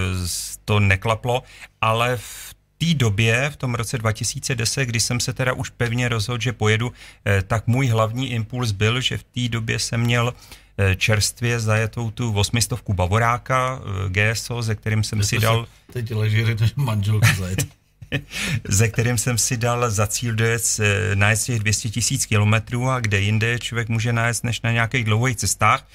to 0.66 0.80
neklaplo, 0.80 1.44
ale 1.82 2.18
v 2.18 2.56
té 2.80 2.94
době, 2.94 3.50
v 3.50 3.56
tom 3.56 3.76
roce 3.76 3.98
2010, 3.98 4.86
kdy 4.86 5.00
jsem 5.00 5.20
se 5.20 5.34
teda 5.34 5.54
už 5.54 5.70
pevně 5.70 6.10
rozhodl, 6.10 6.42
že 6.42 6.54
pojedu, 6.54 6.94
eh, 7.26 7.42
tak 7.42 7.68
můj 7.68 7.88
hlavní 7.88 8.32
impuls 8.32 8.72
byl, 8.72 9.02
že 9.02 9.18
v 9.18 9.24
té 9.24 9.50
době 9.50 9.80
jsem 9.80 10.02
měl 10.02 10.34
eh, 10.78 10.96
čerstvě 10.96 11.60
zajetou 11.60 12.12
tu 12.12 12.34
osmistovku 12.34 12.94
Bavoráka 12.94 13.82
eh, 13.82 14.10
GSO, 14.10 14.62
ze 14.62 14.76
kterým 14.76 15.04
jsem 15.04 15.24
si 15.24 15.40
dal... 15.40 15.68
Teď 15.94 16.12
leží 16.12 16.46
manželku 16.76 17.28
zajet. 17.38 17.79
ze 18.68 18.88
kterým 18.88 19.18
jsem 19.18 19.38
si 19.38 19.58
dal 19.58 19.92
za 19.92 20.08
cíl 20.08 20.36
dojet 20.36 20.80
najet 21.14 21.40
těch 21.40 21.60
200 21.60 21.90
tisíc 21.90 22.26
kilometrů 22.26 22.90
a 22.90 23.00
kde 23.00 23.20
jinde 23.20 23.60
člověk 23.60 23.90
může 23.90 24.14
najet 24.14 24.44
než 24.44 24.62
na 24.62 24.72
nějakých 24.72 25.06
dlouhých 25.06 25.38
cestách, 25.38 25.88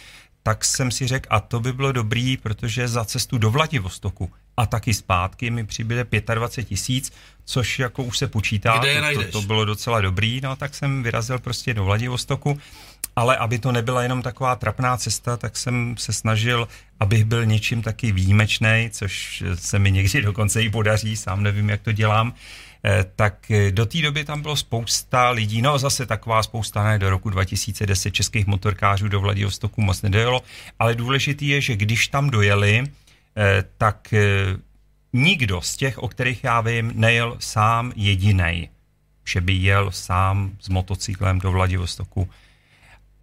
tak 0.43 0.65
jsem 0.65 0.91
si 0.91 1.07
řekl, 1.07 1.27
a 1.31 1.41
to 1.41 1.61
by 1.61 1.73
bylo 1.73 1.93
dobrý, 1.93 2.37
protože 2.37 2.89
za 2.89 3.05
cestu 3.05 3.39
do 3.39 3.51
Vladivostoku 3.51 4.31
a 4.57 4.67
taky 4.67 4.95
zpátky 4.95 5.51
mi 5.51 5.65
přibyde 5.67 6.07
25 6.35 6.69
tisíc, 6.69 7.12
což 7.45 7.79
jako 7.79 8.03
už 8.03 8.19
se 8.19 8.27
počítá, 8.27 8.79
Kde 8.79 8.93
je 8.93 9.15
to, 9.15 9.25
to, 9.25 9.31
to 9.31 9.43
bylo 9.43 9.65
docela 9.65 10.01
dobrý, 10.01 10.41
no 10.41 10.57
tak 10.57 10.75
jsem 10.75 11.03
vyrazil 11.03 11.39
prostě 11.39 11.75
do 11.75 11.85
Vladivostoku, 11.85 12.61
ale 13.17 13.37
aby 13.37 13.59
to 13.59 13.73
nebyla 13.73 14.03
jenom 14.03 14.23
taková 14.23 14.57
trapná 14.57 14.97
cesta, 14.97 15.37
tak 15.37 15.57
jsem 15.57 15.95
se 15.99 16.12
snažil, 16.12 16.69
abych 17.01 17.25
byl 17.25 17.47
něčím 17.47 17.83
taky 17.83 18.12
výjimečný, 18.12 18.89
což 18.93 19.45
se 19.55 19.79
mi 19.79 19.93
někdy 19.93 20.23
dokonce 20.23 20.62
i 20.62 20.71
podaří, 20.71 21.17
sám 21.17 21.43
nevím, 21.43 21.69
jak 21.69 21.81
to 21.81 21.93
dělám, 21.93 22.35
eh, 22.85 23.05
tak 23.17 23.51
eh, 23.51 23.71
do 23.71 23.87
té 23.87 24.03
doby 24.03 24.25
tam 24.25 24.43
bylo 24.43 24.57
spousta 24.57 25.31
lidí, 25.31 25.62
no 25.62 25.79
zase 25.79 26.07
taková 26.07 26.43
spousta, 26.43 26.85
ne, 26.85 26.99
do 26.99 27.11
roku 27.11 27.31
2010 27.31 28.11
českých 28.11 28.47
motorkářů 28.47 29.09
do 29.09 29.21
Vladivostoku 29.21 29.81
moc 29.81 30.03
nedojelo, 30.03 30.43
ale 30.79 30.95
důležitý 30.95 31.49
je, 31.49 31.61
že 31.61 31.77
když 31.77 32.09
tam 32.09 32.31
dojeli, 32.31 32.85
Eh, 33.37 33.65
tak 33.79 34.15
nikdo 35.12 35.61
z 35.61 35.77
těch, 35.77 35.99
o 35.99 36.09
kterých 36.09 36.45
já 36.45 36.61
vím, 36.61 36.93
nejel 36.95 37.37
sám 37.39 37.93
jediný, 37.97 38.69
že 39.25 39.41
by 39.41 39.53
jel 39.53 39.91
sám 39.91 40.57
s 40.61 40.69
motocyklem 40.69 41.39
do 41.39 41.53
Vladivostoku, 41.53 42.29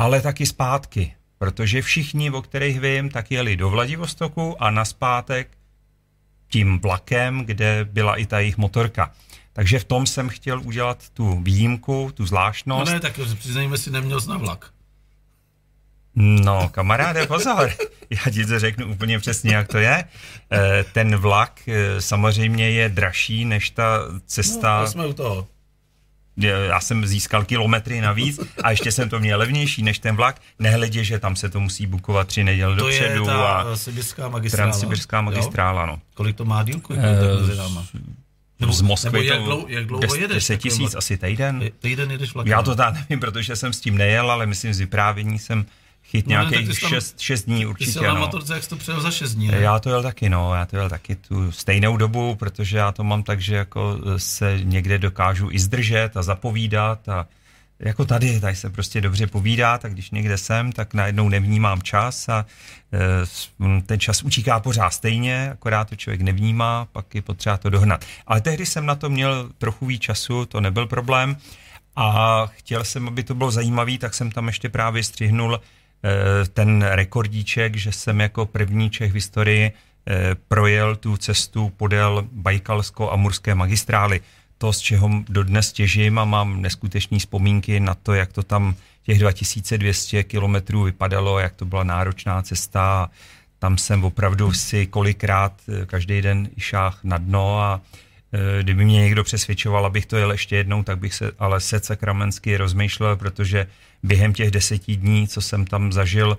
ale 0.02 0.22
taky 0.22 0.46
zpátky, 0.46 1.14
protože 1.38 1.82
všichni, 1.82 2.32
o 2.32 2.42
kterých 2.42 2.80
vím, 2.80 3.10
tak 3.10 3.32
jeli 3.32 3.56
do 3.56 3.70
Vladivostoku 3.70 4.64
a 4.64 4.70
naspátek 4.70 5.58
tím 6.48 6.80
vlakem, 6.80 7.46
kde 7.46 7.86
byla 7.86 8.16
i 8.16 8.26
ta 8.26 8.40
jejich 8.40 8.58
motorka. 8.58 9.12
Takže 9.54 9.80
v 9.80 9.84
tom 9.84 10.06
jsem 10.06 10.30
chtěl 10.30 10.62
udělat 10.62 11.10
tu 11.10 11.40
výjimku, 11.44 12.12
tu 12.14 12.26
zvláštnost. 12.26 12.88
No 12.88 12.94
ne, 12.94 13.00
tak 13.00 13.20
přiznejme 13.40 13.78
si, 13.78 13.92
neměl 13.92 14.20
na 14.28 14.38
vlak. 14.38 14.74
No, 16.16 16.70
kamaráde, 16.70 17.28
pozor. 17.28 17.72
Já 18.10 18.32
ti 18.32 18.46
to 18.46 18.60
řeknu 18.60 18.88
úplně 18.88 19.20
přesně, 19.20 19.56
jak 19.56 19.68
to 19.68 19.78
je. 19.78 20.04
Eh, 20.52 20.86
ten 20.94 21.16
vlak 21.16 21.62
eh, 21.68 22.02
samozřejmě 22.02 22.70
je 22.70 22.90
dražší 22.90 23.46
než 23.46 23.70
ta 23.70 24.00
cesta. 24.26 24.82
No, 24.82 24.88
jsme 24.88 25.08
u 25.08 25.14
toho. 25.14 25.48
Já 26.38 26.80
jsem 26.80 27.06
získal 27.06 27.46
kilometry 27.46 28.02
navíc 28.02 28.40
a 28.64 28.72
ještě 28.72 28.92
jsem 28.92 29.10
to 29.10 29.20
měl 29.20 29.40
levnější 29.40 29.84
než 29.84 30.00
ten 30.00 30.16
vlak, 30.16 30.42
nehledě, 30.60 31.04
že 31.04 31.20
tam 31.20 31.36
se 31.36 31.50
to 31.50 31.60
musí 31.60 31.88
bukovat 31.88 32.28
tři 32.28 32.44
neděle 32.44 32.76
to 32.76 32.84
dopředu. 32.84 33.26
To 33.26 33.32
je 33.32 33.38
ta 33.38 33.44
a 33.44 33.76
sibirská 33.76 34.30
magistrála. 34.30 34.72
Transsibirská 34.72 35.22
magistrála, 35.22 35.86
no. 35.86 36.00
Kolik 36.14 36.36
to 36.36 36.46
má 36.46 36.64
dílku? 36.64 36.94
Nebo, 38.60 38.74
z 38.74 38.82
Moskvy 38.82 39.12
nebo 39.12 39.34
jak, 39.34 39.44
dlouho, 39.44 39.66
jak 39.68 39.86
dlouho 39.86 40.16
jedeš? 40.16 40.36
10 40.36 40.58
tisíc, 40.58 40.96
asi 40.96 41.18
týden. 41.18 41.70
Týden 41.80 42.12
jedeš 42.12 42.34
vlakem. 42.34 42.52
Já 42.52 42.62
to 42.62 42.76
tam 42.76 42.94
nevím, 42.94 43.20
protože 43.20 43.56
jsem 43.56 43.74
s 43.74 43.80
tím 43.80 43.98
nejel, 43.98 44.32
ale 44.32 44.46
myslím 44.46 44.74
z 44.74 44.80
vyprávění 44.80 45.40
jsem 45.40 45.66
chyt 46.12 46.28
no, 46.28 46.30
nějakých 46.30 46.80
6 47.18 47.46
dní 47.46 47.66
určitě. 47.66 47.92
Ty 47.92 48.00
jsi 48.00 48.06
no. 48.06 48.14
na 48.14 48.20
motorce, 48.20 48.54
jak 48.54 48.64
jsi 48.64 48.70
to 48.70 48.76
přijel 48.76 49.02
za 49.02 49.12
6 49.12 49.34
dní, 49.34 49.48
ne? 49.48 49.58
Já 49.58 49.80
to 49.80 49.90
jel 49.90 50.04
taky, 50.04 50.30
no, 50.30 50.56
já 50.56 50.66
to 50.66 50.78
jel 50.78 50.90
taky 50.90 51.16
tu 51.16 51.52
stejnou 51.52 51.98
dobu, 51.98 52.36
protože 52.36 52.78
já 52.78 52.92
to 52.92 53.04
mám 53.04 53.24
tak, 53.24 53.42
že 53.42 53.56
jako 53.56 53.98
se 54.18 54.60
někde 54.64 54.98
dokážu 54.98 55.50
i 55.52 55.60
zdržet 55.60 56.18
a 56.18 56.24
zapovídat 56.24 57.10
a 57.10 57.28
jako 57.80 58.06
tady, 58.06 58.40
tady 58.40 58.56
se 58.56 58.70
prostě 58.70 59.02
dobře 59.02 59.28
povídá, 59.28 59.78
tak 59.78 59.94
když 59.94 60.12
někde 60.12 60.38
jsem, 60.38 60.72
tak 60.72 60.94
najednou 60.94 61.30
nevnímám 61.30 61.82
čas 61.82 62.30
a 62.30 62.46
e, 62.94 63.82
ten 63.82 64.00
čas 64.00 64.24
utíká 64.24 64.60
pořád 64.60 64.90
stejně, 64.90 65.52
akorát 65.52 65.90
to 65.90 65.96
člověk 65.96 66.22
nevnímá, 66.22 66.88
pak 66.92 67.16
je 67.16 67.22
potřeba 67.22 67.58
to 67.58 67.70
dohnat. 67.70 68.06
Ale 68.28 68.42
tehdy 68.42 68.66
jsem 68.66 68.86
na 68.86 68.96
to 68.96 69.10
měl 69.10 69.50
trochu 69.58 69.86
víc 69.86 70.02
času, 70.02 70.46
to 70.46 70.62
nebyl 70.62 70.88
problém 70.88 71.38
a 71.96 72.46
chtěl 72.48 72.84
jsem, 72.84 73.08
aby 73.08 73.24
to 73.24 73.36
bylo 73.36 73.52
zajímavý, 73.52 73.98
tak 73.98 74.14
jsem 74.14 74.32
tam 74.32 74.48
ještě 74.48 74.70
právě 74.70 75.04
střihnul 75.04 75.62
ten 76.54 76.82
rekordíček, 76.82 77.76
že 77.76 77.92
jsem 77.92 78.20
jako 78.20 78.46
první 78.46 78.90
Čech 78.90 79.12
v 79.12 79.16
historii 79.16 79.72
eh, 79.72 80.36
projel 80.48 80.96
tu 80.96 81.18
cestu 81.18 81.70
podél 81.78 82.28
Bajkalsko-Amurské 82.32 83.56
magistrály. 83.56 84.22
To, 84.58 84.74
z 84.74 84.80
čeho 84.80 85.10
dodnes 85.30 85.72
těžím 85.72 86.20
a 86.20 86.26
mám 86.26 86.62
neskutečné 86.62 87.20
vzpomínky 87.20 87.80
na 87.80 87.94
to, 87.94 88.14
jak 88.14 88.34
to 88.34 88.44
tam 88.44 88.76
těch 89.04 89.20
2200 89.20 90.24
kilometrů 90.24 90.84
vypadalo, 90.84 91.40
jak 91.40 91.56
to 91.56 91.66
byla 91.66 91.84
náročná 91.84 92.42
cesta. 92.42 93.10
Tam 93.60 93.78
jsem 93.78 94.04
opravdu 94.04 94.54
si 94.54 94.88
kolikrát 94.88 95.62
eh, 95.70 95.86
každý 95.86 96.22
den 96.22 96.50
šách 96.58 97.00
na 97.04 97.18
dno 97.18 97.60
a 97.60 97.82
kdyby 98.62 98.86
mě 98.86 99.02
někdo 99.02 99.24
přesvědčoval, 99.24 99.86
abych 99.86 100.06
to 100.06 100.18
jel 100.18 100.32
ještě 100.32 100.56
jednou, 100.56 100.84
tak 100.84 101.00
bych 101.00 101.14
se 101.14 101.32
ale 101.40 101.60
se 101.60 101.80
sakramensky 101.80 102.58
rozmýšlel, 102.58 103.16
protože 103.16 103.68
během 104.04 104.34
těch 104.34 104.52
deseti 104.52 104.96
dní, 104.96 105.28
co 105.28 105.42
jsem 105.42 105.66
tam 105.66 105.92
zažil, 105.92 106.38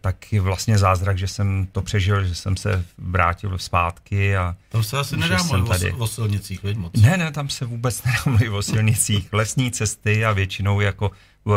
tak 0.00 0.32
je 0.32 0.40
vlastně 0.40 0.78
zázrak, 0.78 1.18
že 1.18 1.28
jsem 1.28 1.68
to 1.72 1.82
přežil, 1.82 2.24
že 2.24 2.34
jsem 2.34 2.56
se 2.56 2.84
vrátil 2.98 3.58
zpátky. 3.58 4.36
A 4.36 4.56
tam 4.68 4.82
se 4.82 4.98
asi 4.98 5.16
nedá 5.16 5.42
mluvit 5.42 5.68
tady. 5.68 5.92
o, 5.92 6.06
silnicích, 6.06 6.62
veď 6.62 6.76
moc. 6.76 6.92
Ne, 7.00 7.16
ne, 7.16 7.32
tam 7.32 7.48
se 7.48 7.64
vůbec 7.64 8.02
nedá 8.04 8.18
mluvit 8.26 8.48
o 8.48 8.62
silnicích. 8.62 9.28
Lesní 9.32 9.70
cesty 9.70 10.24
a 10.24 10.32
většinou 10.32 10.80
jako 10.80 11.10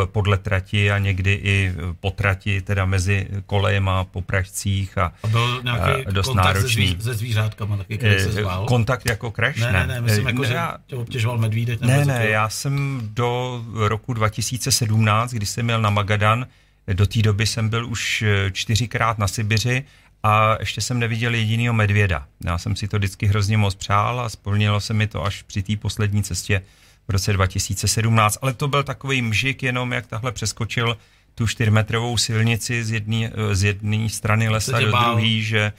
podle 0.04 0.38
trati 0.38 0.90
a 0.90 0.98
někdy 0.98 1.40
i 1.42 1.74
po 2.00 2.10
trati, 2.10 2.60
teda 2.60 2.84
mezi 2.84 3.28
kolejem 3.46 3.88
a 3.88 4.04
po 4.04 4.22
pražcích 4.22 4.98
a, 4.98 5.12
a 5.22 5.26
byl 5.26 5.60
nějaký 5.62 6.06
a 6.06 6.10
dost 6.10 6.26
kontakt 6.26 6.44
náročný. 6.44 6.96
Se, 6.96 7.02
se 7.02 7.14
zvířátkama 7.14 7.76
taky, 7.76 7.98
který 7.98 8.20
se 8.20 8.28
eh, 8.28 8.32
zvál? 8.32 8.66
Kontakt 8.66 9.06
jako 9.06 9.30
crash? 9.30 9.56
Ne, 9.56 9.72
ne, 9.72 9.86
ne, 9.86 10.00
myslím 10.00 10.26
jako, 10.26 10.42
ne, 10.42 10.48
že 10.48 10.58
tě 10.86 10.96
obtěžoval 10.96 11.38
medvídek? 11.38 11.80
Ne, 11.80 12.04
ne, 12.04 12.28
já 12.28 12.48
jsem 12.48 13.00
do 13.02 13.62
roku 13.74 14.12
2017, 14.14 15.30
kdy 15.30 15.46
jsem 15.46 15.64
měl 15.64 15.82
na 15.82 15.90
Magadan, 15.90 16.46
do 16.92 17.06
té 17.06 17.22
doby 17.22 17.46
jsem 17.46 17.68
byl 17.68 17.86
už 17.86 18.22
eh, 18.22 18.50
čtyřikrát 18.50 19.18
na 19.18 19.28
Sibiři 19.28 19.84
a 20.22 20.56
ještě 20.60 20.80
jsem 20.80 20.98
neviděl 20.98 21.34
jedinýho 21.34 21.74
medvěda. 21.74 22.26
Já 22.44 22.58
jsem 22.58 22.76
si 22.76 22.88
to 22.88 22.98
vždycky 22.98 23.26
hrozně 23.26 23.56
moc 23.58 23.74
přál 23.74 24.20
a 24.20 24.28
splnilo 24.28 24.80
se 24.80 24.94
mi 24.94 25.06
to 25.06 25.24
až 25.24 25.42
při 25.42 25.62
té 25.62 25.76
poslední 25.76 26.22
cestě 26.22 26.62
v 27.08 27.12
roce 27.12 27.32
2017, 27.32 28.38
ale 28.42 28.54
to 28.54 28.68
byl 28.68 28.82
takový 28.82 29.22
mžik 29.22 29.62
jenom, 29.62 29.92
jak 29.92 30.06
tahle 30.06 30.32
přeskočil 30.32 30.96
tu 31.34 31.46
čtyřmetrovou 31.46 32.16
silnici 32.16 32.84
z 32.84 32.90
jedné 32.90 34.08
z 34.08 34.14
strany 34.14 34.48
lesa 34.48 34.80
do 34.80 34.86
druhé, 34.86 35.40
že 35.40 35.72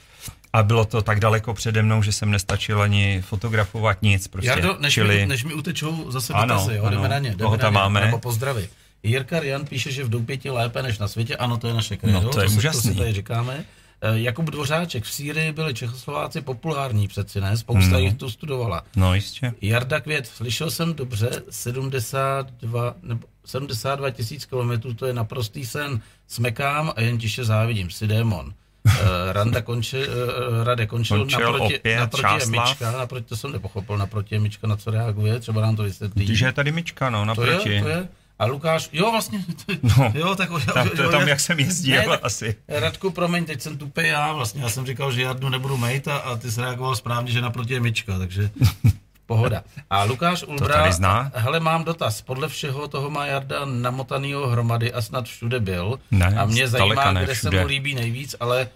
a 0.52 0.62
bylo 0.62 0.84
to 0.84 1.02
tak 1.02 1.20
daleko 1.20 1.54
přede 1.54 1.82
mnou, 1.82 2.02
že 2.02 2.12
jsem 2.12 2.30
nestačil 2.30 2.82
ani 2.82 3.22
fotografovat 3.26 4.02
nic. 4.02 4.28
Prostě, 4.28 4.48
Jardo, 4.48 4.76
než, 4.80 4.94
čili... 4.94 5.20
mi, 5.20 5.26
než 5.26 5.44
mi 5.44 5.54
utečou 5.54 6.10
zase 6.10 6.32
ano, 6.32 6.54
dotazy, 6.54 6.76
jo, 6.76 6.84
ano, 6.84 6.96
jdeme 6.96 7.08
na 7.08 7.18
ně, 7.18 7.34
jdeme 7.36 7.56
na 7.56 7.68
ně, 7.68 7.74
máme. 7.74 8.00
nebo 8.00 8.18
pozdravy. 8.18 8.68
Jirka 9.04 9.42
Jan 9.42 9.66
píše, 9.66 9.90
že 9.92 10.04
v 10.04 10.08
Doupěti 10.08 10.50
lépe 10.50 10.82
než 10.82 10.98
na 10.98 11.08
světě, 11.08 11.36
ano, 11.36 11.56
to 11.56 11.68
je 11.68 11.74
naše 11.74 11.96
kredo, 11.96 12.20
no, 12.20 12.28
to, 12.30 12.40
je 12.40 12.46
to, 12.48 12.52
úžasný. 12.52 12.82
to 12.82 12.88
si 12.88 12.94
tady 12.98 13.12
říkáme. 13.12 13.64
Eh, 14.00 14.18
Jakub 14.20 14.44
Dvořáček, 14.50 15.04
v 15.04 15.10
Sýrii 15.12 15.52
byli 15.52 15.74
Čechoslováci 15.74 16.40
populární 16.40 17.08
přeci, 17.08 17.40
ne? 17.40 17.56
Spousta 17.56 17.96
Hmm. 17.96 18.04
jich 18.04 18.14
tu 18.14 18.30
studovala. 18.30 18.82
No 18.96 19.14
jistě. 19.14 19.52
Jarda 19.62 20.00
Květ, 20.00 20.26
slyšel 20.26 20.70
jsem 20.70 20.94
dobře, 20.94 21.30
72, 21.50 22.94
nebo 23.02 23.26
72 23.44 24.10
tisíc 24.10 24.44
kilometrů, 24.44 24.94
to 24.94 25.06
je 25.06 25.12
naprostý 25.12 25.66
sen. 25.66 26.00
Smekám 26.28 26.92
a 26.96 27.00
jen 27.00 27.18
tiše 27.18 27.44
závidím, 27.44 27.90
si 27.90 28.06
démon. 28.06 28.46
Uh, 28.86 28.92
Randa 29.32 29.60
končil, 29.62 30.00
uh, 30.00 30.64
Rade 30.64 30.86
končil, 30.86 31.18
Končil 31.18 31.52
naproti, 31.52 31.78
opět 31.78 31.96
naproti 31.96 32.22
je 32.26 32.40
Čáslav. 32.40 32.68
Myčka, 32.68 32.92
naproti, 32.92 33.26
to 33.26 33.36
jsem 33.36 33.52
nepochopil, 33.52 33.98
naproti 33.98 34.34
je 34.34 34.40
Myčka, 34.40 34.66
na 34.66 34.76
co 34.76 34.90
reaguje, 34.90 35.40
třeba 35.40 35.60
nám 35.62 35.76
to 35.76 35.82
vysvětlí. 35.82 36.24
Když 36.24 36.40
je 36.40 36.52
tady 36.52 36.72
myčka, 36.72 37.10
no, 37.10 37.20
to 37.20 37.24
naproti. 37.24 37.70
je, 37.72 37.82
to 37.82 37.88
je. 37.88 38.08
A 38.38 38.46
Lukáš, 38.46 38.88
jo 38.92 39.10
vlastně, 39.10 39.44
No. 39.98 40.12
jo, 40.14 40.34
tak 40.34 40.50
jo, 40.50 40.60
Tam, 40.74 40.88
to, 40.88 41.02
jo, 41.02 41.10
tam 41.10 41.20
já- 41.20 41.28
jak 41.28 41.40
jsem 41.40 41.58
jezdil, 41.60 41.96
Ne, 42.10 42.16
asi. 42.22 42.54
Radku, 42.68 43.10
promiň, 43.10 43.44
teď 43.44 43.60
jsem 43.62 43.78
tupej 43.78 44.08
já 44.08 44.32
vlastně. 44.32 44.62
Já 44.62 44.68
jsem 44.68 44.86
říkal, 44.86 45.12
že 45.12 45.22
Jardu 45.22 45.48
nebudu 45.48 45.76
mejt 45.76 46.08
a, 46.08 46.16
a 46.16 46.36
ty 46.36 46.50
jsi 46.50 46.60
reagoval 46.60 46.96
správně, 46.96 47.32
že 47.32 47.40
naproti 47.40 47.74
je 47.74 47.80
myčka, 47.80 48.18
takže 48.18 48.50
pohoda. 49.26 49.62
A 49.90 50.04
Lukáš 50.04 50.42
Ulbra, 50.42 50.92
zná? 50.92 51.30
hele, 51.34 51.60
mám 51.60 51.84
dotaz. 51.84 52.22
Podle 52.22 52.48
všeho 52.48 52.88
toho 52.88 53.10
má 53.10 53.26
Jarda 53.26 53.64
namotanýho 53.64 54.48
hromady 54.48 54.92
a 54.92 55.02
snad 55.02 55.24
všude 55.24 55.60
byl. 55.60 55.98
Ne, 56.10 56.26
a 56.38 56.44
mě 56.46 56.68
zajímá, 56.68 57.12
ne 57.12 57.24
kde 57.24 57.34
všude. 57.34 57.56
se 57.58 57.60
mu 57.62 57.66
líbí 57.68 57.94
nejvíc, 57.94 58.36
ale 58.40 58.68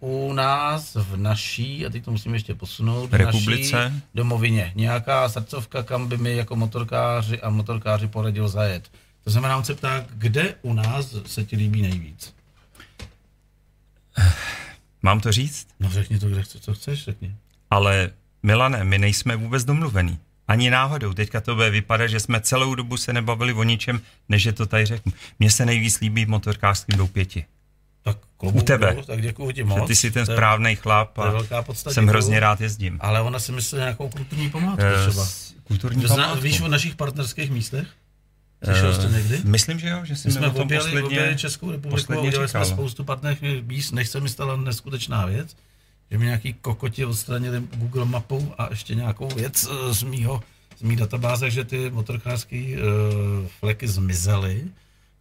u 0.00 0.32
nás 0.32 0.94
v 0.94 1.16
naší, 1.16 1.86
a 1.86 1.90
teď 1.90 2.04
to 2.04 2.10
musím 2.10 2.34
ještě 2.34 2.54
posunout, 2.54 3.10
v 3.10 3.14
Republice? 3.14 3.76
naší 3.76 4.02
domovině. 4.14 4.72
Nějaká 4.74 5.28
srdcovka, 5.28 5.82
kam 5.82 6.08
by 6.08 6.16
mi 6.16 6.36
jako 6.36 6.56
motorkáři 6.56 7.40
a 7.40 7.50
motorkáři 7.50 8.08
poradil 8.08 8.48
zajet. 8.48 8.90
To 9.24 9.30
znamená, 9.30 9.56
on 9.56 9.64
se 9.64 9.74
ptá, 9.74 10.06
kde 10.10 10.54
u 10.62 10.72
nás 10.72 11.14
se 11.26 11.44
ti 11.44 11.56
líbí 11.56 11.82
nejvíc? 11.82 12.34
Mám 15.02 15.20
to 15.20 15.32
říct? 15.32 15.66
No 15.80 15.90
řekni 15.90 16.18
to, 16.18 16.28
kde 16.28 16.42
chceš, 16.42 16.60
co 16.60 16.74
chceš, 16.74 17.04
řekni. 17.04 17.34
Ale 17.70 18.10
Milane, 18.42 18.84
my 18.84 18.98
nejsme 18.98 19.36
vůbec 19.36 19.64
domluvený. 19.64 20.18
Ani 20.48 20.70
náhodou. 20.70 21.12
Teďka 21.12 21.40
to 21.40 21.54
bude 21.54 21.70
vypadat, 21.70 22.06
že 22.06 22.20
jsme 22.20 22.40
celou 22.40 22.74
dobu 22.74 22.96
se 22.96 23.12
nebavili 23.12 23.52
o 23.52 23.62
ničem, 23.62 24.00
než 24.28 24.42
že 24.42 24.52
to 24.52 24.66
tady 24.66 24.86
řeknu. 24.86 25.12
Mně 25.38 25.50
se 25.50 25.66
nejvíc 25.66 26.00
líbí 26.00 26.24
v 26.24 26.28
motorkářském 26.28 26.98
doupěti. 26.98 27.44
Tak 28.04 28.18
klobouk 28.36 28.62
U 28.62 28.64
tebe. 28.66 28.96
tak 29.06 29.22
děkuji 29.22 29.50
ti 29.52 29.60
Že 29.60 29.64
moc. 29.64 29.86
ty 29.88 29.94
jsi 29.96 30.10
ten 30.10 30.26
To 30.26 30.32
správný 30.32 30.76
chlap 30.76 31.12
to 31.14 31.22
a 31.22 31.30
velká 31.30 31.62
podsta, 31.62 31.90
jsem 31.92 32.06
hrozně 32.06 32.40
rád 32.40 32.60
jezdím. 32.60 32.98
Ale 33.00 33.20
ona 33.20 33.38
si 33.38 33.52
myslí 33.52 33.78
nějakou 33.78 34.08
kulturní 34.08 34.50
památku 34.50 34.82
Eh, 34.84 35.08
třeba. 35.10 35.26
Kulturní 35.64 36.06
Zna, 36.06 36.16
památku. 36.16 36.40
víš 36.42 36.60
o 36.60 36.68
našich 36.68 36.94
partnerských 36.94 37.50
místech? 37.50 37.86
Slyšel 38.64 38.94
jsi 38.94 39.00
to 39.00 39.06
Eh, 39.06 39.10
někdy? 39.12 39.40
Myslím, 39.44 39.78
že 39.78 39.88
jo, 39.88 40.00
že 40.04 40.16
jsme, 40.16 40.30
jsme 40.30 40.46
o 40.46 40.50
tom 40.50 40.62
objeli, 40.62 40.84
posledně... 40.84 41.06
objeli 41.08 41.36
Českou 41.36 41.70
republiku 41.70 42.12
a 42.12 42.18
udělali 42.20 42.48
jsme 42.48 42.60
říkal. 42.64 42.76
spoustu 42.76 43.04
partnerských 43.04 43.64
míst, 43.64 43.92
než 43.92 44.08
se 44.08 44.20
mi 44.20 44.28
stala 44.28 44.56
neskutečná 44.56 45.26
věc, 45.26 45.56
že 46.10 46.18
mi 46.18 46.24
nějaký 46.24 46.52
kokoti 46.52 47.04
odstranili 47.04 47.62
Google 47.74 48.04
mapou 48.04 48.54
a 48.58 48.66
ještě 48.70 48.94
nějakou 48.94 49.28
věc 49.28 49.68
eh, 49.70 49.94
z 49.94 50.02
mýho, 50.02 50.42
z 50.78 50.82
mý 50.82 50.96
databáze, 50.96 51.50
že 51.50 51.64
ty 51.64 51.90
motorkářské 51.90 52.56
uh, 52.76 53.46
fleky 53.60 53.88
zmizely. 53.88 54.64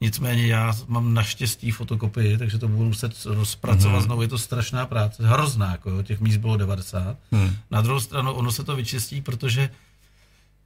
Nicméně 0.08 0.47
já 0.47 0.74
mám 0.88 1.14
naštěstí 1.14 1.72
fotokopii, 1.72 2.38
takže 2.38 2.58
to 2.58 2.68
budu 2.68 2.84
muset 2.86 3.12
zpracovat 3.43 3.93
Mhm. 3.95 4.04
znovu. 4.04 4.22
Je 4.22 4.28
to 4.28 4.38
strašná 4.38 4.86
práce, 4.86 5.28
hrozná, 5.28 5.72
jako 5.72 5.89
jo, 5.89 6.04
těch 6.04 6.20
míst 6.20 6.38
bylo 6.38 6.58
90. 6.58 7.18
Hmm. 7.32 7.56
Na 7.72 7.82
druhou 7.82 7.99
stranu 7.99 8.32
ono 8.34 8.51
se 8.51 8.64
to 8.64 8.76
vyčistí, 8.76 9.22
protože 9.22 9.70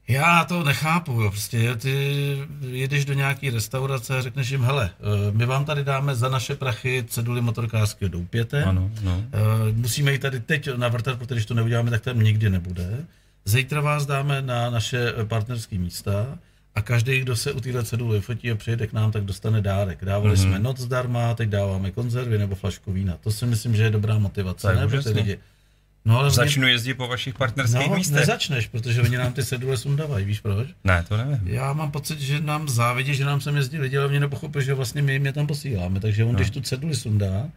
já 0.07 0.43
to 0.45 0.63
nechápu, 0.63 1.11
jo. 1.21 1.29
prostě 1.29 1.75
ty 1.75 2.37
jedeš 2.69 3.05
do 3.05 3.13
nějaký 3.13 3.49
restaurace 3.49 4.17
a 4.17 4.21
řekneš 4.21 4.49
jim, 4.49 4.61
hele, 4.63 4.89
eh, 4.99 5.31
my 5.31 5.45
vám 5.45 5.65
tady 5.65 5.83
dáme 5.83 6.15
za 6.15 6.29
naše 6.29 6.55
prachy 6.55 7.05
ceduly 7.07 7.41
motorkářského 7.41 8.09
doupěte, 8.09 8.63
Ano, 8.63 8.91
no. 9.01 9.23
Eh, 9.33 9.39
musíme 9.73 10.11
ji 10.11 10.19
tady 10.19 10.39
teď 10.39 10.69
navrtat, 10.75 11.17
protože 11.19 11.35
když 11.35 11.45
to 11.45 11.53
neuděláme, 11.53 11.91
tak 11.91 12.01
tam 12.01 12.19
nikdy 12.19 12.49
nebude. 12.49 13.05
Zítra 13.45 13.81
vás 13.81 14.05
dáme 14.05 14.41
na 14.41 14.69
naše 14.69 15.13
partnerské 15.27 15.77
místa 15.77 16.37
a 16.77 16.81
každý, 16.81 17.19
kdo 17.19 17.35
se 17.35 17.51
u 17.51 17.59
téhle 17.59 17.83
ceduly 17.83 18.21
fotí 18.21 18.51
a 18.51 18.55
přijede 18.55 18.87
k 18.87 18.93
nám, 18.93 19.11
tak 19.11 19.23
dostane 19.23 19.61
dárek. 19.61 20.05
Dávali 20.05 20.33
Mhm. 20.33 20.41
mm-hmm. 20.41 20.49
jsme 20.49 20.59
noc 20.59 20.79
zdarma, 20.79 21.33
teď 21.33 21.49
dáváme 21.49 21.91
konzervy 21.91 22.37
nebo 22.37 22.55
flašku 22.55 22.91
vína. 22.93 23.17
To 23.23 23.31
si 23.31 23.45
myslím, 23.45 23.75
že 23.75 23.83
je 23.83 23.89
dobrá 23.89 24.17
motivace, 24.17 24.71
je 24.71 24.75
ne, 24.75 24.87
pro 24.87 25.03
ty 25.03 25.09
lidi. 25.09 25.39
No, 26.05 26.19
ale 26.19 26.31
Začnu 26.31 26.67
jezdit 26.67 26.93
po 26.93 27.07
vašich 27.07 27.33
partnerských 27.33 27.89
no, 27.89 27.95
místech. 27.95 28.15
nezačneš, 28.19 28.67
protože 28.67 29.01
oni 29.01 29.17
nám 29.17 29.33
ty 29.33 29.45
cedule 29.45 29.77
sundávají, 29.77 30.25
víš 30.25 30.39
proč? 30.39 30.67
Ne, 30.83 31.05
to 31.07 31.17
nevím. 31.17 31.39
Já 31.47 31.73
mám 31.73 31.91
pocit, 31.91 32.19
že 32.19 32.41
nám 32.41 32.69
závidí, 32.69 33.15
že 33.15 33.25
nám 33.25 33.41
sem 33.41 33.55
jezdí 33.55 33.77
lidi, 33.79 33.97
ale 33.97 34.07
oni 34.07 34.19
nepochopí, 34.19 34.59
že 34.61 34.73
vlastně 34.73 35.01
my 35.01 35.13
jim 35.13 35.25
je 35.25 35.33
tam 35.33 35.47
posíláme. 35.47 35.99
Takže 35.99 36.23
on, 36.23 36.31
no. 36.31 36.35
když 36.35 36.49
tu 36.49 36.61
ceduli 36.61 36.95
sundá, 36.95 37.49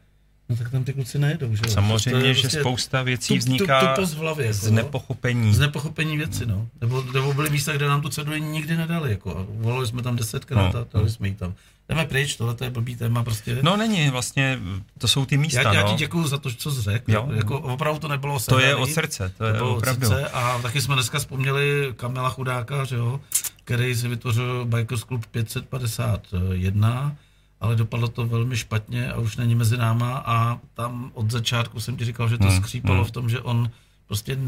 no 0.51 0.57
tak 0.57 0.71
tam 0.71 0.85
ty 0.85 0.93
kluci 0.93 1.19
nejedou, 1.19 1.49
že 1.55 1.61
jo? 1.61 1.63
To 1.65 1.71
Samozřejmě, 1.71 2.35
že 2.35 2.41
prostě 2.41 2.61
spousta 2.61 3.03
věcí 3.03 3.35
tup- 3.35 3.37
tup- 3.37 3.39
vzniká 3.39 3.95
tupost 3.95 4.15
v 4.15 4.19
hlavě, 4.19 4.53
z 4.55 4.63
jako, 4.63 4.75
no. 4.77 4.83
nepochopení. 4.83 5.55
z 5.55 5.59
nepochopení 5.59 6.17
věci, 6.17 6.47
no. 6.47 6.69
Nebo, 6.81 7.05
nebo 7.15 7.35
byly 7.35 7.51
místa, 7.51 7.73
kde 7.73 7.89
nám 7.89 8.01
tu 8.01 8.09
ceduli 8.09 8.41
nikdy 8.41 8.77
nedali, 8.77 9.11
jako. 9.11 9.39
A 9.39 9.47
volali 9.49 9.87
jsme 9.87 10.03
tam 10.03 10.17
desetkrát 10.17 10.75
No. 10.75 10.81
a 10.81 10.87
dali 10.95 11.11
jsme 11.11 11.29
ji 11.29 11.35
tam. 11.35 11.55
Jdeme 11.89 12.07
pryč, 12.07 12.37
tohle 12.37 12.57
je 12.65 12.71
blbý 12.71 12.97
téma 12.97 13.23
prostě. 13.25 13.59
No 13.63 13.77
není, 13.77 14.11
vlastně 14.11 14.59
to 14.99 15.09
jsou 15.09 15.27
ty 15.27 15.37
místa, 15.37 15.63
já, 15.63 15.75
já 15.75 15.83
no. 15.83 15.89
ti 15.91 15.95
děkuju 15.95 16.27
za 16.29 16.39
to, 16.39 16.51
co 16.55 16.71
jsi 16.73 16.83
řekl. 16.83 17.13
Jo. 17.13 17.29
Jako, 17.35 17.59
opravdu 17.61 18.01
to 18.01 18.09
nebylo 18.09 18.41
To 18.41 18.59
je 18.59 18.75
od 18.75 18.91
srdce, 18.91 19.33
to 19.39 19.45
je 19.45 19.61
od 19.63 19.77
opravdu. 19.77 20.07
srdce 20.07 20.29
a 20.29 20.59
taky 20.63 20.81
jsme 20.81 20.95
dneska 20.95 21.19
vzpomněli 21.19 21.93
Kamila 21.97 22.31
Chudáka, 22.31 22.85
že 22.85 22.97
jo, 22.97 23.21
který 23.65 23.95
si 23.95 24.09
vytvořil 24.09 24.65
Bikers 24.65 25.01
Club 25.05 25.27
551, 25.27 27.17
ale 27.61 27.77
dopadlo 27.77 28.09
to 28.09 28.27
velmi 28.27 28.57
špatně 28.57 29.13
a 29.13 29.19
už 29.19 29.37
není 29.37 29.55
mezi 29.55 29.77
náma 29.77 30.23
a 30.27 30.59
tam 30.75 31.11
od 31.15 31.31
začátku 31.31 31.81
jsem 31.81 31.97
ti 31.97 32.05
říkal, 32.05 32.29
že 32.29 32.39
to 32.39 32.45
Hmm, 32.49 32.57
skřípalo 32.63 32.95
hmm. 32.99 33.05
v 33.05 33.11
tom, 33.11 33.29
že 33.29 33.41
on 33.41 33.71
prostě 34.07 34.39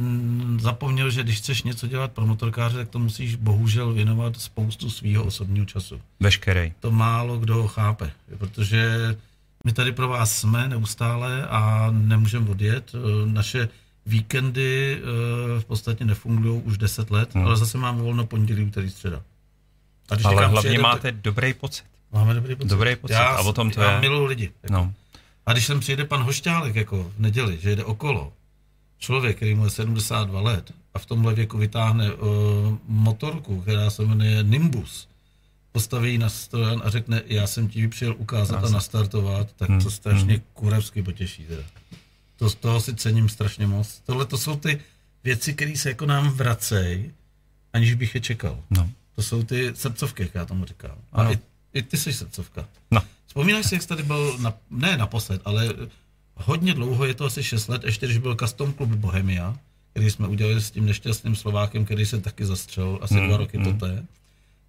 zapomněl, 0.58 1.10
že 1.10 1.22
když 1.22 1.38
chceš 1.38 1.62
něco 1.62 1.86
dělat 1.86 2.12
pro 2.12 2.26
motorkáře, 2.26 2.76
tak 2.76 2.88
to 2.88 2.98
musíš 2.98 3.34
bohužel 3.34 3.92
věnovat 3.92 4.36
spoustu 4.40 4.90
svého 4.90 5.24
osobního 5.24 5.66
času 5.66 6.00
Veškerý. 6.20 6.72
to 6.80 6.90
málo 6.90 7.38
kdo 7.38 7.68
chápe, 7.68 8.10
protože 8.38 9.16
my 9.64 9.72
tady 9.72 9.92
pro 9.92 10.08
vás 10.08 10.38
jsme 10.38 10.68
neustále 10.68 11.46
a 11.46 11.88
nemůžeme 11.90 12.50
odjet. 12.50 12.92
Eh, 12.94 13.26
Naše 13.26 13.68
víkendy 14.06 14.98
eh, 14.98 15.60
v 15.60 15.64
podstatě 15.64 16.04
nefungují 16.04 16.62
už 16.62 16.78
10 16.78 17.10
let, 17.10 17.34
Hmm. 17.34 17.46
ale 17.46 17.56
zase 17.56 17.78
máme 17.78 18.02
volno 18.02 18.26
pondělí, 18.26 18.64
úterý, 18.64 18.90
středa. 18.90 19.22
A 20.10 20.14
když 20.14 20.24
Ale 20.26 20.46
hlavně 20.46 20.78
máte 20.78 21.12
dobrý 21.12 21.54
pocit. 21.54 21.84
Máme 22.12 22.34
dobrý 22.34 22.54
pocit. 22.56 22.68
dobrý 22.68 22.96
pocit 22.96 23.12
Já, 23.14 23.28
a 23.28 23.40
o 23.42 23.52
tom 23.52 23.70
to 23.70 23.80
já 23.80 23.92
je. 23.92 24.00
miluji 24.00 24.26
lidi. 24.26 24.50
Jako. 24.62 24.74
No. 24.74 24.92
A 25.46 25.52
když 25.52 25.66
sem 25.66 25.80
přijde 25.80 26.04
pan 26.04 26.22
Hošťálek 26.22 26.74
jako 26.74 27.12
v 27.16 27.20
neděli, 27.20 27.58
že 27.62 27.70
jede 27.70 27.84
okolo, 27.84 28.32
člověk, 28.98 29.36
který 29.36 29.54
mu 29.54 29.64
je 29.64 29.70
72 29.70 30.40
let 30.40 30.72
a 30.94 30.98
v 30.98 31.06
tomhle 31.06 31.34
věku 31.34 31.58
vytáhne 31.58 32.12
uh, 32.14 32.28
motorku, 32.86 33.60
která 33.60 33.90
se 33.90 34.02
jmenuje 34.02 34.42
Nimbus, 34.42 35.08
postaví 35.72 36.12
ji 36.12 36.18
na 36.18 36.28
stojan 36.28 36.82
a 36.84 36.90
řekne, 36.90 37.22
já 37.26 37.46
jsem 37.46 37.68
ti 37.68 37.88
přijel 37.88 38.14
ukázat 38.18 38.54
a 38.56 38.58
Krásně. 38.58 38.74
nastartovat, 38.74 39.52
tak 39.52 39.68
Hmm, 39.68 39.80
to 39.80 39.90
strašně 39.90 40.40
kurevsky 40.54 41.02
potěší. 41.02 41.44
Teda. 41.44 41.62
To, 42.36 42.50
z 42.50 42.54
toho 42.54 42.80
si 42.80 42.94
cením 42.94 43.28
strašně 43.28 43.66
moc. 43.66 44.00
Tohle 44.06 44.26
to 44.26 44.38
jsou 44.38 44.56
ty 44.56 44.80
věci, 45.24 45.54
které 45.54 45.76
se 45.76 45.88
jako 45.88 46.06
nám 46.06 46.30
vracejí, 46.30 47.12
aniž 47.72 47.94
bych 47.94 48.14
je 48.14 48.20
čekal. 48.20 48.58
No. 48.70 48.90
To 49.14 49.22
jsou 49.22 49.42
ty 49.42 49.70
srdcovky, 49.74 50.22
jak 50.22 50.34
já 50.34 50.44
tomu 50.44 50.64
říkám. 50.64 50.96
A 51.12 51.20
Ano. 51.20 51.32
i, 51.32 51.38
i 51.74 51.82
ty 51.82 51.96
jsi 51.96 52.12
srdcovka. 52.12 52.64
No. 52.90 53.02
Vzpomínáš 53.26 53.66
si, 53.66 53.74
jak 53.74 53.82
jsi 53.82 53.88
tady 53.88 54.02
byl, 54.02 54.38
na, 54.38 54.54
ne 54.70 54.96
naposled, 54.96 55.42
ale 55.44 55.68
hodně 56.34 56.74
dlouho, 56.74 57.04
je 57.04 57.14
to 57.14 57.24
asi 57.24 57.42
6 57.42 57.68
let, 57.68 57.84
ještě 57.84 58.06
když 58.06 58.18
byl 58.18 58.34
Custom 58.36 58.74
Club 58.74 58.88
Bohemia, 58.90 59.56
který 59.90 60.10
jsme 60.10 60.28
udělali 60.28 60.60
s 60.60 60.70
tím 60.70 60.86
nešťastným 60.86 61.36
Slovákem, 61.36 61.84
který 61.84 62.06
se 62.06 62.20
taky 62.20 62.46
zastřel 62.46 62.98
asi 63.02 63.14
Hmm, 63.14 63.28
dva 63.28 63.36
roky 63.36 63.58
hmm. 63.58 63.78
poté. 63.78 64.02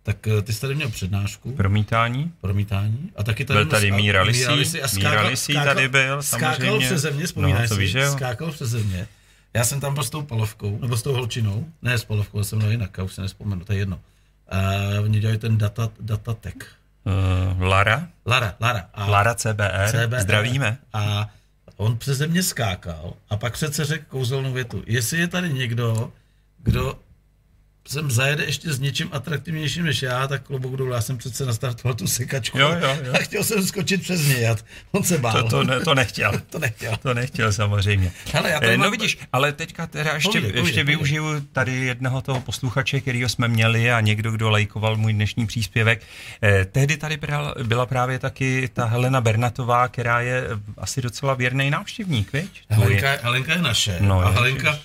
Tak 0.03 0.27
eh, 0.27 0.41
ty 0.41 0.53
jsi 0.53 0.61
tady 0.61 0.75
měl 0.75 0.89
přednášku, 0.89 1.51
Promítání? 1.51 2.31
promítání. 2.41 3.11
A 3.15 3.23
taky 3.23 3.45
tady 3.45 3.57
Byl 3.59 3.65
tady 3.71 3.91
Míra 3.91 4.21
Lisí, 4.23 4.39
Míra 4.39 4.53
Lisí 4.53 4.81
a 4.81 4.87
Míra 4.95 5.11
skákal- 5.11 5.29
Lisí 5.29 5.53
skákal- 5.53 5.65
tady 5.75 5.87
byl, 5.89 6.21
Skákal 6.23 6.53
samozřejmě. 6.55 6.85
přeze 6.85 7.11
mě, 7.11 7.21
No, 7.21 7.25
vzpomínáš 7.27 7.69
to 7.69 7.75
si? 7.75 7.81
víš. 7.81 7.95
Skákal 8.11 8.51
přeze 8.51 8.79
mě. 8.83 9.07
Já 9.53 9.63
jsem 9.63 9.79
tam 9.79 9.93
byl 9.93 10.03
s 10.03 10.09
tou 10.09 10.21
palovkou, 10.21 10.79
nebo 10.81 10.97
s 10.97 11.01
tou 11.03 11.13
holčinou, 11.13 11.65
ne 11.81 11.97
s 11.97 12.05
palovkou, 12.05 12.37
já 12.37 12.43
jsem 12.43 12.57
měl 12.59 12.71
jinak, 12.71 12.97
já 12.97 13.03
už 13.03 13.13
se 13.13 13.21
nespomenu, 13.21 13.65
to 13.65 13.73
je 13.73 13.79
jedno. 13.79 13.99
A 14.49 14.57
oni 15.03 15.19
dělají 15.19 15.39
ten 15.39 15.57
data, 15.57 15.89
datatek. 15.99 16.67
Uh, 17.05 17.61
Lara? 17.61 18.07
Lara, 18.25 18.55
Lara. 18.59 18.89
A 18.93 19.05
Lara 19.05 19.35
CBR? 19.35 19.87
CBR. 19.91 20.19
Zdravíme. 20.19 20.77
A 20.93 21.29
on 21.77 21.97
přeze 21.97 22.27
mě 22.27 22.43
skákal 22.43 23.13
a 23.29 23.37
pak 23.37 23.53
přece 23.53 23.85
řekl 23.85 24.05
kouzelnou 24.07 24.53
větu. 24.53 24.83
Jestli 24.87 25.19
je 25.19 25.27
tady 25.27 25.53
někdo, 25.53 26.11
kdo 26.57 26.99
sem 27.87 28.11
zajede 28.11 28.45
ještě 28.45 28.73
s 28.73 28.79
něčím 28.79 29.09
atraktivnějším 29.11 29.83
než 29.85 30.01
já, 30.01 30.27
tak 30.27 30.43
klobouk 30.43 30.75
dolů, 30.75 30.91
já 30.91 31.01
jsem 31.01 31.17
přece 31.17 31.45
nastartoval 31.45 31.93
tu 31.95 32.07
sekačku 32.07 32.59
Jo, 32.59 32.69
jo, 32.81 32.97
jo. 33.05 33.13
a 33.15 33.17
chtěl 33.17 33.43
jsem 33.43 33.63
skočit 33.67 34.01
přes 34.01 34.25
něj, 34.27 34.47
a 34.47 34.55
on 34.91 35.03
se 35.03 35.17
bál. 35.17 35.33
To, 35.43 35.49
to, 35.49 35.63
ne, 35.63 35.79
to 35.79 35.95
nechtěl. 35.95 36.31
to 36.49 36.59
nechtěl. 36.59 36.97
To 37.01 37.13
nechtěl 37.13 37.51
samozřejmě. 37.53 38.11
Hele, 38.33 38.49
já 38.49 38.59
Eh, 38.63 38.71
no 38.71 38.83
mám- 38.83 38.91
vidíš, 38.91 39.17
ale 39.33 39.51
teďka 39.51 39.87
teda 39.87 40.13
ještě, 40.13 40.27
Povídej, 40.29 40.41
povídej, 40.51 40.61
ještě 40.63 40.79
povídej. 40.83 40.95
využiju 40.95 41.39
tady 41.51 41.71
jednoho 41.75 42.21
toho 42.21 42.41
posluchače, 42.41 43.01
kterýho 43.01 43.29
jsme 43.29 43.47
měli 43.47 43.91
a 43.91 43.99
někdo, 44.01 44.31
kdo 44.31 44.49
lajkoval 44.49 44.97
můj 44.97 45.13
dnešní 45.13 45.47
příspěvek. 45.47 46.01
Eh, 46.43 46.65
tehdy 46.65 46.97
tady 46.97 47.17
byla, 47.17 47.55
byla 47.63 47.85
právě 47.85 48.19
taky 48.19 48.69
ta 48.73 48.85
Helena 48.85 49.21
Bernatová, 49.21 49.87
která 49.87 50.21
je 50.21 50.43
eh, 50.47 50.49
asi 50.77 51.01
docela 51.01 51.33
věrný 51.33 51.69
návštěvník, 51.69 52.33
viď? 52.33 52.61
Helenka, 52.69 53.11
Helenka 53.21 53.53
je 53.53 53.61
naše. 53.61 53.97
No, 54.01 54.19
a 54.19 54.29
je. 54.29 54.35
Helenka, 54.35 54.79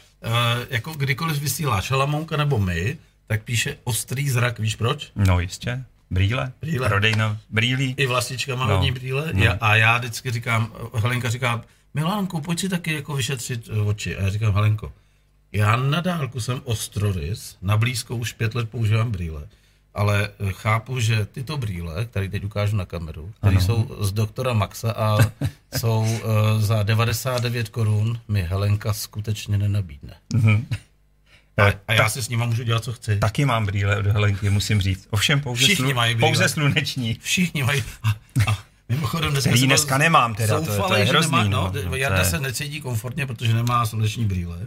jako 0.71 0.93
kdykoliv 0.95 1.39
vysíláš 1.41 1.91
Helamounka 1.91 2.37
nebo 2.37 2.59
my, 2.59 2.99
tak 3.27 3.43
píše 3.43 3.77
ostrý 3.85 4.31
zrak, 4.31 4.59
víš 4.59 4.77
proč? 4.77 5.11
No 5.17 5.41
jistě, 5.41 5.85
brýle, 6.11 6.53
Brýle. 6.61 6.89
prodejna 6.89 7.39
brýlí. 7.51 7.95
I 7.99 8.07
vlastička 8.07 8.55
má 8.55 8.67
No. 8.67 8.87
brýle. 8.93 9.31
No. 9.33 9.45
Já, 9.45 9.53
a 9.61 9.77
já 9.77 9.99
vždycky 9.99 10.31
říkám, 10.31 10.73
Helenka 10.95 11.31
říká, 11.31 11.65
Milánku, 11.95 12.41
pojď 12.41 12.61
si 12.61 12.69
taky 12.69 12.93
jako 12.93 13.15
vyšetřit 13.15 13.69
eh, 13.73 13.81
oči. 13.81 14.17
A 14.17 14.23
já 14.23 14.31
říkám, 14.31 14.53
Helenko, 14.55 14.93
já 15.53 15.77
na 15.77 16.01
dálku 16.01 16.41
jsem 16.41 16.61
ostrorys, 16.65 17.57
na 17.63 17.77
blízko 17.77 18.17
už 18.17 18.33
pět 18.33 18.55
let 18.55 18.71
používám 18.71 19.11
brýle, 19.11 19.49
ale 19.99 20.29
eh, 20.29 20.53
chápu, 20.53 21.01
že 21.01 21.27
tyto 21.27 21.57
brýle, 21.57 22.05
které 22.05 22.29
teď 22.29 22.45
ukážu 22.45 22.77
na 22.77 22.85
kameru, 22.87 23.33
které 23.41 23.61
jsou 23.61 23.97
z 24.01 24.13
doktora 24.13 24.53
Maxa 24.53 24.93
a 24.93 25.19
jsou 25.79 26.01
uh, 26.01 26.19
za 26.61 26.83
99 26.83 27.69
korun, 27.69 28.21
mi 28.29 28.43
Helenka 28.43 28.93
skutečně 28.93 29.59
nenabídne. 29.59 30.15
A, 31.59 31.73
a 31.89 31.93
já 31.93 32.09
si 32.09 32.23
s 32.23 32.29
nima 32.29 32.47
můžu 32.47 32.63
dělat, 32.63 32.85
co 32.85 32.93
chci. 32.93 33.13
Eh, 33.13 33.19
Taky 33.19 33.45
mám 33.45 33.67
brýle 33.67 33.97
od 33.97 34.07
Helenky, 34.07 34.51
musím 34.51 34.81
říct. 34.81 35.07
Ovšem 35.11 35.41
pouze, 35.41 35.65
Všichni 35.65 35.95
mají 35.95 36.15
brýle. 36.15 36.29
pouze 36.31 36.49
sluneční. 36.49 37.19
Všichni 37.23 37.63
mají. 37.63 37.85
A, 38.03 38.09
a 38.51 38.59
mimochodem 38.89 39.31
dneska 39.33 39.51
Který 39.51 39.67
dneska 39.67 39.99
nemám 39.99 40.35
teda, 40.35 40.61
to 40.61 40.73
je- 40.73 40.79
to 40.89 40.95
je 40.95 41.05
hrozný, 41.05 41.31
Nemá, 41.39 41.45
no, 41.45 41.73
no, 41.75 41.83
to 41.91 41.97
Jarda 41.97 42.19
je- 42.19 42.25
se 42.25 42.41
necítí 42.41 42.81
komfortně, 42.81 43.27
protože 43.27 43.55
nemá 43.55 43.87
sluneční 43.87 44.25
brýle. 44.25 44.59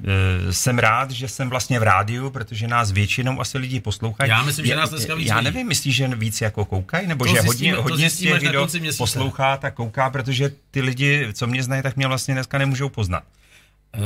Eh, 0.48 0.54
jsem 0.54 0.80
rád, 0.80 1.12
že 1.12 1.28
jsem 1.28 1.50
vlastně 1.50 1.80
v 1.80 1.84
rádiu, 1.84 2.30
protože 2.30 2.68
nás 2.68 2.92
většinou 2.92 3.42
asi 3.42 3.58
lidi 3.58 3.80
poslouchají. 3.80 4.30
Já 4.30 4.44
myslím, 4.44 4.66
že 4.66 4.76
nás 4.76 4.90
dneska 4.90 5.16
víc 5.16 5.28
Já 5.28 5.42
nevím, 5.42 5.68
myslíš, 5.68 5.96
že 5.96 6.08
víc 6.08 6.42
jako 6.42 6.66
koukají, 6.66 7.08
nebo 7.08 7.26
To 7.26 7.36
že 7.36 7.42
zjistíme- 7.42 7.48
hodně, 7.48 7.74
to 7.76 7.82
hodně 7.82 8.10
z 8.10 8.14
zjistíme 8.14 8.40
těch, 8.40 8.50
kdo 8.50 8.68
poslouchá, 8.98 9.58
tak 9.58 9.74
kouká, 9.74 10.10
protože 10.10 10.52
ty 10.72 10.82
lidi, 10.82 11.28
co 11.34 11.48
mě 11.48 11.64
znají, 11.64 11.84
tak 11.84 11.96
mě 11.96 12.08
vlastně 12.08 12.34
dneska 12.34 12.58
nemůžou 12.58 12.90
poznat. 12.90 13.24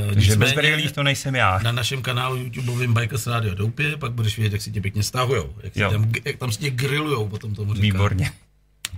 Uh, 0.07 0.13
Takže 0.13 0.35
bez 0.35 0.53
brýlí 0.53 0.87
to 0.91 1.03
nejsem 1.03 1.35
já. 1.35 1.59
Na 1.63 1.71
našem 1.71 2.01
kanálu 2.01 2.35
YouTubeovým 2.35 2.93
Bikers 2.93 3.27
Radio 3.27 3.55
Doupě, 3.55 3.97
pak 3.97 4.11
budeš 4.11 4.37
vidět, 4.37 4.51
jak 4.53 4.61
si 4.61 4.71
tě 4.71 4.81
pěkně 4.81 5.03
stahujou, 5.03 5.53
jak, 5.63 5.91
tam, 5.91 6.11
jak 6.25 6.37
tam 6.37 6.51
si 6.51 6.59
tě 6.59 6.69
grillujou, 6.69 7.27
potom 7.27 7.55
tomu 7.55 7.73
říkám. 7.73 7.81
Výborně. 7.81 8.31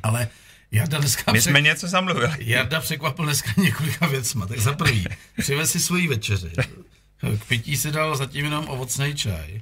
Ale 0.04 0.28
Jarda 0.72 0.98
dneska 0.98 1.32
My 1.32 1.40
přek- 1.40 1.52
jsme 1.52 1.62
něco 1.62 1.88
zamluvili. 1.88 2.30
Jarda 2.40 2.80
překvapil 2.82 3.26
dneska 3.26 3.50
několika 3.58 4.08
věcma. 4.08 4.46
Tak 4.46 4.60
za 4.60 4.74
prvý, 4.74 5.06
přivez 5.40 5.72
si 5.72 5.80
svoji 5.80 6.08
večeři. 6.08 6.52
K 7.40 7.46
pití 7.48 7.78
si 7.78 7.92
dal 7.92 8.16
zatím 8.18 8.46
jenom 8.46 8.66
ovocný 8.68 9.16
čaj. 9.16 9.62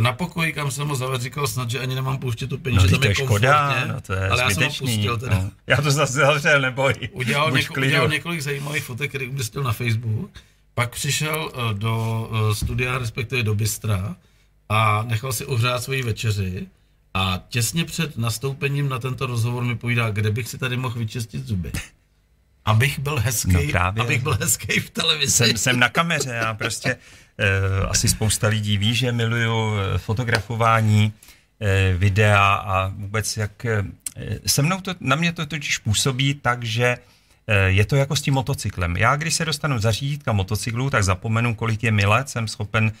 Na 0.00 0.12
pokoji, 0.12 0.52
kam 0.52 0.70
jsem 0.70 0.88
ho 0.88 0.96
zaved, 0.96 1.22
říkal 1.22 1.46
snad, 1.46 1.70
že 1.70 1.80
ani 1.80 1.94
nemám 1.94 2.18
pouštět 2.18 2.46
tu 2.46 2.58
pění, 2.58 2.76
No 2.76 2.88
tam 2.88 3.00
to 3.00 3.06
je 3.08 3.14
škoda, 3.14 3.84
no 3.86 4.00
to 4.00 4.12
je 4.12 4.28
ale 4.28 4.42
já 4.42 4.50
jsem 4.50 4.62
ho 4.64 4.70
zbytečný. 4.70 4.86
pustil 4.96 5.18
teda. 5.18 5.38
no. 5.38 5.50
Já 5.66 5.76
to 5.76 5.90
zase 5.90 6.12
zavřel, 6.12 6.60
neboj. 6.60 6.94
Udělal, 7.12 7.50
něko, 7.50 7.74
udělal 7.80 8.08
několik 8.08 8.40
zajímavých 8.40 8.84
fotek, 8.84 9.08
které 9.08 9.26
umístil 9.28 9.62
na 9.62 9.72
Facebook. 9.72 10.30
Pak 10.74 10.90
přišel 10.90 11.52
eh, 11.54 11.74
do 11.74 12.30
eh, 12.50 12.54
studia, 12.54 12.98
respektive 12.98 13.42
do 13.42 13.54
Bystra 13.54 14.16
a 14.68 15.02
nechal 15.08 15.32
si 15.32 15.44
ohřát 15.46 15.82
svoji 15.82 16.02
večeři. 16.02 16.66
A 17.14 17.42
těsně 17.48 17.84
před 17.84 18.18
nastoupením 18.18 18.88
na 18.88 18.98
tento 18.98 19.26
rozhovor 19.26 19.64
mi 19.64 19.76
povídá, 19.76 20.10
kde 20.10 20.30
bych 20.30 20.48
si 20.48 20.58
tady 20.58 20.76
mohl 20.76 20.98
vyčistit 20.98 21.46
zuby. 21.46 21.72
Abych 22.64 22.98
byl 22.98 23.16
hezký, 23.20 23.52
No 23.52 23.60
právě. 23.70 24.02
abych 24.02 24.22
byl 24.22 24.38
hezký 24.40 24.80
v 24.80 24.90
televizi. 24.90 25.32
jsem, 25.32 25.56
jsem 25.56 25.78
na 25.78 25.88
kameře, 25.88 26.30
já 26.30 26.54
prostě 26.54 26.94
uh, 26.96 27.90
asi 27.90 28.08
spousta 28.08 28.48
lidí 28.48 28.78
ví, 28.78 28.94
že 28.94 29.12
miluju 29.12 29.74
eh, 29.76 29.98
fotografování, 29.98 31.12
uh, 31.58 31.68
videa 32.00 32.54
a 32.54 32.88
vůbec 32.88 33.36
jak 33.36 33.66
uh, 33.80 33.86
se 34.46 34.62
mnou 34.62 34.80
to, 34.80 34.94
na 35.00 35.16
mě 35.16 35.32
to 35.32 35.46
totiž 35.46 35.78
působí 35.78 36.34
tak, 36.34 36.64
že 36.64 36.96
uh, 37.48 37.54
je 37.66 37.84
to 37.86 37.96
jako 37.96 38.16
s 38.16 38.22
tím 38.22 38.34
motocyklem. 38.34 38.96
Já, 38.96 39.16
když 39.16 39.34
se 39.34 39.44
dostanu 39.44 39.78
za 39.78 39.92
řídítka 39.92 40.32
motocyklu, 40.32 40.90
tak 40.90 41.04
zapomenu, 41.04 41.54
kolik 41.54 41.82
je 41.82 41.90
mi 41.90 42.06
let, 42.06 42.28
jsem 42.28 42.48
schopen 42.48 42.92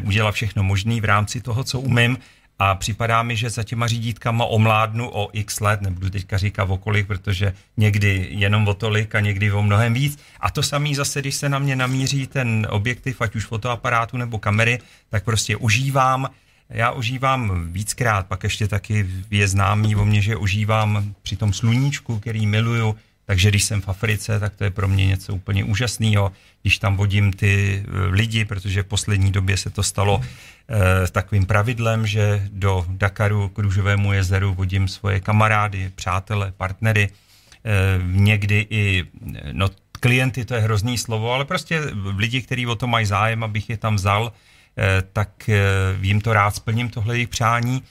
uh, 0.00 0.06
udělat 0.08 0.32
všechno 0.32 0.62
možné 0.62 1.00
v 1.00 1.04
rámci 1.04 1.40
toho, 1.40 1.64
co 1.64 1.80
umím 1.80 2.18
a 2.62 2.74
připadá 2.74 3.22
mi, 3.22 3.36
že 3.36 3.50
za 3.50 3.62
těma 3.62 3.86
řídítkama 3.86 4.44
omládnu 4.44 5.10
o 5.12 5.28
x 5.32 5.60
let, 5.60 5.80
nebudu 5.80 6.10
teďka 6.10 6.38
říkat 6.38 6.64
o 6.64 6.76
kolik, 6.76 7.06
protože 7.06 7.54
někdy 7.76 8.28
jenom 8.30 8.68
o 8.68 8.74
tolik 8.74 9.14
a 9.14 9.20
někdy 9.20 9.52
o 9.52 9.62
mnohem 9.62 9.94
víc. 9.94 10.18
A 10.40 10.50
to 10.50 10.62
samý 10.62 10.94
zase, 10.94 11.20
když 11.20 11.34
se 11.34 11.48
na 11.48 11.58
mě 11.58 11.76
namíří 11.76 12.26
ten 12.26 12.66
objektiv, 12.70 13.20
ať 13.20 13.36
už 13.36 13.44
fotoaparátu 13.44 14.16
nebo 14.16 14.38
kamery, 14.38 14.78
tak 15.08 15.24
prostě 15.24 15.56
užívám. 15.56 16.28
Já 16.70 16.90
užívám 16.90 17.72
víckrát, 17.72 18.26
pak 18.26 18.44
ještě 18.44 18.68
taky 18.68 19.06
je 19.30 19.48
známý 19.48 19.96
o 19.96 20.04
mě, 20.04 20.22
že 20.22 20.36
užívám 20.36 21.14
při 21.22 21.36
tom 21.36 21.52
sluníčku, 21.52 22.18
který 22.18 22.46
miluju, 22.46 22.96
takže 23.30 23.48
když 23.48 23.64
jsem 23.64 23.80
v 23.80 23.88
Africe, 23.88 24.40
tak 24.40 24.54
to 24.54 24.64
je 24.64 24.70
pro 24.70 24.88
mě 24.88 25.06
něco 25.06 25.34
úplně 25.34 25.64
úžasného. 25.64 26.32
Když 26.62 26.78
tam 26.78 26.96
vodím 26.96 27.32
ty 27.32 27.78
eh, 27.78 28.06
lidi, 28.10 28.44
protože 28.44 28.82
v 28.82 28.86
poslední 28.86 29.32
době 29.32 29.56
se 29.56 29.70
to 29.70 29.82
stalo 29.82 30.18
eh, 30.18 31.06
takovým 31.10 31.46
pravidlem, 31.46 32.06
že 32.06 32.48
do 32.50 32.84
Dakaru 32.88 33.48
k 33.48 33.58
Růžovému 33.58 34.12
jezeru 34.12 34.54
vodím 34.54 34.88
svoje 34.88 35.20
kamarády, 35.20 35.92
přátele, 35.94 36.52
partnery, 36.56 37.08
eh, 37.08 38.02
někdy 38.02 38.66
i, 38.70 39.04
eh, 39.34 39.52
no 39.52 39.68
klienty, 40.00 40.44
to 40.44 40.54
je 40.54 40.60
hrozný 40.60 40.98
slovo, 40.98 41.32
ale 41.32 41.44
prostě 41.44 41.82
lidi, 42.16 42.42
kteří 42.42 42.66
o 42.66 42.74
to 42.74 42.86
mají 42.86 43.06
zájem, 43.06 43.44
abych 43.44 43.70
je 43.70 43.76
tam 43.76 43.94
vzal, 43.94 44.32
eh, 44.78 45.02
tak 45.12 45.48
eh, 45.48 45.58
jim 46.02 46.20
to 46.20 46.32
rád 46.32 46.54
splním, 46.54 46.90
tohle 46.90 47.14
jejich 47.14 47.28
přání. 47.28 47.82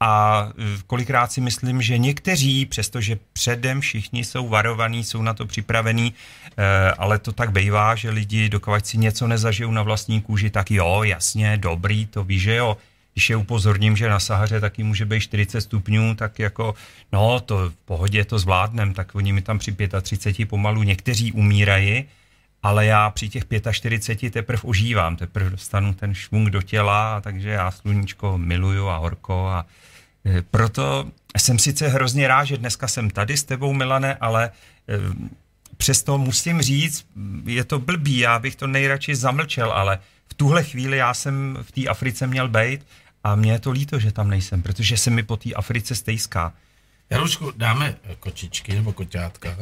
A 0.00 0.48
kolikrát 0.86 1.32
si 1.32 1.40
myslím, 1.40 1.82
že 1.82 1.98
někteří, 1.98 2.66
přestože 2.66 3.18
předem 3.32 3.80
všichni 3.80 4.24
jsou 4.24 4.48
varovaní, 4.48 5.04
jsou 5.04 5.22
na 5.22 5.34
to 5.34 5.46
připravení, 5.46 6.14
eh, 6.56 6.90
ale 6.98 7.18
to 7.18 7.32
tak 7.32 7.52
bývá, 7.52 7.94
že 7.94 8.10
lidi, 8.10 8.48
dokud 8.48 8.86
si 8.86 8.98
něco 8.98 9.26
nezažijou 9.26 9.70
na 9.70 9.82
vlastní 9.82 10.20
kůži, 10.20 10.50
tak 10.50 10.70
jo, 10.70 11.02
jasně, 11.02 11.56
dobrý, 11.56 12.06
to 12.06 12.24
ví, 12.24 12.38
že 12.38 12.54
jo. 12.54 12.76
Když 13.12 13.30
je 13.30 13.36
upozorním, 13.36 13.96
že 13.96 14.08
na 14.08 14.20
Sahaře 14.20 14.60
taky 14.60 14.82
může 14.82 15.04
být 15.04 15.20
40 15.20 15.60
stupňů, 15.60 16.14
tak 16.14 16.38
jako, 16.38 16.74
no, 17.12 17.40
to 17.40 17.70
v 17.70 17.74
pohodě 17.84 18.24
to 18.24 18.38
zvládnem, 18.38 18.94
tak 18.94 19.14
oni 19.14 19.32
mi 19.32 19.42
tam 19.42 19.58
při 19.58 19.76
35 20.02 20.46
pomalu 20.46 20.82
někteří 20.82 21.32
umírají, 21.32 22.04
ale 22.62 22.86
já 22.86 23.10
při 23.10 23.28
těch 23.28 23.44
45 23.70 24.32
teprve 24.32 24.62
užívám, 24.62 25.16
teprve 25.16 25.50
dostanu 25.50 25.94
ten 25.94 26.14
švung 26.14 26.50
do 26.50 26.62
těla, 26.62 27.20
takže 27.20 27.48
já 27.48 27.70
sluníčko 27.70 28.38
miluju 28.38 28.88
a 28.88 28.96
horko 28.96 29.48
a 29.48 29.66
e, 30.26 30.42
proto 30.42 31.10
jsem 31.36 31.58
sice 31.58 31.88
hrozně 31.88 32.28
rád, 32.28 32.44
že 32.44 32.56
dneska 32.56 32.88
jsem 32.88 33.10
tady 33.10 33.36
s 33.36 33.44
tebou, 33.44 33.72
Milane, 33.72 34.14
ale 34.14 34.46
e, 34.46 34.50
přesto 35.76 36.18
musím 36.18 36.62
říct, 36.62 37.06
je 37.44 37.64
to 37.64 37.78
blbý, 37.78 38.18
já 38.18 38.38
bych 38.38 38.56
to 38.56 38.66
nejradši 38.66 39.16
zamlčel, 39.16 39.72
ale 39.72 39.98
v 40.28 40.34
tuhle 40.34 40.64
chvíli 40.64 40.96
já 40.96 41.14
jsem 41.14 41.58
v 41.62 41.72
té 41.72 41.86
Africe 41.86 42.26
měl 42.26 42.48
být 42.48 42.86
a 43.24 43.34
mě 43.34 43.52
je 43.52 43.58
to 43.58 43.70
líto, 43.70 43.98
že 43.98 44.12
tam 44.12 44.30
nejsem, 44.30 44.62
protože 44.62 44.96
se 44.96 45.10
mi 45.10 45.22
po 45.22 45.36
té 45.36 45.52
Africe 45.52 45.94
stejská. 45.94 46.52
Jarušku, 47.10 47.52
dáme 47.56 47.96
kočičky 48.20 48.74
nebo 48.74 48.92
koťátka, 48.92 49.56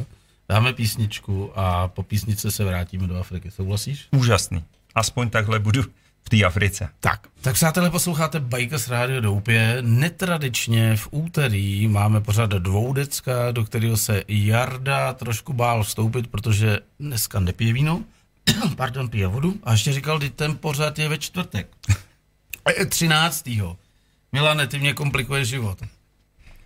dáme 0.49 0.73
písničku 0.73 1.53
a 1.55 1.89
po 1.89 2.03
písnice 2.03 2.51
se 2.51 2.65
vrátíme 2.65 3.07
do 3.07 3.21
Afriky. 3.21 3.51
Souhlasíš? 3.51 4.09
Úžasný. 4.11 4.65
Aspoň 4.95 5.31
takhle 5.31 5.59
budu 5.59 5.83
v 6.23 6.29
té 6.29 6.45
Africe. 6.45 6.89
Tak, 7.01 7.29
tak 7.41 7.55
přátelé, 7.55 7.91
posloucháte 7.91 8.41
Bikers 8.41 8.89
Radio 8.89 9.21
Doupě. 9.21 9.79
Netradičně 9.81 10.97
v 10.97 11.09
úterý 11.11 11.89
máme 11.89 12.21
pořád 12.21 12.51
dvoudecka, 12.51 13.51
do 13.53 13.65
kterého 13.65 13.97
se 13.97 14.23
Jarda 14.29 15.13
trošku 15.13 15.53
bál 15.53 15.83
vstoupit, 15.83 16.27
protože 16.27 16.79
dneska 17.01 17.41
nepije 17.41 17.73
víno, 17.73 18.03
pardon, 18.77 19.09
pije 19.09 19.27
vodu. 19.27 19.55
A 19.65 19.73
ještě 19.73 19.93
říkal, 19.93 20.21
že 20.21 20.31
ten 20.31 20.57
pořád 20.57 20.99
je 20.99 21.09
ve 21.09 21.19
čtvrtek. 21.19 21.69
A 22.65 22.71
je 22.71 22.87
13. 22.87 23.49
Milane, 24.33 24.67
ty 24.67 24.79
mě 24.79 24.95
komplikuješ 24.95 25.49
život. 25.49 25.79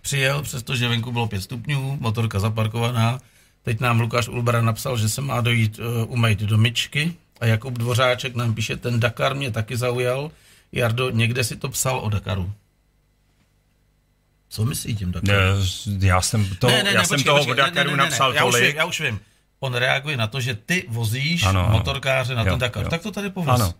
Přijel, 0.01 0.41
přestože 0.41 0.87
venku 0.87 1.11
bylo 1.11 1.27
5 1.27 1.41
stupňů, 1.41 1.97
motorka 2.01 2.39
zaparkovaná. 2.39 3.19
Teď 3.63 3.79
nám 3.79 3.99
Lukáš 3.99 4.27
Ulbera 4.27 4.61
napsal, 4.61 4.97
že 4.97 5.09
se 5.09 5.21
má 5.21 5.41
dojít 5.41 5.79
uh, 5.79 6.13
umýt 6.13 6.39
do 6.39 6.57
myčky. 6.57 7.13
A 7.39 7.45
Jakub 7.45 7.73
Dvořáček 7.73 8.35
nám 8.35 8.53
píše, 8.53 8.77
ten 8.77 8.99
Dakar 8.99 9.35
mě 9.35 9.51
taky 9.51 9.77
zaujal. 9.77 10.31
Jardo, 10.71 11.09
někde 11.09 11.43
si 11.43 11.55
to 11.55 11.69
psal 11.69 11.99
o 11.99 12.09
Dakaru. 12.09 12.53
Co 14.49 14.65
myslí 14.65 14.95
tím 14.95 15.11
Dakaru? 15.11 15.39
Já 15.99 16.21
jsem, 16.21 16.55
to, 16.55 16.69
já 16.69 17.03
jsem 17.03 17.23
toho 17.23 17.45
o 17.45 17.53
Dakaru 17.53 17.95
napsal 17.95 18.33
já 18.33 18.45
už, 18.45 18.51
tolik. 18.51 18.67
vím, 18.67 18.77
já 18.77 18.85
už 18.85 19.01
vím. 19.01 19.19
on 19.59 19.73
reaguje 19.73 20.17
na 20.17 20.27
to, 20.27 20.41
že 20.41 20.55
ty 20.55 20.85
vozíš 20.89 21.43
ano, 21.43 21.69
motorkáře 21.71 22.35
na 22.35 22.41
jo, 22.41 22.49
ten 22.49 22.59
Dakar. 22.59 22.83
Jo. 22.83 22.89
Tak 22.89 23.01
to 23.01 23.11
tady 23.11 23.29
pověz. 23.29 23.55
Ano. 23.55 23.73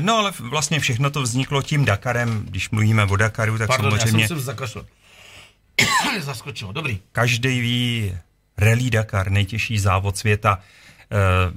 No 0.00 0.16
ale 0.16 0.32
vlastně 0.38 0.80
všechno 0.80 1.10
to 1.10 1.22
vzniklo 1.22 1.62
tím 1.62 1.84
Dakarem, 1.84 2.46
když 2.48 2.70
mluvíme 2.70 3.04
o 3.04 3.16
Dakaru, 3.16 3.58
tak 3.58 3.68
Pardon, 3.68 3.90
samozřejmě... 3.90 4.22
já 4.22 4.28
jsem 4.28 4.38
se 4.38 4.44
zakašlal. 4.44 4.86
Zaskočilo, 6.20 6.72
dobrý. 6.72 6.98
Každý 7.12 7.60
ví 7.60 8.12
Rally 8.58 8.90
Dakar, 8.90 9.30
nejtěžší 9.30 9.78
závod 9.78 10.16
světa. 10.16 10.58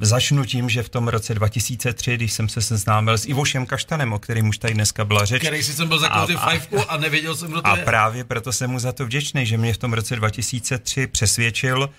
E, 0.02 0.06
začnu 0.06 0.46
tím, 0.46 0.70
že 0.70 0.84
v 0.84 0.90
tom 0.90 1.08
roce 1.08 1.34
2003, 1.34 2.16
když 2.16 2.34
jsem 2.34 2.50
se 2.50 2.62
seznámil 2.62 3.18
s 3.18 3.26
Ivošem 3.26 3.66
Kaštanem, 3.66 4.14
o 4.14 4.20
kterým 4.20 4.50
už 4.50 4.58
tady 4.58 4.74
dneska 4.74 5.06
byla 5.06 5.26
řeč. 5.26 5.42
Který 5.42 5.64
si 5.64 5.74
jsem 5.74 5.88
byl 5.88 6.00
za 6.00 6.28
fajfku 6.38 6.92
a 6.92 6.98
nevěděl 6.98 7.36
jsem, 7.36 7.52
kdo 7.52 7.62
to 7.62 7.68
a 7.68 7.76
je. 7.76 7.82
A 7.82 7.86
právě 7.86 8.24
proto 8.24 8.52
jsem 8.52 8.70
mu 8.70 8.80
za 8.80 8.92
to 8.92 9.06
vděčný, 9.06 9.46
že 9.46 9.58
mě 9.58 9.74
v 9.74 9.78
tom 9.78 9.94
roce 9.94 10.16
2003 10.16 11.08
přesvědčil, 11.08 11.90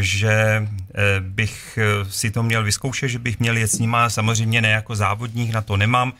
že 0.00 0.32
eh, 0.32 1.20
bych 1.20 1.78
eh, 1.82 2.10
si 2.10 2.30
to 2.30 2.42
měl 2.42 2.64
vyzkoušet, 2.64 3.08
že 3.08 3.18
bych 3.18 3.38
měl 3.38 3.56
jet 3.56 3.70
s 3.70 3.78
nima, 3.78 4.10
samozřejmě 4.10 4.62
ne 4.62 4.70
jako 4.70 4.96
závodník, 4.96 5.52
na 5.52 5.60
to 5.60 5.76
nemám, 5.76 6.12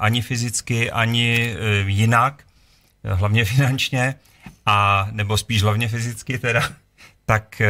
ani 0.00 0.22
fyzicky, 0.22 0.90
ani 0.90 1.56
jinak, 1.86 2.42
hlavně 3.04 3.44
finančně, 3.44 4.14
a 4.66 5.08
nebo 5.10 5.36
spíš 5.36 5.62
hlavně 5.62 5.88
fyzicky 5.88 6.38
teda 6.38 6.62
tak 7.32 7.60
eh, 7.60 7.68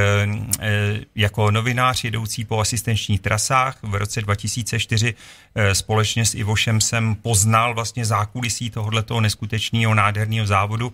eh, 0.61 1.01
jako 1.15 1.51
novinář 1.51 2.05
jedoucí 2.05 2.45
po 2.45 2.61
asistenčních 2.61 3.21
trasách 3.21 3.79
v 3.83 3.95
roce 3.95 4.21
2004 4.21 5.15
eh, 5.55 5.75
společně 5.75 6.27
s 6.27 6.35
Ivošem 6.35 6.81
jsem 6.81 7.15
poznal 7.15 7.75
vlastně 7.75 8.05
zákulisí 8.05 8.71
tohoto 8.71 9.21
neskutečného 9.21 9.95
nádherného 9.95 10.47
závodu, 10.47 10.93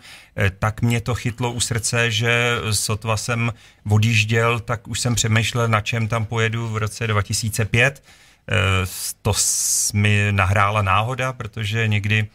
tak 0.58 0.82
mě 0.82 1.00
to 1.00 1.14
chytlo 1.14 1.52
u 1.52 1.60
srdce, 1.60 2.10
že 2.10 2.56
sotva 2.70 3.16
jsem 3.16 3.52
odjížděl, 3.90 4.60
tak 4.60 4.88
už 4.88 5.00
jsem 5.00 5.14
přemýšlel, 5.14 5.68
na 5.68 5.80
čem 5.80 6.08
tam 6.08 6.24
pojedu 6.24 6.68
v 6.68 6.76
roce 6.76 7.06
2005. 7.06 8.02
To 9.22 9.32
mi 9.92 10.28
nahrála 10.30 10.82
náhoda, 10.82 11.32
protože 11.32 11.88
někdy 11.88 12.26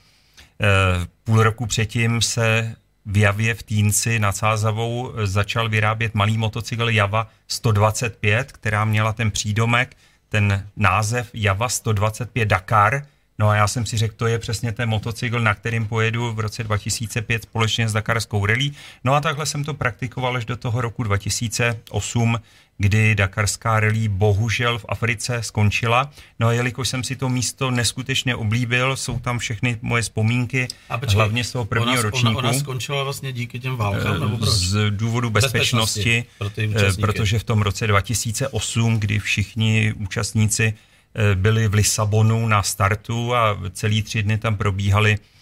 půl 1.24 1.44
roku 1.44 1.66
předtím 1.66 2.22
se 2.22 2.76
v 3.06 3.18
Javě 3.18 3.54
v 3.54 3.64
Týnci 3.64 4.20
nad 4.20 4.38
Sázavou 4.38 5.14
začal 5.24 5.70
vyrábět 5.70 6.16
malý 6.16 6.38
motocykl 6.38 6.90
Java 6.90 7.28
125, 7.48 8.52
která 8.52 8.86
měla 8.86 9.14
ten 9.14 9.32
přídomek, 9.32 9.98
ten 10.30 10.68
název 10.76 11.30
Java 11.34 11.70
125 11.70 12.46
Dakar, 12.46 13.04
No 13.40 13.50
a 13.50 13.56
já 13.56 13.68
jsem 13.68 13.86
si 13.86 13.98
řekl, 13.98 14.16
to 14.18 14.28
je 14.28 14.40
přesně 14.40 14.72
ten 14.72 14.90
motocykl, 14.90 15.40
na 15.40 15.56
kterým 15.56 15.88
pojedu 15.88 16.34
v 16.34 16.40
roce 16.40 16.64
2005 16.64 17.44
společně 17.44 17.90
s 17.90 17.94
Dakarskou 17.94 18.46
rally. 18.46 18.72
No 19.04 19.14
a 19.14 19.22
takhle 19.22 19.46
jsem 19.46 19.64
to 19.64 19.74
praktikoval 19.74 20.36
až 20.36 20.46
do 20.46 20.58
toho 20.58 20.82
roku 20.82 21.04
2008, 21.04 22.40
kdy 22.78 23.16
Dakarská 23.16 23.80
rally 23.80 24.08
bohužel 24.08 24.80
v 24.80 24.86
Africe 24.90 25.44
skončila. 25.44 26.12
No 26.40 26.48
a 26.48 26.54
jelikož 26.54 26.90
jsem 26.90 27.04
si 27.04 27.16
to 27.16 27.30
místo 27.30 27.72
neskutečně 27.72 28.36
oblíbil, 28.36 28.96
jsou 28.96 29.20
tam 29.20 29.40
všechny 29.40 29.78
moje 29.82 30.02
vzpomínky, 30.02 30.68
a 30.90 30.98
počkej, 30.98 31.16
hlavně 31.16 31.44
z 31.44 31.52
toho 31.52 31.66
prvního 31.66 31.94
ona, 31.94 32.02
ročníku. 32.02 32.38
Ona, 32.38 32.50
ona 32.50 32.60
skončila 32.60 33.04
vlastně 33.04 33.34
díky 33.34 33.60
těm 33.60 33.76
válkám, 33.76 34.20
nebo 34.20 34.38
proč? 34.38 34.50
Z 34.50 34.92
důvodu 34.92 35.30
bezpečnosti, 35.30 36.26
bezpečnosti 36.40 36.94
pro 36.94 37.08
protože 37.08 37.40
v 37.40 37.44
tom 37.44 37.62
roce 37.62 37.88
2008, 37.88 39.00
kdy 39.00 39.20
všichni 39.20 39.94
účastníci 39.94 40.74
Eh, 41.16 41.36
byli 41.36 41.68
v 41.68 41.74
Lisabonu 41.74 42.48
na 42.48 42.64
startu 42.64 43.36
a 43.36 43.60
celý 43.72 44.02
tři 44.02 44.24
dny 44.24 44.38
tam 44.38 44.56
probíhaly 44.56 45.14
eh, 45.14 45.33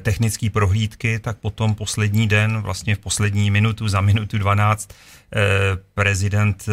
technické 0.00 0.50
prohlídky, 0.50 1.18
tak 1.18 1.38
potom 1.38 1.74
poslední 1.74 2.28
den, 2.28 2.60
vlastně 2.60 2.94
v 2.94 2.98
poslední 2.98 3.50
minutu, 3.50 3.88
za 3.88 4.00
minutu 4.00 4.38
12, 4.38 4.90
eh, 5.32 5.38
prezident 5.94 6.66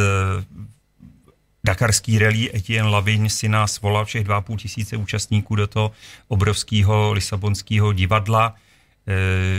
Dakarský 1.64 2.20
rally 2.20 2.56
Etienne 2.56 2.90
Lavigne 2.90 3.30
si 3.30 3.50
nás 3.50 3.82
volal 3.82 4.06
všech 4.06 4.24
2,5 4.24 4.58
tisíce 4.58 4.98
účastníků 4.98 5.56
do 5.56 5.68
toho 5.68 5.92
obrovského 6.28 7.12
lisabonského 7.14 7.94
divadla, 7.94 8.56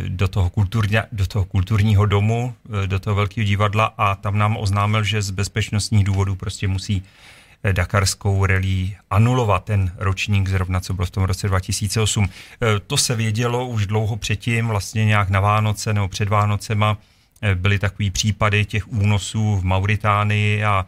do 0.08 0.28
toho, 0.28 0.50
kulturně, 0.50 1.02
do 1.12 1.26
toho 1.26 1.44
kulturního 1.44 2.06
domu, 2.06 2.54
do 2.86 3.00
toho 3.00 3.16
velkého 3.16 3.44
divadla 3.44 3.94
a 3.98 4.14
tam 4.14 4.38
nám 4.38 4.56
oznámil, 4.56 5.04
že 5.04 5.22
z 5.22 5.30
bezpečnostních 5.30 6.04
důvodů 6.04 6.34
prostě 6.34 6.68
musí 6.68 7.02
Eh, 7.02 7.35
dakarskou 7.72 8.46
rally 8.46 8.96
anulovat 9.10 9.64
ten 9.64 9.92
ročník 9.96 10.48
zrovna, 10.48 10.80
co 10.80 10.94
byl 10.94 11.06
v 11.06 11.10
tom 11.10 11.24
roce 11.24 11.48
2008. 11.48 12.28
Eh, 12.28 12.80
to 12.86 12.96
se 12.96 13.16
vědělo 13.16 13.66
už 13.66 13.86
dlouho 13.86 14.16
předtím, 14.16 14.68
vlastně 14.68 15.04
nějak 15.04 15.28
na 15.28 15.40
Vánoce 15.40 15.94
nebo 15.94 16.08
před 16.08 16.28
Vánocema 16.28 16.98
eh, 17.42 17.54
byly 17.54 17.78
takový 17.78 18.10
případy 18.10 18.64
těch 18.64 18.92
únosů 18.92 19.56
v 19.56 19.64
Mauritánii 19.64 20.64
a 20.64 20.86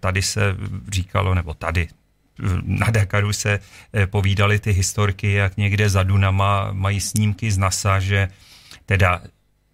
tady 0.00 0.22
se 0.22 0.56
říkalo, 0.92 1.34
nebo 1.34 1.54
tady 1.54 1.88
na 2.62 2.90
Dakaru 2.90 3.32
se 3.32 3.60
povídali 4.06 4.58
ty 4.58 4.72
historky, 4.72 5.32
jak 5.32 5.56
někde 5.56 5.88
za 5.88 6.02
Dunama 6.02 6.72
mají 6.72 7.00
snímky 7.00 7.50
z 7.50 7.58
NASA, 7.58 8.00
že 8.00 8.28
teda 8.86 9.22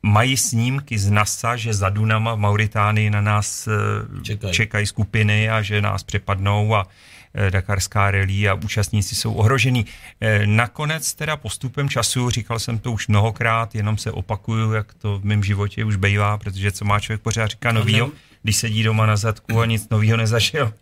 mají 0.05 0.37
snímky 0.37 0.99
z 0.99 1.11
NASA, 1.11 1.57
že 1.57 1.75
za 1.75 1.89
Dunama 1.89 2.35
v 2.35 2.39
Mauritánii 2.39 3.11
na 3.11 3.21
nás 3.21 3.69
eh, 3.69 4.23
Čekaj. 4.23 4.53
čekají 4.53 4.87
skupiny 4.87 5.51
a 5.51 5.63
že 5.63 5.81
nás 5.81 6.03
přepadnou 6.03 6.75
a 6.75 6.87
eh, 7.35 7.51
Dakarská 7.51 8.11
rally 8.11 8.49
a 8.49 8.55
účastníci 8.55 9.15
jsou 9.15 9.33
ohrožení. 9.33 9.87
Eh, 10.21 10.47
nakonec 10.47 11.15
teda 11.15 11.37
postupem 11.37 11.89
času, 11.89 12.31
říkal 12.31 12.59
jsem 12.59 12.79
to 12.79 12.93
už 12.93 13.09
mnohokrát, 13.09 13.75
jenom 13.75 13.99
se 13.99 14.13
opakuju, 14.13 14.73
jak 14.73 14.95
to 14.95 15.19
v 15.19 15.25
mém 15.25 15.43
životě 15.43 15.85
už 15.85 15.97
bývá, 15.97 16.39
protože 16.39 16.73
co 16.73 16.85
má 16.85 17.01
člověk 17.01 17.23
pořád 17.23 17.47
říká 17.47 17.73
novýho, 17.73 18.11
když 18.43 18.57
sedí 18.57 18.83
doma 18.83 19.07
na 19.07 19.17
zadku 19.17 19.61
a 19.61 19.67
nic 19.67 19.89
nového 19.89 20.17
nezažil, 20.17 20.73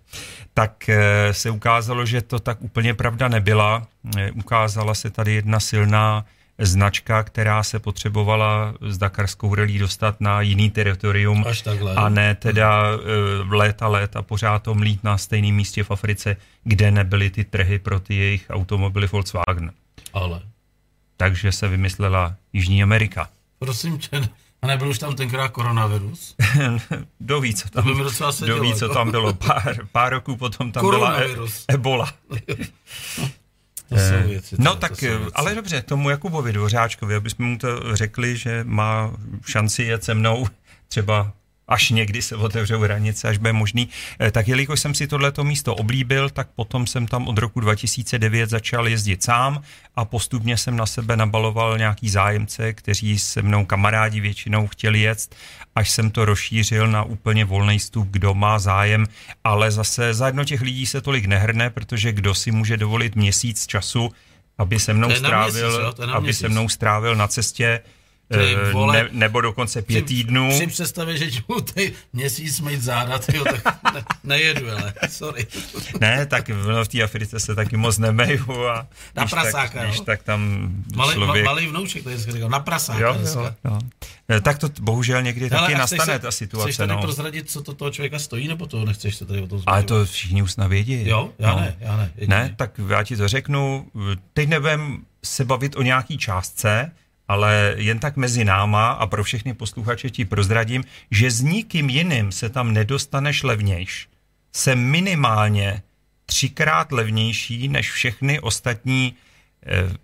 tak 0.54 0.90
se 1.32 1.50
ukázalo, 1.50 2.06
že 2.06 2.22
to 2.22 2.38
tak 2.38 2.62
úplně 2.62 2.94
pravda 2.94 3.28
nebyla. 3.28 3.86
Ukázala 4.34 4.94
se 4.94 5.10
tady 5.10 5.34
jedna 5.34 5.60
silná 5.60 6.24
značka, 6.66 7.22
která 7.22 7.62
se 7.62 7.78
potřebovala 7.78 8.74
s 8.80 8.98
Dakarskou 8.98 9.54
relí 9.54 9.78
dostat 9.78 10.20
na 10.20 10.40
jiný 10.40 10.70
teritorium 10.70 11.44
a 11.96 12.08
ne 12.08 12.34
teda 12.34 12.82
uh, 12.94 13.52
léta 13.52 13.88
léta 13.88 14.22
pořád 14.22 14.62
to 14.62 14.74
mlít 14.74 15.04
na 15.04 15.18
stejném 15.18 15.54
místě 15.54 15.84
v 15.84 15.90
Africe, 15.90 16.36
kde 16.64 16.90
nebyly 16.90 17.30
ty 17.30 17.44
trhy 17.44 17.78
pro 17.78 18.00
ty 18.00 18.14
jejich 18.14 18.46
automobily 18.50 19.06
Volkswagen. 19.06 19.72
Ale. 20.12 20.40
Takže 21.16 21.52
se 21.52 21.68
vymyslela 21.68 22.34
Jižní 22.52 22.82
Amerika. 22.82 23.28
Prosím 23.58 23.98
tě, 23.98 24.28
a 24.62 24.66
nebyl 24.66 24.88
už 24.88 24.98
tam 24.98 25.16
tenkrát 25.16 25.48
koronavirus? 25.48 26.34
Kdo 27.18 27.40
ví, 27.40 27.54
co 27.54 27.70
tam, 27.70 27.84
kdo 28.40 28.60
ví, 28.60 28.74
co 28.74 28.88
tam 28.88 29.10
bylo. 29.10 29.34
Pár, 29.34 29.76
pár 29.92 30.12
roků 30.12 30.36
potom 30.36 30.72
tam 30.72 30.90
byla 30.90 31.20
e- 31.20 31.28
ebola. 31.68 32.12
To 33.92 33.98
jsou 33.98 34.14
eh, 34.14 34.26
věci, 34.26 34.56
no 34.58 34.76
tak, 34.76 34.90
to 34.90 35.06
věci. 35.06 35.24
ale 35.34 35.54
dobře, 35.54 35.82
tomu 35.82 36.10
Jakubovi 36.10 36.52
Dvořáčkovi, 36.52 37.14
abychom 37.14 37.46
mu 37.46 37.58
to 37.58 37.96
řekli, 37.96 38.36
že 38.36 38.64
má 38.64 39.12
šanci 39.46 39.82
jet 39.82 40.04
se 40.04 40.14
mnou 40.14 40.46
třeba 40.88 41.32
až 41.72 41.90
někdy 41.90 42.22
se 42.22 42.36
otevřou 42.36 42.80
hranice, 42.80 43.28
až 43.28 43.38
bude 43.38 43.52
možný. 43.52 43.88
Eh, 44.20 44.30
tak 44.30 44.48
jelikož 44.48 44.80
jsem 44.80 44.94
si 44.94 45.06
tohleto 45.06 45.44
místo 45.44 45.74
oblíbil, 45.74 46.30
tak 46.30 46.48
potom 46.56 46.86
jsem 46.86 47.06
tam 47.06 47.28
od 47.28 47.38
roku 47.38 47.60
2009 47.60 48.50
začal 48.50 48.88
jezdit 48.88 49.22
sám 49.22 49.62
a 49.96 50.04
postupně 50.04 50.56
jsem 50.56 50.76
na 50.76 50.86
sebe 50.86 51.16
nabaloval 51.16 51.78
nějaký 51.78 52.08
zájemce, 52.08 52.72
kteří 52.72 53.18
se 53.18 53.42
mnou 53.42 53.64
kamarádi 53.64 54.20
většinou 54.20 54.68
chtěli 54.68 55.00
jet, 55.00 55.34
až 55.74 55.90
jsem 55.90 56.10
to 56.10 56.24
rozšířil 56.24 56.86
na 56.88 57.02
úplně 57.02 57.44
volný 57.44 57.78
vstup, 57.78 58.08
kdo 58.10 58.34
má 58.34 58.58
zájem, 58.58 59.06
ale 59.44 59.70
zase 59.70 60.14
za 60.14 60.26
jedno 60.26 60.44
těch 60.44 60.60
lidí 60.60 60.86
se 60.86 61.00
tolik 61.00 61.24
nehrne, 61.24 61.70
protože 61.70 62.12
kdo 62.12 62.34
si 62.34 62.50
může 62.50 62.76
dovolit 62.76 63.16
měsíc 63.16 63.66
času, 63.66 64.12
aby 64.58 64.78
se 64.78 64.92
mnou 64.92 65.10
strávil, 65.10 65.70
měsíc, 65.70 66.12
aby 66.12 66.34
se 66.34 66.48
mnou 66.48 66.68
strávil 66.68 67.16
na 67.16 67.28
cestě 67.28 67.80
Eh, 68.32 68.72
vole, 68.72 69.02
ne, 69.02 69.08
nebo 69.12 69.40
dokonce 69.40 69.82
pět 69.82 70.04
při, 70.04 70.14
týdnů. 70.14 70.50
Při 70.50 70.66
představě, 70.66 71.16
že 71.16 71.40
mu 71.48 71.60
ty 71.60 71.92
měsíc 72.12 72.60
mít 72.60 72.82
záda, 72.82 73.18
tyjo, 73.18 73.44
tak 73.44 73.78
ne, 73.94 74.04
nejedu, 74.24 74.70
ale 74.70 74.92
sorry. 75.08 75.46
Ne, 76.00 76.26
tak 76.26 76.48
v 76.48 76.88
té 76.88 77.02
Africe 77.02 77.40
se 77.40 77.54
taky 77.54 77.76
moc 77.76 77.98
nemeju 77.98 78.66
a 78.68 78.86
na 79.16 79.26
prasáka, 79.26 79.78
tak, 79.78 79.88
když 79.88 80.00
tak 80.00 80.22
tam 80.22 80.72
malý, 80.94 81.12
člověk... 81.12 81.44
malý 81.44 81.66
vnouček, 81.66 82.06
je 82.06 82.18
říkal, 82.18 82.48
na 82.48 82.60
prasáka. 82.60 83.00
Jo, 83.00 83.16
jo, 83.34 83.54
jo. 83.64 83.78
Eh, 84.28 84.40
tak 84.40 84.58
to 84.58 84.68
bohužel 84.80 85.22
někdy 85.22 85.50
ale 85.50 85.60
taky 85.60 85.74
nastane 85.74 86.12
se, 86.12 86.18
ta 86.18 86.30
situace. 86.30 86.68
Chceš 86.68 86.76
tady 86.76 86.92
no. 86.92 87.00
prozradit, 87.00 87.50
co 87.50 87.62
to 87.62 87.74
toho 87.74 87.90
člověka 87.90 88.18
stojí, 88.18 88.48
nebo 88.48 88.66
to 88.66 88.84
nechceš 88.84 89.16
se 89.16 89.26
tady 89.26 89.40
o 89.40 89.46
tom 89.46 89.58
zmínit? 89.58 89.68
Ale 89.68 89.82
to 89.82 90.06
všichni 90.06 90.42
už 90.42 90.54
vědí. 90.68 91.08
Jo, 91.08 91.30
já 91.38 91.52
no. 91.52 91.60
ne, 91.60 91.76
já 91.80 91.96
ne. 91.96 92.12
Jedině. 92.16 92.36
Ne, 92.36 92.54
tak 92.56 92.80
já 92.88 93.02
ti 93.02 93.16
to 93.16 93.28
řeknu. 93.28 93.86
Teď 94.34 94.48
nebudem 94.48 95.04
se 95.24 95.44
bavit 95.44 95.76
o 95.76 95.82
nějaký 95.82 96.18
částce, 96.18 96.92
ale 97.32 97.74
jen 97.76 97.98
tak 97.98 98.16
mezi 98.16 98.44
náma 98.44 98.90
a 98.90 99.06
pro 99.06 99.24
všechny 99.24 99.54
posluchače 99.54 100.10
ti 100.10 100.24
prozradím, 100.24 100.84
že 101.10 101.30
s 101.30 101.40
nikým 101.40 101.88
jiným 101.90 102.32
se 102.32 102.48
tam 102.48 102.72
nedostaneš 102.72 103.42
levnějš. 103.42 104.08
Jsem 104.52 104.78
minimálně 104.78 105.82
třikrát 106.26 106.92
levnější 106.92 107.68
než 107.68 107.92
všechny 107.92 108.40
ostatní 108.40 109.14
eh, 109.66 109.96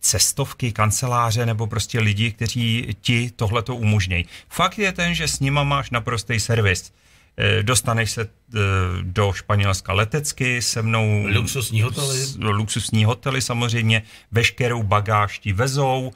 cestovky, 0.00 0.72
kanceláře 0.72 1.46
nebo 1.46 1.66
prostě 1.66 2.00
lidi, 2.00 2.32
kteří 2.32 2.96
ti 3.00 3.30
tohleto 3.36 3.76
umožnějí. 3.76 4.26
Fakt 4.48 4.78
je 4.78 4.92
ten, 4.92 5.14
že 5.14 5.28
s 5.28 5.40
nima 5.40 5.62
máš 5.62 5.90
naprostý 5.90 6.40
servis. 6.40 6.92
Eh, 7.38 7.62
dostaneš 7.62 8.10
se 8.10 8.22
eh, 8.22 8.58
do 9.02 9.32
Španělska 9.32 9.92
letecky, 9.92 10.62
se 10.62 10.82
mnou... 10.82 11.26
Luxusní 11.26 11.82
hotely. 11.82 12.18
Luxusní 12.38 13.04
hotely 13.04 13.42
samozřejmě, 13.42 14.02
veškerou 14.32 14.82
bagáž 14.82 15.38
ti 15.38 15.52
vezou, 15.52 16.12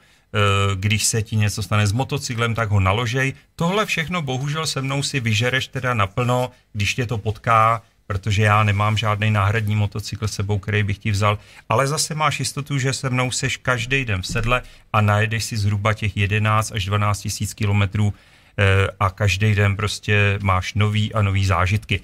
když 0.75 1.03
se 1.03 1.21
ti 1.21 1.35
něco 1.35 1.63
stane 1.63 1.87
s 1.87 1.91
motocyklem, 1.91 2.55
tak 2.55 2.69
ho 2.69 2.79
naložej. 2.79 3.33
Tohle 3.55 3.85
všechno 3.85 4.21
bohužel 4.21 4.65
se 4.65 4.81
mnou 4.81 5.03
si 5.03 5.19
vyžereš 5.19 5.67
teda 5.67 5.93
naplno, 5.93 6.51
když 6.73 6.93
tě 6.93 7.05
to 7.05 7.17
potká, 7.17 7.81
protože 8.07 8.43
já 8.43 8.63
nemám 8.63 8.97
žádný 8.97 9.31
náhradní 9.31 9.75
motocykl 9.75 10.27
sebou, 10.27 10.59
který 10.59 10.83
bych 10.83 10.97
ti 10.97 11.11
vzal, 11.11 11.39
ale 11.69 11.87
zase 11.87 12.15
máš 12.15 12.39
jistotu, 12.39 12.77
že 12.77 12.93
se 12.93 13.09
mnou 13.09 13.31
seš 13.31 13.57
každý 13.57 14.05
den 14.05 14.21
v 14.21 14.27
sedle 14.27 14.61
a 14.93 15.01
najedeš 15.01 15.43
si 15.43 15.57
zhruba 15.57 15.93
těch 15.93 16.17
11 16.17 16.71
až 16.71 16.85
12 16.85 17.21
tisíc 17.21 17.53
kilometrů 17.53 18.13
Eh, 18.59 18.87
a 18.99 19.09
každý 19.09 19.55
den 19.55 19.75
prostě 19.75 20.39
máš 20.41 20.73
nový 20.73 21.13
a 21.13 21.21
nový 21.21 21.45
zážitky. 21.45 22.01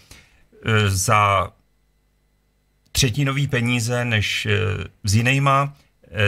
Eh, 0.65 0.89
za 0.89 1.51
třetinový 2.91 3.47
peníze 3.47 4.05
než 4.05 4.45
eh, 4.45 4.57
s 5.03 5.15
jinýma, 5.15 5.73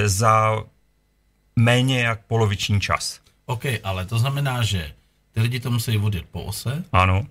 za 0.06 0.64
méně 1.58 2.00
jak 2.00 2.26
poloviční 2.26 2.82
čas. 2.82 3.20
OK, 3.46 3.64
ale 3.84 4.06
to 4.06 4.20
znamená, 4.20 4.64
že 4.64 4.94
ty 5.32 5.42
lidi 5.42 5.60
to 5.60 5.72
musí 5.72 5.98
vodit 5.98 6.26
po 6.32 6.44
ose. 6.44 6.84
Ano. 6.92 7.28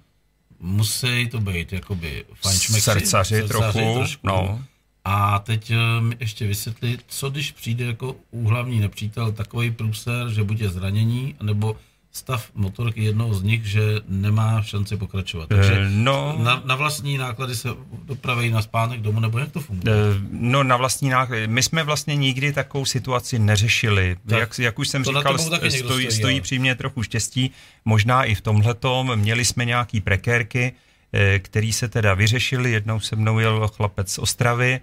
Musí 0.61 1.29
to 1.29 1.41
být 1.41 1.73
jakoby 1.73 2.25
fajnšmeky. 2.35 2.81
Srdcaři, 2.81 3.37
srdcaři 3.37 3.49
trochu, 3.49 3.95
trošku. 3.95 4.27
No. 4.27 4.65
A 5.05 5.39
teď 5.39 5.73
mi 6.01 6.17
ještě 6.21 6.47
vysvětlit, 6.47 7.05
co 7.09 7.31
když 7.31 7.53
přijde 7.53 7.85
jako 7.85 8.17
úhlavní 8.31 8.81
nepřítel 8.81 9.33
takový 9.33 9.71
průser, 9.71 10.29
že 10.29 10.45
bude 10.45 10.69
zranění, 10.69 11.35
nebo 11.43 11.77
stav 12.17 12.51
motorky 12.55 13.05
jednoho 13.05 13.35
z 13.35 13.43
nich, 13.43 13.67
že 13.67 13.81
nemá 14.09 14.63
šanci 14.63 14.97
pokračovat. 14.97 15.49
Takže 15.49 15.73
eh, 15.73 15.89
no, 15.91 16.37
na, 16.39 16.63
na 16.65 16.77
vlastní 16.77 17.19
náklady 17.19 17.55
se 17.55 17.69
dopraví 18.05 18.51
na 18.51 18.63
spánek 18.63 19.01
domů, 19.01 19.21
nebo 19.21 19.39
jak 19.39 19.53
to 19.53 19.61
funguje? 19.61 19.95
Eh, 19.95 20.21
no 20.31 20.63
na 20.63 20.77
vlastní 20.77 21.09
náklady. 21.11 21.47
My 21.47 21.63
jsme 21.63 21.83
vlastně 21.83 22.17
nikdy 22.17 22.53
takovou 22.53 22.85
situaci 22.85 23.39
neřešili. 23.39 24.17
Tak, 24.27 24.39
jak, 24.39 24.59
jak 24.59 24.79
už 24.79 24.89
jsem 24.89 25.05
říkal, 25.05 25.39
stojí, 25.39 25.71
stojí, 25.71 26.11
stojí 26.11 26.41
při 26.41 26.59
mě 26.59 26.75
trochu 26.75 27.03
štěstí. 27.03 27.51
Možná 27.85 28.25
i 28.25 28.35
v 28.35 28.41
tomhletom. 28.41 29.17
Měli 29.17 29.45
jsme 29.45 29.65
nějaký 29.65 30.01
prekérky, 30.01 30.73
eh, 31.13 31.39
který 31.39 31.73
se 31.73 31.89
teda 31.89 32.15
vyřešili. 32.15 32.73
Jednou 32.73 33.01
se 33.01 33.17
mnou 33.17 33.39
jel 33.39 33.69
chlapec 33.69 34.13
z 34.13 34.19
Ostravy, 34.19 34.81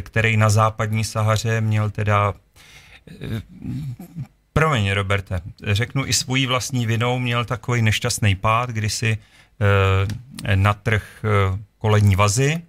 který 0.00 0.36
na 0.36 0.50
západní 0.50 1.04
Sahaře 1.04 1.60
měl 1.60 1.90
teda 1.90 2.34
Promiň, 4.56 4.90
Roberte, 4.90 5.40
řeknu 5.62 6.06
i 6.06 6.12
svojí 6.12 6.46
vlastní 6.46 6.86
vinou, 6.86 7.18
měl 7.18 7.44
takový 7.44 7.82
nešťastný 7.82 8.34
pád, 8.34 8.70
kdy 8.70 8.90
si 8.90 9.18
e, 10.44 10.56
natrh 10.56 11.02
e, 11.24 11.58
kolení 11.78 12.16
vazy 12.16 12.62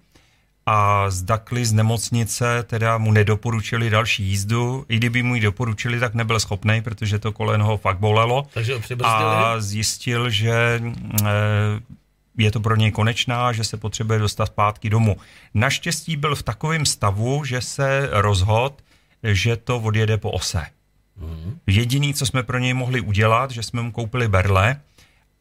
a 0.66 1.10
zdakli 1.10 1.64
z 1.64 1.72
nemocnice 1.72 2.62
teda 2.62 2.98
mu 2.98 3.12
nedoporučili 3.12 3.90
další 3.90 4.24
jízdu. 4.24 4.84
I 4.88 4.96
kdyby 4.96 5.22
mu 5.22 5.34
ji 5.34 5.40
doporučili, 5.40 6.00
tak 6.00 6.14
nebyl 6.14 6.40
schopný, 6.40 6.82
protože 6.82 7.18
to 7.18 7.32
koleno 7.32 7.66
ho 7.66 7.76
fakt 7.76 7.98
bolelo. 7.98 8.46
Takže 8.54 8.74
a 9.02 9.60
zjistil, 9.60 10.30
že 10.30 10.52
e, 10.52 11.30
je 12.38 12.50
to 12.50 12.60
pro 12.60 12.76
něj 12.76 12.90
konečná, 12.90 13.52
že 13.52 13.64
se 13.64 13.76
potřebuje 13.76 14.18
dostat 14.18 14.46
zpátky 14.46 14.90
domů. 14.90 15.16
Naštěstí 15.54 16.16
byl 16.16 16.34
v 16.34 16.42
takovém 16.42 16.86
stavu, 16.86 17.44
že 17.44 17.60
se 17.60 18.08
rozhodl, 18.12 18.76
že 19.22 19.56
to 19.56 19.78
odjede 19.78 20.18
po 20.18 20.30
ose. 20.30 20.75
Mm. 21.18 21.58
Jediný, 21.66 22.14
co 22.14 22.26
jsme 22.26 22.42
pro 22.42 22.58
něj 22.58 22.74
mohli 22.74 23.00
udělat, 23.00 23.50
že 23.50 23.62
jsme 23.62 23.82
mu 23.82 23.92
koupili 23.92 24.28
berle, 24.28 24.80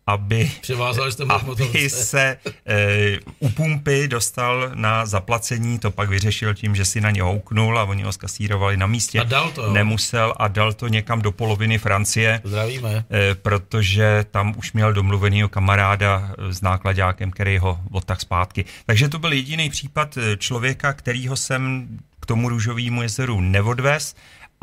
aby, 0.07 0.51
jste 0.61 1.23
aby 1.29 1.89
se 1.89 2.37
e, 2.67 3.19
u 3.39 3.49
pumpy 3.49 4.07
dostal 4.07 4.71
na 4.73 5.05
zaplacení, 5.05 5.79
to 5.79 5.91
pak 5.91 6.09
vyřešil 6.09 6.53
tím, 6.53 6.75
že 6.75 6.85
si 6.85 7.01
na 7.01 7.11
ně 7.11 7.21
houknul 7.21 7.79
a 7.79 7.83
oni 7.83 8.03
ho 8.03 8.11
skasírovali 8.11 8.77
na 8.77 8.87
místě. 8.87 9.19
A 9.19 9.23
dal 9.23 9.51
to, 9.51 9.61
jo. 9.61 9.73
Nemusel 9.73 10.33
a 10.37 10.47
dal 10.47 10.73
to 10.73 10.87
někam 10.87 11.21
do 11.21 11.31
poloviny 11.31 11.77
Francie. 11.77 12.41
Zdravíme. 12.43 13.05
E, 13.11 13.35
protože 13.35 14.25
tam 14.31 14.53
už 14.57 14.73
měl 14.73 14.93
domluvenýho 14.93 15.49
kamaráda 15.49 16.35
s 16.49 16.61
nákladákem, 16.61 17.31
který 17.31 17.57
ho 17.57 17.79
odtah 17.91 18.19
zpátky. 18.19 18.65
Takže 18.85 19.09
to 19.09 19.19
byl 19.19 19.33
jediný 19.33 19.69
případ 19.69 20.17
člověka, 20.37 20.93
kterýho 20.93 21.35
jsem 21.35 21.87
k 22.19 22.25
tomu 22.25 22.49
růžovému 22.49 23.01
jezeru 23.01 23.41
neodvez 23.41 24.15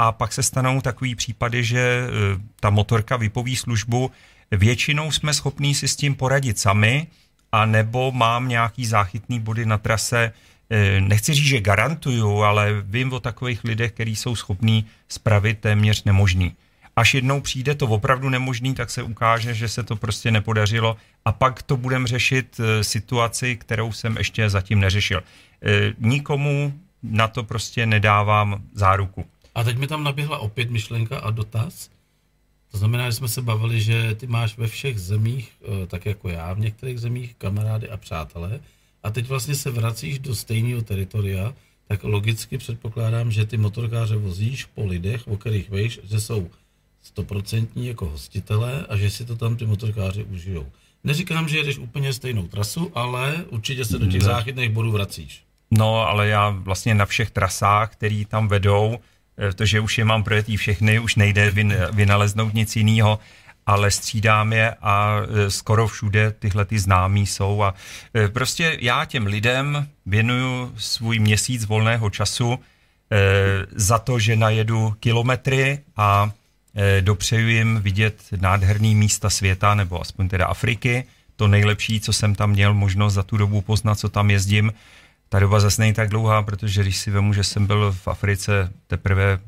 a 0.03 0.13
pak 0.13 0.33
se 0.33 0.43
stanou 0.43 0.81
takový 0.81 1.15
případy, 1.15 1.65
že 1.65 1.79
e, 1.79 2.09
ta 2.61 2.71
motorka 2.71 3.17
vypoví 3.17 3.57
službu. 3.57 4.11
Většinou 4.51 5.11
jsme 5.11 5.35
schopní 5.35 5.75
si 5.75 5.89
s 5.89 5.97
tím 5.97 6.15
poradit 6.15 6.59
sami, 6.59 7.07
a 7.53 7.67
nebo 7.67 8.13
mám 8.13 8.49
nějaký 8.49 8.87
záchytný 8.87 9.41
body 9.41 9.67
na 9.67 9.79
trase, 9.79 10.33
e, 10.71 11.01
nechci 11.01 11.35
říct, 11.35 11.47
že 11.47 11.61
garantuju, 11.61 12.43
ale 12.43 12.83
vím 12.83 13.13
o 13.13 13.21
takových 13.21 13.65
lidech, 13.65 13.93
kteří 13.93 14.17
jsou 14.17 14.37
schopní 14.37 14.87
spravit 15.09 15.59
téměř 15.59 16.05
nemožný. 16.05 16.53
Až 16.97 17.15
jednou 17.15 17.41
přijde 17.41 17.75
to 17.75 17.87
opravdu 17.87 18.29
nemožný, 18.29 18.75
tak 18.75 18.91
se 18.91 19.03
ukáže, 19.03 19.55
že 19.55 19.69
se 19.69 19.83
to 19.83 19.97
prostě 19.97 20.31
nepodařilo 20.31 20.97
a 21.25 21.33
pak 21.33 21.63
to 21.63 21.77
budeme 21.77 22.07
řešit 22.07 22.61
e, 22.61 22.85
situaci, 22.85 23.57
kterou 23.57 23.93
jsem 23.93 24.17
ještě 24.17 24.51
zatím 24.51 24.81
neřešil. 24.81 25.23
Nikomu 25.99 26.75
na 27.03 27.29
to 27.29 27.43
prostě 27.43 27.87
nedávám 27.87 28.63
záruku. 28.75 29.25
A 29.55 29.65
teď 29.65 29.79
mi 29.79 29.87
tam 29.87 30.05
naběhla 30.05 30.39
opět 30.39 30.71
myšlenka 30.71 31.19
a 31.19 31.31
dotaz. 31.31 31.91
To 32.71 32.79
znamená, 32.79 33.11
že 33.11 33.17
jsme 33.17 33.29
se 33.29 33.43
bavili, 33.43 33.81
že 33.81 34.15
ty 34.15 34.27
máš 34.27 34.59
ve 34.59 34.67
všech 34.67 35.01
zemích, 35.01 35.53
eh, 35.63 35.87
tak 35.87 36.07
jako 36.07 36.29
já, 36.29 36.53
v 36.53 36.59
některých 36.61 37.01
zemích 37.01 37.35
kamarády 37.39 37.91
a 37.91 37.97
přátelé, 37.97 38.61
a 39.03 39.11
teď 39.11 39.27
vlastně 39.27 39.55
se 39.55 39.71
vracíš 39.71 40.19
do 40.19 40.35
stejného 40.35 40.83
teritoria, 40.83 41.55
tak 41.89 42.05
logicky 42.05 42.59
předpokládám, 42.59 43.31
že 43.31 43.47
ty 43.47 43.57
motorkáře 43.57 44.17
vozíš 44.17 44.65
po 44.65 44.87
lidech, 44.87 45.29
o 45.29 45.37
kterých 45.37 45.71
víš, 45.71 46.01
že 46.05 46.21
jsou 46.21 46.51
stoprocentní 47.03 47.87
jako 47.87 48.09
hostitelé 48.09 48.87
a 48.89 48.97
že 48.97 49.11
si 49.11 49.25
to 49.25 49.37
tam 49.37 49.57
ty 49.57 49.67
motorkáři 49.67 50.25
užijou. 50.25 50.67
Neříkám, 51.05 51.49
že 51.49 51.57
jedeš 51.57 51.79
úplně 51.79 52.13
stejnou 52.13 52.49
trasu, 52.49 52.93
ale 52.95 53.45
určitě 53.51 53.85
se 53.85 53.99
do 53.99 54.07
těch 54.07 54.23
záchytných 54.23 54.71
bodů 54.71 54.93
vracíš. 54.93 55.45
No, 55.71 56.09
ale 56.09 56.29
já 56.29 56.51
vlastně 56.51 56.95
na 56.95 57.07
všech 57.07 57.31
trasách, 57.31 57.93
které 57.93 58.25
tam 58.29 58.49
vedou, 58.49 58.99
protože 59.37 59.81
už 59.81 59.99
je 59.99 60.05
mám 60.05 60.23
projetý 60.23 60.57
všechny, 60.57 60.99
už 60.99 61.17
nejde 61.17 61.51
vyn, 61.51 61.77
vynaleznout 61.93 62.55
nic 62.55 62.77
jiného, 62.77 63.19
ale 63.67 63.91
střídám 63.91 64.53
je 64.53 64.75
a 64.83 65.17
e, 65.17 65.51
skoro 65.51 65.89
všude 65.89 66.31
tyhle 66.39 66.65
ty 66.65 66.79
známí 66.79 67.27
jsou. 67.27 67.63
A 67.63 67.75
e, 68.15 68.29
prostě 68.29 68.79
já 68.81 69.05
těm 69.05 69.27
lidem 69.27 69.89
věnuju 70.07 70.73
svůj 70.77 71.19
měsíc 71.19 71.65
volného 71.65 72.11
času 72.11 72.59
e, 72.59 73.19
za 73.73 73.99
to, 73.99 74.19
že 74.19 74.37
najedu 74.37 74.95
kilometry 75.01 75.79
a 75.97 76.31
dopřeju 77.01 77.49
jim 77.49 77.81
vidět 77.83 78.23
nádherný 78.41 78.95
místa 78.95 79.31
světa, 79.31 79.75
nebo 79.75 80.01
aspoň 80.01 80.29
teda 80.29 80.47
Afriky, 80.47 81.05
to 81.37 81.49
nejlepší, 81.49 82.01
co 82.01 82.13
jsem 82.13 82.35
tam 82.35 82.51
měl 82.51 82.75
možnost 82.75 83.15
za 83.15 83.23
tu 83.23 83.37
dobu 83.37 83.61
poznat, 83.61 83.95
co 83.95 84.09
tam 84.09 84.31
jezdím, 84.31 84.73
ta 85.33 85.39
doba 85.39 85.61
zase 85.61 85.83
není 85.83 85.95
tak 85.95 86.09
dlouhá, 86.09 86.43
protože 86.43 86.83
když 86.83 86.97
si 86.97 87.11
vemu, 87.11 87.33
že 87.33 87.45
jsem 87.45 87.67
byl 87.67 87.93
v 87.93 88.09
Africe 88.09 88.73
teprve 88.87 89.39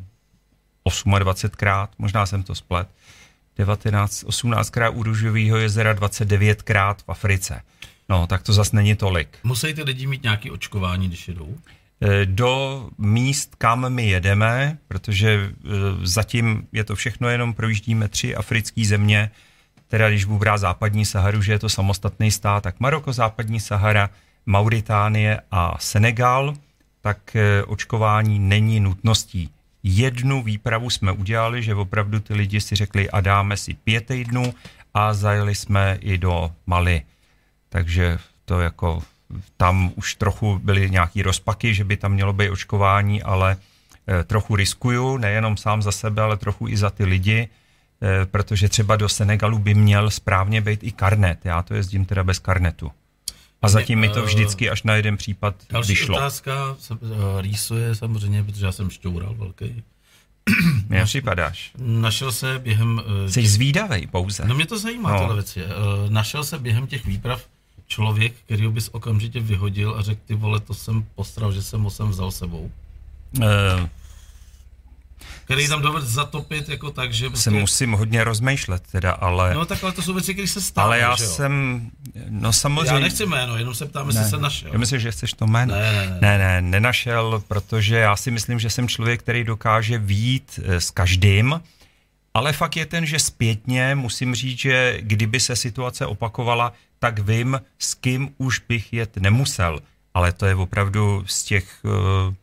28krát, 0.85 1.89
možná 1.99 2.27
jsem 2.27 2.43
to 2.43 2.55
splet, 2.55 2.89
19, 3.59 4.25
18krát 4.25 4.97
u 4.97 5.03
Růžového 5.03 5.57
jezera, 5.57 5.95
29krát 5.95 6.95
v 6.95 7.05
Africe. 7.09 7.63
No, 8.09 8.27
tak 8.27 8.43
to 8.43 8.53
zase 8.53 8.77
není 8.77 8.95
tolik. 8.95 9.39
Musí 9.43 9.75
ty 9.75 9.83
lidi 9.83 10.07
mít 10.07 10.23
nějaké 10.23 10.51
očkování, 10.51 11.09
když 11.09 11.29
jedou? 11.29 11.57
E, 12.01 12.27
do 12.27 12.89
míst, 12.99 13.55
kam 13.59 13.93
my 13.93 14.09
jedeme, 14.09 14.79
protože 14.89 15.31
e, 15.31 15.51
zatím 16.03 16.67
je 16.73 16.85
to 16.85 16.97
všechno 16.97 17.29
jenom 17.29 17.55
projíždíme 17.55 18.09
tři 18.09 18.37
africké 18.37 18.85
země, 18.85 19.31
teda 19.89 20.09
když 20.09 20.25
budu 20.25 20.39
brát 20.39 20.59
západní 20.59 21.07
Saharu, 21.07 21.43
že 21.43 21.53
je 21.53 21.59
to 21.59 21.69
samostatný 21.69 22.31
stát, 22.31 22.63
tak 22.63 22.81
Maroko, 22.81 23.13
západní 23.13 23.61
Sahara, 23.61 24.11
Mauritánie 24.47 25.41
a 25.51 25.77
Senegal, 25.79 26.55
tak 27.01 27.37
eh, 27.37 27.63
očkování 27.63 28.39
není 28.39 28.81
nutností. 28.81 29.51
Jednu 29.83 30.43
výpravu 30.43 30.91
jsme 30.91 31.13
udělali, 31.13 31.63
že 31.63 31.75
opravdu 31.75 32.21
ty 32.21 32.35
lidi 32.35 32.61
si 32.61 32.77
řekli 32.77 33.11
a 33.11 33.21
dáme 33.21 33.57
si 33.57 33.75
pět 33.75 34.07
týdnů 34.07 34.55
a 34.95 35.15
zajeli 35.15 35.55
jsme 35.55 35.99
i 36.01 36.19
do 36.19 36.51
Mali. 36.67 37.03
Takže 37.69 38.19
to 38.45 38.61
jako 38.61 39.03
tam 39.57 39.93
už 39.97 40.15
trochu 40.15 40.59
byly 40.59 40.91
nějaký 40.91 41.23
rozpaky, 41.23 41.75
že 41.75 41.85
by 41.85 41.97
tam 41.97 42.13
mělo 42.13 42.33
být 42.33 42.51
očkování, 42.51 43.23
ale 43.23 43.57
eh, 44.09 44.25
trochu 44.25 44.57
riskuju, 44.57 45.17
nejenom 45.17 45.57
sám 45.57 45.83
za 45.83 45.93
sebe, 45.93 46.23
ale 46.23 46.37
trochu 46.37 46.69
i 46.69 46.77
za 46.77 46.91
ty 46.91 47.05
lidi, 47.05 47.49
eh, 48.03 48.27
protože 48.27 48.69
třeba 48.69 48.97
do 48.97 49.09
Senegalu 49.09 49.59
by 49.59 49.75
měl 49.75 50.11
správně 50.11 50.61
být 50.61 50.85
i 50.85 50.93
karnet. 50.93 51.39
Já 51.45 51.63
to 51.63 51.75
jezdím 51.75 52.05
teda 52.05 52.25
bez 52.25 52.39
karnetu. 52.39 52.93
A 53.65 53.69
zatím 53.69 53.99
mi 53.99 54.09
to 54.09 54.23
eh, 54.23 54.27
vždycky 54.27 54.71
až 54.71 54.83
na 54.83 54.95
jeden 54.95 55.17
případ 55.17 55.55
Další 55.71 55.93
vyšlo. 55.93 56.17
otázka 56.17 56.77
se 56.79 56.95
uh, 56.95 57.01
rýsuje 57.41 57.95
samozřejmě, 57.95 58.45
protože 58.45 58.67
já 58.67 58.73
jsem 58.73 58.91
šťoural 58.91 59.35
velký. 59.35 59.83
Mně 60.89 61.05
připadáš. 61.05 61.71
Našel 61.79 62.33
se 62.33 62.59
během... 62.59 63.03
Uh, 63.07 63.31
Jsi 63.31 63.41
těch... 63.41 63.51
zvídavej 63.51 64.07
pouze. 64.07 64.45
No 64.47 64.55
mě 64.55 64.67
to 64.67 64.79
zajímá, 64.79 65.13
no. 65.13 65.19
tohle 65.19 65.35
věc 65.35 65.57
je. 65.57 65.65
Uh, 65.65 65.71
našel 66.09 66.45
se 66.45 66.59
během 66.59 66.87
těch 66.87 67.07
výprav 67.07 67.45
člověk, 67.87 68.33
který 68.45 68.69
bys 68.69 68.89
okamžitě 68.93 69.41
vyhodil 69.41 69.95
a 69.99 70.03
řekl, 70.03 70.21
ty 70.27 70.35
vole, 70.35 70.61
to 70.61 70.75
jsem 70.75 71.07
postral, 71.15 71.53
že 71.53 71.63
jsem 71.63 71.83
ho 71.83 71.91
sem 71.91 72.09
vzal 72.09 72.31
sebou? 72.31 72.71
Uh, 73.39 73.43
který 75.45 75.69
tam 75.69 75.83
dovedl 75.83 76.07
zatopit 76.07 76.69
jako 76.69 76.91
tak, 76.91 77.13
že... 77.13 77.25
Se 77.25 77.31
prostě- 77.31 77.51
musím 77.51 77.93
hodně 77.93 78.25
rozmýšlet 78.25 78.83
teda, 78.93 79.13
ale... 79.13 79.55
No 79.55 79.65
tak 79.65 79.85
ale 79.85 79.93
to 79.93 80.03
jsou 80.03 80.15
věci, 80.15 80.35
které 80.35 80.49
se 80.49 80.61
stávají, 80.61 81.03
ale 81.03 81.11
já 81.11 81.17
že 81.17 81.25
jo? 81.25 81.31
jsem, 81.31 81.83
no 82.29 82.53
samozřejmě... 82.53 82.93
Já 82.93 82.99
nechci 82.99 83.27
jméno, 83.27 83.57
jenom 83.57 83.75
se 83.75 83.87
ptám, 83.87 84.07
jestli 84.07 84.23
ne, 84.23 84.31
se 84.31 84.39
našel. 84.39 84.71
Já 84.73 84.79
myslím, 84.79 85.01
že 85.01 85.13
chceš 85.13 85.33
to 85.33 85.47
jméno. 85.47 85.75
Ne, 85.75 85.93
ne, 85.93 86.07
ne. 86.07 86.19
ne, 86.21 86.39
ne, 86.39 86.63
nenašel, 86.63 87.43
protože 87.49 87.97
já 87.97 88.17
si 88.17 88.31
myslím, 88.31 88.59
že 88.59 88.71
jsem 88.71 88.89
člověk, 88.89 89.21
který 89.21 89.45
dokáže 89.45 89.99
výjít 89.99 90.61
eh, 90.65 90.81
s 90.81 90.91
každým, 90.91 91.61
ale 92.35 92.53
fakt 92.53 92.77
je 92.77 92.87
ten, 92.87 93.07
že 93.07 93.19
zpětně 93.19 93.95
musím 93.95 94.35
říct, 94.35 94.59
že 94.59 94.99
kdyby 95.01 95.41
se 95.41 95.57
situace 95.57 96.07
opakovala, 96.07 96.73
tak 96.99 97.19
vím, 97.19 97.61
s 97.79 97.95
kým 97.95 98.35
už 98.39 98.59
bych 98.69 98.93
jet 98.93 99.17
nemusel. 99.17 99.81
Ale 100.15 100.33
to 100.33 100.47
je 100.47 100.55
opravdu 100.55 101.25
z 101.27 101.43
těch, 101.43 101.79
uh, 101.83 102.35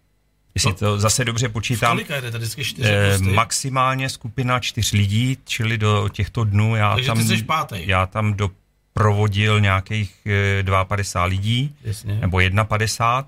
jestli 0.55 0.69
No. 0.71 0.75
to 0.75 0.99
zase 0.99 1.25
dobře 1.25 1.49
počítám, 1.49 1.97
Kolika 1.97 2.19
jde 2.21 2.31
tady 2.31 2.45
čtyři 2.65 2.89
eh, 2.91 3.17
maximálně 3.17 4.09
skupina 4.09 4.59
čtyř 4.59 4.91
lidí, 4.91 5.37
čili 5.45 5.77
do 5.77 6.09
těchto 6.09 6.43
dnů 6.43 6.75
já 6.75 6.93
Takže 6.93 7.07
tam, 7.07 7.17
ty 7.17 7.23
pátej. 7.43 7.83
já 7.87 8.05
tam 8.05 8.33
doprovodil 8.33 9.59
nějakých 9.61 10.13
eh, 10.25 10.63
52 10.87 11.25
lidí, 11.25 11.75
Jasně. 11.83 12.13
nebo 12.21 12.39
51, 12.63 13.25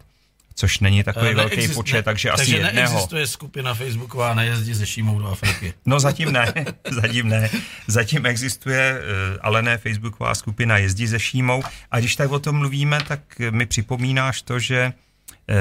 což 0.55 0.79
není 0.79 1.03
takový 1.03 1.27
Eh, 1.27 1.33
velký 1.35 1.55
neexist- 1.57 1.73
počet, 1.73 1.95
ne- 1.95 2.03
takže 2.03 2.29
asi 2.31 2.37
takže 2.41 2.55
jedného. 2.57 2.75
neexistuje 2.75 3.27
skupina 3.27 3.73
Facebooková 3.73 4.33
nejezdí 4.33 4.73
ze 4.73 4.85
Šímou 4.85 5.19
do 5.19 5.27
Afriky. 5.27 5.73
No 5.85 5.99
zatím 5.99 6.31
ne, 6.31 6.53
zatím 7.01 7.29
ne. 7.29 7.49
Zatím 7.87 8.25
existuje, 8.25 8.99
eh, 8.99 9.37
ale 9.41 9.61
ne 9.61 9.77
facebooková 9.77 10.35
skupina 10.35 10.77
Jezdí 10.77 11.07
se 11.07 11.19
Šímou. 11.19 11.63
A 11.91 11.99
když 11.99 12.15
tak 12.15 12.31
o 12.31 12.39
tom 12.39 12.55
mluvíme, 12.57 12.99
tak 13.07 13.19
mi 13.51 13.65
připomínáš 13.65 14.41
to, 14.41 14.59
že 14.59 14.93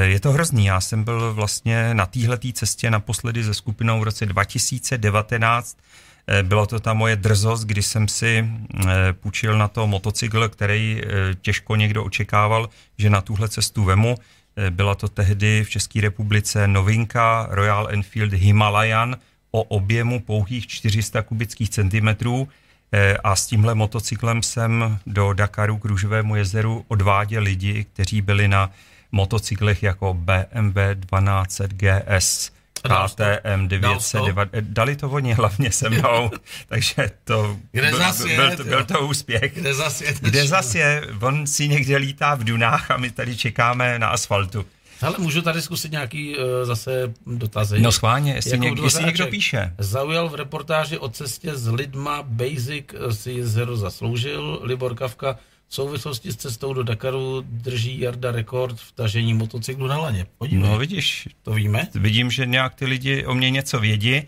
je 0.03 0.21
to 0.21 0.33
hrozný. 0.33 0.65
Já 0.65 0.81
jsem 0.81 1.05
byl 1.05 1.35
vlastně 1.35 1.95
na 1.95 2.07
téhletý 2.07 2.53
cestě 2.53 2.91
naposledy 2.91 3.45
se 3.45 3.55
skupinou 3.55 4.01
v 4.01 4.03
roce 4.03 4.27
2019. 4.27 5.79
Eh, 6.27 6.43
Bylo 6.43 6.67
to 6.67 6.81
ta 6.81 6.95
moje 6.95 7.17
drzost, 7.17 7.65
kdy 7.65 7.83
jsem 7.83 8.09
si 8.09 8.49
eh, 8.89 9.13
půjčil 9.13 9.59
na 9.59 9.69
to 9.69 9.87
motocykl, 9.87 10.49
který 10.49 11.01
eh, 11.03 11.35
těžko 11.35 11.77
někdo 11.77 12.05
očekával, 12.05 12.69
že 12.99 13.11
na 13.11 13.21
tuhle 13.21 13.49
cestu 13.49 13.85
vemu. 13.85 14.17
Eh, 14.57 14.71
Byla 14.71 14.95
to 14.95 15.09
tehdy 15.09 15.65
v 15.65 15.71
České 15.71 16.01
republice 16.01 16.69
novinka 16.69 17.47
Royal 17.51 17.89
Enfield 17.91 18.33
Himalayan 18.33 19.17
o 19.51 19.63
objemu 19.63 20.21
pouhých 20.21 20.67
400 20.67 21.23
kubických 21.23 21.71
centimetrů 21.71 22.49
Eh, 22.95 23.17
a 23.25 23.37
s 23.37 23.47
tímhle 23.47 23.75
motocyklem 23.75 24.43
jsem 24.43 24.99
do 25.07 25.33
Dakaru 25.33 25.79
k 25.79 25.85
Růžovému 25.85 26.37
jezeru 26.37 26.85
odváděl 26.89 27.43
lidi, 27.43 27.85
kteří 27.85 28.21
byli 28.21 28.49
na 28.49 28.71
motocyklech 29.13 29.83
jako 29.83 30.15
BMW 30.15 30.79
1200 30.95 31.69
GS? 31.69 32.53
KTM 32.83 33.69
Dal 33.69 34.01
jsi 34.01 34.13
to? 34.13 34.27
909. 34.27 34.49
Eh, 34.53 34.61
Dali 34.61 34.97
to 34.97 35.11
oni 35.11 35.33
hlavně 35.35 35.73
se 35.73 35.91
mnou, 35.91 36.31
takže 36.69 37.11
to 37.25 37.57
Kde 37.73 37.91
byl, 37.91 37.99
zas 37.99 38.19
byl, 38.19 38.29
jet, 38.29 38.39
byl, 38.39 38.57
to, 38.57 38.65
byl 38.65 38.85
to 38.85 39.07
úspěch. 39.07 39.55
Kde 39.55 39.75
zase 39.75 40.05
je? 40.05 40.15
Kde 40.21 40.47
zas 40.47 40.75
je? 40.75 41.07
On 41.21 41.47
si 41.47 41.69
někde 41.69 41.97
lítá 41.97 42.35
v 42.35 42.45
dunách 42.45 42.91
a 42.91 42.97
my 42.97 43.11
tady 43.11 43.37
čekáme 43.37 43.99
na 43.99 44.09
asfaltu. 44.09 44.67
Ale 45.03 45.15
můžu 45.19 45.43
tady 45.43 45.63
zkusit 45.63 45.93
nějaký 45.93 46.37
uh, 46.37 46.45
zase 46.65 47.13
dotazy. 47.27 47.81
No 47.81 47.93
schválně, 47.93 48.35
jestli, 48.35 48.51
Jakub 48.51 48.65
něk, 48.65 48.79
jestli 48.85 49.05
někdo 49.05 49.27
píše. 49.27 49.75
Zaujal 49.79 50.29
v 50.29 50.35
reportáži 50.35 50.99
o 50.99 51.09
cestě 51.09 51.57
s 51.57 51.69
lidma 51.69 52.23
Basic 52.23 52.85
eh, 52.95 53.13
si 53.13 53.31
jezero 53.31 53.77
zasloužil. 53.77 54.61
Libor 54.63 54.95
Kavka 54.95 55.39
v 55.73 55.75
souvislosti 55.75 56.33
s 56.33 56.37
cestou 56.37 56.73
do 56.73 56.83
Dakaru 56.83 57.43
drží 57.47 58.01
Jarda 58.01 58.33
rekord 58.33 58.77
v 58.81 58.93
tažení 58.93 59.35
motocyklu 59.35 59.87
na 59.87 59.99
laně. 59.99 60.27
Podívej, 60.39 60.69
No 60.71 60.79
vidíš, 60.79 61.29
to 61.43 61.53
víme. 61.53 61.89
vidím, 61.95 62.31
že 62.31 62.47
nějak 62.47 62.75
ty 62.75 62.87
lidi 62.87 63.27
o 63.27 63.35
mě 63.35 63.51
něco 63.51 63.81
vědí 63.81 64.23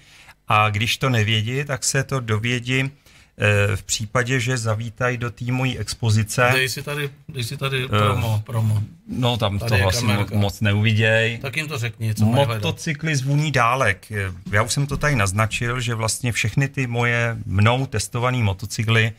a 0.49 0.71
když 0.71 0.97
to 0.97 1.11
nevědí, 1.11 1.65
tak 1.65 1.85
se 1.85 2.05
to 2.05 2.21
dovědí 2.21 2.81
eh, 2.81 3.77
v 3.77 3.83
případě, 3.83 4.41
že 4.41 4.59
zavítají 4.59 5.17
do 5.19 5.31
té 5.31 5.45
mojí 5.53 5.79
expozice. 5.79 6.49
Dej 6.53 6.69
si 6.69 6.83
tady, 6.83 7.11
dej 7.29 7.45
si 7.45 7.57
tady 7.57 7.89
promo, 7.89 8.43
promo. 8.47 8.83
No 9.09 9.37
tam 9.37 9.59
Tady 9.59 9.81
to 9.83 9.89
asi 9.89 10.05
mo- 10.05 10.09
kamerka. 10.13 10.35
moc 10.39 10.61
neuviděj. 10.61 11.39
Tak 11.43 11.57
jim 11.57 11.69
to 11.69 11.79
řekni, 11.79 12.15
co. 12.15 12.25
Motocykly 12.25 13.17
z 13.17 13.23
vůní 13.23 13.53
dálek. 13.53 14.13
Já 14.53 14.63
už 14.63 14.73
jsem 14.73 14.87
to 14.87 14.97
tady 14.97 15.17
naznačil, 15.17 15.81
že 15.81 15.95
vlastně 15.95 16.33
všechny 16.33 16.69
ty 16.69 16.87
moje 16.87 17.37
mnou 17.47 17.87
testované 17.87 18.39
motocykly, 18.39 19.05
eh, 19.07 19.13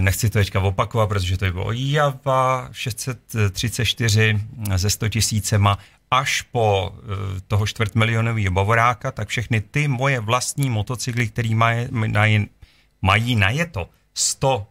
nechci 0.00 0.30
to 0.30 0.38
teďka 0.38 0.60
opakovat, 0.60 1.06
protože 1.06 1.36
to 1.36 1.44
je 1.44 1.52
bylo 1.52 1.72
Java 1.72 2.68
634 2.72 4.40
ze 4.76 4.90
100 4.90 5.08
tisícema 5.08 5.78
až 6.10 6.42
po 6.42 6.92
eh, 6.98 7.40
toho 7.48 7.66
čtvrtmilionového 7.66 8.50
bavoráka, 8.52 9.10
tak 9.12 9.28
všechny 9.28 9.60
ty 9.60 9.88
moje 9.88 10.20
vlastní 10.20 10.70
motocykly, 10.70 11.28
které 11.28 11.54
mají, 11.54 11.86
mají, 11.90 12.46
mají 13.02 13.36
najeto 13.36 13.88
100 14.14 14.66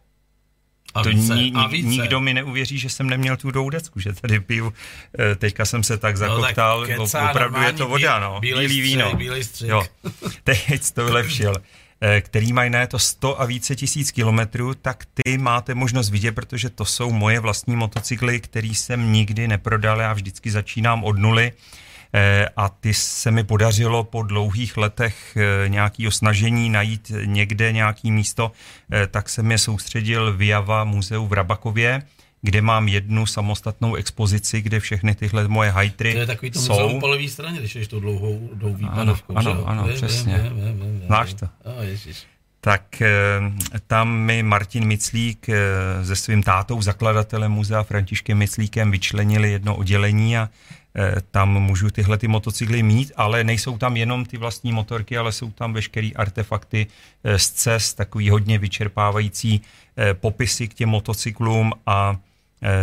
A 0.94 1.04
to 1.04 1.10
více, 1.10 1.36
ni, 1.36 1.52
a 1.56 1.68
více. 1.68 1.88
nikdo 1.88 2.20
mi 2.20 2.34
neuvěří, 2.34 2.80
že 2.80 2.90
jsem 2.90 3.10
neměl 3.10 3.38
tu 3.38 3.52
doudecku, 3.52 4.00
že 4.00 4.14
tady 4.14 4.40
piju. 4.40 4.74
eh, 5.20 5.36
Teďka 5.36 5.66
jsem 5.66 5.84
se 5.84 5.98
tak 5.98 6.16
No, 6.16 6.20
zakoktal, 6.20 6.88
tak 6.88 6.98
no, 6.98 7.04
kecá, 7.06 7.30
opravdu 7.30 7.62
je 7.62 7.74
to 7.74 7.88
voda, 7.88 8.20
no. 8.20 8.40
bílej 8.40 8.68
Bílý 8.68 8.80
střih, 8.82 8.96
víno. 8.96 9.16
bílej 9.16 9.44
střih. 9.44 9.70
Jo, 9.70 9.84
teď 10.44 10.92
to 10.94 11.06
vylepšil. 11.06 11.54
Eh, 12.08 12.22
Který 12.22 12.54
mají 12.54 12.70
na 12.70 12.88
to 12.88 13.00
100 13.00 13.42
a 13.42 13.46
více 13.46 13.76
tisíc 13.76 14.12
kilometrů, 14.12 14.74
tak 14.74 15.04
ty 15.14 15.38
máte 15.38 15.76
možnost 15.76 16.10
vidět, 16.10 16.32
protože 16.32 16.70
to 16.70 16.86
jsou 16.86 17.12
moje 17.12 17.40
vlastní 17.40 17.76
motocykly, 17.76 18.40
který 18.40 18.76
jsem 18.76 19.14
nikdy 19.14 19.48
neprodal, 19.48 20.00
já 20.00 20.14
vždycky 20.14 20.52
začínám 20.52 21.04
od 21.04 21.18
nuly. 21.18 21.52
Eh, 22.14 22.50
a 22.58 22.70
ty 22.70 22.94
se 22.94 23.32
mi 23.32 23.44
podařilo 23.44 24.04
po 24.04 24.24
dlouhých 24.24 24.78
letech 24.78 25.38
eh, 25.38 25.70
nějakého 25.70 26.12
snažení 26.12 26.70
najít 26.70 27.12
někde 27.26 27.72
nějaký 27.72 28.12
místo, 28.12 28.52
tak 29.12 29.30
jsem 29.30 29.52
je 29.52 29.58
soustředil 29.58 30.34
v 30.38 30.42
Java 30.42 30.84
muzeu 30.84 31.28
v 31.28 31.34
Rabakově, 31.34 32.02
kde 32.46 32.62
mám 32.62 32.88
jednu 32.88 33.26
samostatnou 33.26 33.96
expozici, 33.96 34.62
kde 34.62 34.80
všechny 34.80 35.16
tyhle 35.16 35.48
moje 35.48 35.70
hajtry 35.70 36.14
To 36.14 36.20
je 36.20 36.26
takový 36.26 36.52
to 36.52 36.60
jsou. 36.60 36.74
muzeum 36.74 37.00
po 37.00 37.08
levé 37.08 37.28
straně, 37.28 37.60
když 37.60 37.76
jdeš 37.76 37.88
tou 37.88 38.00
dlouhou, 38.00 38.50
dlouhou 38.54 38.76
výpadovkou. 38.76 39.38
ano, 39.38 39.52
že 39.52 39.58
jo? 39.58 39.64
ano, 39.66 39.84
Vím, 39.84 39.96
přesně. 39.96 40.52
Znáš 41.06 41.34
to? 41.34 41.48
Ježiš. 41.82 42.18
tak 42.62 43.02
eh, 43.02 43.10
tam 43.88 44.10
mi 44.18 44.44
Martin 44.44 44.86
Miclík 44.86 45.50
eh, 45.50 45.56
se 46.06 46.16
svým 46.16 46.44
tátou, 46.44 46.82
zakladatelem 46.82 47.52
muzea 47.52 47.84
Františkem 47.84 48.38
Miclíkem 48.38 48.92
vyčlenili 48.92 49.52
jedno 49.52 49.76
oddělení 49.76 50.38
a 50.38 50.50
eh, 50.96 51.16
tam 51.32 51.50
můžu 51.50 51.90
tyhle 51.90 52.18
ty 52.18 52.28
motocykly 52.28 52.84
mít, 52.84 53.12
ale 53.16 53.44
nejsou 53.44 53.78
tam 53.78 53.98
jenom 53.98 54.26
ty 54.26 54.38
vlastní 54.38 54.72
motorky, 54.72 55.18
ale 55.18 55.32
jsou 55.32 55.52
tam 55.52 55.74
veškeré 55.74 56.10
artefakty 56.16 56.88
z 57.38 57.50
cest, 57.50 57.94
takový 57.94 58.30
hodně 58.30 58.58
vyčerpávající 58.60 59.62
popisy 60.14 60.68
k 60.68 60.74
těm 60.74 60.90
motocyklům 60.90 61.72
a 61.86 62.18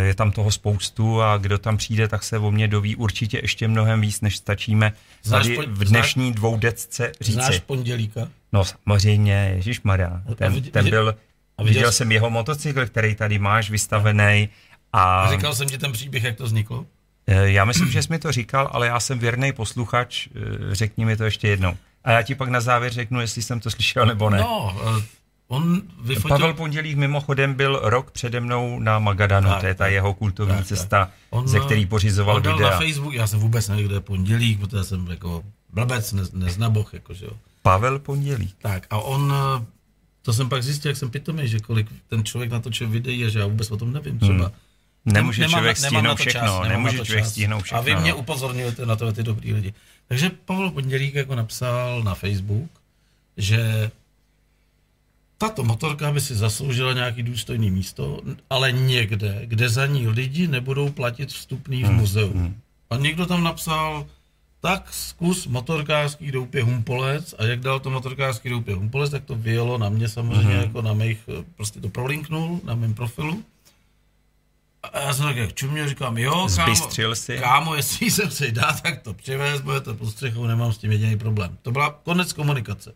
je 0.01 0.15
tam 0.15 0.31
toho 0.31 0.51
spoustu 0.51 1.21
a 1.21 1.37
kdo 1.37 1.57
tam 1.57 1.77
přijde, 1.77 2.07
tak 2.07 2.23
se 2.23 2.37
o 2.37 2.51
mě 2.51 2.67
doví 2.67 2.95
určitě 2.95 3.39
ještě 3.41 3.67
mnohem 3.67 4.01
víc, 4.01 4.21
než 4.21 4.37
stačíme 4.37 4.93
Znáš 5.23 5.47
tady 5.47 5.57
v 5.67 5.83
dnešní 5.83 6.31
dvoudecce 6.31 7.11
říci. 7.21 7.33
Znáš 7.33 7.59
pondělíka? 7.59 8.27
No 8.53 8.63
samozřejmě, 8.65 9.51
Ježíš 9.55 9.81
Maria. 9.81 10.21
Ten, 10.35 10.61
ten 10.63 10.89
byl, 10.89 11.15
a 11.57 11.63
viděl 11.63 11.73
viděl 11.79 11.91
jsem 11.91 12.11
jeho 12.11 12.29
motocykl, 12.29 12.85
který 12.85 13.15
tady 13.15 13.39
máš 13.39 13.69
vystavený 13.69 14.49
a 14.93 15.21
A 15.21 15.31
říkal 15.31 15.55
jsem 15.55 15.67
ti 15.67 15.77
ten 15.77 15.91
příběh, 15.91 16.23
jak 16.23 16.35
to 16.35 16.43
vzniklo? 16.43 16.85
eh, 17.27 17.51
já 17.51 17.65
myslím, 17.65 17.91
že 17.91 18.03
jsi 18.03 18.07
mi 18.11 18.19
to 18.19 18.31
říkal, 18.31 18.69
ale 18.71 18.87
já 18.87 18.99
jsem 18.99 19.19
věrný 19.19 19.51
posluchač, 19.53 20.27
eh, 20.27 20.39
řekni 20.75 21.05
mi 21.05 21.17
to 21.17 21.23
ještě 21.23 21.47
jednou. 21.47 21.77
A 22.03 22.11
já 22.11 22.21
ti 22.21 22.35
pak 22.35 22.49
na 22.49 22.61
závěr 22.61 22.93
řeknu, 22.93 23.21
jestli 23.21 23.41
jsem 23.41 23.59
to 23.59 23.71
slyšel 23.71 24.05
nebo 24.05 24.29
ne. 24.29 24.37
No, 24.37 24.75
eh, 24.99 25.03
on 25.47 25.81
vyfotil... 26.03 26.29
Pavel 26.37 26.53
Pondělík 26.53 26.97
mimochodem 26.97 27.53
byl 27.53 27.79
rok 27.83 28.11
přede 28.11 28.39
mnou 28.39 28.79
na 28.79 28.99
Magadanu, 28.99 29.49
Tak, 29.49 29.59
to 29.61 29.65
je 29.67 29.73
ta 29.75 29.83
tak. 29.83 29.93
jeho 29.93 30.13
kultovní 30.13 30.49
Tak, 30.55 30.59
tak. 30.59 30.67
cesta, 30.67 31.11
On, 31.29 31.47
ze 31.47 31.57
eh, 31.57 31.61
který 31.65 31.85
pořizoval 31.85 32.35
on 32.35 32.41
dal 32.43 32.57
videa. 32.57 32.71
na 32.71 32.77
Facebook, 32.79 33.13
já 33.13 33.27
jsem 33.27 33.39
vůbec 33.39 33.67
nevím, 33.67 33.85
kde 33.85 33.95
je 33.95 33.99
pondělík, 33.99 34.59
protože 34.59 34.83
jsem 34.83 35.07
jako 35.07 35.43
blbec, 35.73 36.11
ne, 36.13 36.23
neznaboch, 36.33 36.93
jako, 36.93 37.13
že 37.13 37.25
jo. 37.25 37.31
Pavel 37.61 37.99
Pondělík. 37.99 38.55
Tak 38.61 38.87
a 38.89 38.97
on, 38.97 39.33
eh, 39.61 39.65
to 40.21 40.33
jsem 40.33 40.49
pak 40.49 40.63
zjistil, 40.63 40.89
jak 40.89 40.97
jsem 40.97 41.09
pitomý, 41.09 41.47
že 41.47 41.59
kolik 41.59 41.87
ten 42.09 42.23
člověk 42.23 42.51
natočil 42.51 42.87
videí 42.89 43.25
a 43.25 43.29
že 43.29 43.39
já 43.39 43.45
vůbec 43.45 43.71
o 43.71 43.77
tom 43.77 43.93
nevím 43.93 44.19
třeba. 44.19 44.45
Hmm. 44.45 44.53
Nemůže 45.05 45.41
Nemám- 45.41 45.51
člověk 45.51 45.81
nemám 45.81 45.93
na 45.93 45.99
stihnout 45.99 46.17
to 46.17 46.23
všechno, 46.29 46.59
čas, 46.61 46.69
nemůže 46.69 46.97
člověk 46.97 47.23
čas. 47.25 47.31
stihnout 47.31 47.63
všechno. 47.63 47.79
A 47.79 47.81
vy 47.81 47.95
mě 47.95 48.13
upozorňujete 48.13 48.85
na 48.85 48.95
to 48.95 49.11
ty 49.13 49.23
dobrý 49.23 49.53
lidi. 49.53 49.73
Takže 50.07 50.31
Pavel 50.45 50.71
Pondělík 50.71 51.15
jako 51.15 51.35
napsal 51.35 52.03
na 52.03 52.15
Facebook, 52.15 52.69
že 53.37 53.91
tato 55.49 55.63
motorka 55.63 56.11
by 56.11 56.21
si 56.21 56.35
zasloužila 56.35 56.93
nějaký 56.93 57.23
důstojný 57.23 57.71
místo, 57.71 58.21
ale 58.49 58.71
někde, 58.71 59.41
kde 59.45 59.69
za 59.69 59.85
ní 59.85 60.07
lidi 60.07 60.47
nebudou 60.47 60.89
platit 60.89 61.29
vstupný 61.29 61.83
v 61.83 61.87
Hmm, 61.87 61.95
muzeu. 61.95 62.51
A 62.89 62.97
někdo 62.97 63.25
tam 63.25 63.43
napsal, 63.43 64.05
tak 64.61 64.93
zkus 64.93 65.47
motorkářský 65.47 66.31
doupě 66.31 66.63
Humpolec 66.63 67.35
a 67.37 67.43
jak 67.43 67.59
dal 67.59 67.79
to 67.79 67.89
motorkářský 67.89 68.49
doupě 68.49 68.75
Humpolec, 68.75 69.11
tak 69.11 69.23
to 69.23 69.35
vyjelo 69.35 69.77
na 69.77 69.89
mě 69.89 70.09
samozřejmě, 70.09 70.53
Hmm. 70.53 70.61
jako 70.63 70.81
na 70.81 70.93
mých, 70.93 71.19
prostě 71.55 71.79
to 71.79 71.89
prolinknul 71.89 72.59
na 72.63 72.75
mém 72.75 72.93
profilu. 72.93 73.43
A 74.83 74.99
já 74.99 75.13
jsem 75.13 75.25
tak 75.25 75.53
čumě, 75.53 75.89
říkám, 75.89 76.17
jo, 76.17 76.47
kámo, 76.55 76.75
si. 77.15 77.37
kámo, 77.37 77.75
jestli 77.75 78.11
jsem 78.11 78.31
si 78.31 78.51
dá, 78.51 78.73
tak 78.83 79.01
to 79.01 79.13
přivez, 79.13 79.61
bude 79.61 79.81
to 79.81 79.95
pod 79.95 80.09
střechou, 80.11 80.45
nemám 80.45 80.73
s 80.73 80.77
tím 80.77 80.91
jediný 80.91 81.17
problém. 81.17 81.57
To 81.61 81.71
byla 81.71 81.99
konec 82.03 82.33
komunikace. 82.33 82.93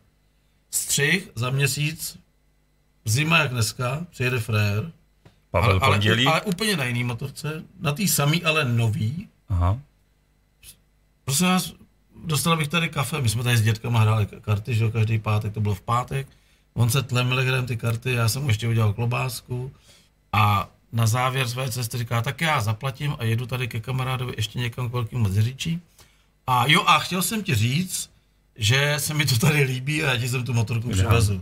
Střih 0.71 1.29
za 1.35 1.49
měsíc, 1.49 2.17
zima 3.09 3.37
jak 3.37 3.51
dneska, 3.51 3.99
přijede 4.11 4.39
frér, 4.39 4.91
Pavel 5.51 5.69
ale, 5.69 5.79
ale, 5.81 5.95
Pondělí. 5.95 6.25
ale 6.25 6.41
úplně 6.41 6.77
na 6.77 6.83
jiný 6.83 7.03
motorce, 7.03 7.63
na 7.79 7.91
té 7.91 8.07
samý, 8.07 8.43
ale 8.43 8.65
nový. 8.65 9.27
Aha. 9.49 9.79
Prosím 11.25 11.47
vás, 11.47 11.73
dostal 12.25 12.57
bych 12.57 12.67
tady 12.67 12.89
kafe, 12.89 13.21
my 13.21 13.29
jsme 13.29 13.43
tady 13.43 13.57
s 13.57 13.61
dětkama 13.61 13.99
hráli 13.99 14.27
karty, 14.41 14.75
že 14.75 14.83
jo, 14.83 14.91
každý 14.91 15.19
pátek, 15.19 15.53
to 15.53 15.61
bylo 15.61 15.75
v 15.75 15.81
pátek. 15.81 16.27
On 16.73 16.89
se 16.89 17.03
tlemil 17.03 17.41
hrem 17.41 17.65
ty 17.65 17.77
karty, 17.77 18.11
já 18.11 18.29
jsem 18.29 18.41
mu 18.41 18.47
ještě 18.47 18.67
udělal 18.67 18.93
klobásku 18.93 19.71
a 20.33 20.69
na 20.91 21.07
závěr 21.07 21.47
své 21.47 21.71
cesty 21.71 21.97
říká, 21.97 22.21
tak 22.21 22.41
já 22.41 22.61
zaplatím 22.61 23.15
a 23.19 23.23
jedu 23.23 23.45
tady 23.45 23.67
ke 23.67 23.79
kamarádovi 23.79 24.33
ještě 24.37 24.59
někam 24.59 24.89
k 24.89 24.93
velkému 24.93 25.23
Mazeříčí. 25.23 25.81
A 26.47 26.65
jo, 26.67 26.83
a 26.87 26.99
chtěl 26.99 27.21
jsem 27.21 27.43
ti 27.43 27.55
říct, 27.55 28.09
že 28.55 28.95
se 28.97 29.13
mi 29.13 29.25
to 29.25 29.37
tady 29.37 29.63
líbí 29.63 30.03
a 30.03 30.13
já 30.13 30.19
ti 30.19 30.29
jsem 30.29 30.43
tu 30.45 30.53
motorku 30.53 30.89
přivezu. 30.89 31.41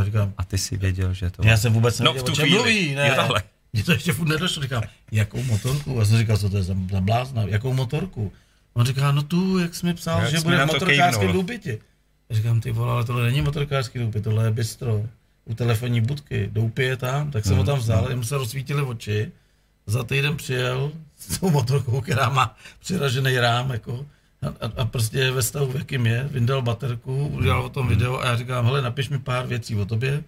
A 0.00 0.04
říkám, 0.04 0.34
A 0.38 0.44
ty 0.44 0.58
si 0.58 0.76
věděl, 0.76 1.14
že 1.14 1.30
to... 1.30 1.46
já 1.46 1.56
jsem 1.56 1.72
vůbec 1.72 1.98
No, 2.00 2.04
nevěděl, 2.04 2.22
v 2.22 2.26
tu 2.26 2.32
o 2.32 2.34
čem 2.36 2.44
chvíli. 2.44 2.58
mluví, 2.58 2.94
ne. 2.94 3.08
Jo, 3.08 3.14
takhle. 3.16 3.42
Mně 3.72 3.84
to 3.84 3.92
ještě 3.92 4.12
furt 4.12 4.28
nedošlo, 4.28 4.62
říkám, 4.62 4.82
jakou 5.12 5.42
motorku? 5.42 5.96
Já 5.98 6.04
jsem 6.04 6.18
říkal, 6.18 6.36
co 6.36 6.50
to 6.50 6.56
je 6.56 6.62
za, 6.62 6.74
za 6.90 7.00
blázna, 7.00 7.42
jakou 7.42 7.72
motorku? 7.72 8.32
On 8.72 8.86
říká, 8.86 9.12
no 9.12 9.22
tu, 9.22 9.58
jak 9.58 9.74
jsi 9.74 9.86
mi 9.86 9.94
psal, 9.94 10.20
Jak 10.20 10.30
že 10.30 10.40
bude 10.40 10.56
v 10.56 10.60
to 10.60 10.66
motorkářském. 10.66 11.46
Já 12.30 12.36
říkám, 12.36 12.60
ty 12.60 12.70
vole, 12.72 12.92
ale 12.92 13.04
tohle 13.04 13.22
není 13.26 13.42
motorkářský 13.42 13.98
důpět, 13.98 14.24
tohle 14.24 14.44
je 14.44 14.50
bistro. 14.50 15.02
U 15.44 15.54
telefonní 15.54 16.00
budky, 16.00 16.48
doupě 16.52 16.84
je 16.86 16.96
tam, 16.96 17.30
tak 17.30 17.44
jsem 17.44 17.56
ho 17.56 17.64
tam 17.64 17.78
vzal, 17.78 18.06
jemu 18.10 18.24
se 18.24 18.36
rozsvítily 18.38 18.82
oči. 18.82 19.32
Za 19.86 20.02
týden 20.04 20.36
přijel 20.36 20.92
s 21.18 21.38
tou 21.38 21.50
motorkou, 21.50 22.00
která 22.00 22.28
má 22.28 22.56
přiražený 22.80 23.38
rám, 23.38 23.70
jako, 23.70 24.06
a, 24.42 24.66
a, 24.66 24.82
a 24.82 24.84
prostě 24.84 25.30
ve 25.30 25.42
stavu, 25.42 25.72
v 25.72 25.76
jakým 25.76 26.06
je, 26.06 26.28
vyndal 26.30 26.62
baterku, 26.62 27.26
udělal 27.28 27.64
o 27.64 27.68
tom 27.68 27.88
video 27.88 28.18
a 28.20 28.26
já 28.26 28.36
říkám, 28.36 28.64
hele, 28.64 28.82
napiš 28.82 29.08
mi 29.08 29.18
pár 29.18 29.46
věcí 29.46 29.76
o 29.76 29.84
tobě. 29.84 30.24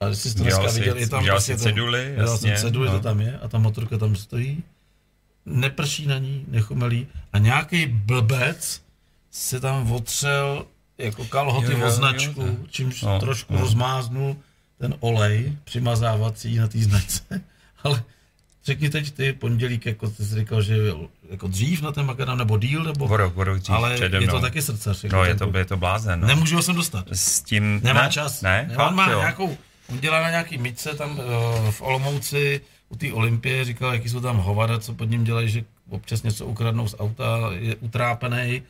A 0.00 0.06
když 0.08 0.18
jsi 0.18 0.34
to 0.34 0.42
dneska 0.42 0.68
si- 0.68 0.80
viděl, 0.80 0.96
je 0.96 1.08
tam 1.08 1.24
prostě 1.24 1.58
si 1.58 1.62
ceduly, 1.64 2.14
jsem 2.16 2.26
jasně, 2.26 2.56
ceduly, 2.56 2.86
no. 2.88 2.92
to 2.92 3.00
tam 3.00 3.20
je 3.20 3.38
a 3.38 3.48
ta 3.48 3.58
motorka 3.58 3.98
tam 3.98 4.16
stojí. 4.16 4.62
Neprší 5.46 6.06
na 6.06 6.18
ní, 6.18 6.44
nechumelí 6.48 7.06
a 7.32 7.38
nějaký 7.38 7.86
blbec 7.86 8.82
se 9.30 9.60
tam 9.60 9.92
otřel 9.92 10.66
jako 10.98 11.24
kalhoty 11.24 11.72
Jo, 11.72 11.78
jo, 11.78 11.84
o 11.84 11.88
jo, 11.88 11.90
značku, 11.90 12.40
jo. 12.42 12.56
čímž 12.70 13.02
No, 13.02 13.20
trošku 13.20 13.54
no. 13.54 13.60
rozmáznul 13.60 14.36
ten 14.78 14.94
olej 15.00 15.56
přimazávací 15.64 16.56
na 16.58 16.68
té 16.68 16.78
značce. 16.78 17.22
Ale 17.84 18.02
řekni 18.66 18.90
teď 18.90 19.10
ty 19.10 19.32
pondělík, 19.32 19.86
jako 19.86 20.10
ty 20.10 20.24
jsi 20.24 20.34
říkal, 20.34 20.62
že 20.62 20.76
jako 21.30 21.48
dřív 21.48 21.82
na 21.82 21.92
ten 21.92 22.06
makadam, 22.06 22.38
nebo 22.38 22.58
díl, 22.58 22.84
nebo... 22.84 23.04
O 23.04 23.16
rok, 23.16 23.36
o 23.36 23.44
rok 23.44 23.58
dřív 23.58 23.76
ale 23.76 23.98
je 24.02 24.10
to 24.10 24.18
mnou. 24.18 24.40
taky 24.40 24.62
srdcař. 24.62 25.04
jako 25.04 25.16
No, 25.16 25.24
je 25.24 25.34
to, 25.34 25.52
je 25.58 25.64
to 25.64 25.76
blázen. 25.76 26.20
No. 26.20 26.26
Nemůžu 26.26 26.56
ho 26.56 26.62
sem 26.62 26.76
dostat. 26.76 27.06
S 27.12 27.42
tím... 27.42 27.80
Nemá 27.82 28.02
ne, 28.02 28.10
čas. 28.10 28.42
Ne, 28.42 28.66
ne 28.70 28.76
on 28.76 28.94
má 28.94 29.10
jo. 29.10 29.18
nějakou, 29.18 29.56
on 29.88 29.98
dělá 29.98 30.20
na 30.20 30.30
nějaký 30.30 30.58
myčce 30.58 30.94
tam 30.94 31.18
uh, 31.18 31.24
v 31.70 31.82
Olomouci 31.82 32.60
u 32.88 32.96
té 32.96 33.12
Olympie, 33.12 33.64
říkal, 33.64 33.92
jaký 33.94 34.08
jsou 34.08 34.20
tam 34.20 34.36
hovada, 34.36 34.78
co 34.78 34.94
pod 34.94 35.10
ním 35.10 35.24
dělají, 35.24 35.48
že 35.48 35.64
občas 35.90 36.22
něco 36.22 36.46
ukradnou 36.46 36.88
z 36.88 36.94
auta, 36.98 37.50
je 37.52 37.76
utrápený. 37.76 38.62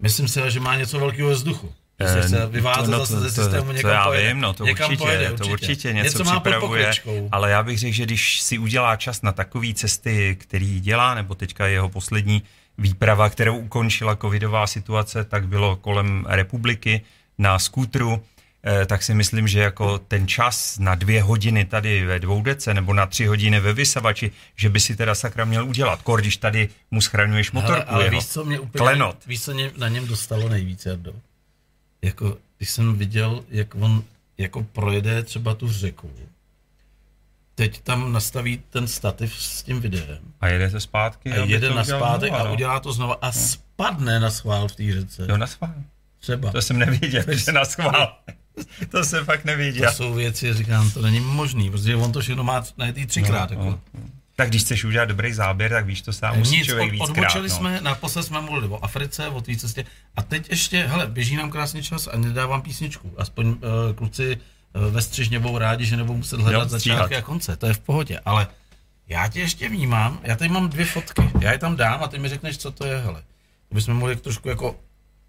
Myslím 0.00 0.28
si, 0.28 0.40
že 0.48 0.60
má 0.60 0.76
něco 0.76 0.98
velkého 0.98 1.28
ve 1.28 1.34
vzduchu. 1.34 1.72
Že 2.00 2.06
Eh, 2.18 2.28
se 2.28 2.46
vyvázat 2.46 2.90
no, 2.90 2.98
zase 2.98 3.12
to- 3.14 3.20
ze 3.20 3.28
to- 3.34 3.42
systému 3.42 3.66
to 3.66 3.72
někam 3.72 3.90
já 3.90 4.04
pojede. 4.04 4.28
vím, 4.28 4.40
no 4.40 4.52
to 4.54 4.64
někam 4.64 4.86
určitě, 4.90 5.04
pojede, 5.04 5.32
to 5.32 5.46
určitě 5.46 5.92
něco, 5.92 6.04
něco 6.18 6.24
má 6.24 6.40
připravuje, 6.40 6.92
ale 7.32 7.50
já 7.50 7.62
bych 7.62 7.78
řekl, 7.78 7.94
že 7.94 8.04
když 8.04 8.40
si 8.40 8.58
udělá 8.58 8.96
čas 8.96 9.22
na 9.22 9.32
takové 9.32 9.74
cesty, 9.74 10.36
který 10.40 10.80
dělá, 10.80 11.14
nebo 11.14 11.34
teďka 11.34 11.66
jeho 11.66 11.88
poslední 11.88 12.42
výprava, 12.78 13.28
kterou 13.30 13.56
ukončila 13.56 14.16
covidová 14.16 14.66
situace, 14.66 15.24
tak 15.24 15.48
bylo 15.48 15.76
kolem 15.76 16.26
republiky 16.28 17.00
na 17.38 17.58
skútru, 17.58 18.22
eh, 18.64 18.86
tak 18.86 19.02
si 19.02 19.14
myslím, 19.14 19.48
že 19.48 19.60
jako 19.60 19.98
ten 19.98 20.28
čas 20.28 20.78
na 20.78 20.94
dvě 20.94 21.22
hodiny 21.22 21.64
tady 21.64 22.04
ve 22.04 22.18
dvoudece 22.18 22.74
nebo 22.74 22.92
na 22.92 23.06
tři 23.06 23.26
hodiny 23.26 23.60
ve 23.60 23.72
vysavači, 23.72 24.30
že 24.56 24.68
by 24.68 24.80
si 24.80 24.96
teda 24.96 25.14
sakra 25.14 25.44
měl 25.44 25.66
udělat, 25.66 26.02
kor, 26.02 26.20
když 26.20 26.36
tady 26.36 26.68
mu 26.90 27.00
schraňuješ 27.00 27.52
motorku 27.52 27.74
ale, 27.74 27.84
ale 27.84 28.04
jeho. 28.04 28.16
víš, 28.16 28.26
co 28.26 28.44
mě 28.44 28.60
úplně, 28.60 28.78
Klenot. 28.78 29.16
víš, 29.26 29.42
co 29.44 29.54
mě 29.54 29.70
na 29.76 29.88
něm 29.88 30.06
dostalo 30.06 30.48
nejvíc, 30.48 30.86
Jardo? 30.86 31.12
Jako, 32.04 32.38
když 32.58 32.70
jsem 32.70 32.96
viděl, 32.96 33.44
jak 33.50 33.74
on 33.74 34.02
jako 34.38 34.62
projede 34.62 35.22
třeba 35.22 35.54
tu 35.54 35.72
řeku, 35.72 36.10
teď 37.54 37.80
tam 37.80 38.12
nastaví 38.12 38.62
ten 38.70 38.88
stativ 38.88 39.34
s 39.42 39.62
tím 39.62 39.80
videem 39.80 40.18
A 40.40 40.48
jede 40.48 40.70
se 40.70 40.80
zpátky. 40.80 41.32
a 41.32 41.44
jede 41.44 41.68
to 41.68 41.74
na 41.74 41.84
zpátek 41.84 42.28
znova, 42.28 42.44
a 42.44 42.46
no. 42.48 42.52
udělá 42.52 42.80
to 42.80 42.92
znova 42.92 43.18
a 43.22 43.32
spadne 43.32 44.20
na 44.20 44.30
schvál 44.30 44.68
v 44.68 44.76
té 44.76 44.92
řece. 44.92 45.26
Jo, 45.28 45.36
na 45.36 45.46
schvál. 45.46 45.74
Třeba. 46.18 46.52
To 46.52 46.62
jsem 46.62 46.78
nevěděl, 46.78 47.24
že 47.28 47.52
na 47.52 47.64
schvál. 47.64 48.16
To 48.90 49.04
jsem 49.04 49.24
fakt 49.24 49.42
To 49.42 49.46
nevěděl. 49.46 49.92
jsou 49.92 50.14
věci, 50.14 50.54
říkám, 50.54 50.90
to 50.90 51.02
není 51.02 51.20
možný, 51.20 51.70
protože 51.70 51.96
on 51.96 52.12
to 52.12 52.20
všechno 52.20 52.44
má 52.44 52.64
na 52.76 52.92
ty 52.92 53.06
třikrát. 53.06 53.50
No, 53.50 53.56
jako. 53.56 53.70
no. 53.70 53.80
Tak 54.36 54.48
když 54.48 54.62
chceš 54.62 54.84
udělat 54.84 55.04
dobrý 55.04 55.32
záběr, 55.32 55.70
tak 55.70 55.86
víš, 55.86 56.02
to 56.02 56.12
sám 56.12 56.38
musí 56.38 56.56
Nic, 56.56 56.66
člověk 56.66 56.88
od, 56.88 56.92
víckrát. 56.92 57.10
odbočili 57.10 57.48
no. 57.48 57.54
jsme, 57.54 57.80
naposled 57.80 58.22
jsme 58.22 58.40
mluvili 58.40 58.68
o 58.68 58.84
Africe, 58.84 59.28
o 59.28 59.40
té 59.40 59.56
cestě 59.56 59.84
a 60.16 60.22
teď 60.22 60.50
ještě, 60.50 60.86
hele, 60.86 61.06
běží 61.06 61.36
nám 61.36 61.50
krásně 61.50 61.82
čas 61.82 62.08
a 62.12 62.16
nedávám 62.16 62.62
písničku. 62.62 63.12
Aspoň 63.16 63.46
uh, 63.46 63.56
kluci 63.94 64.36
uh, 64.36 64.92
ve 64.94 65.02
střižně 65.02 65.38
budou 65.38 65.58
rádi, 65.58 65.86
že 65.86 65.96
nebudou 65.96 66.16
muset 66.16 66.40
hledat 66.40 66.62
Jo, 66.62 66.68
začátky 66.68 67.16
a 67.16 67.22
konce, 67.22 67.56
to 67.56 67.66
je 67.66 67.74
v 67.74 67.78
pohodě, 67.78 68.20
ale 68.24 68.46
já 69.08 69.28
tě 69.28 69.40
ještě 69.40 69.68
vnímám, 69.68 70.20
já 70.22 70.36
tady 70.36 70.48
mám 70.48 70.68
dvě 70.68 70.86
fotky, 70.86 71.30
já 71.40 71.52
je 71.52 71.58
tam 71.58 71.76
dám 71.76 72.02
a 72.02 72.08
ty 72.08 72.18
mi 72.18 72.28
řekneš, 72.28 72.58
co 72.58 72.70
to 72.70 72.86
je, 72.86 72.98
hele. 72.98 73.22
To 73.68 73.74
bychom 73.74 73.94
mohli 73.94 74.16
trošku 74.16 74.48
jako 74.48 74.76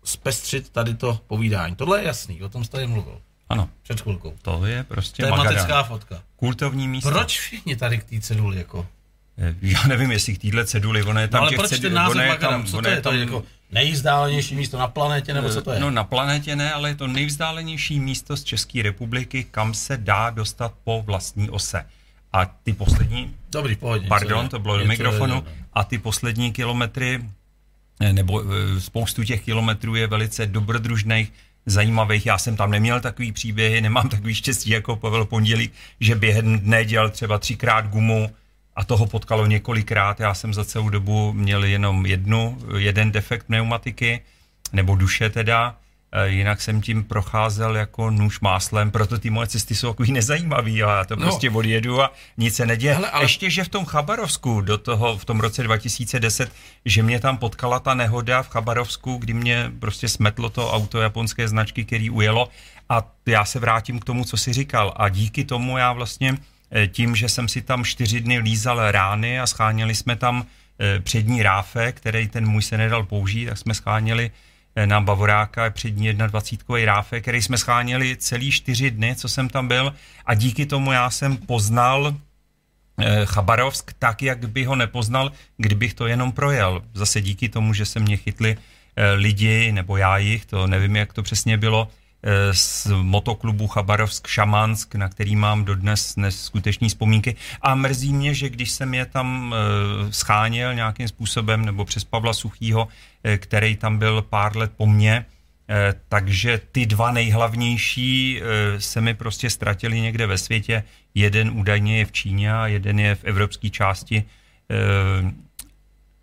zpestřit 0.03 0.69
tady 0.69 0.93
to 0.95 1.19
povídání. 1.27 1.75
Tohle 1.75 1.99
je 1.99 2.07
jasný, 2.07 2.41
o 2.43 2.49
tom 2.49 2.63
jsi 2.63 2.71
tady 2.71 2.87
mluvil 2.87 3.21
Ano, 3.49 3.69
před 3.83 4.01
chvilkou. 4.01 4.33
to 4.41 4.65
je 4.65 4.83
prostě 4.83 5.23
Tematická 5.23 5.61
Magadan. 5.61 5.83
fotka. 5.83 6.23
Kultovní 6.35 6.87
místo. 6.87 7.09
Proč 7.09 7.39
všichni 7.39 7.75
tady 7.75 7.97
k 7.97 8.03
té 8.03 8.19
ceduli 8.21 8.57
jako? 8.57 8.87
Eh, 9.37 9.55
Já 9.61 9.83
nevím, 9.87 10.11
jestli 10.11 10.35
k 10.35 10.41
téhle 10.41 10.65
ceduli, 10.65 11.03
ono 11.03 11.19
je 11.19 11.27
tam 11.27 11.37
No, 11.37 11.41
ale 11.41 11.49
těch 11.49 11.57
proč 11.59 11.79
ten 11.79 11.93
název 11.93 12.11
ono 12.15 12.21
je 12.23 12.35
tam- 12.37 12.65
Co 12.65 12.77
ono 12.77 12.83
to 12.83 12.89
je? 12.89 13.01
To 13.01 13.11
je 13.11 13.19
jako 13.19 13.43
nejvzdálenější 13.71 14.55
místo 14.55 14.77
na 14.77 14.87
planetě, 14.87 15.33
nebo 15.33 15.49
co 15.49 15.61
to 15.61 15.71
je? 15.71 15.79
No 15.79 15.91
na 15.91 16.03
planetě 16.03 16.55
ne, 16.55 16.73
ale 16.73 16.89
je 16.89 16.95
to 16.95 17.07
nejvzdálenější 17.07 17.99
místo 17.99 18.37
z 18.37 18.43
České 18.43 18.81
republiky, 18.81 19.45
kam 19.51 19.73
se 19.73 19.97
dá 19.97 20.29
dostat 20.29 20.73
po 20.83 21.01
vlastní 21.05 21.49
ose. 21.49 21.85
A 22.33 22.45
ty 22.45 22.73
poslední 22.73 23.35
Dobrý, 23.51 23.75
v 23.75 23.77
pohodě. 23.77 24.07
Pardon, 24.07 24.49
to 24.49 24.59
bylo 24.59 24.77
do 24.77 24.85
mikrofonu. 24.85 25.35
je. 25.35 25.41
A 25.73 25.83
ty 25.83 25.97
poslední 25.97 26.51
kilometry, 26.53 27.21
eh, 27.99 28.13
nebo 28.13 28.43
eh, 28.43 28.81
spoustu 28.81 29.23
těch 29.23 29.41
kilometrů 29.41 29.95
je 29.95 30.07
velice 30.07 30.45
dobrodružných, 30.45 31.31
zajímavých. 31.65 32.25
Já 32.25 32.37
jsem 32.37 32.55
tam 32.55 32.71
neměl 32.71 32.99
takový 33.01 33.31
příběhy, 33.31 33.81
nemám 33.81 34.09
takový 34.09 34.35
štěstí 34.35 34.69
jako 34.69 34.95
Pavel 34.95 35.25
Pondělík, 35.25 35.73
že 35.99 36.15
během 36.15 36.59
dne 36.59 36.85
dělal 36.85 37.09
třeba 37.09 37.37
třikrát 37.39 37.87
gumu 37.87 38.29
a 38.75 38.83
toho 38.83 39.05
potkalo 39.05 39.45
několikrát. 39.45 40.19
Já 40.19 40.33
jsem 40.33 40.53
za 40.53 40.65
celou 40.65 40.89
dobu 40.89 41.33
měl 41.33 41.63
jenom 41.63 42.05
jednu, 42.05 42.57
jeden 42.77 43.11
defekt 43.11 43.43
pneumatiky, 43.47 44.21
nebo 44.73 44.95
duše 44.95 45.29
teda. 45.29 45.75
Eh, 46.11 46.27
Jinak 46.29 46.61
jsem 46.61 46.81
tím 46.81 47.03
procházel 47.03 47.75
jako 47.77 48.09
nůž 48.11 48.39
máslem, 48.39 48.91
proto 48.91 49.17
ty 49.19 49.29
moje 49.29 49.47
cesty 49.47 49.75
jsou 49.75 49.87
takový 49.89 50.11
nezajímavý 50.11 50.83
a 50.83 50.97
já 50.97 51.05
to 51.05 51.15
No. 51.15 51.21
prostě 51.21 51.49
odjedu 51.49 52.01
a 52.01 52.11
nic 52.37 52.55
se 52.55 52.65
neděje. 52.65 52.93
Hele, 52.93 53.09
ale- 53.09 53.23
Ještě, 53.23 53.49
že 53.49 53.63
v 53.63 53.69
tom 53.69 53.85
Chabarovsku 53.85 54.61
do 54.61 54.77
toho, 54.77 55.17
v 55.17 55.25
tom 55.25 55.39
roce 55.39 55.63
2010, 55.63 56.51
že 56.85 57.03
mě 57.03 57.19
tam 57.19 57.37
potkala 57.37 57.79
ta 57.79 57.93
nehoda 57.93 58.43
v 58.43 58.49
Chabarovsku, 58.49 59.17
kdy 59.17 59.33
mě 59.33 59.71
prostě 59.79 60.07
smetlo 60.09 60.49
to 60.49 60.71
auto 60.71 61.01
japonské 61.01 61.47
značky, 61.47 61.85
který 61.85 62.09
ujelo 62.09 62.49
a 62.89 63.03
já 63.25 63.45
se 63.45 63.59
vrátím 63.59 63.99
k 63.99 64.05
tomu, 64.05 64.25
co 64.25 64.37
si 64.37 64.53
říkal 64.53 64.93
a 64.95 65.09
díky 65.09 65.43
tomu 65.43 65.77
já 65.77 65.93
vlastně 65.93 66.37
tím, 66.87 67.15
že 67.15 67.29
jsem 67.29 67.47
si 67.47 67.61
tam 67.61 67.85
čtyři 67.85 68.21
dny 68.21 68.39
lízal 68.39 68.91
rány 68.91 69.39
a 69.39 69.47
scháněli 69.47 69.95
jsme 69.95 70.15
tam 70.15 70.45
eh, 70.79 70.99
přední 70.99 71.43
ráfe, 71.43 71.91
který 71.91 72.27
ten 72.27 72.47
můj 72.47 72.61
se 72.61 72.77
nedal 72.77 73.03
použít, 73.03 73.45
tak 73.45 73.57
jsme 73.57 73.73
scháněli 73.73 74.31
eh, 74.75 74.87
na 74.87 75.01
Bavoráka 75.01 75.69
přední 75.69 76.13
21 76.13 76.85
ráfe, 76.85 77.21
který 77.21 77.41
jsme 77.41 77.57
scháněli 77.57 78.17
celý 78.17 78.51
čtyři 78.51 78.91
dny, 78.91 79.15
co 79.15 79.29
jsem 79.29 79.49
tam 79.49 79.67
byl 79.67 79.93
a 80.25 80.33
díky 80.33 80.65
tomu 80.65 80.91
já 80.91 81.09
jsem 81.09 81.37
poznal 81.37 82.15
eh, 82.97 83.25
Chabarovsk 83.25 83.93
tak, 83.99 84.21
jak 84.21 84.49
by 84.49 84.63
ho 84.63 84.75
nepoznal, 84.75 85.31
kdybych 85.57 85.93
to 85.93 86.07
jenom 86.07 86.31
projel. 86.31 86.81
Zase 86.93 87.21
díky 87.21 87.49
tomu, 87.49 87.73
že 87.73 87.85
se 87.85 87.99
mě 87.99 88.17
chytli 88.17 88.57
eh, 88.95 89.11
lidi, 89.13 89.71
nebo 89.71 89.97
já 89.97 90.17
jich, 90.17 90.45
to 90.45 90.67
nevím, 90.67 90.95
jak 90.95 91.13
to 91.13 91.23
přesně 91.23 91.57
bylo, 91.57 91.87
eh, 91.91 92.04
z 92.51 92.87
motoklubu 93.01 93.67
Chabarovsk 93.67 94.27
Šamansk, 94.27 94.95
na 94.95 95.09
který 95.09 95.35
mám 95.35 95.65
dodnes 95.65 96.15
neskutečné 96.15 96.87
vzpomínky. 96.87 97.35
A 97.61 97.75
mrzí 97.75 98.13
mě, 98.13 98.33
že 98.33 98.49
když 98.49 98.71
jsem 98.71 98.93
je 98.93 99.05
tam 99.05 99.55
eh, 99.55 100.11
scháněl 100.11 100.73
nějakým 100.73 101.07
způsobem, 101.07 101.65
nebo 101.65 101.85
přes 101.85 102.03
Pavla 102.03 102.33
Suchýho, 102.33 102.87
eh, 103.23 103.37
který 103.37 103.75
tam 103.75 103.97
byl 103.97 104.21
pár 104.21 104.57
let 104.57 104.71
po 104.77 104.85
mně, 104.85 105.25
Eh, 105.69 105.93
takže 106.09 106.61
ty 106.71 106.85
dva 106.85 107.11
nejhlavnější 107.11 108.41
eh, 108.41 108.81
se 108.81 109.01
mi 109.01 109.13
prostě 109.13 109.49
ztratili 109.49 110.01
někde 110.01 110.27
ve 110.27 110.37
světě. 110.37 110.83
Jeden 111.15 111.49
údajně 111.49 111.97
je 111.97 112.05
v 112.05 112.11
Číně 112.11 112.53
a 112.53 112.67
jeden 112.67 112.99
je 112.99 113.15
v 113.15 113.23
evropské 113.23 113.69
části 113.69 114.23
eh, 114.69 115.33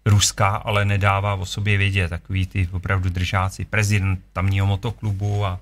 Ruska, 0.06 0.48
ale 0.48 0.84
nedává 0.84 1.34
o 1.34 1.46
sobě 1.46 1.78
vědět. 1.78 2.08
Takový 2.08 2.46
ty 2.46 2.68
opravdu 2.72 3.10
držáci, 3.10 3.64
prezident 3.64 4.20
tamního 4.32 4.66
motoklubu 4.66 5.46
a 5.46 5.60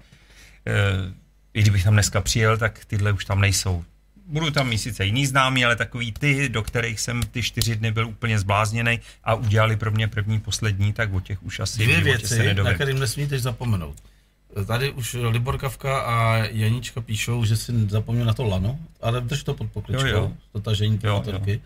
i 1.55 1.63
kdybych 1.63 1.85
tam 1.85 1.93
dneska 1.93 2.21
přijel, 2.21 2.59
tak 2.59 2.85
tyhle 2.85 3.13
už 3.13 3.25
tam 3.25 3.41
nejsou. 3.41 3.85
Budu 4.27 4.51
tam 4.51 4.69
mít 4.69 4.79
sice 4.79 5.05
jiný 5.05 5.27
známý, 5.27 5.65
ale 5.65 5.77
takový 5.77 6.13
ty, 6.13 6.49
do 6.49 6.63
kterých 6.63 7.01
jsem 7.01 7.23
ty 7.23 7.43
čtyři 7.43 7.77
dny 7.77 7.91
byl 7.93 8.09
úplně 8.09 8.39
zblázněný 8.39 9.01
a 9.25 9.35
udělali 9.35 9.77
pro 9.77 9.91
mě 9.91 10.09
první, 10.09 10.41
poslední, 10.41 10.93
tak 10.93 11.15
o 11.15 11.21
těch 11.21 11.43
už 11.43 11.61
asi 11.61 11.83
Dvě 11.83 12.01
věci, 12.01 12.27
se 12.27 12.55
na 12.55 12.75
kterým 12.75 12.99
nesmíte 12.99 13.39
zapomenout. 13.39 13.97
Tady 14.67 14.91
už 14.91 15.17
Libor 15.29 15.59
Kavka 15.59 16.01
a 16.01 16.37
Janička 16.37 17.01
píšou, 17.01 17.45
že 17.45 17.57
si 17.57 17.73
zapomněl 17.89 18.27
na 18.27 18.35
to 18.35 18.45
lano, 18.45 18.79
ale 19.01 19.21
drž 19.21 19.43
to 19.43 19.55
pod 19.55 19.71
pokličkou, 19.71 20.07
jo, 20.07 20.17
jo. 20.17 20.33
to 20.53 20.61
tažení 20.61 20.99
jo, 21.03 21.25
jo. 21.27 21.59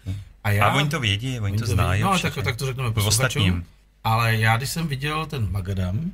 A, 0.45 0.51
já, 0.51 0.67
a 0.67 0.75
oni 0.75 0.89
to 0.89 1.01
vědí, 1.01 1.29
oni, 1.29 1.41
oni 1.41 1.59
to, 1.59 1.67
znají. 1.67 2.03
No, 2.03 2.19
tak, 2.19 2.35
tak 2.45 2.57
to 2.57 2.67
řekneme 2.67 2.91
posluchačům. 2.91 3.65
Ale 4.05 4.37
já, 4.37 4.57
když 4.57 4.71
jsem 4.71 4.89
viděl 4.89 5.27
ten 5.27 5.51
Magadam, 5.51 6.13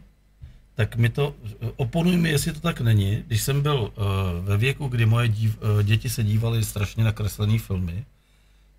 tak 0.81 0.97
mi 0.97 1.09
to, 1.09 1.35
oponuj 1.77 2.17
mi, 2.17 2.31
jestli 2.31 2.53
to 2.53 2.61
tak 2.61 2.81
není. 2.81 3.25
Když 3.27 3.43
jsem 3.43 3.63
byl 3.63 3.81
uh, 3.81 4.05
ve 4.45 4.57
věku, 4.57 4.89
kdy 4.89 5.07
moje 5.07 5.29
dív, 5.29 5.59
uh, 5.59 5.83
děti 5.83 6.11
se 6.11 6.25
dívaly 6.25 6.65
strašně 6.65 7.05
na 7.05 7.13
kreslené 7.13 7.59
filmy, 7.59 8.05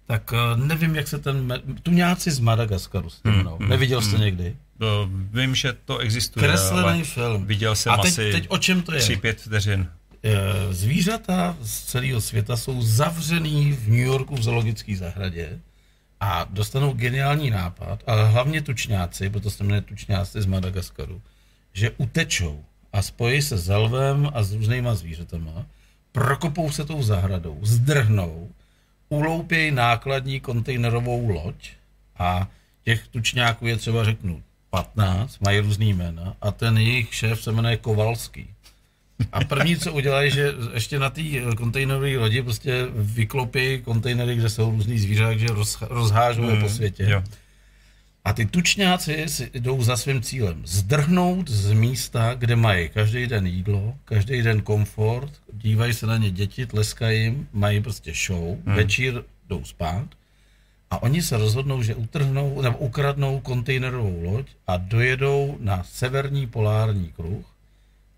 tak 0.07 0.31
uh, 0.31 0.65
nevím, 0.65 0.95
jak 0.95 1.07
se 1.07 1.19
ten, 1.19 1.61
tuňáci 1.83 2.31
z 2.31 2.39
Madagaskaru 2.39 3.09
se 3.09 3.19
hmm, 3.23 3.45
hmm, 3.45 3.69
Neviděl 3.69 4.01
jste 4.01 4.15
hmm. 4.15 4.25
někdy? 4.25 4.55
No, 4.79 5.09
vím, 5.11 5.55
že 5.55 5.73
to 5.85 5.97
existuje, 5.97 6.47
Kreslený 6.47 7.03
film. 7.03 7.45
Viděl 7.45 7.75
jsem 7.75 7.93
A 7.93 7.97
teď, 7.97 8.11
asi 8.11 8.31
teď 8.31 8.45
o 8.49 8.57
čem 8.57 8.81
to 8.81 8.93
je? 8.93 9.01
3-5 9.01 9.35
vteřin. 9.35 9.87
Zvířata 10.71 11.57
z 11.61 11.83
celého 11.83 12.21
světa 12.21 12.57
jsou 12.57 12.81
zavřený 12.81 13.71
v 13.71 13.87
New 13.87 13.99
Yorku 13.99 14.35
v 14.35 14.43
zoologické 14.43 14.97
zahradě 14.97 15.59
a 16.19 16.47
dostanou 16.49 16.93
geniální 16.93 17.49
nápad, 17.49 18.03
ale 18.07 18.29
hlavně 18.29 18.61
tučňáci, 18.61 19.29
proto 19.29 19.51
se 19.51 19.63
jmenuje 19.63 19.81
tučňáci 19.81 20.41
z 20.41 20.45
Madagaskaru, 20.45 21.21
že 21.73 21.91
utečou 21.97 22.63
a 22.93 23.01
spojí 23.01 23.41
se 23.41 23.57
s 23.57 23.73
lvem 23.73 24.29
a 24.33 24.43
s 24.43 24.53
různýma 24.53 24.95
zvířatama, 24.95 25.65
prokopou 26.11 26.71
se 26.71 26.85
tou 26.85 27.03
zahradou, 27.03 27.59
zdrhnou, 27.61 28.49
uloupějí 29.09 29.71
nákladní 29.71 30.39
kontejnerovou 30.39 31.29
loď 31.29 31.69
a 32.17 32.47
těch 32.83 33.07
tučňáků 33.07 33.67
je 33.67 33.77
třeba 33.77 34.03
řeknu 34.03 34.43
15, 34.69 35.39
mají 35.39 35.59
různý 35.59 35.93
jména 35.93 36.35
a 36.41 36.51
ten 36.51 36.77
jejich 36.77 37.15
šéf 37.15 37.43
se 37.43 37.51
jmenuje 37.51 37.77
Kovalský. 37.77 38.47
A 39.31 39.43
první, 39.43 39.77
co 39.77 39.93
udělají, 39.93 40.31
že 40.31 40.53
ještě 40.73 40.99
na 40.99 41.09
té 41.09 41.21
kontejnerové 41.57 42.17
lodi 42.17 42.41
prostě 42.41 42.87
vyklopí 42.93 43.81
kontejnery, 43.81 44.35
kde 44.35 44.49
jsou 44.49 44.71
různý 44.71 44.99
zvířata, 44.99 45.37
že 45.37 45.47
rozhážou 45.81 46.43
je 46.43 46.55
po 46.55 46.65
hmm, 46.65 46.69
světě. 46.69 47.05
Jo. 47.09 47.23
A 48.25 48.33
ty 48.33 48.45
tučňáci 48.45 49.23
si 49.27 49.49
jdou 49.53 49.83
za 49.83 49.97
svým 49.97 50.21
cílem. 50.21 50.61
Zdrhnout 50.65 51.49
z 51.49 51.73
místa, 51.73 52.33
kde 52.33 52.55
mají 52.55 52.89
každý 52.89 53.27
den 53.27 53.47
jídlo, 53.47 53.95
každý 54.05 54.41
den 54.41 54.61
komfort, 54.61 55.31
dívají 55.53 55.93
se 55.93 56.07
na 56.07 56.17
ně 56.17 56.31
děti, 56.31 56.65
tleskají 56.65 57.23
jim, 57.23 57.47
mají 57.53 57.81
prostě 57.81 58.13
show, 58.25 58.57
hmm. 58.65 58.75
večír 58.75 59.23
jdou 59.49 59.63
spát 59.63 60.07
a 60.91 61.03
oni 61.03 61.21
se 61.21 61.37
rozhodnou, 61.37 61.83
že 61.83 61.95
utrhnou 61.95 62.61
nebo 62.61 62.77
ukradnou 62.77 63.39
kontejnerovou 63.39 64.23
loď 64.23 64.45
a 64.67 64.77
dojedou 64.77 65.57
na 65.59 65.83
severní 65.83 66.47
polární 66.47 67.11
kruh, 67.15 67.45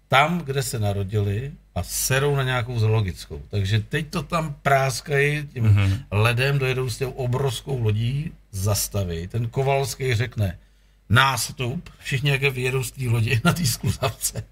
tam, 0.08 0.40
kde 0.40 0.64
se 0.64 0.80
narodili 0.80 1.52
a 1.76 1.84
serou 1.84 2.36
na 2.36 2.44
nějakou 2.44 2.80
zoologickou. 2.80 3.42
Takže 3.50 3.80
teď 3.80 4.10
to 4.10 4.24
tam 4.24 4.56
práskají 4.62 5.48
tím 5.54 5.64
mm-hmm. 5.64 6.00
ledem, 6.12 6.60
dojedou 6.60 6.90
s 6.90 6.98
tou 6.98 7.12
obrovskou 7.12 7.84
lodí, 7.84 8.32
zastaví. 8.54 9.28
Ten 9.28 9.50
Kovalský 9.50 10.16
řekne 10.16 10.60
nástup, 11.10 11.90
všichni 12.00 12.30
jak 12.30 12.42
vyjedou 12.42 12.84
z 12.84 12.92
té 12.92 13.10
lodi 13.10 13.42
na 13.44 13.54
té 13.54 13.66
skluzavce. 13.66 14.44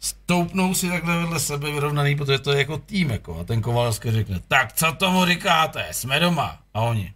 Stoupnou 0.00 0.74
si 0.74 0.88
takhle 0.88 1.18
vedle 1.18 1.40
sebe 1.40 1.70
vyrovnaný, 1.70 2.16
protože 2.16 2.38
to 2.38 2.52
je 2.52 2.58
jako 2.58 2.78
tým. 2.78 3.10
Jako. 3.10 3.40
A 3.40 3.44
ten 3.44 3.62
Kovalský 3.62 4.10
řekne, 4.10 4.40
tak 4.48 4.72
co 4.72 4.92
tomu 4.92 5.24
říkáte, 5.24 5.88
jsme 5.90 6.20
doma. 6.20 6.58
A 6.74 6.80
oni, 6.80 7.14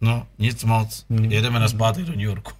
no 0.00 0.26
nic 0.38 0.64
moc, 0.64 1.06
hmm. 1.10 1.32
jedeme 1.32 1.58
na 1.58 1.68
zpátek 1.68 2.04
do 2.04 2.12
New 2.12 2.20
Yorku. 2.20 2.52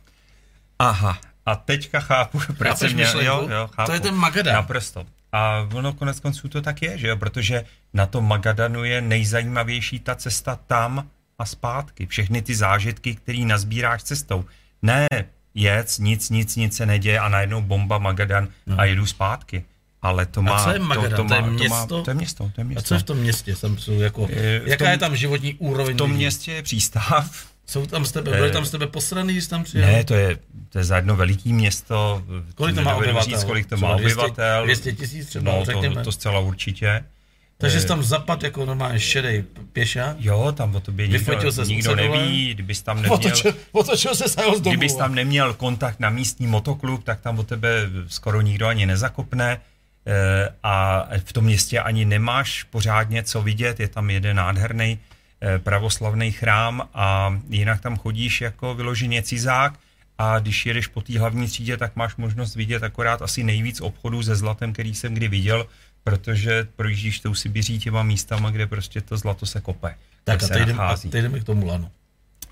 Aha, 0.78 1.18
a 1.46 1.56
teďka 1.56 2.00
chápu, 2.00 2.40
proč 2.58 2.78
jsem 2.78 2.92
měl, 2.94 3.20
jo, 3.20 3.48
jo, 3.50 3.68
chápu. 3.74 3.86
To 3.86 3.92
je 3.92 4.00
ten 4.00 4.14
Magadan. 4.14 4.54
Naprosto. 4.54 5.06
A 5.32 5.68
ono 5.74 5.92
konec 5.92 6.20
konců 6.20 6.48
to 6.48 6.62
tak 6.62 6.82
je, 6.82 6.98
že 6.98 7.08
jo? 7.08 7.16
protože 7.16 7.64
na 7.94 8.06
tom 8.06 8.28
Magadanu 8.28 8.84
je 8.84 9.00
nejzajímavější 9.00 10.00
ta 10.00 10.14
cesta 10.14 10.58
tam 10.66 11.08
a 11.38 11.44
zpátky. 11.44 12.06
Všechny 12.06 12.42
ty 12.42 12.54
zážitky, 12.54 13.14
které 13.14 13.38
nazbíráš 13.38 14.02
cestou. 14.02 14.44
Ne 14.82 15.06
jec, 15.54 15.98
nic, 15.98 16.30
nic, 16.30 16.56
nic 16.56 16.76
se 16.76 16.86
neděje 16.86 17.18
a 17.18 17.28
najednou 17.28 17.62
bomba 17.62 17.98
Magadan 17.98 18.48
no. 18.66 18.80
a 18.80 18.84
jedu 18.84 19.06
zpátky. 19.06 19.64
Ale 20.02 20.26
to 20.26 20.42
má... 20.42 20.56
A 20.56 20.64
co 20.64 20.70
je 20.70 20.78
Magadan? 20.78 21.10
To, 21.10 21.16
to, 21.16 21.24
má, 21.24 21.28
to, 21.28 21.34
je 21.34 21.50
město? 21.50 21.86
To, 21.86 21.96
má, 21.96 22.02
to 22.04 22.10
je 22.10 22.14
město, 22.14 22.50
to 22.54 22.60
je 22.60 22.64
město. 22.64 22.80
A 22.80 22.82
co 22.82 22.94
je 22.94 23.00
v 23.00 23.02
tom 23.02 23.18
městě? 23.18 23.56
Jsem, 23.56 23.78
jsou 23.78 23.92
jako, 23.92 24.26
je, 24.30 24.62
jaká 24.64 24.84
tom, 24.84 24.92
je 24.92 24.98
tam 24.98 25.16
životní 25.16 25.54
úroveň? 25.54 25.94
V 25.94 25.98
tom 25.98 26.10
lidí? 26.10 26.18
městě 26.18 26.52
je 26.52 26.62
přístav. 26.62 27.46
Jsou 27.66 27.86
tam 27.86 28.04
z 28.04 28.12
tebe, 28.12 28.30
byli 28.30 28.50
tam 28.50 28.64
z 28.64 28.70
tebe 28.70 28.86
posraný, 28.86 29.32
když 29.32 29.46
tam 29.46 29.64
přijel? 29.64 29.86
Ne, 29.86 30.04
to 30.04 30.14
je, 30.14 30.38
to 30.68 30.78
je 30.78 30.84
za 30.84 30.96
jedno 30.96 31.16
veliký 31.16 31.52
město. 31.52 32.22
Kolik 32.54 32.74
to 32.74 32.82
má 32.82 32.94
obyvatel? 32.94 33.22
Říct, 33.22 33.44
kolik 33.44 33.66
to 33.66 33.76
má 33.76 33.96
200, 33.96 34.14
obyvatel. 34.14 34.64
200 34.64 34.92
tisíc 34.92 35.28
třeba, 35.28 35.52
no, 35.52 35.64
to, 35.64 35.82
to, 35.82 36.04
to 36.04 36.12
zcela 36.12 36.40
určitě. 36.40 37.04
Takže 37.60 37.80
jsi 37.80 37.86
tam 37.86 38.02
zapad 38.02 38.42
jako 38.42 38.64
normálně 38.64 39.00
šedej 39.00 39.44
pěša? 39.72 40.14
Jo, 40.18 40.52
tam 40.52 40.74
o 40.74 40.80
tobě 40.80 41.08
nikdo, 41.08 41.52
se 41.52 41.64
nikdo 41.64 41.96
neví, 41.96 42.54
kdybys 42.54 42.82
tam 42.82 42.96
neměl... 43.02 43.14
Otočil, 43.14 43.54
otočil 43.72 44.14
se 44.14 44.28
z 44.28 44.36
domu. 44.36 44.58
Kdybys 44.60 44.94
tam 44.94 45.14
neměl 45.14 45.54
kontakt 45.54 46.00
na 46.00 46.10
místní 46.10 46.46
motoklub, 46.46 47.04
tak 47.04 47.20
tam 47.20 47.38
o 47.38 47.42
tebe 47.42 47.68
skoro 48.06 48.40
nikdo 48.40 48.66
ani 48.66 48.86
nezakopne 48.86 49.60
eh, 50.06 50.48
a 50.62 51.06
v 51.24 51.32
tom 51.32 51.44
městě 51.44 51.80
ani 51.80 52.04
nemáš 52.04 52.62
pořádně 52.62 53.22
co 53.22 53.42
vidět, 53.42 53.80
je 53.80 53.88
tam 53.88 54.10
jeden 54.10 54.36
nádherný 54.36 54.98
eh, 55.40 55.58
pravoslavný 55.58 56.32
chrám 56.32 56.88
a 56.94 57.38
jinak 57.50 57.80
tam 57.80 57.96
chodíš 57.96 58.40
jako 58.40 58.74
vyloženě 58.74 59.22
cizák 59.22 59.78
a 60.18 60.38
když 60.38 60.66
jedeš 60.66 60.86
po 60.86 61.00
té 61.00 61.18
hlavní 61.18 61.46
třídě, 61.46 61.76
tak 61.76 61.96
máš 61.96 62.16
možnost 62.16 62.54
vidět 62.54 62.82
akorát 62.82 63.22
asi 63.22 63.42
nejvíc 63.42 63.80
obchodů 63.80 64.22
se 64.22 64.36
zlatem, 64.36 64.72
který 64.72 64.94
jsem 64.94 65.14
kdy 65.14 65.28
viděl, 65.28 65.66
protože 66.10 66.68
projíždíš 66.76 67.20
tou 67.20 67.34
Sibiří 67.34 67.78
těma 67.78 68.02
místama, 68.02 68.50
kde 68.50 68.66
prostě 68.66 69.00
to 69.00 69.16
zlato 69.16 69.46
se 69.46 69.60
kope. 69.60 69.94
Tak 70.24 70.42
a 70.42 70.48
teď, 70.48 70.62
jdeme, 70.62 70.82
a 70.82 70.96
teď 70.96 71.10
jdeme 71.10 71.40
k 71.40 71.44
tomu 71.44 71.66
lanu. 71.66 71.90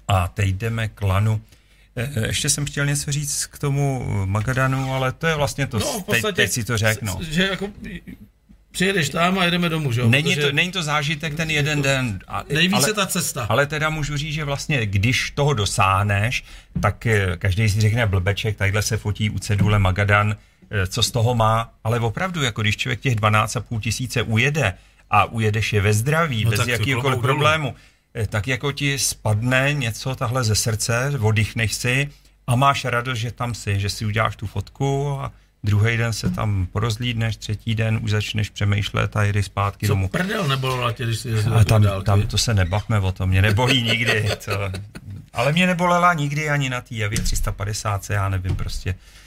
A 0.09 0.29
teď 0.29 0.49
jdeme 0.49 0.89
k 0.89 1.03
lanu. 1.03 1.41
E, 1.97 2.13
e, 2.17 2.27
ještě 2.27 2.51
jsem 2.51 2.67
chtěl 2.67 2.87
něco 2.87 3.13
říct 3.13 3.47
k 3.47 3.59
tomu 3.59 4.05
Magadanu, 4.27 4.95
ale 4.95 5.13
to 5.13 5.27
je 5.27 5.35
vlastně 5.35 5.67
to, 5.67 5.79
no, 5.79 6.05
teď, 6.11 6.25
teď 6.35 6.51
si 6.51 6.65
to 6.65 6.79
řeknu. 6.79 7.19
Že 7.31 7.43
jako 7.43 7.69
přijedeš 8.71 9.09
tam 9.09 9.39
a 9.39 9.45
jedeme 9.45 9.69
domů, 9.69 9.93
že 9.93 10.01
jo? 10.01 10.09
Není, 10.09 10.35
Protože... 10.35 10.47
to, 10.47 10.53
není 10.53 10.73
to 10.73 10.83
zážitek 10.83 11.35
ten 11.35 11.51
jeden 11.51 11.83
den. 11.83 12.19
A, 12.29 12.45
Nejvíce 12.49 12.85
ale, 12.85 12.95
ta 12.95 13.07
cesta. 13.07 13.47
Ale 13.49 13.67
teda 13.67 13.91
můžu 13.91 14.17
říct, 14.17 14.35
že 14.35 14.45
vlastně, 14.45 14.87
když 14.87 15.31
toho 15.31 15.55
dosáhneš, 15.55 16.45
tak 16.81 17.07
e, 17.07 17.37
každý 17.37 17.69
si 17.69 17.81
řekne 17.81 18.07
blbeček, 18.07 18.57
takhle 18.57 18.83
se 18.83 18.97
fotí 18.97 19.31
u 19.31 19.39
cedule 19.39 19.79
Magadan, 19.79 20.37
Eh, 20.37 20.56
co 20.89 21.03
z 21.03 21.11
toho 21.11 21.35
má, 21.35 21.71
ale 21.85 22.01
opravdu, 22.01 22.43
jako 22.43 22.63
když 22.63 22.77
člověk 22.77 23.01
těch 23.01 23.17
12,5 23.17 23.81
tisíce 23.81 24.23
ujede 24.23 24.75
a 25.11 25.25
ujedeš 25.25 25.73
je 25.73 25.81
ve 25.81 25.93
zdraví, 25.93 26.45
no 26.45 26.51
bez 26.51 26.67
jakýkoliv 26.67 27.21
problému, 27.21 27.75
eh, 28.15 28.27
tak 28.27 28.49
jako 28.49 28.73
ti 28.73 28.99
spadne 28.99 29.75
něco 29.75 30.15
tahle 30.15 30.45
ze 30.45 30.55
srdce, 30.55 31.13
oddychneš 31.21 31.75
si 31.75 32.09
a 32.47 32.57
máš 32.57 32.85
radost, 32.85 33.19
že 33.19 33.31
tam 33.31 33.55
jsi, 33.55 33.81
že 33.81 33.91
si 33.91 34.07
uděláš 34.07 34.37
tu 34.37 34.47
fotku 34.47 35.19
a 35.21 35.33
druhý 35.65 35.97
den 35.97 36.13
se 36.13 36.31
tam 36.31 36.67
porozlídneš, 36.73 37.37
třetí 37.37 37.75
den 37.75 38.01
už 38.03 38.11
začneš 38.11 38.51
přemýšlet 38.51 39.17
a 39.17 39.23
jedi 39.23 39.43
zpátky 39.43 39.87
Co 39.87 39.93
domů. 39.93 40.09
prdel 40.09 40.49
nebolelo 40.49 40.93
tě, 40.93 41.05
když 41.05 41.19
jsi 41.19 41.29
jezdil 41.29 41.65
tam, 41.65 41.87
tam 42.05 42.23
to 42.23 42.39
se 42.39 42.55
nebavme 42.55 43.01
o 43.01 43.13
tom, 43.13 43.29
mě 43.29 43.43
nebolí 43.43 43.83
nikdy. 43.83 44.29
To, 44.45 44.53
ale 45.33 45.53
mě 45.53 45.67
nebolela 45.67 46.15
nikdy 46.15 46.51
ani 46.51 46.71
na 46.71 46.81
té 46.81 46.95
Javě 46.95 47.21
350, 47.21 48.11
já 48.11 48.29
nevím 48.29 48.57
prostě 48.57 48.91
Eh, 48.91 49.26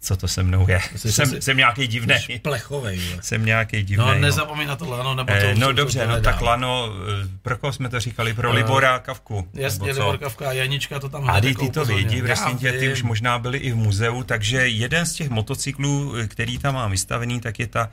co 0.00 0.16
to 0.16 0.28
se 0.28 0.42
mnou 0.42 0.68
je. 0.68 0.80
Jsi, 0.96 1.12
jsem, 1.12 1.26
jsi, 1.26 1.42
jsem 1.42 1.56
nějaký 1.56 1.86
divný. 1.86 2.14
Plechovej. 2.42 3.00
Jsem 3.20 3.44
nějaký 3.44 3.82
divný. 3.82 4.06
No, 4.06 4.14
nezapomeň 4.14 4.68
na 4.68 4.76
to 4.76 4.90
lano, 4.90 5.14
nebo 5.14 5.32
to 5.32 5.38
eh, 5.38 5.54
No 5.54 5.72
dobře, 5.72 6.06
no 6.06 6.20
tak 6.20 6.40
lano, 6.40 6.88
eh, 7.24 7.28
pro 7.42 7.58
koho 7.58 7.72
jsme 7.72 7.88
to 7.88 8.00
říkali? 8.00 8.34
Pro 8.34 8.48
uh, 8.48 8.54
Libora 8.54 8.98
Kavku. 8.98 9.48
Jasně, 9.54 9.92
Libor 9.92 10.18
Kavka 10.18 10.48
a 10.48 10.52
Janička 10.52 11.00
to 11.00 11.08
tam 11.08 11.30
A 11.30 11.40
ty 11.40 11.54
to 11.54 11.84
vědí, 11.84 12.22
vlastně 12.22 12.54
tě, 12.54 12.72
ty 12.72 12.92
už 12.92 13.02
možná 13.02 13.38
byli 13.38 13.58
i 13.58 13.72
v 13.72 13.76
muzeu, 13.76 14.22
takže 14.22 14.68
jeden 14.68 15.06
z 15.06 15.12
těch 15.12 15.30
motocyklů, 15.30 16.14
který 16.28 16.58
tam 16.58 16.74
mám 16.74 16.90
vystavený, 16.90 17.40
tak 17.40 17.58
je 17.58 17.66
ta, 17.66 17.90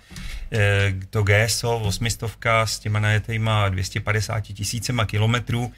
to 1.10 1.24
GSO 1.24 1.78
800 1.78 2.24
s 2.66 2.80
těma 2.80 3.00
najetejma 3.00 3.70
250 3.70 4.40
tisícema 4.42 5.06
kilometrů, 5.06 5.72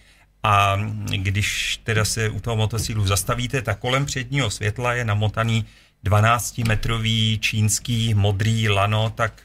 a 0.44 0.80
když 1.06 1.80
teda 1.84 2.06
se 2.06 2.30
u 2.30 2.40
toho 2.40 2.56
motocyklu 2.56 3.08
zastavíte, 3.08 3.62
tak 3.62 3.80
kolem 3.80 4.06
předního 4.06 4.50
světla 4.50 4.94
je 4.94 5.06
namotaný 5.06 5.66
12-metrový 6.06 7.40
čínský 7.40 8.14
modrý 8.14 8.70
lano, 8.70 9.10
tak 9.10 9.42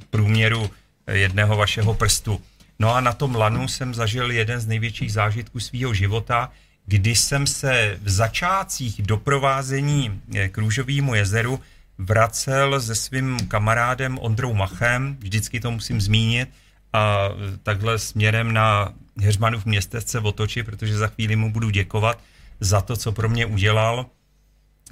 v 0.00 0.04
průměru 0.10 0.70
jedného 1.10 1.56
vašeho 1.56 1.94
prstu. 1.94 2.40
No 2.78 2.94
a 2.94 3.00
na 3.00 3.12
tom 3.12 3.34
lanu 3.34 3.68
jsem 3.68 3.94
zažil 3.94 4.30
jeden 4.30 4.60
z 4.60 4.66
největších 4.66 5.12
zážitků 5.12 5.60
svého 5.60 5.94
života, 5.94 6.50
kdy 6.86 7.16
jsem 7.16 7.46
se 7.46 7.98
v 8.02 8.10
začátcích 8.10 9.02
doprovázení 9.02 10.20
k 10.48 10.58
Růžovému 10.58 11.14
jezeru 11.14 11.60
vracel 11.98 12.80
se 12.80 12.94
svým 12.94 13.48
kamarádem 13.48 14.18
Ondrou 14.18 14.54
Machem, 14.54 15.16
vždycky 15.20 15.60
to 15.60 15.70
musím 15.70 16.00
zmínit, 16.00 16.48
a 16.92 17.28
takhle 17.62 17.98
směrem 17.98 18.52
na 18.52 18.92
Heřmanův 19.22 19.66
městečce 19.66 20.20
otočit, 20.20 20.64
protože 20.64 20.98
za 20.98 21.06
chvíli 21.06 21.36
mu 21.36 21.52
budu 21.52 21.70
děkovat 21.70 22.20
za 22.60 22.80
to, 22.80 22.96
co 22.96 23.12
pro 23.12 23.28
mě 23.28 23.46
udělal, 23.46 24.06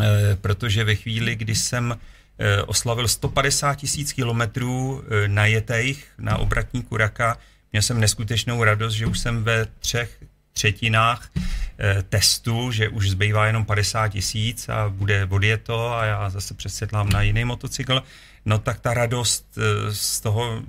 e, 0.00 0.36
protože 0.36 0.84
ve 0.84 0.94
chvíli, 0.94 1.36
kdy 1.36 1.54
jsem 1.54 1.98
e, 2.38 2.62
oslavil 2.62 3.08
150 3.08 3.74
tisíc 3.74 4.12
kilometrů 4.12 5.04
e, 5.24 5.28
na 5.28 5.46
Jetejch, 5.46 6.06
na 6.18 6.36
obratníku 6.36 6.96
Raka, 6.96 7.38
měl 7.72 7.82
jsem 7.82 8.00
neskutečnou 8.00 8.64
radost, 8.64 8.94
že 8.94 9.06
už 9.06 9.18
jsem 9.18 9.44
ve 9.44 9.66
třech 9.78 10.18
třetinách 10.56 11.30
eh, 11.36 12.02
testu, 12.08 12.72
že 12.72 12.88
už 12.88 13.10
zbývá 13.10 13.46
jenom 13.46 13.64
50 13.64 14.08
tisíc 14.08 14.68
a 14.68 14.88
bude 14.88 15.28
odjet 15.30 15.62
to 15.62 15.92
a 15.92 16.04
já 16.04 16.30
zase 16.30 16.54
přesedlám 16.54 17.08
na 17.08 17.22
jiný 17.22 17.44
motocykl, 17.44 18.02
no 18.44 18.58
tak 18.58 18.80
ta 18.80 18.94
radost 18.94 19.44
eh, 19.58 19.94
z 19.94 20.20
toho 20.20 20.62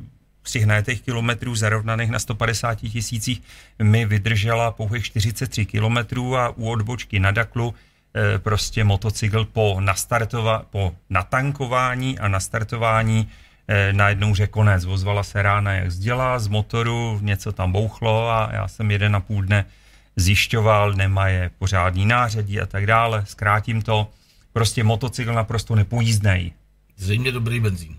z 0.50 0.84
těch 0.84 1.02
kilometrů 1.02 1.56
zarovnaných 1.56 2.10
na 2.10 2.20
150 2.20 2.76
tisících 2.76 3.42
mi 3.82 4.06
vydržela 4.06 4.72
pouhých 4.72 5.06
43 5.06 5.66
kilometrů 5.66 6.38
a 6.38 6.50
u 6.50 6.70
odbočky 6.70 7.20
na 7.20 7.32
Daklu 7.32 7.74
eh, 8.16 8.40
prostě 8.40 8.84
motocykl 8.84 9.46
po, 9.46 9.78
nastartova, 9.80 10.66
po 10.70 10.96
natankování 11.10 12.20
a 12.20 12.28
nastartování 12.28 13.30
najednou 13.92 14.36
řekl 14.36 14.52
konec. 14.52 14.86
Vozvala 14.86 15.24
se 15.24 15.42
rána, 15.42 15.74
jak 15.74 15.92
zdělá, 15.92 16.40
z 16.40 16.48
motoru, 16.48 17.20
něco 17.22 17.52
tam 17.52 17.72
bouchlo 17.72 18.30
a 18.30 18.50
já 18.54 18.68
jsem 18.68 18.92
jeden 18.92 19.16
a 19.16 19.20
půl 19.20 19.44
dne 19.44 19.66
zjišťoval, 20.16 20.94
nemá 20.94 21.28
je 21.28 21.52
pořádný 21.60 22.06
nářadí 22.06 22.62
a 22.62 22.66
tak 22.66 22.86
dále. 22.86 23.24
Zkrátím 23.26 23.82
to, 23.82 24.10
prostě 24.54 24.84
motocykl 24.84 25.34
naprosto 25.34 25.76
nepojízdnej. 25.76 26.52
Zřejmě 26.98 27.32
dobrý 27.32 27.60
benzín. 27.60 27.96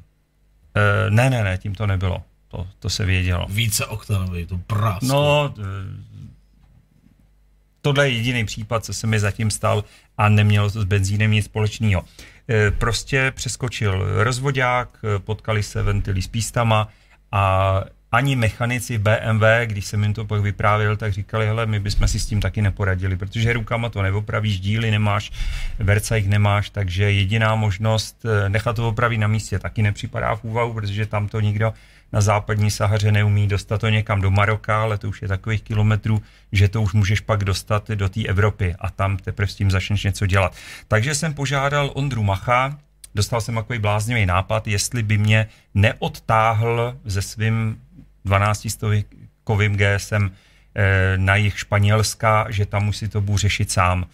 E, 0.75 1.11
ne, 1.11 1.31
ne, 1.31 1.45
ne, 1.45 1.59
tím 1.59 1.75
to 1.75 1.87
nebylo. 1.87 2.23
To, 2.59 2.67
to 2.79 2.91
se 2.91 3.05
vědělo. 3.05 3.47
Více 3.51 3.87
oktanový, 3.87 4.47
to 4.47 4.59
prás. 4.59 5.03
No, 5.03 5.55
e, 5.59 5.63
tohle 7.83 8.09
je 8.09 8.15
jediný 8.17 8.45
případ, 8.45 8.85
co 8.85 8.95
se 8.95 9.07
mi 9.07 9.21
zatím 9.21 9.51
stal 9.51 9.85
a 10.19 10.29
nemělo 10.29 10.71
to 10.71 10.81
s 10.81 10.85
benzínem 10.85 11.31
nic 11.31 11.45
společného. 11.45 12.05
E, 12.51 12.71
prostě 12.71 13.33
přeskočil 13.37 14.25
rozvodák, 14.25 14.99
potkali 15.19 15.63
se 15.63 15.83
ventily 15.83 16.23
s 16.23 16.27
pístama 16.27 16.89
a 17.33 17.83
ani 18.13 18.37
mechanici 18.37 18.99
BMW, 18.99 19.45
když 19.65 19.87
jsem 19.87 20.03
jim 20.03 20.15
to 20.15 20.25
pak 20.25 20.41
vyprávěl, 20.41 20.97
tak 20.97 21.13
říkali, 21.13 21.47
hele, 21.47 21.67
my 21.67 21.81
bychom 21.81 22.09
si 22.09 22.21
s 22.21 22.27
tím 22.27 22.41
taky 22.41 22.63
neporadili, 22.63 23.17
protože 23.17 23.53
rukama 23.53 23.89
to 23.89 24.03
neopravíš, 24.03 24.61
díly 24.61 24.91
nemáš, 24.91 25.33
vercajk 25.79 26.27
nemáš, 26.27 26.71
takže 26.71 27.13
jediná 27.13 27.55
možnost 27.55 28.25
eh, 28.25 28.49
nechat 28.49 28.77
to 28.77 28.89
opravit 28.89 29.19
na 29.19 29.27
místě 29.27 29.59
taky 29.59 29.83
nepřipadá 29.83 30.37
v 30.37 30.45
úvahu, 30.45 30.73
protože 30.73 31.07
tam 31.07 31.29
to 31.29 31.41
nikdo 31.41 31.73
na 32.13 32.21
západní 32.21 32.71
Sahaře 32.71 33.13
neumí 33.13 33.47
dostat 33.47 33.81
to 33.81 33.89
někam 33.89 34.21
do 34.21 34.31
Maroka, 34.31 34.83
ale 34.83 34.99
to 34.99 35.09
už 35.09 35.23
je 35.23 35.29
takových 35.29 35.63
kilometrů, 35.63 36.23
že 36.53 36.69
to 36.69 36.83
už 36.83 36.93
můžeš 36.93 37.21
pak 37.21 37.45
dostat 37.45 37.89
do 37.89 38.09
té 38.09 38.25
Evropy 38.25 38.75
a 38.79 38.91
tam 38.91 39.17
teprve 39.17 39.49
s 39.49 39.55
tím 39.55 39.71
začneš 39.71 40.05
něco 40.05 40.27
dělat. 40.27 40.57
Takže 40.89 41.15
jsem 41.15 41.35
požádal 41.35 41.91
Ondru 41.95 42.23
Macha, 42.23 42.79
dostal 43.15 43.41
jsem 43.41 43.55
takový 43.55 43.79
bláznivý 43.79 44.27
nápad, 44.27 44.67
jestli 44.67 45.03
by 45.03 45.19
mě 45.19 45.49
neodtáhl 45.75 46.97
ze 47.05 47.23
svým 47.23 47.81
12-stovkovým 48.27 49.77
GSM 49.77 50.31
eh, 50.75 51.13
na 51.17 51.37
jich 51.37 51.59
Španělska, 51.59 52.47
že 52.49 52.67
tam 52.67 52.85
musí 52.85 53.09
to 53.09 53.21
budu 53.21 53.39
řešit 53.39 53.71
sám. 53.71 54.07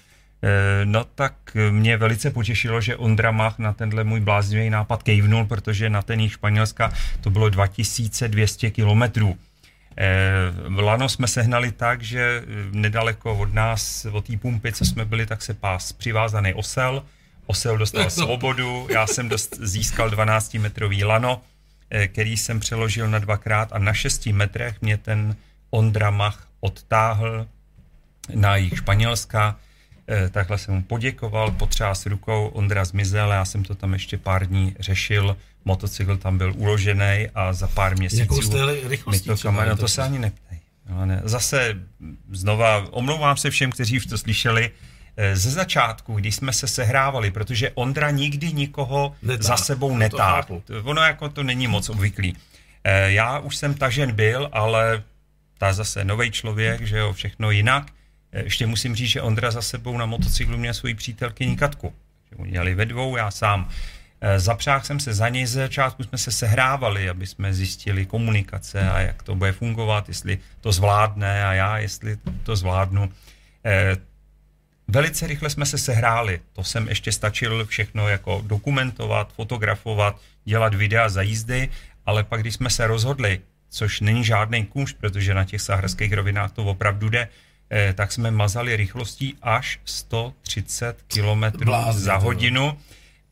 Eh, 0.44 0.84
no 0.84 1.04
tak 1.04 1.34
mě 1.70 1.96
velice 1.96 2.30
potěšilo, 2.30 2.80
že 2.80 2.96
Ondra 2.96 3.30
Mach 3.30 3.58
na 3.58 3.72
tenhle 3.72 4.04
můj 4.04 4.20
bláznivý 4.20 4.70
nápad 4.70 5.02
kejvnul, 5.02 5.44
protože 5.44 5.90
na 5.90 6.02
ten 6.02 6.20
jich 6.20 6.32
Španělska 6.32 6.92
to 7.20 7.30
bylo 7.30 7.48
2200 7.48 8.70
kilometrů. 8.70 9.36
V 10.68 10.78
eh, 10.78 10.82
Lano 10.82 11.08
jsme 11.08 11.28
sehnali 11.28 11.72
tak, 11.72 12.02
že 12.02 12.42
nedaleko 12.70 13.34
od 13.34 13.54
nás, 13.54 14.06
od 14.12 14.26
té 14.26 14.36
pumpy, 14.36 14.72
co 14.72 14.84
jsme 14.84 15.04
byli, 15.04 15.26
tak 15.26 15.42
se 15.42 15.54
pás 15.54 15.92
přivázaný 15.92 16.54
osel. 16.54 17.02
Osel 17.46 17.78
dostal 17.78 18.10
svobodu, 18.10 18.86
já 18.90 19.06
jsem 19.06 19.28
dost, 19.28 19.56
získal 19.60 20.10
12-metrový 20.10 21.06
lano 21.06 21.40
Eh, 21.90 22.08
který 22.08 22.36
jsem 22.36 22.60
přeložil 22.60 23.08
na 23.08 23.18
dvakrát 23.18 23.72
a 23.72 23.78
na 23.78 23.92
šesti 23.92 24.32
metrech 24.32 24.82
mě 24.82 24.96
ten 24.96 25.36
Ondra 25.70 26.10
Mach 26.10 26.46
odtáhl 26.60 27.46
na 28.34 28.56
jich 28.56 28.76
Španělska. 28.76 29.56
Eh, 30.08 30.28
takhle 30.28 30.58
jsem 30.58 30.74
mu 30.74 30.82
poděkoval, 30.82 31.50
potřás 31.50 32.06
rukou, 32.06 32.46
Ondra 32.46 32.84
zmizel, 32.84 33.30
já 33.30 33.44
jsem 33.44 33.64
to 33.64 33.74
tam 33.74 33.92
ještě 33.92 34.18
pár 34.18 34.46
dní 34.46 34.76
řešil, 34.80 35.36
motocykl 35.64 36.16
tam 36.16 36.38
byl 36.38 36.52
uložený 36.56 37.28
a 37.34 37.52
za 37.52 37.68
pár 37.68 37.98
měsíců... 37.98 38.22
Jakou 38.22 38.42
jste 38.42 38.88
rychlostí? 38.88 39.28
To, 39.28 39.36
kamera, 39.36 39.70
no 39.70 39.76
to 39.76 39.88
se 39.88 40.02
ani 40.02 40.18
neptej. 40.18 40.58
No, 40.88 41.06
ne. 41.06 41.20
Zase 41.24 41.74
znova 42.32 42.86
omlouvám 42.90 43.36
se 43.36 43.50
všem, 43.50 43.70
kteří 43.70 43.96
už 43.96 44.06
to 44.06 44.18
slyšeli, 44.18 44.70
Eh, 45.16 45.36
ze 45.36 45.50
začátku, 45.50 46.14
když 46.14 46.34
jsme 46.34 46.52
se 46.52 46.68
sehrávali, 46.68 47.30
protože 47.30 47.70
Ondra 47.74 48.10
nikdy 48.10 48.52
nikoho 48.52 49.14
Netá, 49.22 49.42
za 49.42 49.56
sebou 49.56 49.96
netáhl. 49.96 50.62
Ono 50.82 51.02
jako 51.02 51.28
to 51.28 51.42
není 51.42 51.66
moc 51.66 51.88
obvyklý. 51.88 52.36
Eh, 52.84 53.12
já 53.12 53.38
už 53.38 53.56
jsem 53.56 53.74
tažen 53.74 54.12
byl, 54.12 54.48
ale 54.52 55.02
ta 55.58 55.72
zase 55.72 56.04
nový 56.04 56.30
člověk, 56.30 56.86
že 56.86 56.98
jo, 56.98 57.12
všechno 57.12 57.50
jinak. 57.50 57.92
Eh, 58.34 58.42
ještě 58.42 58.66
musím 58.66 58.96
říct, 58.96 59.10
že 59.10 59.22
Ondra 59.22 59.50
za 59.50 59.62
sebou 59.62 59.98
na 59.98 60.06
motocyklu 60.06 60.58
měl 60.58 60.74
svoji 60.74 60.94
přítelkyni 60.94 61.56
Katku. 61.56 61.94
Měli 62.38 62.74
ve 62.74 62.86
dvou, 62.86 63.16
já 63.16 63.30
sám. 63.30 63.68
Zapřáhl 64.36 64.84
jsem 64.84 65.00
se 65.00 65.14
za 65.14 65.28
něj, 65.28 65.46
ze 65.46 65.60
začátku 65.60 66.02
jsme 66.02 66.18
se 66.18 66.32
sehrávali, 66.32 67.08
aby 67.08 67.26
jsme 67.26 67.54
zjistili 67.54 68.06
komunikace 68.06 68.90
a 68.90 69.00
jak 69.00 69.22
to 69.22 69.34
bude 69.34 69.52
fungovat, 69.52 70.08
jestli 70.08 70.38
to 70.60 70.72
zvládne 70.72 71.44
a 71.44 71.52
já, 71.52 71.78
jestli 71.78 72.18
to 72.42 72.56
zvládnu. 72.56 73.12
Velice 74.88 75.26
rychle 75.26 75.50
jsme 75.50 75.66
se 75.66 75.78
sehráli. 75.78 76.40
To 76.52 76.64
jsem 76.64 76.88
ještě 76.88 77.12
stačil 77.12 77.66
všechno 77.66 78.08
jako 78.08 78.42
dokumentovat, 78.46 79.32
fotografovat, 79.32 80.20
dělat 80.44 80.74
videa 80.74 81.08
za 81.08 81.22
jízdy, 81.22 81.68
ale 82.06 82.24
pak, 82.24 82.40
když 82.40 82.54
jsme 82.54 82.70
se 82.70 82.86
rozhodli, 82.86 83.40
což 83.68 84.00
není 84.00 84.24
žádný 84.24 84.66
kůž, 84.66 84.92
protože 84.92 85.34
na 85.34 85.44
těch 85.44 85.60
saharských 85.60 86.12
rovinách 86.12 86.52
to 86.52 86.64
opravdu 86.64 87.08
jde, 87.08 87.20
eh, 87.20 87.28
tak 87.94 88.12
jsme 88.12 88.30
mazali 88.30 88.76
rychlostí 88.76 89.34
až 89.42 89.80
130 89.84 91.02
km 91.08 91.70
za 91.90 92.16
hodinu, 92.16 92.78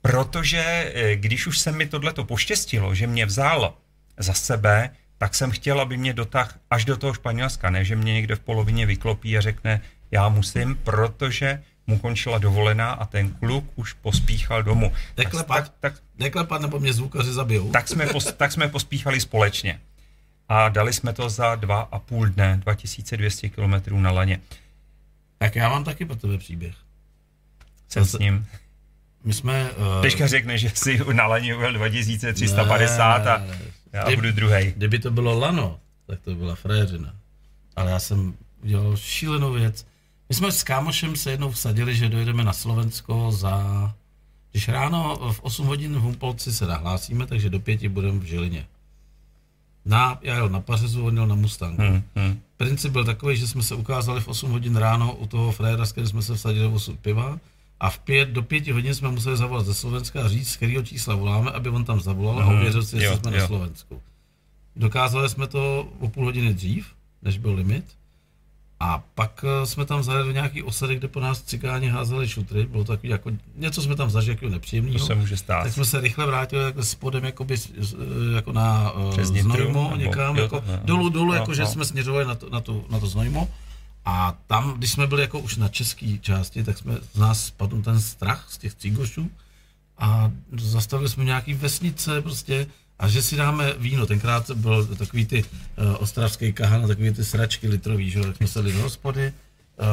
protože 0.02 0.92
eh, 0.94 1.16
když 1.16 1.46
už 1.46 1.58
se 1.58 1.72
mi 1.72 1.86
tohleto 1.86 2.24
poštěstilo, 2.24 2.94
že 2.94 3.06
mě 3.06 3.26
vzal 3.26 3.74
za 4.18 4.32
sebe, 4.32 4.90
tak 5.18 5.34
jsem 5.34 5.50
chtěl, 5.50 5.80
aby 5.80 5.96
mě 5.96 6.12
dotah 6.12 6.58
až 6.70 6.84
do 6.84 6.96
toho 6.96 7.14
Španělska, 7.14 7.70
ne, 7.70 7.84
že 7.84 7.96
mě 7.96 8.12
někde 8.12 8.36
v 8.36 8.40
polovině 8.40 8.86
vyklopí 8.86 9.38
a 9.38 9.40
řekne, 9.40 9.80
já 10.10 10.28
musím, 10.28 10.74
protože 10.74 11.62
mu 11.86 11.98
končila 11.98 12.38
dovolená 12.38 12.90
a 12.92 13.06
ten 13.06 13.30
kluk 13.30 13.64
už 13.74 13.92
pospíchal 13.92 14.62
domů. 14.62 14.92
Neklepat, 15.16 15.64
tak, 15.64 15.72
tak, 15.80 15.94
neklepat 16.18 16.62
nebo 16.62 16.78
mě 16.78 16.92
zvukaři 16.92 17.32
zabijou. 17.32 17.70
Tak 17.70 17.88
jsme, 17.88 18.06
pos, 18.06 18.32
tak 18.36 18.52
jsme 18.52 18.68
pospíchali 18.68 19.20
společně. 19.20 19.80
A 20.52 20.68
dali 20.68 20.92
jsme 20.92 21.12
to 21.12 21.28
za 21.28 21.54
dva 21.54 21.80
a 21.80 21.98
půl 21.98 22.26
dne, 22.26 22.60
2200 22.62 23.48
km 23.48 24.02
na 24.02 24.10
laně. 24.10 24.40
Tak 25.38 25.56
já 25.56 25.68
mám 25.68 25.84
taky 25.84 26.04
pro 26.04 26.16
tebe 26.16 26.38
příběh. 26.38 26.74
Co 27.88 28.04
s 28.04 28.18
ním? 28.18 28.46
My 29.24 29.34
jsme... 29.34 29.70
Uh... 29.70 30.02
Teďka 30.02 30.26
řekne, 30.26 30.58
že 30.58 30.70
jsi 30.74 31.00
na 31.12 31.26
laně 31.26 31.56
byl 31.56 31.72
2350 31.72 33.24
ne, 33.24 33.30
a 33.30 33.42
já 33.92 34.04
Kdy, 34.04 34.16
budu 34.16 34.32
druhý. 34.32 34.72
Kdyby 34.76 34.98
to 34.98 35.10
bylo 35.10 35.38
lano, 35.38 35.80
tak 36.06 36.20
to 36.20 36.34
byla 36.34 36.54
fréřina. 36.54 37.14
Ale 37.76 37.90
já 37.90 37.98
jsem 37.98 38.34
udělal 38.62 38.96
šílenou 38.96 39.52
věc. 39.52 39.86
My 40.28 40.34
jsme 40.34 40.52
s 40.52 40.62
kámošem 40.62 41.16
se 41.16 41.30
jednou 41.30 41.50
vsadili, 41.50 41.96
že 41.96 42.08
dojedeme 42.08 42.44
na 42.44 42.52
Slovensko 42.52 43.32
za... 43.32 43.94
Když 44.50 44.68
ráno 44.68 45.32
v 45.32 45.40
8 45.40 45.66
hodin 45.66 45.96
v 45.96 46.00
Humpolci 46.00 46.52
se 46.52 46.66
nahlásíme, 46.66 47.26
takže 47.26 47.50
do 47.50 47.60
pěti 47.60 47.88
budeme 47.88 48.18
v 48.18 48.22
Žilině. 48.22 48.66
Na, 49.84 50.18
já 50.22 50.34
jel 50.34 50.48
na 50.48 50.60
Pařezu, 50.60 51.06
on 51.06 51.16
jel 51.16 51.26
na 51.26 51.34
Mustangu. 51.34 51.82
Hmm, 51.82 52.02
hmm. 52.16 52.40
Princip 52.56 52.92
byl 52.92 53.04
takový, 53.04 53.36
že 53.36 53.46
jsme 53.46 53.62
se 53.62 53.74
ukázali 53.74 54.20
v 54.20 54.28
8 54.28 54.50
hodin 54.50 54.76
ráno 54.76 55.14
u 55.14 55.26
toho 55.26 55.52
Fréra, 55.52 55.86
s 55.86 55.92
kterým 55.92 56.08
jsme 56.08 56.22
se 56.22 56.34
vsadili 56.34 56.66
8 56.66 56.96
piva 56.96 57.38
a 57.80 57.90
v 57.90 57.98
pět, 57.98 58.28
do 58.28 58.42
pěti 58.42 58.72
hodin 58.72 58.94
jsme 58.94 59.10
museli 59.10 59.36
zavolat 59.36 59.66
ze 59.66 59.74
Slovenska 59.74 60.24
a 60.24 60.28
říct, 60.28 60.48
z 60.48 60.56
kterého 60.56 60.82
čísla 60.82 61.14
voláme, 61.14 61.50
aby 61.50 61.68
on 61.68 61.84
tam 61.84 62.00
zavolal 62.00 62.36
hmm, 62.42 62.56
a 62.56 62.58
ověřil 62.58 62.82
si, 62.82 62.96
jestli 62.96 63.06
jo, 63.06 63.18
jsme 63.18 63.30
jo. 63.30 63.40
na 63.40 63.46
Slovensku. 63.46 64.02
Dokázali 64.76 65.28
jsme 65.28 65.46
to 65.46 65.88
o 66.00 66.08
půl 66.08 66.24
hodiny 66.24 66.54
dřív, 66.54 66.86
než 67.22 67.38
byl 67.38 67.54
limit 67.54 67.84
A 68.82 69.02
pak 69.14 69.44
eh, 69.44 69.66
jsme 69.66 69.84
tam 69.84 70.02
zajeli 70.02 70.24
do 70.26 70.32
nějaký 70.32 70.62
osady, 70.62 70.96
kde 70.96 71.08
po 71.08 71.20
nás 71.20 71.42
cikáni 71.42 71.88
házeli 71.88 72.28
šutry, 72.28 72.66
bylo 72.66 72.84
to 72.84 72.92
takový 72.92 73.08
jako, 73.08 73.30
něco 73.56 73.82
jsme 73.82 73.96
tam 73.96 74.10
zažili 74.10 74.36
jako 74.36 74.48
nepříjemného. 74.48 74.98
To 74.98 75.06
se 75.06 75.14
může 75.14 75.36
stát. 75.36 75.62
Tak 75.62 75.72
jsme 75.72 75.84
se 75.84 76.00
rychle 76.00 76.26
vrátili 76.26 76.64
jako 76.64 76.82
spodem 76.82 77.24
jakoby, 77.24 77.54
eh, 77.54 78.34
jako 78.34 78.52
na 78.52 78.92
uh, 78.92 79.10
Přes 79.10 79.28
Znojmo 79.28 79.84
nebo- 79.84 79.96
někam, 79.96 80.36
jo, 80.36 80.42
jako, 80.42 80.60
to- 80.60 80.66
no, 80.66 80.80
dolů, 80.84 81.08
dolů, 81.08 81.26
no, 81.26 81.34
jako, 81.34 81.54
že 81.54 81.62
no. 81.62 81.68
jsme 81.68 81.84
směřovali 81.84 82.24
na 82.24 82.34
to, 82.34 82.50
na, 82.50 82.60
to, 82.60 82.84
na 82.90 83.00
to 83.00 83.06
Znojmo. 83.06 83.48
A 84.04 84.36
tam, 84.46 84.74
když 84.74 84.92
jsme 84.92 85.06
byli 85.06 85.22
jako 85.22 85.38
už 85.38 85.56
na 85.56 85.68
české 85.68 86.18
části, 86.20 86.64
tak 86.64 86.78
jsme 86.78 86.98
z 87.12 87.18
nás 87.18 87.46
spadl 87.46 87.82
ten 87.82 88.00
strach 88.00 88.46
z 88.50 88.58
těch 88.58 88.74
cígošů 88.74 89.30
a 89.98 90.30
zastavili 90.58 91.08
jsme 91.08 91.24
nějaký 91.24 91.54
vesnice 91.54 92.22
prostě 92.22 92.66
a 93.02 93.08
že 93.08 93.22
si 93.22 93.36
dáme 93.36 93.74
víno. 93.78 94.06
Tenkrát 94.06 94.50
byl 94.50 94.86
takový 94.96 95.26
ty 95.26 95.44
uh, 95.44 95.96
ostravský 95.98 96.52
kahan, 96.52 96.86
takový 96.88 97.10
ty 97.12 97.24
sračky 97.24 97.68
litrový, 97.68 98.10
že 98.10 98.20
tak 98.22 98.36
jsme 98.36 98.46
sedli 98.46 98.72
do 98.72 98.82
hospody, 98.82 99.32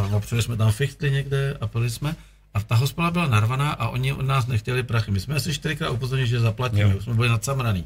uh, 0.07 0.15
opřeli 0.15 0.41
jsme 0.41 0.57
tam 0.57 0.71
fichtly 0.71 1.11
někde 1.11 1.57
a 1.61 1.67
pili 1.67 1.89
jsme. 1.89 2.15
A 2.53 2.59
ta 2.61 2.75
hospoda 2.75 3.11
byla 3.11 3.27
narvaná 3.27 3.71
a 3.71 3.89
oni 3.89 4.13
od 4.13 4.21
nás 4.25 4.47
nechtěli 4.47 4.83
prachy. 4.83 5.11
My 5.11 5.19
jsme 5.19 5.35
asi 5.35 5.53
čtyřikrát 5.53 5.89
upozornili, 5.89 6.29
že 6.29 6.39
zaplatíme, 6.39 6.81
Jo. 6.81 6.97
už 6.97 7.03
jsme 7.03 7.13
byli 7.13 7.29
nadsamraný. 7.29 7.85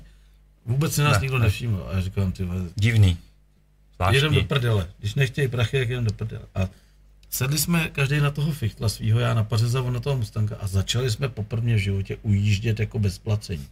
Vůbec 0.65 0.93
si 0.95 1.01
nás 1.01 1.13
Ne, 1.13 1.21
nikdo 1.21 1.37
ne. 1.37 1.43
nevšiml. 1.45 1.87
A 1.91 1.95
já 1.95 2.01
říkám, 2.01 2.31
ty 2.31 2.43
vole, 2.43 2.61
Divný. 2.75 3.07
jedem 3.07 4.21
do 4.21 4.29
Zvláštní. 4.29 4.43
prdele. 4.47 4.87
Když 4.99 5.15
nechtějí 5.15 5.47
prachy, 5.47 5.79
tak 5.79 5.89
jedem 5.89 6.05
do 6.05 6.13
prdele. 6.13 6.43
A 6.55 6.67
sedli 7.29 7.57
jsme 7.57 7.89
každý 7.89 8.19
na 8.19 8.31
toho 8.31 8.51
fichtla 8.51 8.89
svýho, 8.89 9.19
já 9.19 9.33
na 9.33 9.43
pařeza, 9.43 9.81
on 9.81 9.93
na 9.93 9.99
toho 9.99 10.17
Mustanga 10.17 10.55
a 10.59 10.67
začali 10.67 11.11
jsme 11.11 11.29
poprvé 11.29 11.73
v 11.75 11.77
životě 11.77 12.17
ujíždět 12.21 12.79
jako 12.79 12.99
bez 12.99 13.17
placení. 13.17 13.67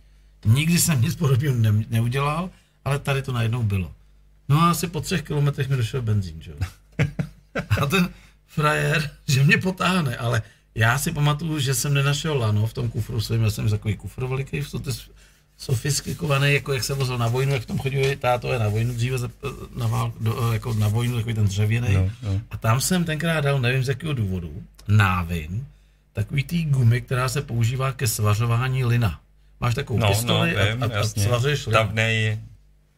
Nikdy 0.45 0.79
jsem 0.79 1.01
nic 1.01 1.15
podobného 1.15 1.55
ne, 1.55 1.73
neudělal, 1.89 2.49
ale 2.85 2.99
tady 2.99 3.21
to 3.21 3.31
najednou 3.31 3.63
bylo. 3.63 3.91
No 4.49 4.61
a 4.61 4.71
asi 4.71 4.87
po 4.87 5.01
třech 5.01 5.21
kilometrech 5.21 5.69
mi 5.69 5.77
došel 5.77 6.01
benzín, 6.01 6.41
že 6.41 6.51
jo. 6.51 6.57
A 7.81 7.85
ten 7.85 8.09
frajer, 8.47 9.09
že 9.27 9.43
mě 9.43 9.57
potáhne, 9.57 10.17
ale 10.17 10.41
já 10.75 10.97
si 10.97 11.11
pamatuju, 11.11 11.59
že 11.59 11.73
jsem 11.73 11.93
nenašel 11.93 12.37
lano 12.37 12.67
v 12.67 12.73
tom 12.73 12.89
kufru 12.89 13.21
svým, 13.21 13.43
já 13.43 13.49
jsem 13.49 13.69
takový 13.69 13.97
kufr 13.97 14.25
veliký, 14.25 14.61
v 14.61 14.71
ty 14.71 14.91
sofistikovaný, 15.57 16.53
jako 16.53 16.73
jak 16.73 16.83
se 16.83 16.93
vozil 16.93 17.17
na 17.17 17.27
vojnu, 17.27 17.53
jak 17.53 17.63
v 17.63 17.65
tom 17.65 17.77
chodili 17.79 18.15
tátové 18.15 18.59
na 18.59 18.69
vojnu, 18.69 18.93
dříve 18.93 19.17
na, 19.75 19.87
vál, 19.87 20.13
do, 20.19 20.53
jako 20.53 20.73
na 20.73 20.87
vojnu, 20.87 21.15
takový 21.15 21.33
ten 21.33 21.47
dřevěný. 21.47 21.93
No, 21.93 22.09
no. 22.23 22.41
A 22.51 22.57
tam 22.57 22.81
jsem 22.81 23.03
tenkrát 23.03 23.41
dal, 23.41 23.59
nevím 23.59 23.83
z 23.83 23.87
jakého 23.87 24.13
důvodu, 24.13 24.63
návin, 24.87 25.65
takový 26.13 26.43
tý 26.43 26.65
gumy, 26.65 27.01
která 27.01 27.29
se 27.29 27.41
používá 27.41 27.91
ke 27.91 28.07
svařování 28.07 28.85
lina. 28.85 29.19
Máš 29.61 29.75
takovou 29.75 29.99
No, 29.99 30.07
no, 30.07 30.13
pistoli 30.13 30.49
vím, 30.49 30.83
a, 30.83 30.85
a, 30.85 30.89
a 30.89 30.93
jasně. 30.93 31.27
Davnej, 31.71 32.39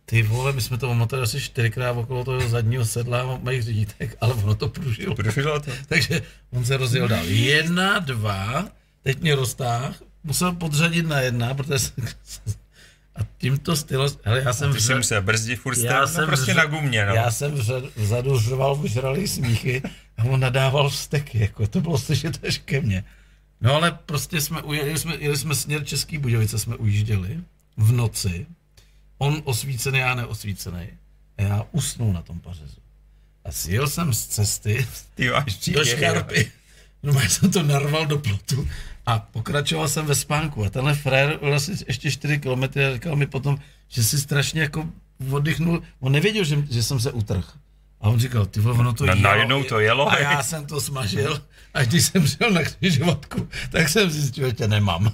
Ty 0.05 0.23
vole, 0.23 0.53
my 0.53 0.61
jsme 0.61 0.77
to 0.77 0.89
omotovali 0.89 1.23
asi 1.23 1.41
čtyřikrát 1.41 1.91
okolo 1.91 2.23
toho 2.23 2.49
zadního 2.49 2.85
sedla 2.85 3.39
mých 3.43 3.63
řídítek, 3.63 4.17
ale 4.21 4.33
ono 4.33 4.55
to 4.55 4.69
pružilo. 4.69 5.15
Pružilo 5.15 5.59
to? 5.59 5.71
Takže 5.87 6.21
on 6.51 6.65
se 6.65 6.77
rozjel 6.77 7.07
dál. 7.07 7.25
Jedna, 7.25 7.99
dva, 7.99 8.67
teď 9.03 9.21
mě 9.21 9.35
roztáh, 9.35 9.95
musel 10.23 10.51
podřadit 10.51 11.07
na 11.07 11.19
jedna, 11.19 11.53
protože 11.53 11.79
jsem, 11.79 11.93
a 13.15 13.19
tímto 13.37 13.75
stylem, 13.75 14.09
hele, 14.23 14.41
já 14.45 14.53
jsem 14.53 14.73
Ty 14.73 14.81
si 14.81 14.93
vře- 14.93 14.97
musel 14.97 15.21
brzdit 15.21 15.59
furt 15.59 15.77
já 15.77 16.01
no, 16.01 16.07
jsem 16.07 16.25
prostě 16.27 16.51
vře- 16.51 16.57
na 16.57 16.65
gumě, 16.65 17.05
no. 17.05 17.13
Já 17.13 17.31
jsem 17.31 17.51
vře- 17.51 17.89
vzadu 17.95 18.39
řval 18.39 18.79
ožralý 18.83 19.27
smíchy 19.27 19.81
a 20.17 20.23
on 20.23 20.39
nadával 20.39 20.89
vzteky, 20.89 21.39
jako 21.39 21.67
to 21.67 21.81
bylo 21.81 21.97
slyšet 21.97 22.39
až 22.47 22.57
ke 22.57 22.81
mně. 22.81 23.03
No 23.63 23.73
ale 23.75 23.91
prostě 23.91 24.41
jsme 24.41 24.61
ujeli, 24.61 24.99
jsme, 24.99 25.15
jeli 25.15 25.37
jsme 25.37 25.55
směr 25.55 25.85
Český 25.85 26.17
Budějovice, 26.17 26.59
jsme 26.59 26.75
ujížděli 26.75 27.39
v 27.77 27.91
noci, 27.91 28.45
on 29.17 29.41
osvícený, 29.45 29.99
já 29.99 30.15
neosvícený. 30.15 30.87
A 31.37 31.41
já 31.41 31.65
usnul 31.71 32.13
na 32.13 32.21
tom 32.21 32.39
pařezu. 32.39 32.77
A 33.45 33.51
sjel 33.51 33.87
jsem 33.87 34.13
z 34.13 34.27
cesty 34.27 34.87
Ty 35.15 35.29
máš 35.29 35.57
do 35.67 35.85
škarpy. 35.85 36.51
No, 37.03 37.13
já 37.13 37.29
jsem 37.29 37.51
to 37.51 37.63
narval 37.63 38.05
do 38.05 38.17
plotu 38.17 38.67
a 39.05 39.19
pokračoval 39.19 39.87
jsem 39.87 40.05
ve 40.05 40.15
spánku. 40.15 40.65
A 40.65 40.69
tenhle 40.69 40.95
frér 40.95 41.39
asi 41.55 41.71
ještě 41.87 42.11
4 42.11 42.39
kilometry 42.39 42.85
a 42.85 42.93
říkal 42.93 43.15
mi 43.15 43.27
potom, 43.27 43.57
že 43.87 44.03
si 44.03 44.19
strašně 44.19 44.61
jako 44.61 44.89
oddychnul. 45.31 45.83
On 45.99 46.11
nevěděl, 46.11 46.43
že, 46.43 46.63
že 46.69 46.83
jsem 46.83 46.99
se 46.99 47.11
utrhl. 47.11 47.47
A 48.03 48.09
on 48.09 48.19
říkal, 48.19 48.45
ty 48.45 48.59
vole, 48.59 48.79
ono 48.79 48.93
to 48.93 49.05
Na- 49.05 49.13
jelo. 49.13 49.23
najednou 49.23 49.63
to 49.63 49.79
jelo, 49.79 50.11
A 50.11 50.19
já 50.19 50.43
jsem 50.43 50.65
to 50.65 50.81
smažil. 50.81 51.41
A 51.73 51.83
když 51.83 52.03
jsem 52.05 52.27
šel 52.27 52.51
na 52.51 52.61
křižovatku, 52.63 53.47
tak 53.71 53.89
jsem 53.89 54.09
zjistil, 54.09 54.47
že 54.47 54.53
tě 54.53 54.67
nemám. 54.67 55.11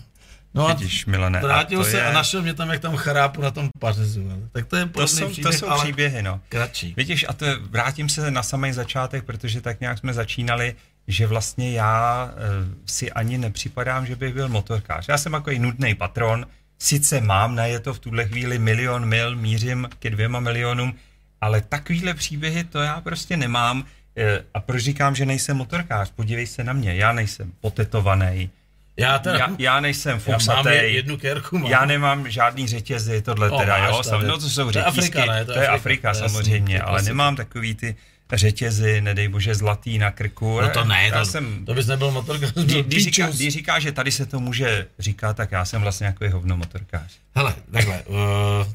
No 0.54 0.68
a 0.68 0.74
Vidíš, 0.74 1.06
Milane, 1.06 1.40
a 1.40 1.42
vrátil 1.46 1.84
to 1.84 1.90
se 1.90 1.98
je- 1.98 2.06
a 2.06 2.14
našel 2.14 2.42
mě 2.42 2.54
tam, 2.54 2.70
jak 2.70 2.82
tam 2.82 2.96
chrápu 2.96 3.42
na 3.42 3.52
tom 3.52 3.70
pařezu. 3.80 4.24
Tak 4.52 4.66
to 4.66 4.76
je 4.76 4.86
To 4.86 5.08
jsou, 5.08 5.26
to 5.26 5.30
příběh, 5.32 5.56
jsou 5.58 5.68
ale 5.70 5.84
příběhy, 5.84 6.24
no. 6.24 6.40
kratší. 6.50 6.94
Vidíš, 6.98 7.26
a 7.30 7.34
to 7.34 7.46
je, 7.46 7.56
vrátím 7.56 8.10
se 8.10 8.32
na 8.32 8.44
samý 8.44 8.74
začátek, 8.74 9.24
protože 9.24 9.62
tak 9.62 9.80
nějak 9.80 9.98
jsme 9.98 10.14
začínali, 10.14 10.76
že 11.08 11.28
vlastně 11.28 11.72
já 11.72 12.32
e, 12.32 12.38
si 12.86 13.12
ani 13.12 13.38
nepřipadám, 13.38 14.06
že 14.06 14.16
bych 14.16 14.34
byl 14.34 14.50
motorkář. 14.50 15.06
Já 15.08 15.18
jsem 15.18 15.32
takový 15.32 15.60
nudný 15.60 15.96
patron, 15.96 16.46
sice 16.80 17.22
mám 17.22 17.56
na 17.56 17.66
je 17.66 17.80
to 17.80 17.94
v 17.94 18.00
tuhle 18.00 18.26
chvíli 18.28 18.60
milion 18.60 19.06
mil, 19.06 19.36
mířím 19.36 19.90
ke 20.00 20.10
dvěma 20.10 20.40
milionům, 20.40 20.94
ale 21.42 21.62
takovýhle 21.62 22.14
příběhy 22.14 22.64
to 22.64 22.80
já 22.80 23.02
prostě 23.02 23.38
nemám. 23.38 23.86
E, 24.18 24.44
a 24.54 24.60
proč 24.60 24.84
říkám, 24.84 25.16
že 25.16 25.26
nejsem 25.26 25.58
motorkář? 25.58 26.12
Podívej 26.12 26.48
se 26.48 26.64
na 26.64 26.74
mě, 26.74 26.96
já 26.96 27.12
nejsem 27.12 27.52
potetovaný, 27.62 28.50
Já 28.98 29.20
teda, 29.20 29.38
já, 29.38 29.50
já 29.60 29.80
nejsem 29.80 30.22
já 30.28 30.38
mám 30.54 30.68
jednu 30.68 31.18
kérku. 31.18 31.58
Mám. 31.58 31.72
já 31.72 31.86
nemám 31.86 32.30
žádný 32.30 32.68
řetězy, 32.68 33.22
tohle 33.22 33.50
No, 33.50 33.58
teda, 33.60 33.78
jo, 33.78 34.02
tady. 34.10 34.28
no 34.28 34.38
to 34.38 34.50
jsou 34.50 34.72
To 34.72 34.80
je 34.80 34.84
řetízky, 34.86 35.18
Afrika, 35.20 35.34
ne? 35.34 35.46
to 35.46 35.52
je 35.60 35.68
Afrika, 35.68 36.12
to 36.12 36.18
je 36.18 36.24
jasný, 36.24 36.38
samozřejmě, 36.38 36.78
to 36.78 36.84
je 36.84 36.88
ale 36.90 37.02
nemám 37.02 37.36
takový 37.36 37.76
ty 37.76 37.96
řetězy, 38.38 39.02
nedej 39.02 39.28
bože, 39.28 39.56
zlatý 39.56 39.98
na 39.98 40.12
krku. 40.12 40.62
No 40.62 40.70
to 40.70 40.84
ne, 40.86 41.08
já 41.08 41.20
to, 41.20 41.26
jsem, 41.26 41.66
to 41.66 41.74
bys 41.74 41.88
nebyl 41.88 42.12
motorkář, 42.12 42.54
kdy, 42.54 42.84
když, 42.84 43.04
říká, 43.04 43.30
když 43.30 43.54
říká, 43.54 43.80
že 43.80 43.92
tady 43.92 44.12
se 44.12 44.26
to 44.26 44.40
může 44.40 44.88
říkat, 45.00 45.38
tak 45.38 45.52
já 45.52 45.66
jsem 45.66 45.82
vlastně 45.82 46.06
jako 46.08 46.30
hovno 46.30 46.58
motorkář. 46.58 47.18
Hele, 47.36 47.56
takhle, 47.72 48.04
uh, 48.04 48.16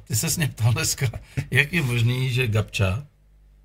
ty 0.09 0.17
se 0.17 0.27
mě 0.37 0.49
ptal 0.49 0.73
dneska, 0.73 1.07
jak 1.51 1.73
je 1.73 1.83
možný, 1.83 2.33
že 2.33 2.47
Gabča 2.47 3.03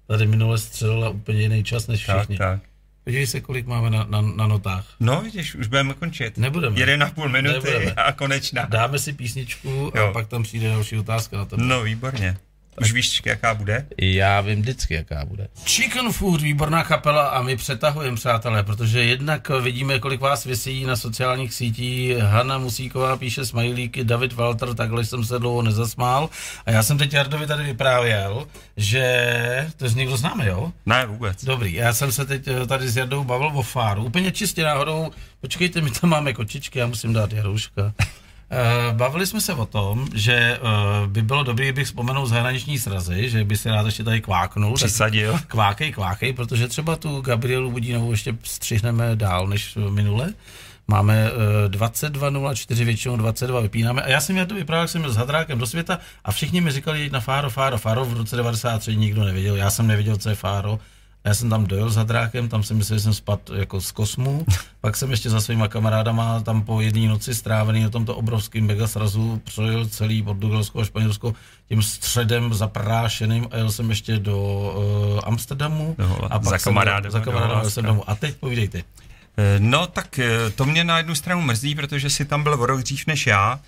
tady 0.08 0.28
minule 0.28 0.58
střelila 0.58 1.10
úplně 1.10 1.42
jiný 1.42 1.64
čas 1.64 1.88
než 1.88 2.06
Tak, 2.06 2.18
všichni. 2.18 2.38
tak. 2.38 2.60
Podívej 3.04 3.28
se, 3.28 3.42
kolik 3.42 3.66
máme 3.68 3.90
na, 3.90 4.04
na, 4.10 4.22
na 4.22 4.48
notách. 4.48 4.86
No, 5.00 5.22
vidíš, 5.22 5.56
už 5.56 5.68
budeme 5.68 5.94
končit. 5.94 6.38
Nebudeme. 6.38 6.80
Jeden 6.80 7.04
a 7.04 7.10
půl 7.12 7.30
minuty 7.30 7.54
Nebudeme. 7.54 7.92
a 7.92 8.12
konečná. 8.12 8.66
Dáme 8.66 9.00
si 9.00 9.14
písničku 9.14 9.92
a 9.96 10.00
Jo. 10.00 10.10
pak 10.14 10.28
tam 10.28 10.44
přijde 10.44 10.70
další 10.70 10.98
otázka 10.98 11.38
na 11.38 11.46
tebe. 11.46 11.64
No, 11.64 11.84
výborně. 11.84 12.38
Už 12.82 12.94
víš, 12.94 13.22
jaká 13.26 13.54
bude? 13.54 13.86
Já 13.98 14.42
vím 14.42 14.62
vždycky, 14.62 14.94
jaká 14.94 15.26
bude. 15.26 15.48
Chicken 15.66 16.12
Food, 16.12 16.42
výborná 16.42 16.84
kapela 16.84 17.28
a 17.28 17.42
my 17.42 17.58
přetahujeme, 17.58 18.16
přátelé, 18.16 18.64
protože 18.64 19.04
jednak 19.04 19.50
vidíme, 19.50 20.00
kolik 20.00 20.22
vás 20.22 20.46
vysí 20.46 20.86
na 20.86 20.96
sociálních 20.96 21.54
sítích. 21.54 22.18
Hanna 22.18 22.58
Musíková 22.58 23.18
píše 23.18 23.46
smajlíky, 23.46 24.04
David 24.04 24.34
Walter, 24.34 24.74
takhle 24.74 25.06
jsem 25.06 25.24
se 25.24 25.40
dlouho 25.40 25.62
nezasmál. 25.62 26.30
A 26.66 26.72
já 26.72 26.84
jsem 26.84 26.98
teď 26.98 27.14
Jardovi 27.14 27.48
tady 27.48 27.64
vyprávěl, 27.64 28.48
že 28.78 29.72
to 29.78 29.86
je 29.86 29.92
někdo 29.92 30.18
známe, 30.18 30.48
jo? 30.48 30.72
Ne, 30.86 31.06
vůbec. 31.06 31.46
Dobrý, 31.46 31.74
já 31.74 31.94
jsem 31.94 32.12
se 32.12 32.26
teď 32.26 32.48
eh, 32.48 32.68
tady 32.68 32.90
s 32.90 32.98
Jardou 32.98 33.24
bavil 33.24 33.52
o 33.54 33.62
fáru. 33.62 34.04
Úplně 34.04 34.32
čistě 34.32 34.64
náhodou, 34.64 35.12
počkejte, 35.42 35.82
my 35.82 35.92
tam 35.92 36.10
máme 36.10 36.34
kočičky, 36.34 36.80
já 36.80 36.88
musím 36.88 37.14
dát 37.14 37.34
Jarouška. 37.34 37.94
Eh, 38.52 38.94
Bavili 38.94 39.28
jsme 39.28 39.42
se 39.42 39.54
o 39.54 39.66
tom, 39.66 40.08
že 40.16 40.34
eh, 40.34 40.60
by 41.08 41.22
bylo 41.22 41.44
dobré, 41.44 41.66
kdybych 41.66 41.86
vzpomenul 41.86 42.28
zahraniční 42.28 42.80
srazy, 42.80 43.30
že 43.30 43.44
by 43.44 43.58
se 43.58 43.72
rád 43.72 43.86
ještě 43.86 44.04
tady 44.04 44.22
kváknul. 44.22 44.76
Přisadil. 44.76 45.40
Kvákej, 45.48 45.92
kvákej, 45.92 46.34
protože 46.34 46.68
třeba 46.68 46.96
tu 46.96 47.22
Gabrielu 47.22 47.72
Budínovou 47.72 48.12
ještě 48.12 48.38
střihneme 48.44 49.16
dál 49.16 49.48
než 49.48 49.78
minule. 49.90 50.34
Máme 50.88 51.32
eh, 51.66 51.70
22.04, 51.70 52.86
většinou 52.86 53.16
22 53.18 53.60
vypínáme. 53.60 54.02
A 54.02 54.10
já 54.10 54.22
jsem 54.22 54.34
měl 54.34 54.46
to 54.46 54.56
vyprávěl, 54.56 54.84
jak 54.84 54.90
jsem 54.90 55.02
byl 55.02 55.12
s 55.12 55.18
Hadrákem 55.18 55.60
do 55.60 55.68
světa 55.68 56.00
a 56.26 56.32
všichni 56.32 56.62
mi 56.62 56.72
říkali 56.72 57.10
na 57.10 57.20
Fáro, 57.20 57.50
Fáro, 57.50 57.78
Fáro 57.78 58.06
v 58.06 58.14
roce 58.14 58.36
93 58.36 58.96
nikdo 58.96 59.24
nevěděl. 59.24 59.56
Já 59.56 59.70
jsem 59.70 59.88
nevěděl, 59.88 60.18
co 60.18 60.30
je 60.30 60.36
Fáro. 60.36 60.80
Já 61.24 61.34
jsem 61.34 61.50
tam 61.50 61.66
dojel 61.66 61.90
s 61.90 61.96
Hadrákem, 61.96 62.50
tam 62.50 62.64
jsem 62.64 62.78
myslel, 62.78 63.00
že 63.00 63.04
jsem 63.04 63.14
spadl 63.14 63.56
jako 63.56 63.82
z 63.82 63.92
kosmu. 63.92 64.46
Pak 64.82 64.98
jsem 64.98 65.12
ještě 65.12 65.30
za 65.30 65.42
svýma 65.42 65.68
kamarádama 65.68 66.42
tam 66.42 66.62
po 66.62 66.82
jedné 66.82 67.08
noci 67.08 67.36
strávený 67.36 67.84
na 67.84 67.90
tomto 67.90 68.16
obrovském 68.16 68.66
megasrazu 68.66 69.42
projel 69.56 69.88
celý 69.88 70.22
Portugalsko 70.22 70.80
a 70.80 70.86
Španělsko 70.86 71.34
tím 71.68 71.82
středem 71.82 72.54
zaprášeným 72.54 73.48
a 73.52 73.58
jel 73.58 73.72
jsem 73.72 73.90
ještě 73.90 74.20
do 74.20 74.38
uh, 74.38 75.20
Amsterdamu. 75.24 75.96
No, 75.98 76.34
a 76.34 76.44
za 76.44 76.50
pak 76.50 76.62
jsem 76.62 76.74
kamarádem 76.74 77.12
Za 77.12 77.20
kamarádem 77.20 77.72
jsem 77.72 77.86
domů. 77.86 78.10
A 78.10 78.16
teď 78.16 78.36
povídejte. 78.36 78.78
Eh, 79.38 79.60
No 79.60 79.88
tak 79.88 80.20
eh, 80.20 80.50
to 80.50 80.66
mě 80.66 80.84
na 80.84 80.98
jednu 80.98 81.16
stranu 81.16 81.42
mrzí, 81.42 81.76
protože 81.76 82.10
si 82.10 82.26
tam 82.26 82.44
byl 82.44 82.54
o 82.54 82.66
rok 82.66 82.82
dřív 82.82 83.08
než 83.08 83.28
já. 83.28 83.60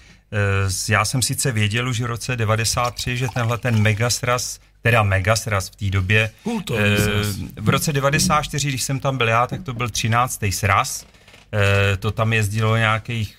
Já 0.90 1.06
jsem 1.06 1.22
sice 1.22 1.52
věděl 1.52 1.90
už 1.90 2.02
v 2.02 2.06
roce 2.06 2.36
93, 2.36 3.18
že 3.18 3.28
tenhle 3.34 3.58
ten 3.58 3.82
megasraz, 3.82 4.60
teda 4.82 5.04
megasraz 5.04 5.70
v 5.70 5.76
té 5.76 5.90
době, 5.90 6.32
Kultovní 6.44 6.86
eh, 6.86 6.98
sraz. 7.24 7.28
v 7.60 7.70
roce 7.70 7.94
94, 7.94 8.68
když 8.70 8.84
jsem 8.84 9.00
tam 9.00 9.18
byl 9.18 9.28
já, 9.28 9.48
tak 9.48 9.64
to 9.64 9.74
byl 9.74 9.90
13. 9.90 10.40
sraz. 10.50 11.06
Eh, 11.54 11.98
To 11.98 12.12
tam 12.12 12.34
jezdilo 12.34 12.78
nějakých 12.78 13.38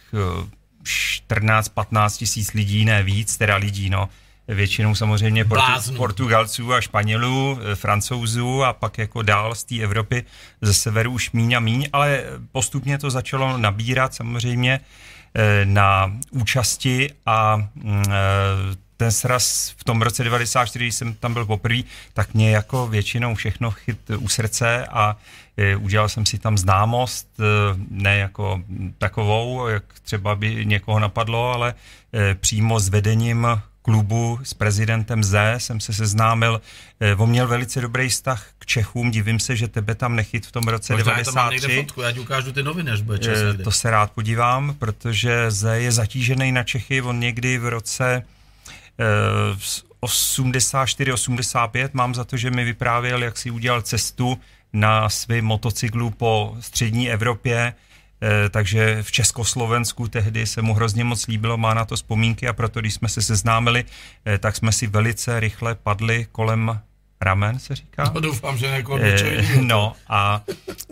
14-15 0.85 2.17
tisíc 2.19 2.53
lidí, 2.53 2.85
ne 2.85 3.03
víc, 3.03 3.37
teda 3.37 3.57
lidí, 3.57 3.91
no. 3.91 4.09
většinou 4.49 4.95
samozřejmě 4.95 5.45
Bláznu. 5.45 5.97
Portu, 5.97 5.97
Portugalců 5.97 6.73
a 6.73 6.81
Španělů, 6.81 7.59
eh, 7.73 7.75
Francouzů 7.75 8.65
a 8.65 8.73
pak 8.73 8.99
jako 8.99 9.23
dál 9.23 9.55
z 9.55 9.65
té 9.65 9.79
Evropy 9.81 10.25
ze 10.63 10.75
severu 10.75 11.11
už 11.11 11.31
míň 11.33 11.53
a 11.53 11.61
míň, 11.61 11.89
ale 11.93 12.25
postupně 12.53 12.99
to 12.99 13.11
začalo 13.11 13.59
nabírat 13.59 14.15
samozřejmě 14.15 14.81
eh, 15.35 15.61
na 15.65 16.13
účasti 16.31 17.11
a 17.27 17.57
mm, 17.57 18.03
eh, 18.09 18.13
ten 19.03 19.13
sraz 19.13 19.75
v 19.77 19.85
tom 19.85 20.03
roce 20.03 20.25
94, 20.25 20.85
když 20.85 20.95
jsem 20.95 21.15
tam 21.15 21.35
byl 21.35 21.47
poprvé, 21.47 21.83
tak 22.13 22.35
mě 22.35 22.51
jako 22.51 22.87
většinou 22.87 23.35
všechno 23.35 23.71
chyt 23.71 24.11
u 24.19 24.29
srdce 24.29 24.87
a 24.87 25.17
e, 25.57 25.77
udělal 25.77 26.09
jsem 26.09 26.27
si 26.27 26.39
tam 26.39 26.59
známost, 26.59 27.29
e, 27.41 27.45
ne 27.91 28.19
jako 28.19 28.63
takovou, 28.99 29.69
jak 29.69 29.85
třeba 30.03 30.37
by 30.37 30.67
někoho 30.67 30.99
napadlo, 30.99 31.53
ale 31.53 31.75
e, 32.15 32.35
přímo 32.35 32.81
s 32.81 32.89
vedením 32.89 33.47
klubu 33.83 34.39
s 34.43 34.55
prezidentem 34.55 35.25
Z 35.25 35.55
jsem 35.59 35.81
se 35.81 35.93
seznámil. 35.93 36.61
E, 37.01 37.15
On 37.15 37.31
měl 37.31 37.49
velice 37.49 37.81
dobrý 37.81 38.09
vztah 38.09 38.47
k 38.59 38.67
Čechům, 38.67 39.11
divím 39.11 39.41
se, 39.41 39.57
že 39.57 39.69
tebe 39.69 39.95
tam 39.95 40.17
nechyt 40.17 40.47
v 40.47 40.53
tom 40.53 40.65
roce 40.65 40.93
Možná 40.93 41.19
je 41.19 41.25
tam 41.25 41.35
mám 41.35 41.51
někde 41.51 41.67
93. 41.69 41.87
fotku, 41.87 42.01
já 42.01 42.13
ti 42.13 42.21
ukážu 42.21 42.53
ty 42.53 42.63
noviny, 42.63 42.91
až 42.91 43.01
bude 43.01 43.19
čas 43.19 43.39
Eh, 43.39 43.47
někde. 43.47 43.65
To 43.65 43.71
se 43.71 43.91
rád 43.91 44.11
podívám, 44.11 44.75
protože 44.79 45.51
Z 45.51 45.79
je 45.79 45.93
zatížený 45.93 46.53
na 46.53 46.63
Čechy. 46.63 47.03
On 47.03 47.21
někdy 47.21 47.59
v 47.59 47.69
roce 47.69 48.23
84-85 50.03 51.89
mám 51.93 52.15
za 52.15 52.25
to, 52.25 52.37
že 52.37 52.51
mi 52.51 52.65
vyprávěl, 52.65 53.23
jak 53.23 53.39
si 53.39 53.51
udělal 53.51 53.83
cestu 53.83 54.39
na 54.73 55.09
svém 55.09 55.45
motocyklu 55.45 56.11
po 56.11 56.57
střední 56.61 57.11
Evropě, 57.11 57.75
eh, 58.23 58.49
takže 58.49 59.03
v 59.03 59.13
Československu 59.13 60.09
tehdy 60.09 60.47
se 60.47 60.63
mu 60.63 60.75
hrozně 60.75 61.05
moc 61.05 61.27
líbilo, 61.27 61.57
má 61.57 61.75
na 61.75 61.85
to 61.85 61.97
vzpomínky 61.97 62.49
a 62.49 62.53
proto, 62.53 62.81
když 62.81 62.95
jsme 62.95 63.09
se 63.09 63.23
seznámili, 63.23 63.85
eh, 64.27 64.39
tak 64.39 64.57
jsme 64.57 64.73
si 64.73 64.87
velice 64.87 65.41
rychle 65.41 65.75
padli 65.75 66.27
kolem 66.33 66.81
ramen, 67.21 67.59
se 67.59 67.75
říká? 67.75 68.11
No, 68.15 68.21
doufám, 68.21 68.59
že 68.59 68.67
jako 68.67 68.99
Eh, 69.01 69.43
no 69.61 69.93
a 70.09 70.43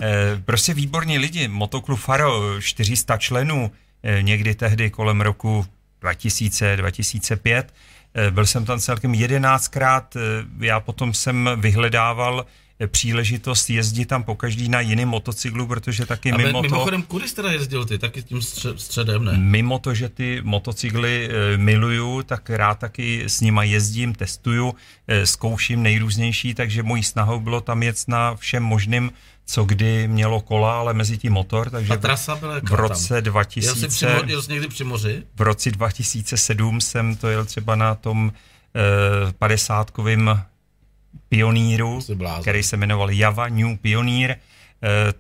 eh, 0.01 0.43
prostě 0.45 0.75
výborní 0.75 1.19
lidi. 1.19 1.49
Motoklub 1.49 2.01
Faro, 2.01 2.61
400 2.61 3.17
členů, 3.17 3.71
eh, 4.03 4.23
někdy 4.23 4.55
tehdy 4.55 4.91
kolem 4.91 5.21
roku 5.21 5.67
2000, 6.01 6.77
2005. 6.77 7.75
Eh, 8.15 8.31
Byl 8.31 8.47
jsem 8.47 8.65
tam 8.65 8.79
celkem 8.81 9.15
jedenáctkrát. 9.15 10.17
eh, 10.17 10.21
Já 10.67 10.81
potom 10.81 11.15
jsem 11.15 11.51
vyhledával 11.57 12.47
eh, 12.81 12.87
příležitost 12.87 13.71
jezdit 13.71 14.05
tam 14.07 14.23
po 14.25 14.35
každý 14.35 14.69
na 14.69 14.81
jiném 14.81 15.09
motocyklu, 15.09 15.67
protože 15.67 16.07
taky 16.07 16.33
A 16.33 16.37
mimo 16.37 16.53
to... 16.53 16.63
mimochodem, 16.63 17.03
kudy 17.03 17.29
jsi 17.29 17.35
teda 17.35 17.53
jezdil 17.53 17.85
ty? 17.85 17.99
Taky 17.99 18.23
tím 18.23 18.39
stře- 18.39 18.77
středem, 18.77 19.25
ne? 19.25 19.33
Mimo 19.39 19.79
to, 19.79 19.95
že 19.95 20.09
ty 20.09 20.41
motocykly 20.45 21.29
miluju, 21.57 22.23
tak 22.23 22.51
rád 22.51 22.79
taky 22.79 23.25
s 23.27 23.41
nima 23.41 23.63
jezdím, 23.65 24.15
testuju, 24.15 24.75
zkouším 25.25 25.83
nejrůznější, 25.83 26.55
takže 26.55 26.83
mojí 26.83 27.03
snahou 27.03 27.41
bylo 27.41 27.61
tam 27.61 27.83
jet 27.83 27.97
na 28.09 28.35
všem 28.37 28.63
možným, 28.63 29.13
co 29.51 29.65
kdy 29.65 30.09
mělo 30.09 30.41
kola, 30.41 30.79
ale 30.79 30.95
mezi 30.95 31.19
tím 31.19 31.33
motor, 31.33 31.71
takže 31.71 31.93
A 31.93 31.97
trasa 31.97 32.37
byla 32.37 32.61
v 32.63 32.73
roce 32.75 33.09
tam? 33.09 33.17
Jel 33.17 33.23
jsi, 33.23 33.31
2000, 33.31 33.89
při, 33.89 34.07
mo- 34.07 34.29
jel 34.29 34.43
jsi 34.43 34.53
někdy 34.53 34.69
při 34.69 34.85
moři? 34.85 35.23
v 35.37 35.41
roce 35.41 35.71
2007 35.71 36.81
jsem 36.81 37.17
to 37.17 37.29
jel 37.29 37.45
třeba 37.45 37.75
na 37.77 37.95
tom 37.95 38.33
e, 39.29 39.33
50 39.33 39.91
pioníru, 41.29 42.01
který 42.41 42.63
se 42.63 42.77
jmenoval 42.77 43.11
Java 43.11 43.49
New 43.49 43.77
Pioneer, 43.77 44.31
eh, 44.31 44.37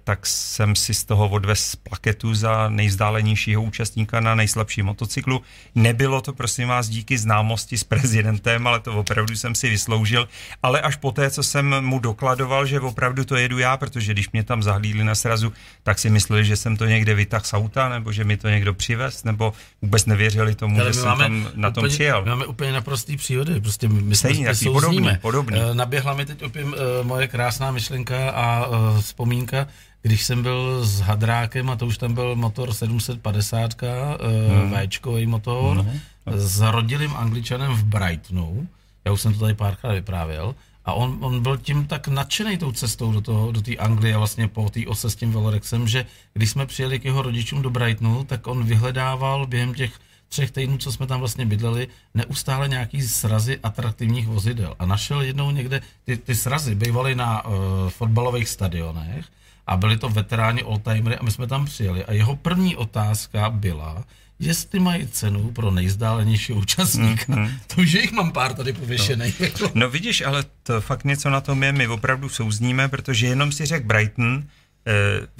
tak 0.04 0.26
jsem 0.26 0.76
si 0.76 0.94
z 0.94 1.04
toho 1.04 1.28
odvez 1.28 1.76
plaketu 1.76 2.34
za 2.34 2.68
nejvzdálenějšího 2.68 3.62
účastníka 3.62 4.20
na 4.20 4.34
nejslabší 4.34 4.82
motocyklu. 4.82 5.42
Nebylo 5.74 6.20
to, 6.20 6.32
prosím 6.32 6.68
vás, 6.68 6.88
díky 6.88 7.18
známosti 7.18 7.78
s 7.78 7.84
prezidentem, 7.84 8.66
ale 8.66 8.80
to 8.80 8.92
opravdu 8.92 9.36
jsem 9.36 9.54
si 9.54 9.68
vysloužil. 9.68 10.28
Ale 10.62 10.80
až 10.80 10.96
poté, 10.96 11.30
co 11.30 11.42
jsem 11.42 11.84
mu 11.84 11.98
dokladoval, 11.98 12.66
že 12.66 12.80
opravdu 12.80 13.24
to 13.24 13.36
jedu 13.36 13.58
já, 13.58 13.76
protože 13.76 14.12
když 14.12 14.30
mě 14.30 14.42
tam 14.42 14.62
zahlídli 14.62 15.04
na 15.04 15.14
srazu, 15.14 15.52
tak 15.82 15.98
si 15.98 16.10
mysleli, 16.10 16.44
že 16.44 16.56
jsem 16.56 16.76
to 16.76 16.86
někde 16.86 17.14
vytáhl 17.14 17.44
z 17.44 17.54
auta, 17.54 17.88
nebo 17.88 18.12
že 18.12 18.24
mi 18.24 18.36
to 18.36 18.48
někdo 18.48 18.74
přivez, 18.74 19.24
nebo 19.24 19.52
vůbec 19.82 20.06
nevěřili 20.06 20.54
tomu, 20.54 20.80
Ale 20.80 20.92
že 20.92 21.00
jsem 21.00 21.18
tam 21.18 21.48
na 21.54 21.70
tom 21.70 21.84
úplně, 21.84 21.94
přijel. 21.94 22.24
Máme 22.24 22.46
úplně 22.46 22.72
naprostý 22.72 23.16
příhody, 23.16 23.60
prostě 23.60 23.88
my, 23.88 24.02
my 24.02 24.16
Stejný, 24.16 24.46
jsme 24.54 24.72
podobný, 24.72 25.10
podobný. 25.20 25.58
Eh, 25.60 25.74
Naběhla 25.74 26.14
mi 26.14 26.26
teď 26.26 26.42
opět 26.42 26.66
eh, 26.66 26.78
moje 27.02 27.28
krásná 27.28 27.70
myšlenka 27.70 28.30
a 28.30 28.66
eh, 28.66 29.02
vzpomínka, 29.50 29.66
když 30.02 30.24
jsem 30.24 30.42
byl 30.42 30.84
s 30.84 31.00
Hadrákem 31.00 31.70
a 31.70 31.76
to 31.76 31.86
už 31.86 31.98
tam 31.98 32.14
byl 32.14 32.36
motor 32.36 32.72
750, 32.72 33.82
hmm. 33.82 34.74
Včkový 34.86 35.26
motor, 35.26 35.76
hmm. 35.76 36.00
s 36.26 36.60
rodilým 36.60 37.16
angličanem 37.16 37.72
v 37.72 37.84
Brightonu, 37.84 38.68
já 39.04 39.12
už 39.12 39.20
jsem 39.20 39.32
to 39.32 39.40
tady 39.40 39.54
párkrát 39.54 39.92
vyprávěl, 39.92 40.54
a 40.84 40.92
on, 40.92 41.18
on 41.20 41.42
byl 41.42 41.56
tím 41.56 41.86
tak 41.86 42.08
nadšený 42.08 42.58
tou 42.58 42.72
cestou 42.72 43.12
do 43.12 43.20
toho, 43.20 43.52
do 43.52 43.60
té 43.60 43.76
Anglie, 43.76 44.16
vlastně 44.16 44.48
po 44.48 44.70
té 44.70 44.80
ose 44.86 45.10
s 45.10 45.16
tím 45.16 45.32
Velorexem, 45.32 45.88
že 45.88 46.06
když 46.34 46.50
jsme 46.50 46.66
přijeli 46.66 46.98
k 46.98 47.04
jeho 47.04 47.22
rodičům 47.22 47.62
do 47.62 47.70
Brightonu, 47.70 48.24
tak 48.24 48.46
on 48.46 48.64
vyhledával 48.64 49.46
během 49.46 49.74
těch 49.74 49.92
třech 50.30 50.50
týdnů, 50.50 50.78
co 50.78 50.92
jsme 50.92 51.06
tam 51.06 51.20
vlastně 51.20 51.46
bydleli, 51.46 51.88
neustále 52.14 52.68
nějaký 52.68 53.02
srazy 53.02 53.58
atraktivních 53.62 54.28
vozidel. 54.28 54.74
A 54.78 54.86
našel 54.86 55.20
jednou 55.20 55.50
někde, 55.50 55.80
ty, 56.04 56.16
ty 56.16 56.34
srazy 56.34 56.74
bývaly 56.74 57.14
na 57.14 57.44
uh, 57.44 57.52
fotbalových 57.88 58.48
stadionech 58.48 59.26
a 59.66 59.76
byli 59.76 59.96
to 59.96 60.08
veteráni 60.08 60.62
oldtimery 60.62 61.16
a 61.16 61.22
my 61.22 61.30
jsme 61.30 61.46
tam 61.46 61.64
přijeli. 61.64 62.04
A 62.04 62.12
jeho 62.12 62.36
první 62.36 62.76
otázka 62.76 63.50
byla, 63.50 64.04
jestli 64.38 64.80
mají 64.80 65.08
cenu 65.08 65.50
pro 65.50 65.70
nejzdálenějšího 65.70 66.58
účastníka. 66.58 67.32
Mm-hmm. 67.32 67.50
To 67.66 67.82
už 67.82 67.92
jich 67.92 68.12
mám 68.12 68.32
pár 68.32 68.54
tady 68.54 68.72
pověšených. 68.72 69.40
No. 69.62 69.70
No 69.74 69.90
vidíš, 69.90 70.20
ale 70.20 70.44
to 70.62 70.80
fakt 70.80 71.04
něco 71.04 71.30
na 71.30 71.40
tom 71.40 71.62
je, 71.62 71.72
my 71.72 71.88
opravdu 71.88 72.28
souzníme, 72.28 72.88
protože 72.88 73.26
jenom 73.26 73.52
si 73.52 73.66
řekl 73.66 73.86
Brighton, 73.86 74.44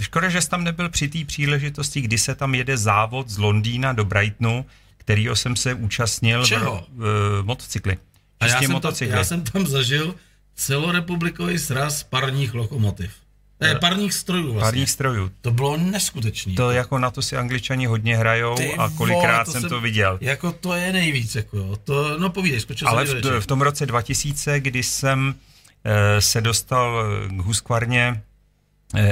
škoda, 0.01 0.29
že 0.29 0.41
jsi 0.41 0.49
tam 0.49 0.65
nebyl 0.65 0.89
při 0.89 1.09
té 1.09 1.25
příležitosti, 1.25 2.01
kdy 2.01 2.19
se 2.19 2.35
tam 2.35 2.55
jede 2.55 2.77
závod 2.77 3.29
z 3.29 3.39
Londýna 3.39 3.93
do 3.93 4.05
Brightonu, 4.05 4.67
kterýho 4.97 5.37
jsem 5.37 5.57
se 5.57 5.75
účastnil 5.75 6.47
Čeho? 6.47 6.87
v 6.89 7.39
uh, 7.41 7.47
motocykly. 7.47 7.99
A 8.41 8.47
já 8.47 8.63
jsem, 8.63 8.81
tam, 8.81 8.95
já 9.01 9.25
jsem 9.25 9.45
tam 9.45 9.67
zažil 9.67 10.15
celorepublikový 10.55 11.59
sraz 11.59 12.03
parních 12.03 12.55
lokomotiv. 12.55 13.11
Ne, 13.61 13.75
parních 13.75 14.15
strojů 14.15 14.53
vlastně. 14.53 14.67
Párních 14.67 14.91
strojů. 14.91 15.31
To 15.41 15.51
bylo 15.51 15.77
neskutečný. 15.77 16.55
To 16.55 16.71
jako 16.71 16.99
na 16.99 17.11
to 17.11 17.23
si 17.23 17.37
angličani 17.37 17.87
hodně 17.87 18.17
hrajou 18.17 18.55
Ty 18.55 18.75
a 18.75 18.89
kolikrát 18.89 19.47
vole, 19.47 19.61
jsem 19.61 19.69
to 19.69 19.81
viděl. 19.81 20.19
Jako 20.21 20.53
to 20.53 20.75
je 20.75 20.93
nejvíc, 20.93 21.35
jako 21.35 21.57
jo. 21.57 21.77
To, 21.85 22.19
no 22.19 22.31
povídej, 22.31 22.61
skočil 22.61 22.89
Ale 22.89 23.05
v, 23.05 23.41
v 23.41 23.47
tom 23.47 23.61
roce 23.61 23.87
2000, 23.87 24.61
kdy 24.61 24.83
jsem 24.83 25.35
eh, 25.85 26.21
se 26.21 26.41
dostal 26.41 27.05
k 27.29 27.41
Husqvarně 27.41 28.15
eh, 28.17 28.30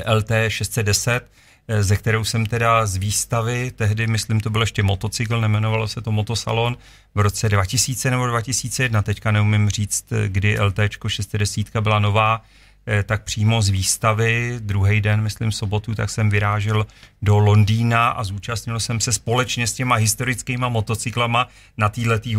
LT 0.07 0.31
610, 0.49 1.31
eh, 1.69 1.83
ze 1.83 1.97
kterou 1.97 2.25
jsem 2.25 2.47
teda 2.47 2.87
z 2.87 2.97
výstavy, 2.97 3.71
tehdy 3.77 4.07
myslím 4.07 4.41
to 4.41 4.51
byl 4.51 4.61
ještě 4.61 4.83
motocykl, 4.83 5.41
nemenovalo 5.41 5.89
se 5.89 6.01
to 6.01 6.13
Motosalon, 6.13 6.77
v 7.15 7.21
roce 7.21 7.49
2000 7.49 8.11
nebo 8.11 8.27
2001, 8.27 9.03
teďka 9.03 9.31
neumím 9.31 9.71
říct, 9.71 10.13
eh, 10.13 10.29
kdy 10.29 10.59
LT 10.59 10.79
610 11.09 11.81
byla 11.81 11.99
nová, 11.99 12.43
eh, 12.87 13.03
tak 13.03 13.23
přímo 13.23 13.63
z 13.63 13.69
výstavy, 13.69 14.57
druhý 14.61 15.01
den, 15.01 15.21
myslím 15.21 15.53
sobotu, 15.53 15.95
tak 15.95 16.11
jsem 16.11 16.31
vyrážel 16.31 16.87
do 17.23 17.39
Londýna 17.39 18.09
a 18.09 18.25
zúčastnil 18.25 18.81
jsem 18.81 19.01
se 19.01 19.13
společně 19.13 19.67
s 19.67 19.73
těma 19.73 19.97
historickýma 19.97 20.69
motocyklama 20.69 21.49
na 21.77 21.89
této 21.89 22.31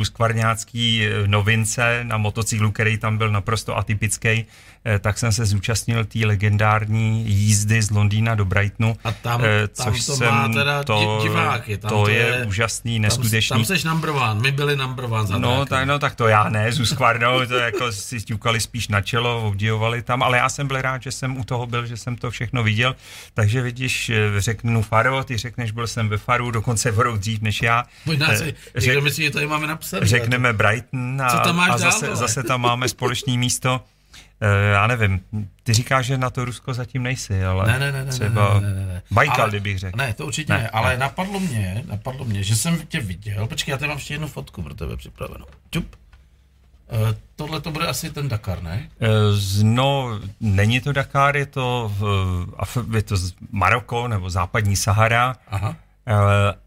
eh, 0.78 1.28
novince, 1.28 2.00
na 2.04 2.18
motocyklu, 2.18 2.72
který 2.72 2.98
tam 2.98 3.18
byl 3.18 3.32
naprosto 3.32 3.78
atypický, 3.78 4.30
eh, 4.30 4.46
tak 5.00 5.18
jsem 5.18 5.32
se 5.32 5.46
zúčastnil 5.46 6.06
té 6.06 6.20
legendární 6.26 7.26
jízdy 7.28 7.82
z 7.82 7.92
Londýna 7.92 8.36
do 8.36 8.46
Brightonu. 8.46 8.96
A 9.04 9.12
tam, 9.12 9.42
eh, 9.44 9.68
tam 9.68 9.94
to 10.06 10.18
má 10.18 10.48
teda 10.48 10.84
to, 10.84 11.20
diváky. 11.22 11.78
Tam 11.78 11.90
to, 11.90 12.08
je, 12.10 12.46
úžasný, 12.48 13.00
neskutečný. 13.00 13.50
Tam, 13.50 13.58
tam 13.58 13.66
seš 13.66 13.84
number 13.84 14.10
one, 14.10 14.42
my 14.42 14.52
byli 14.52 14.76
number 14.76 15.06
one 15.06 15.28
za 15.28 15.38
No 15.38 15.66
tak, 15.66 15.88
no 15.88 16.00
tak 16.00 16.16
to 16.16 16.28
já 16.28 16.50
ne, 16.50 16.72
s 16.72 16.96
to 17.48 17.56
jako 17.56 17.92
si 17.92 18.22
ťukali 18.22 18.60
spíš 18.62 18.88
na 18.88 19.02
čelo, 19.02 19.48
obdivovali 19.48 20.02
tam, 20.02 20.24
ale 20.24 20.38
já 20.38 20.50
jsem 20.50 20.68
byl 20.68 20.82
rád, 20.82 21.04
že 21.04 21.12
jsem 21.12 21.38
u 21.38 21.44
toho 21.44 21.68
byl, 21.68 21.86
že 21.86 21.98
jsem 21.98 22.16
to 22.16 22.32
všechno 22.32 22.64
viděl, 22.64 22.96
takže 23.34 23.62
vidíš, 23.62 24.10
eh, 24.10 24.16
řeknu 24.42 24.82
Faro, 24.82 25.24
ty 25.24 25.38
řekneš, 25.38 25.72
byl 25.72 25.88
jsem 25.88 26.10
ve 26.10 26.18
Faru, 26.18 26.52
dokonce 26.52 26.92
v 26.92 27.00
rok 27.00 27.20
dřív 27.20 27.42
než 27.42 27.62
já. 27.62 27.84
Možná 28.06 28.32
Eh, 28.32 28.38
si, 28.38 28.56
řek- 28.76 29.02
myslí, 29.04 29.24
že 29.24 29.32
tady 29.32 29.48
máme 29.48 29.68
napsané. 29.68 30.08
řekneme 30.08 30.54
Brighton 30.54 31.22
a, 31.22 31.30
Co 31.30 31.38
tam 31.38 31.56
máš 31.56 31.70
a 31.70 31.78
dál, 31.78 31.92
zase, 31.92 32.06
vole? 32.06 32.18
zase 32.18 32.44
tam 32.44 32.62
máme 32.62 32.90
společné 32.90 33.38
místo. 33.38 33.82
Eh, 34.42 34.72
Já 34.72 34.88
nevím, 34.88 35.22
ty 35.64 35.74
říkáš, 35.74 36.06
že 36.06 36.18
na 36.18 36.30
to 36.30 36.46
Rusko 36.46 36.74
zatím 36.74 37.04
nejsi, 37.04 37.46
ale 37.46 37.68
Ne, 37.68 37.80
ne, 37.80 37.92
ne, 37.92 38.06
ne, 38.06 38.12
třeba 38.12 38.60
ne, 38.60 38.68
ne, 38.68 38.74
ne, 38.76 38.86
ne. 38.86 39.02
Bajkal, 39.12 39.42
Ale- 39.42 39.50
kdybych 39.50 39.80
řekl. 39.80 39.98
Ne, 39.98 40.14
to 40.14 40.26
určitě 40.26 40.54
Ne, 40.54 40.58
ne, 40.60 40.64
ne. 40.64 40.70
ale 40.70 40.98
napadlo 40.98 41.40
mě, 41.40 41.84
napadlo 41.88 42.26
mě, 42.26 42.44
že 42.44 42.56
jsem 42.56 42.80
tě 42.88 43.00
viděl, 43.00 43.48
počkej, 43.48 43.72
já 43.72 43.78
tady 43.78 43.88
mám 43.88 43.98
ještě 43.98 44.14
jednu 44.14 44.28
fotku 44.28 44.62
pro 44.64 44.74
tebe 44.74 44.98
připravenou. 44.98 45.46
Čup. 45.72 45.96
Uh, 46.92 46.98
tohle 47.36 47.62
to 47.62 47.72
bude 47.72 47.88
asi 47.88 48.10
ten 48.12 48.28
Dakar, 48.30 48.64
ne? 48.64 48.90
Z- 49.32 49.64
No, 49.64 50.20
není 50.40 50.82
to 50.82 50.94
Dakar, 50.94 51.38
je 51.38 51.46
to, 51.46 51.92
Af- 52.58 52.96
je 52.96 53.02
to 53.04 53.18
z 53.18 53.34
Maroko 53.52 54.08
nebo 54.08 54.30
západní 54.30 54.76
Sahara. 54.76 55.36
Aha. 55.48 55.76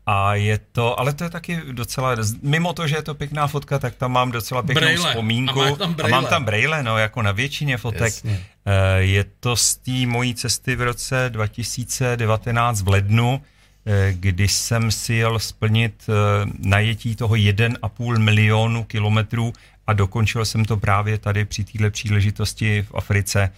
A 0.07 0.35
je 0.35 0.59
to, 0.73 1.01
ale 1.01 1.13
to 1.13 1.25
je 1.25 1.31
taky 1.31 1.61
docela, 1.73 2.17
mimo 2.43 2.73
to, 2.73 2.87
že 2.87 2.97
je 2.97 3.03
to 3.03 3.15
pěkná 3.15 3.47
fotka, 3.47 3.79
tak 3.79 3.95
tam 3.95 4.13
mám 4.13 4.31
docela 4.33 4.63
pěknou 4.63 4.81
Brejle. 4.81 5.09
vzpomínku. 5.11 5.63
A 5.63 5.77
tam 5.77 5.97
a 6.05 6.09
mám 6.09 6.27
tam 6.27 6.45
brejle, 6.45 6.83
no, 6.83 6.99
jako 6.99 7.23
na 7.23 7.33
většině 7.33 7.77
fotek. 7.77 8.01
Jasně. 8.15 8.41
Eh, 8.67 8.99
Je 9.03 9.25
to 9.41 9.57
z 9.57 9.77
té 9.77 10.07
mojí 10.07 10.35
cesty 10.35 10.77
v 10.77 10.83
roce 10.83 11.31
2019 11.31 12.83
v 12.83 12.89
lednu, 12.89 13.43
eh, 13.87 14.13
kdy 14.13 14.49
jsem 14.49 14.91
si 14.91 15.15
jel 15.15 15.39
splnit 15.39 15.95
eh, 16.09 16.13
najetí 16.59 17.17
toho 17.17 17.35
1,5 17.37 18.19
milionu 18.19 18.85
kilometrů 18.85 19.53
a 19.87 19.93
dokončil 19.93 20.45
jsem 20.45 20.65
to 20.65 20.77
právě 20.77 21.19
tady 21.19 21.45
při 21.45 21.65
téhle 21.65 21.91
příležitosti 21.91 22.83
v 22.83 22.95
Africe, 22.95 23.51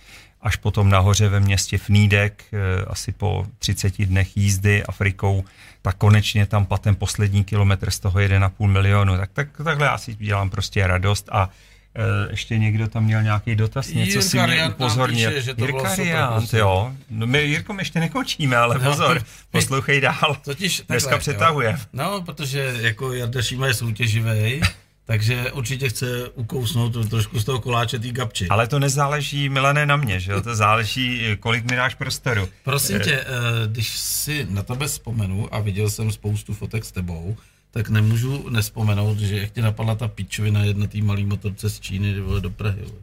až 0.42 0.56
potom 0.56 0.90
nahoře 0.90 1.28
ve 1.28 1.40
městě 1.40 1.78
Fnídek, 1.78 2.44
eh, 2.52 2.84
asi 2.86 3.12
po 3.12 3.46
30 3.58 4.06
dnech 4.06 4.36
jízdy 4.36 4.84
Afrikou, 4.84 5.44
tak 5.82 5.96
konečně 5.96 6.46
tam 6.46 6.66
patem 6.66 6.94
poslední 6.94 7.44
kilometr 7.44 7.90
z 7.90 7.98
toho 8.00 8.20
1,5 8.20 8.66
milionu. 8.66 9.16
Tak, 9.16 9.30
tak 9.32 9.48
takhle 9.64 9.86
já 9.86 9.98
si 9.98 10.14
dělám 10.14 10.50
prostě 10.50 10.86
radost 10.86 11.28
a 11.32 11.50
eh, 11.96 12.00
ještě 12.30 12.58
někdo 12.58 12.88
tam 12.88 13.04
měl 13.04 13.22
nějaký 13.22 13.54
dotaz, 13.56 13.88
něco 13.88 14.18
Jirka 14.18 14.22
si 14.22 14.38
mě 14.38 14.68
upozornil. 14.68 15.30
píše, 15.30 15.42
že 15.42 15.54
to 15.54 15.64
bylo 15.66 15.78
Jirka 15.78 15.94
Riant, 15.94 16.30
prostě. 16.36 16.58
jo. 16.58 16.92
No 17.10 17.26
my 17.26 17.42
Jirko, 17.42 17.72
my 17.72 17.80
ještě 17.82 18.00
nekončíme, 18.00 18.56
ale 18.56 18.78
No, 18.78 18.90
pozor, 18.90 19.14
my- 19.18 19.24
poslouchej 19.50 20.00
dál. 20.00 20.36
Totiž 20.44 20.82
Dneska 20.88 21.10
takhle, 21.10 21.18
přetahuje. 21.18 21.70
jo. 21.70 21.78
No, 21.92 22.20
protože 22.22 22.74
jako 22.80 23.12
Jarda 23.12 23.42
Šíma 23.42 23.66
je 23.66 23.74
soutěživý, 23.74 24.60
takže 25.04 25.52
určitě 25.52 25.88
chce 25.88 26.28
ukousnout 26.28 27.08
trošku 27.10 27.40
z 27.40 27.44
toho 27.44 27.60
koláče 27.60 27.98
té 27.98 28.08
gabči. 28.08 28.48
Ale 28.48 28.66
to 28.66 28.78
nezáleží, 28.78 29.48
Milané, 29.48 29.86
na 29.86 29.96
mě, 29.96 30.20
že 30.20 30.32
jo? 30.32 30.40
To 30.40 30.56
záleží, 30.56 31.36
kolik 31.40 31.70
mi 31.70 31.76
dáš 31.76 31.94
prostoru. 31.94 32.48
Prosím 32.64 33.00
tě, 33.00 33.12
eh, 33.12 33.26
když 33.66 33.98
si 33.98 34.46
na 34.50 34.62
tebe 34.62 34.86
vzpomenu 34.86 35.54
a 35.54 35.60
viděl 35.60 35.90
jsem 35.90 36.12
spoustu 36.12 36.54
fotek 36.54 36.84
s 36.84 36.92
tebou, 36.92 37.36
tak 37.70 37.88
nemůžu 37.88 38.48
nespomenout, 38.48 39.18
že 39.18 39.36
jak 39.36 39.50
tě 39.50 39.62
napadla 39.62 39.94
ta 39.94 40.08
pičovina 40.08 40.64
jedna 40.64 40.86
té 40.86 40.98
malý 40.98 41.24
motorce 41.24 41.70
z 41.70 41.80
Číny 41.80 42.20
vole, 42.20 42.40
do 42.40 42.50
Prahy. 42.50 42.82
Vole. 42.82 43.02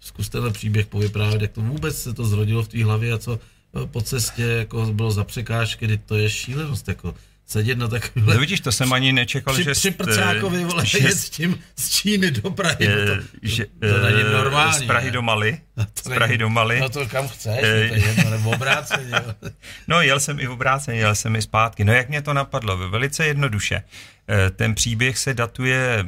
Zkus 0.00 0.28
tenhle 0.28 0.50
příběh 0.50 0.86
povyprávět, 0.86 1.42
jak 1.42 1.52
to 1.52 1.60
vůbec 1.60 2.02
se 2.02 2.14
to 2.14 2.24
zrodilo 2.24 2.62
v 2.62 2.68
té 2.68 2.84
hlavě 2.84 3.12
a 3.12 3.18
co 3.18 3.32
eh, 3.32 3.86
po 3.86 4.00
cestě 4.00 4.42
jako 4.42 4.86
bylo 4.86 5.10
za 5.10 5.24
překážky, 5.24 5.86
kdy 5.86 5.98
to 5.98 6.16
je 6.16 6.30
šílenost, 6.30 6.88
jako 6.88 7.14
sedět 7.48 7.78
na 7.78 7.88
takovýhle 7.88 8.34
No 8.34 8.40
vidíš, 8.40 8.60
to 8.60 8.72
jsem 8.72 8.92
ani 8.92 9.12
nečekal, 9.12 9.54
při, 9.54 9.64
že... 9.64 9.72
při 9.72 9.90
prcákovi, 9.90 10.64
vole, 10.64 10.86
že, 10.86 10.98
jet 10.98 11.14
s 11.18 11.30
tím 11.30 11.58
z 11.76 11.88
Číny 11.90 12.30
do 12.30 12.50
Prahy. 12.50 12.76
eh, 12.88 13.06
no 13.06 13.14
to, 13.16 13.22
že, 13.42 13.66
to, 13.66 13.88
to 13.94 14.00
není 14.06 14.20
eh, 14.20 14.32
normální. 14.32 14.84
Z 14.84 14.86
Prahy 14.86 15.06
ne? 15.06 15.12
do 15.12 15.22
Mali. 15.22 15.58
To 15.74 15.82
Z 16.02 16.04
není- 16.04 16.14
Prahy 16.16 16.38
do 16.38 16.48
Mali. 16.50 16.80
No 16.80 16.88
to 16.88 17.06
kam 17.06 17.28
chceš, 17.28 17.58
Eh, 17.62 17.82
no 17.82 17.88
to 17.88 17.94
je 17.94 18.06
jedno, 18.06 18.30
nebo 18.30 18.50
obráceně. 18.50 19.12
No, 19.88 20.00
jel 20.02 20.20
jsem 20.20 20.40
i 20.40 20.46
v 20.46 20.50
obráceně, 20.50 20.98
jel 20.98 21.14
jsem 21.14 21.36
i 21.36 21.42
zpátky. 21.42 21.84
No, 21.84 21.92
jak 21.92 22.08
mě 22.08 22.22
to 22.22 22.34
napadlo? 22.34 22.88
Velice 22.88 23.26
jednoduše. 23.26 23.82
Eh, 24.28 24.50
Ten 24.50 24.74
příběh 24.74 25.18
se 25.18 25.34
datuje... 25.34 26.06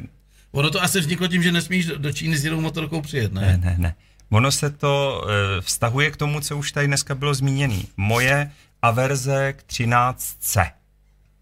Ono 0.51 0.69
to 0.69 0.83
asi 0.83 0.99
vzniklo 0.99 1.27
tím, 1.27 1.43
že 1.43 1.51
nesmíš 1.51 1.85
do- 1.85 2.11
Číny 2.11 2.37
s 2.37 2.43
jinou 2.45 2.61
motorkou 2.61 3.01
přijet, 3.01 3.33
ne? 3.33 3.41
Ne, 3.41 3.57
ne, 3.57 3.75
ne. 3.77 3.95
Ono 4.29 4.51
se 4.51 4.69
to 4.69 5.25
vztahuje 5.59 6.11
k 6.11 6.17
tomu, 6.17 6.39
co 6.41 6.57
už 6.57 6.71
tady 6.71 6.87
dneska 6.87 7.15
bylo 7.15 7.33
zmíněný. 7.33 7.87
Moje 7.97 8.51
averze 8.81 9.53
k 9.53 9.63
13C. 9.63 10.71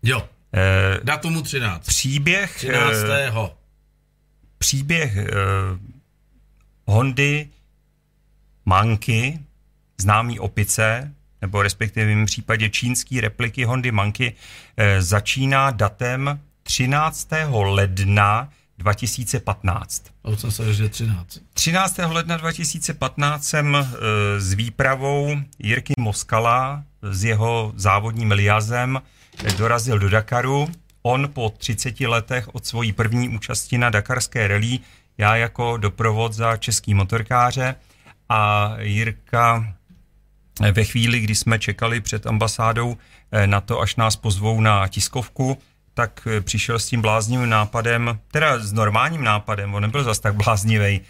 Jo, 0.04 0.30
Eh, 0.54 1.00
datumu 1.04 1.42
13. 1.42 1.86
Příběh... 1.86 2.56
13. 2.56 2.94
eh, 3.10 3.32
příběh 4.58 5.18
uh, 5.18 5.80
Hondy 6.86 7.50
Manky, 8.66 9.40
známý 9.98 10.40
opice, 10.40 11.14
nebo 11.42 11.62
respektive 11.62 12.06
v 12.14 12.16
mém 12.16 12.26
případě 12.26 12.70
čínský 12.70 13.22
repliky 13.22 13.64
Hondy 13.64 13.92
Manky, 13.92 14.36
eh, 14.78 15.02
začíná 15.02 15.72
datem 15.72 16.40
13. 16.64 17.28
ledna 17.66 18.50
2015. 18.78 20.04
A 20.24 20.36
jsem 20.36 20.52
se 20.52 20.74
že 20.74 20.90
13. 20.90 21.40
13. 21.54 21.98
ledna 22.12 22.38
2015 22.38 23.44
jsem 23.44 23.76
eh, 23.76 23.86
s 24.40 24.54
výpravou 24.54 25.38
Jirky 25.60 25.94
Moskala 26.00 26.84
s 27.02 27.24
jeho 27.24 27.74
závodním 27.76 28.32
Liazem 28.32 29.02
dorazil 29.58 30.00
do 30.00 30.10
Dakaru. 30.10 30.68
On 31.02 31.30
po 31.34 31.54
30 31.58 32.02
letech 32.02 32.56
od 32.56 32.66
svojí 32.66 32.94
první 32.94 33.30
účasti 33.30 33.78
na 33.78 33.90
dakarské 33.90 34.48
rally, 34.48 34.80
já 35.18 35.36
jako 35.36 35.78
doprovod 35.78 36.34
za 36.34 36.58
český 36.58 36.94
motorkáře 36.94 37.76
a 38.30 38.74
Jirka 38.80 39.74
eh, 40.62 40.72
ve 40.72 40.84
chvíli, 40.84 41.20
kdy 41.20 41.36
jsme 41.36 41.60
čekali 41.60 42.02
před 42.02 42.28
ambasádou 42.28 42.98
eh, 43.32 43.48
na 43.48 43.62
to, 43.62 43.80
až 43.80 43.96
nás 43.96 44.16
pozvou 44.16 44.62
na 44.62 44.88
tiskovku, 44.88 45.58
tak 45.94 46.28
eh, 46.28 46.42
přišel 46.42 46.80
s 46.80 46.86
tím 46.86 47.02
bláznivým 47.02 47.50
nápadem, 47.50 48.20
teda 48.32 48.60
s 48.60 48.74
normálním 48.74 49.24
nápadem, 49.24 49.74
on 49.74 49.82
nebyl 49.82 50.04
zas 50.04 50.20
tak 50.20 50.36
bláznivý, 50.36 51.02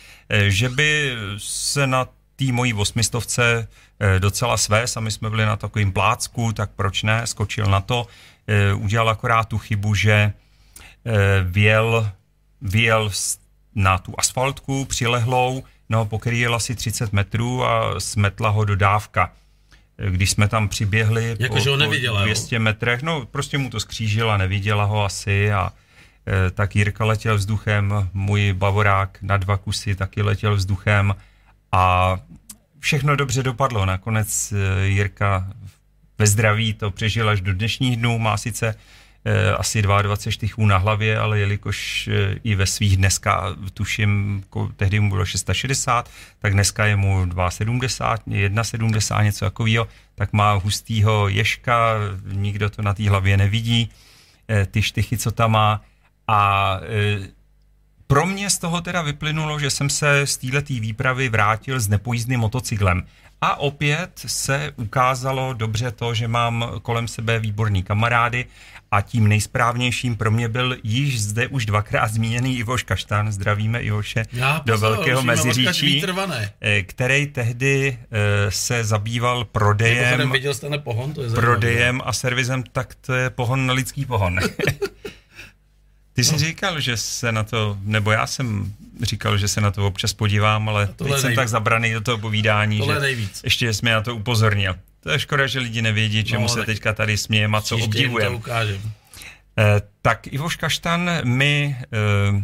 že 0.48 0.70
by 0.70 1.16
se 1.38 1.88
na 1.88 2.08
té 2.40 2.52
mojí 2.52 2.74
osmistovce 2.74 3.68
eh, 4.00 4.20
docela 4.20 4.58
své, 4.58 4.88
sami 4.88 5.12
jsme 5.12 5.30
byli 5.30 5.46
na 5.46 5.56
takovým 5.56 5.92
plácku, 5.92 6.52
tak 6.52 6.70
proč 6.76 7.04
ne, 7.04 7.28
skočil 7.28 7.66
na 7.66 7.82
to, 7.82 8.08
eh, 8.48 8.74
udělal 8.74 9.10
akorát 9.10 9.48
tu 9.48 9.58
chybu, 9.58 9.96
že 9.96 10.14
eh, 10.14 10.34
věl, 11.44 12.12
věl 12.62 13.12
na 13.76 13.98
tu 13.98 14.14
asfaltku 14.18 14.86
přilehlou, 14.86 15.64
no 15.90 16.06
po 16.06 16.20
který 16.20 16.40
jel 16.40 16.56
asi 16.56 16.76
30 16.76 17.14
metrů 17.14 17.66
a 17.66 18.00
smetla 18.00 18.50
ho 18.50 18.66
dodávka. 18.66 19.32
Když 20.10 20.32
jsme 20.32 20.48
tam 20.48 20.70
přiběhli 20.70 21.36
Jako, 21.40 21.60
že 21.60 21.70
ho 21.70 21.78
neviděla, 21.78 22.20
jo? 22.20 22.26
200 22.26 22.60
metrech, 22.60 23.02
no 23.02 23.26
prostě 23.26 23.58
mu 23.58 23.70
to 23.70 23.80
skřížila, 23.80 24.38
neviděla 24.38 24.84
ho 24.84 25.06
asi 25.06 25.52
a 25.52 25.74
tak 26.54 26.76
Jirka 26.76 27.06
letěl 27.06 27.36
vzduchem, 27.36 28.10
můj 28.14 28.54
bavorák 28.54 29.18
na 29.22 29.38
dva 29.38 29.58
kusy 29.58 29.96
taky 29.96 30.22
letěl 30.22 30.56
vzduchem 30.56 31.16
a 31.72 32.18
všechno 32.80 33.16
dobře 33.16 33.44
dopadlo. 33.44 33.86
Nakonec 33.86 34.54
eh, 34.54 34.88
Jirka 34.88 35.48
ve 36.18 36.28
zdraví 36.28 36.74
to 36.74 36.92
přežil 36.92 37.30
až 37.30 37.42
do 37.42 37.54
dnešních 37.54 37.98
dnů, 37.98 38.20
má 38.20 38.38
sice 38.38 38.76
eh, 39.26 39.52
asi 39.52 39.82
22 39.82 40.32
štychů 40.32 40.66
na 40.66 40.78
hlavě, 40.78 41.20
ale 41.20 41.40
jelikož 41.40 42.08
eh, 42.08 42.40
i 42.44 42.56
ve 42.56 42.66
svých 42.66 42.98
dneska, 42.98 43.56
tuším, 43.74 44.44
tehdy 44.76 45.00
mu 45.00 45.10
bylo 45.10 45.26
660, 45.26 46.10
tak 46.40 46.54
dneska 46.54 46.86
je 46.86 46.96
mu 46.96 47.26
270, 47.26 48.22
170, 48.52 49.22
něco 49.22 49.46
takového, 49.46 49.88
tak 50.16 50.34
má 50.34 50.54
hustýho 50.54 51.28
ješka, 51.28 51.94
nikdo 52.32 52.70
to 52.70 52.82
na 52.82 52.94
té 52.94 53.10
hlavě 53.10 53.38
nevidí, 53.38 53.90
ty 54.72 54.82
štychy, 54.82 55.18
co 55.18 55.32
tam 55.32 55.52
má 55.52 55.82
a 56.28 56.80
pro 58.10 58.26
mě 58.26 58.50
z 58.50 58.58
toho 58.58 58.82
teda 58.82 59.02
vyplynulo, 59.02 59.60
že 59.60 59.70
jsem 59.70 59.90
se 59.90 60.28
z 60.28 60.38
této 60.38 60.74
výpravy 60.74 61.30
vrátil 61.30 61.80
s 61.80 61.88
nepojízdným 61.88 62.40
motocyklem. 62.40 63.06
A 63.42 63.60
opět 63.60 64.10
se 64.26 64.74
ukázalo 64.76 65.54
dobře 65.54 65.92
to, 65.92 66.14
že 66.14 66.28
mám 66.28 66.72
kolem 66.82 67.08
sebe 67.08 67.40
výborný 67.40 67.84
kamarády 67.84 68.46
a 68.92 69.02
tím 69.02 69.28
nejsprávnějším 69.28 70.16
pro 70.16 70.32
mě 70.32 70.50
byl 70.50 70.78
již 70.84 71.22
zde 71.22 71.48
už 71.48 71.66
dvakrát 71.66 72.08
zmíněný 72.08 72.58
Ivoš 72.58 72.84
Kaštan, 72.84 73.32
zdravíme 73.32 73.82
Ivoše, 73.82 74.26
Já 74.34 74.62
do 74.66 74.74
pozor, 74.74 74.92
Velkého 74.92 75.22
Meziříčí, 75.22 76.04
eh, 76.62 76.82
který 76.82 77.28
tehdy 77.28 77.98
eh, 78.02 78.52
se 78.52 78.84
zabýval 78.84 79.46
prodejem 79.46 80.32
viděl 80.32 80.54
jste 80.54 80.78
pohon? 80.78 81.14
To 81.14 81.22
je 81.22 81.30
zajímavé. 81.30 81.48
prodejem 81.48 82.02
a 82.06 82.14
servisem, 82.14 82.64
tak 82.72 82.96
to 82.96 83.14
je 83.14 83.30
pohon 83.30 83.68
na 83.68 83.74
lidský 83.74 84.06
pohon. 84.06 84.40
Ty 86.20 86.24
jsi 86.24 86.38
říkal, 86.38 86.80
že 86.80 86.98
se 86.98 87.32
na 87.32 87.44
to, 87.44 87.78
nebo 87.82 88.12
já 88.12 88.28
jsem 88.28 88.74
říkal, 89.02 89.38
že 89.38 89.48
se 89.48 89.62
na 89.62 89.72
to 89.72 89.88
občas 89.88 90.14
podívám, 90.14 90.70
ale 90.70 90.88
teď 90.88 90.96
tohle 90.96 91.18
jsem 91.18 91.24
nejvíc. 91.28 91.36
tak 91.40 91.50
zabraný 91.50 91.94
do 91.94 92.02
toho 92.02 92.18
povídání, 92.18 92.78
Tohle 92.80 92.94
že 92.96 93.00
nejvíc. 93.02 93.42
ještě 93.44 93.74
jsi 93.74 93.80
mě 93.82 93.94
na 93.94 94.02
to 94.02 94.16
upozornil. 94.16 94.76
To 95.04 95.10
je 95.12 95.20
škoda, 95.20 95.48
že 95.48 95.60
lidi 95.60 95.82
nevědí, 95.82 96.24
čemu 96.24 96.42
No, 96.42 96.50
se 96.50 96.64
teďka 96.64 96.94
tady 96.94 97.18
smějeme 97.18 97.58
a 97.58 97.62
co 97.62 97.78
obdivujeme. 97.78 98.40
Eh, 99.58 99.82
tak 100.02 100.28
Ivoš 100.28 100.56
Kaštan 100.56 101.12
mi 101.24 101.76
eh, 101.82 102.44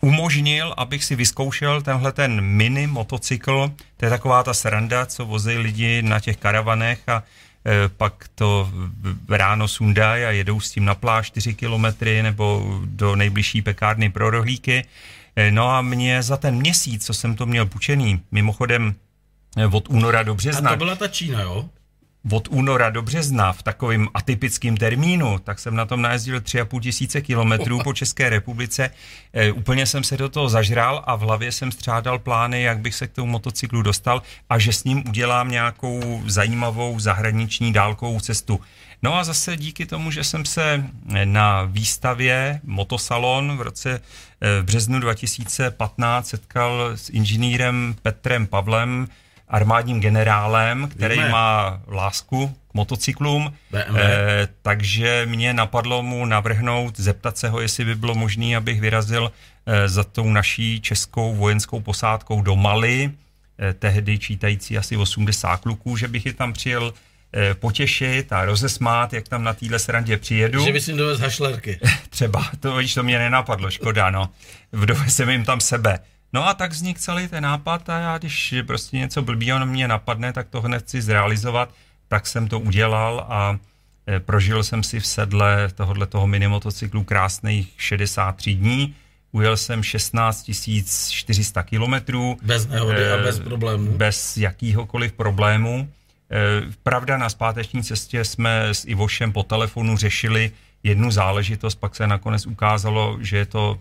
umožnil, 0.00 0.74
abych 0.76 1.04
si 1.04 1.16
vyzkoušel 1.16 1.82
tenhle 1.82 2.12
ten 2.12 2.40
mini 2.40 2.86
motocykl. 2.86 3.72
To 3.96 4.04
je 4.06 4.10
taková 4.10 4.42
ta 4.42 4.54
sranda, 4.54 5.06
co 5.06 5.24
vozí 5.24 5.58
lidi 5.58 6.02
na 6.02 6.20
těch 6.20 6.36
karavanech 6.36 7.08
a 7.08 7.22
pak 7.96 8.28
to 8.34 8.70
ráno 9.28 9.68
sundají 9.68 10.24
a 10.24 10.30
jedou 10.30 10.60
s 10.60 10.70
tím 10.70 10.84
na 10.84 10.94
pláž 10.94 11.26
4 11.26 11.54
kilometry 11.54 12.22
nebo 12.22 12.78
do 12.84 13.16
nejbližší 13.16 13.62
pekárny 13.62 14.10
pro 14.10 14.30
rohlíky. 14.30 14.84
Eh, 15.36 15.50
No 15.50 15.68
a 15.68 15.82
mě 15.82 16.22
za 16.22 16.36
ten 16.36 16.54
měsíc, 16.54 17.06
co 17.06 17.14
jsem 17.14 17.34
to 17.36 17.46
měl 17.46 17.66
půjčený, 17.66 18.20
mimochodem 18.30 18.94
eh, 19.56 19.66
od 19.66 19.88
února 19.88 20.22
do 20.22 20.32
A 20.32 20.34
března, 20.34 20.70
to 20.70 20.76
byla 20.76 20.96
ta 20.96 21.08
Čína, 21.08 21.40
jo? 21.40 21.68
Od 22.32 22.48
února 22.48 22.90
do 22.90 23.02
března 23.02 23.52
v 23.52 23.62
takovém 23.62 24.08
atypickém 24.14 24.76
termínu, 24.76 25.38
tak 25.38 25.58
jsem 25.58 25.74
na 25.74 25.86
tom 25.86 26.02
najezdil 26.02 26.40
3,5 26.40 26.80
tisíce 26.80 27.20
kilometrů 27.20 27.80
po 27.84 27.92
České 27.92 28.28
republice. 28.28 28.90
E, 29.32 29.52
úplně 29.52 29.86
jsem 29.86 30.04
se 30.04 30.16
do 30.16 30.28
toho 30.28 30.48
zažral 30.48 31.02
a 31.06 31.16
v 31.16 31.20
hlavě 31.20 31.52
jsem 31.52 31.72
střádal 31.72 32.18
plány, 32.18 32.62
jak 32.62 32.78
bych 32.78 32.94
se 32.94 33.06
k 33.06 33.12
tomu 33.12 33.32
motocyklu 33.32 33.82
dostal 33.82 34.22
a 34.50 34.58
že 34.58 34.72
s 34.72 34.84
ním 34.84 35.08
udělám 35.08 35.50
nějakou 35.50 36.22
zajímavou 36.26 37.00
zahraniční 37.00 37.72
dálkovou 37.72 38.20
cestu. 38.20 38.60
No 39.02 39.14
a 39.14 39.24
zase 39.24 39.56
díky 39.56 39.86
tomu, 39.86 40.10
že 40.10 40.24
jsem 40.24 40.44
se 40.44 40.84
na 41.24 41.62
výstavě 41.62 42.60
Motosalon 42.64 43.56
v 43.56 43.60
roce 43.60 43.90
e, 43.90 44.60
v 44.60 44.64
březnu 44.64 45.00
2015 45.00 46.28
setkal 46.28 46.90
s 46.94 47.10
inženýrem 47.10 47.96
Petrem 48.02 48.46
Pavlem, 48.46 49.08
armádním 49.50 50.00
generálem, 50.00 50.88
který 50.88 51.14
Víme. 51.14 51.28
má 51.28 51.80
lásku 51.88 52.56
k 52.70 52.74
motocyklům, 52.74 53.52
eh, 53.74 54.48
takže 54.62 55.26
mě 55.28 55.54
napadlo 55.54 56.02
mu 56.02 56.26
navrhnout, 56.26 57.00
zeptat 57.00 57.38
se 57.38 57.48
ho, 57.48 57.60
jestli 57.60 57.84
by 57.84 57.94
bylo 57.94 58.14
možné, 58.14 58.56
abych 58.56 58.80
vyrazil 58.80 59.32
eh, 59.66 59.88
za 59.88 60.04
tou 60.04 60.30
naší 60.30 60.80
českou 60.80 61.34
vojenskou 61.34 61.80
posádkou 61.80 62.42
do 62.42 62.56
Mali, 62.56 63.10
eh, 63.58 63.72
tehdy 63.72 64.18
čítající 64.18 64.78
asi 64.78 64.96
80 64.96 65.56
kluků, 65.56 65.96
že 65.96 66.08
bych 66.08 66.26
je 66.26 66.32
tam 66.32 66.52
přijel 66.52 66.94
eh, 67.34 67.54
potěšit 67.54 68.32
a 68.32 68.44
rozesmát, 68.44 69.12
jak 69.12 69.28
tam 69.28 69.44
na 69.44 69.54
téhle 69.54 69.78
srandě 69.78 70.16
přijedu. 70.16 70.64
Že 70.64 70.72
bys 70.72 70.88
jim 70.88 70.96
dovez 70.96 71.20
hašlerky. 71.20 71.80
Třeba, 72.10 72.50
to, 72.60 72.76
víš, 72.76 72.94
to 72.94 73.02
mě 73.02 73.18
nenapadlo, 73.18 73.70
škoda, 73.70 74.10
no. 74.10 74.30
Jsem 75.08 75.30
jim 75.30 75.44
tam 75.44 75.60
sebe. 75.60 75.98
No 76.32 76.48
a 76.48 76.54
tak 76.54 76.70
vznik 76.70 76.98
celý 76.98 77.28
ten 77.28 77.42
nápad 77.42 77.88
a 77.88 77.98
já, 77.98 78.18
když 78.18 78.54
prostě 78.66 78.96
něco 78.96 79.22
blbýho 79.22 79.58
na 79.58 79.64
mě 79.64 79.88
napadne, 79.88 80.32
tak 80.32 80.48
to 80.48 80.60
hned 80.60 80.82
chci 80.82 81.02
zrealizovat, 81.02 81.74
tak 82.08 82.26
jsem 82.26 82.48
to 82.48 82.60
udělal 82.60 83.26
a 83.28 83.58
e, 84.08 84.20
prožil 84.20 84.62
jsem 84.62 84.82
si 84.82 85.00
v 85.00 85.06
sedle 85.06 85.68
tohohle 85.74 86.06
toho 86.06 86.26
minimotocyklu 86.26 87.04
krásných 87.04 87.72
63 87.76 88.54
dní. 88.54 88.94
Ujel 89.32 89.56
jsem 89.56 89.82
16 89.82 90.50
400 91.10 91.62
kilometrů. 91.62 92.38
Bez 92.42 92.66
nehody 92.66 93.12
a 93.12 93.16
bez 93.16 93.38
problémů. 93.38 93.92
Bez 93.92 94.36
jakýhokoliv 94.36 95.12
problému. 95.12 95.88
E, 96.30 96.62
pravda, 96.82 97.16
na 97.16 97.28
zpáteční 97.28 97.82
cestě 97.82 98.24
jsme 98.24 98.68
s 98.68 98.84
Ivošem 98.84 99.32
po 99.32 99.42
telefonu 99.42 99.96
řešili 99.96 100.50
jednu 100.82 101.10
záležitost, 101.10 101.74
pak 101.74 101.96
se 101.96 102.06
nakonec 102.06 102.46
ukázalo, 102.46 103.18
že 103.20 103.36
je 103.36 103.46
to 103.46 103.80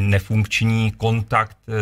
nefunkční 0.00 0.90
kontakt 0.90 1.56
eh, 1.68 1.72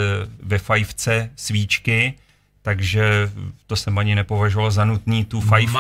ve 0.43 0.59
fajfce 0.59 1.31
svíčky, 1.37 2.15
takže 2.63 3.31
to 3.67 3.77
jsem 3.77 3.99
ani 3.99 4.15
nepovažoval 4.15 4.71
za 4.71 4.85
nutný 4.85 5.25
tu 5.25 5.41
fajfku, 5.41 5.79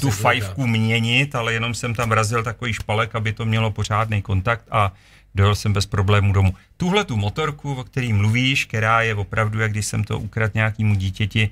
tu 0.00 0.10
fajfku 0.10 0.66
měnit, 0.66 1.34
ale 1.34 1.52
jenom 1.52 1.74
jsem 1.74 1.94
tam 1.94 2.08
vrazil 2.08 2.42
takový 2.42 2.72
špalek, 2.72 3.14
aby 3.14 3.32
to 3.32 3.44
mělo 3.44 3.70
pořádný 3.70 4.22
kontakt 4.22 4.64
a 4.70 4.92
dojel 5.34 5.54
jsem 5.54 5.72
bez 5.72 5.86
problémů 5.86 6.32
domů. 6.32 6.54
Tuhle 6.76 7.04
tu 7.04 7.16
motorku, 7.16 7.74
o 7.74 7.84
který 7.84 8.12
mluvíš, 8.12 8.64
která 8.64 9.02
je 9.02 9.14
opravdu, 9.14 9.60
jak 9.60 9.70
když 9.70 9.86
jsem 9.86 10.04
to 10.04 10.18
ukradl 10.18 10.52
nějakému 10.54 10.94
dítěti, 10.94 11.50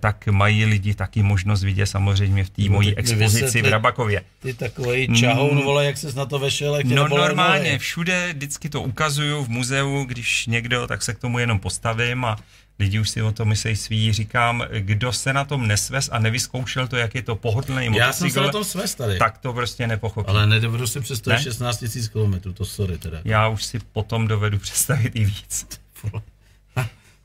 tak 0.00 0.26
mají 0.26 0.64
lidi 0.64 0.94
taky 0.94 1.22
možnost 1.22 1.62
vidět 1.62 1.86
samozřejmě 1.86 2.44
v 2.44 2.50
té 2.50 2.62
no, 2.62 2.70
mojí 2.72 2.96
expozici 2.96 3.62
v 3.62 3.68
Rabakově. 3.68 4.22
Ty 4.42 4.54
takový 4.54 5.08
čahoun, 5.14 5.56
mm, 5.58 5.64
vole, 5.64 5.84
jak 5.84 5.96
jsi 5.96 6.16
na 6.16 6.26
to 6.26 6.38
vešel, 6.38 6.76
jak 6.76 6.86
No 6.86 7.08
normálně, 7.08 7.64
nohy. 7.64 7.78
všude 7.78 8.32
vždycky 8.32 8.68
to 8.68 8.82
ukazuju 8.82 9.44
v 9.44 9.48
muzeu, 9.48 10.04
když 10.04 10.46
někdo, 10.46 10.86
tak 10.86 11.02
se 11.02 11.14
k 11.14 11.18
tomu 11.18 11.38
jenom 11.38 11.58
postavím 11.58 12.24
a 12.24 12.36
lidi 12.78 12.98
už 13.00 13.10
si 13.10 13.22
o 13.22 13.32
to 13.32 13.44
myslí 13.44 13.76
svý, 13.76 14.12
říkám, 14.12 14.64
kdo 14.78 15.12
se 15.12 15.32
na 15.32 15.44
tom 15.44 15.68
nesves 15.68 16.08
a 16.12 16.18
nevyzkoušel 16.18 16.88
to, 16.88 16.96
jak 16.96 17.14
je 17.14 17.22
to 17.22 17.36
pohodlný 17.36 17.88
motocykl, 17.88 17.98
Já 18.06 18.12
jsem 18.12 18.30
se 18.30 18.40
na 18.40 18.48
tom 18.48 18.64
sves 18.64 18.94
tady. 18.94 19.18
Tak 19.18 19.38
to 19.38 19.52
prostě 19.52 19.86
nepochopí. 19.86 20.28
Ale 20.28 20.46
nedovedu 20.46 20.86
si 20.86 21.00
představit 21.00 21.36
ne? 21.36 21.42
16 21.42 21.84
000 22.14 22.28
km, 22.40 22.52
to 22.52 22.64
sorry 22.64 22.98
teda. 22.98 23.18
Já 23.24 23.48
už 23.48 23.64
si 23.64 23.78
potom 23.92 24.28
dovedu 24.28 24.58
představit 24.58 25.12
i 25.16 25.24
víc. 25.24 25.66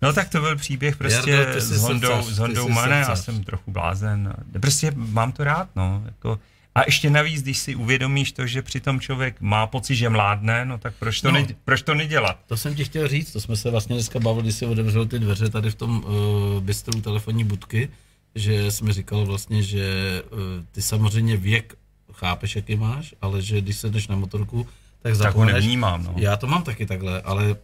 No 0.05 0.13
tak 0.13 0.29
to 0.29 0.41
byl 0.41 0.55
příběh 0.55 0.97
prostě 0.97 1.31
Jardo, 1.31 1.61
s 1.61 1.81
Hondou, 1.81 2.07
srdcař, 2.07 2.25
s 2.25 2.37
Hondou 2.37 2.69
Mane, 2.69 2.95
já 2.95 3.15
jsem 3.15 3.43
trochu 3.43 3.71
blázen. 3.71 4.33
Prostě 4.59 4.91
mám 4.95 5.31
to 5.31 5.43
rád, 5.43 5.69
no. 5.75 6.03
Jako, 6.05 6.39
a 6.75 6.81
ještě 6.85 7.09
navíc, 7.09 7.41
když 7.41 7.57
si 7.57 7.75
uvědomíš 7.75 8.31
to, 8.31 8.47
že 8.47 8.61
přitom 8.61 8.99
člověk 8.99 9.41
má 9.41 9.67
pocit, 9.67 9.95
že 9.95 10.09
mládne, 10.09 10.65
no 10.65 10.77
tak 10.77 10.93
proč 10.99 11.21
to, 11.21 11.31
no, 11.31 11.39
ne, 11.39 11.47
proč 11.65 11.81
to 11.81 11.93
nedělat? 11.93 12.39
To 12.47 12.57
jsem 12.57 12.75
ti 12.75 12.85
chtěl 12.85 13.07
říct, 13.07 13.31
to 13.31 13.41
jsme 13.41 13.55
se 13.55 13.71
vlastně 13.71 13.95
dneska 13.95 14.19
bavili, 14.19 14.43
když 14.43 14.55
si 14.55 14.65
otevřel 14.65 15.05
ty 15.05 15.19
dveře 15.19 15.49
tady 15.49 15.69
v 15.71 15.75
tom 15.75 16.03
uh, 16.03 16.63
bistru 16.63 17.01
telefonní 17.01 17.43
budky, 17.43 17.89
že 18.35 18.71
jsme 18.71 18.93
říkal 18.93 19.25
vlastně, 19.25 19.63
že 19.63 20.21
uh, 20.31 20.39
ty 20.71 20.81
samozřejmě 20.81 21.37
věk 21.37 21.75
chápeš, 22.13 22.55
jaký 22.55 22.75
máš, 22.75 23.15
ale 23.21 23.41
že 23.41 23.61
když 23.61 23.77
se 23.77 23.89
jdeš 23.89 24.07
na 24.07 24.15
motorku, 24.15 24.67
tak 25.01 25.15
zapomeneš. 25.15 25.53
Tak 25.53 25.55
ho 25.55 25.59
nevnímám, 25.61 26.03
no. 26.03 26.13
Já 26.17 26.37
to 26.37 26.47
mám 26.47 26.63
taky 26.63 26.85
takhle, 26.85 27.21
ale 27.21 27.55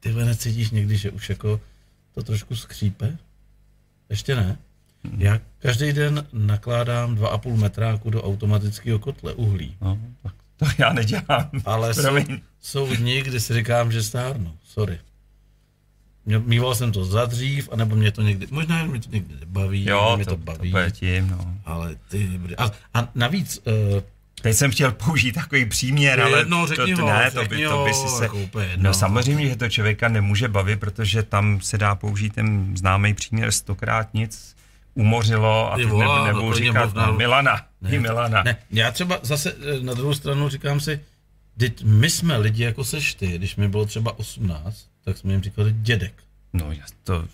ty 0.00 0.12
necítíš 0.12 0.70
někdy, 0.70 0.96
že 0.96 1.10
už 1.10 1.28
jako 1.28 1.60
to 2.14 2.22
trošku 2.22 2.56
skřípe? 2.56 3.18
Ještě 4.10 4.36
ne. 4.36 4.58
Hmm. 5.04 5.22
Já 5.22 5.40
každý 5.58 5.92
den 5.92 6.26
nakládám 6.32 7.14
2,5 7.14 7.56
metráku 7.56 8.10
do 8.10 8.22
automatického 8.22 8.98
kotle 8.98 9.34
uhlí. 9.34 9.76
No, 9.80 9.98
to 10.56 10.66
já 10.78 10.92
nedělám. 10.92 11.50
Ale 11.64 11.94
jsou, 11.94 12.16
jsou 12.60 12.96
dny, 12.96 13.22
kdy 13.22 13.40
si 13.40 13.54
říkám, 13.54 13.92
že 13.92 14.02
stárnu. 14.02 14.56
Sorry. 14.64 14.98
Mýval 16.26 16.74
jsem 16.74 16.92
to 16.92 17.04
za 17.04 17.24
dřív, 17.24 17.68
anebo 17.72 17.96
mě 17.96 18.12
to 18.12 18.22
někdy, 18.22 18.46
možná 18.50 18.84
mě 18.84 19.00
to 19.00 19.10
někdy 19.10 19.34
nebaví, 19.40 19.88
jo, 19.88 20.12
mě 20.16 20.24
to, 20.24 20.30
to 20.30 20.36
baví. 20.36 20.72
To 20.72 20.90
tím, 20.90 21.30
no. 21.30 21.54
Ale 21.64 21.96
ty, 22.08 22.40
a, 22.58 22.70
a 22.94 23.08
navíc, 23.14 23.62
uh, 23.66 24.02
Teď 24.42 24.56
jsem 24.56 24.70
chtěl 24.70 24.92
použít 24.92 25.32
takový 25.32 25.64
příměr, 25.64 26.20
ale 26.20 26.44
no, 26.44 26.66
to, 26.66 26.74
to, 26.74 27.06
ne, 27.06 27.30
to 27.30 27.44
by, 27.44 27.64
to 27.64 27.84
by 27.84 27.94
si 27.94 28.08
se... 28.08 28.24
Jako 28.24 28.38
no 28.76 28.94
samozřejmě, 28.94 29.48
že 29.48 29.56
to 29.56 29.68
člověka 29.68 30.08
nemůže 30.08 30.48
bavit, 30.48 30.80
protože 30.80 31.22
tam 31.22 31.60
se 31.60 31.78
dá 31.78 31.94
použít 31.94 32.34
ten 32.34 32.76
známý 32.76 33.14
příměr 33.14 33.52
stokrát 33.52 34.14
nic 34.14 34.56
umořilo 34.94 35.72
a 35.72 35.76
teď 35.76 35.86
ne, 35.86 36.06
nebudu 36.26 36.52
říkat 36.52 36.94
no, 36.94 37.12
Milana. 37.12 37.66
Ne, 37.80 37.98
Milana. 37.98 38.42
Ne, 38.42 38.56
já 38.70 38.90
třeba 38.90 39.20
zase 39.22 39.52
eh, 39.52 39.80
na 39.80 39.94
druhou 39.94 40.14
stranu 40.14 40.48
říkám 40.48 40.80
si, 40.80 41.00
teď 41.58 41.84
my 41.84 42.10
jsme 42.10 42.36
lidi 42.36 42.64
jako 42.64 42.84
seš 42.84 43.14
ty, 43.14 43.26
když 43.26 43.56
mi 43.56 43.68
bylo 43.68 43.86
třeba 43.86 44.18
18, 44.18 44.86
tak 45.04 45.18
jsme 45.18 45.32
jim 45.32 45.42
říkali 45.42 45.72
dědek. 45.72 46.12
No 46.52 46.72
já 46.72 46.84
to, 47.04 47.24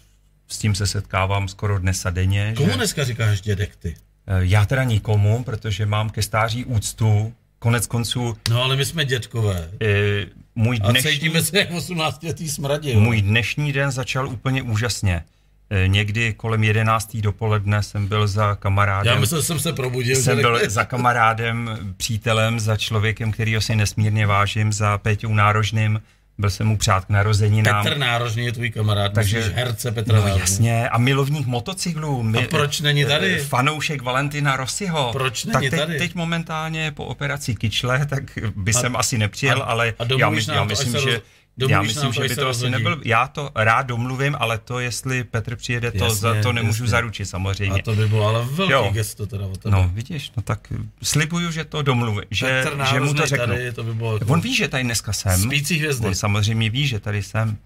s 0.48 0.58
tím 0.58 0.74
se 0.74 0.86
setkávám 0.86 1.48
skoro 1.48 1.78
dnes 1.78 2.06
a 2.06 2.10
denně. 2.10 2.54
Komu 2.56 2.70
že... 2.70 2.76
dneska 2.76 3.04
říkáš 3.04 3.40
dědek 3.40 3.76
ty? 3.76 3.96
Eh, 4.28 4.38
já 4.40 4.66
teda 4.66 4.84
nikomu, 4.84 5.44
protože 5.44 5.86
mám 5.86 6.10
ke 6.10 6.22
stáří 6.22 6.64
úctu, 6.64 7.32
konec 7.58 7.86
konců... 7.86 8.36
No 8.50 8.62
ale 8.62 8.76
my 8.76 8.84
jsme 8.84 9.04
dětkové. 9.04 9.70
E, 9.82 10.26
můj 10.54 10.78
dnešní, 10.78 11.10
a 11.10 11.12
cítíme 11.12 11.42
se 11.42 11.58
jak 11.58 11.70
18 11.70 12.22
letý 12.22 12.48
smradě. 12.48 12.96
Můj 12.96 13.22
dnešní 13.22 13.72
den 13.72 13.90
začal 13.90 14.28
úplně 14.28 14.62
úžasně. 14.62 15.24
E, 15.70 15.88
někdy 15.88 16.34
kolem 16.34 16.64
11. 16.64 17.16
dopoledne 17.16 17.82
jsem 17.82 18.06
byl 18.06 18.26
za 18.26 18.54
kamarádem. 18.54 19.14
Já 19.14 19.20
myslel, 19.20 19.40
že 19.40 19.46
jsem 19.46 19.60
se 19.60 19.72
probudil. 19.72 20.16
Jsem 20.16 20.40
byl 20.40 20.70
za 20.70 20.84
kamarádem, 20.84 21.78
přítelem, 21.96 22.60
za 22.60 22.76
člověkem, 22.76 23.32
kterýho 23.32 23.60
si 23.60 23.76
nesmírně 23.76 24.26
vážím, 24.26 24.72
za 24.72 24.98
Péťou 24.98 25.34
Nárožným, 25.34 26.00
byl 26.38 26.50
jsem 26.50 26.66
mu 26.66 26.76
přát 26.76 27.04
k 27.04 27.08
narozeninám. 27.08 27.84
Petr 27.84 27.98
Nárožný 27.98 28.44
je 28.44 28.52
tvůj 28.52 28.70
kamarád, 28.70 29.12
takže 29.12 29.36
myslíš 29.36 29.54
herce 29.54 29.92
Petra 29.92 30.20
no, 30.20 30.26
jasně, 30.26 30.88
a 30.88 30.98
milovník 30.98 31.46
motocyklů. 31.46 32.22
My, 32.22 32.38
a 32.38 32.48
proč 32.48 32.80
není 32.80 33.04
tady? 33.04 33.34
Eh, 33.34 33.44
fanoušek 33.44 34.02
Valentina 34.02 34.56
Rossiho. 34.56 35.12
Proč 35.12 35.44
není 35.44 35.52
tak 35.52 35.62
teď, 35.70 35.80
tady? 35.80 35.98
teď 35.98 36.14
momentálně 36.14 36.92
po 36.92 37.04
operaci 37.04 37.54
Kyčle, 37.54 38.06
tak 38.06 38.22
by 38.56 38.70
a, 38.70 38.80
jsem 38.80 38.96
asi 38.96 39.18
nepřijel, 39.18 39.62
a, 39.62 39.64
ale 39.64 39.94
a 39.98 40.04
já, 40.18 40.32
já 40.52 40.64
myslím, 40.64 40.92
že... 40.92 41.20
Domluvíš 41.58 41.94
já 41.94 42.02
myslím, 42.02 42.12
že 42.12 42.28
by 42.28 42.36
to 42.36 42.48
asi 42.48 42.70
nebyl. 42.70 43.00
Já 43.04 43.28
to 43.28 43.50
rád 43.54 43.82
domluvím, 43.82 44.36
ale 44.38 44.58
to, 44.58 44.80
jestli 44.80 45.24
Petr 45.24 45.56
přijede, 45.56 45.90
to, 45.90 46.04
jasně, 46.04 46.20
za, 46.20 46.42
to 46.42 46.52
nemůžu 46.52 46.84
jasně. 46.84 46.90
zaručit 46.90 47.26
samozřejmě. 47.26 47.80
A 47.80 47.82
to 47.82 47.94
by 47.94 48.08
bylo 48.08 48.26
ale 48.26 48.44
velký 48.50 48.72
jo. 48.72 48.90
gesto 48.92 49.26
teda 49.26 49.46
od 49.46 49.58
tebe. 49.58 49.76
No, 49.76 49.90
vidíš, 49.94 50.32
no 50.36 50.42
tak 50.42 50.72
slibuju, 51.02 51.50
že 51.50 51.64
to 51.64 51.82
domluvím, 51.82 52.22
že, 52.30 52.64
že 52.92 53.00
mu 53.00 53.14
to 53.14 53.26
řeknu. 53.26 53.46
Tady, 53.46 53.72
to 53.72 53.82
by 53.82 53.94
bylo 53.94 54.12
jako... 54.18 54.32
On 54.32 54.40
ví, 54.40 54.56
že 54.56 54.68
tady 54.68 54.84
dneska 54.84 55.12
jsem. 55.12 55.40
Spící 55.40 55.78
hvězdy. 55.78 56.06
On 56.06 56.14
samozřejmě 56.14 56.70
ví, 56.70 56.86
že 56.86 57.00
tady 57.00 57.22
jsem. 57.22 57.58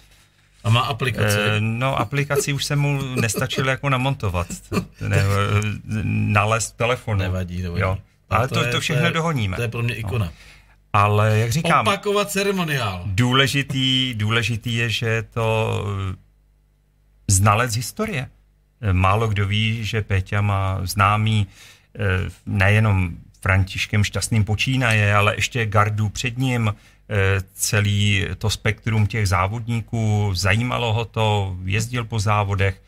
A 0.65 0.71
má 0.71 0.81
aplikaci? 0.81 1.39
E, 1.39 1.61
no, 1.61 2.01
aplikaci 2.01 2.53
už 2.53 2.65
se 2.65 2.77
mu 2.77 3.15
nestačilo 3.15 3.71
jako 3.71 3.89
namontovat. 3.89 4.47
Ne, 5.09 5.25
nalézt 6.05 6.77
telefonu. 6.77 7.19
Nevadí, 7.19 7.62
nevadí. 7.62 7.83
Jo. 7.83 7.99
Ale 8.31 8.49
to, 8.49 8.55
to, 8.65 8.71
to 8.71 8.81
všechno 8.81 9.03
to 9.03 9.07
je, 9.07 9.12
dohoníme. 9.12 9.57
To 9.57 9.62
je 9.62 9.69
pro 9.69 9.83
mě 9.83 9.95
ikona. 9.95 10.25
No. 10.25 10.33
Ale 10.93 11.39
jak 11.39 11.53
říkám... 11.53 11.87
Opakovat 11.87 12.31
ceremoniál. 12.31 13.03
Důležitý, 13.07 14.15
důležitý 14.15 14.75
je, 14.75 14.91
že 14.91 15.07
je 15.07 15.23
to 15.23 15.81
eh, 16.12 16.17
znalec 17.29 17.77
historie. 17.77 18.31
Eh, 18.81 18.93
málo 18.93 19.29
kdo 19.29 19.47
ví, 19.47 19.85
že 19.85 20.03
Péťa 20.03 20.41
má 20.41 20.81
známý 20.83 21.47
eh, 21.47 22.01
nejenom 22.47 23.11
Františkem 23.41 24.05
Šťastným 24.05 24.45
počínaje, 24.45 25.15
ale 25.15 25.35
ještě 25.35 25.67
gardu 25.67 26.09
před 26.09 26.39
ním, 26.39 26.75
celý 27.55 28.27
to 28.39 28.51
spektrum 28.51 29.07
těch 29.07 29.29
závodníků, 29.29 30.31
zajímalo 30.35 30.93
ho 30.93 31.05
to, 31.05 31.57
jezdil 31.65 32.05
po 32.05 32.19
závodech, 32.19 32.83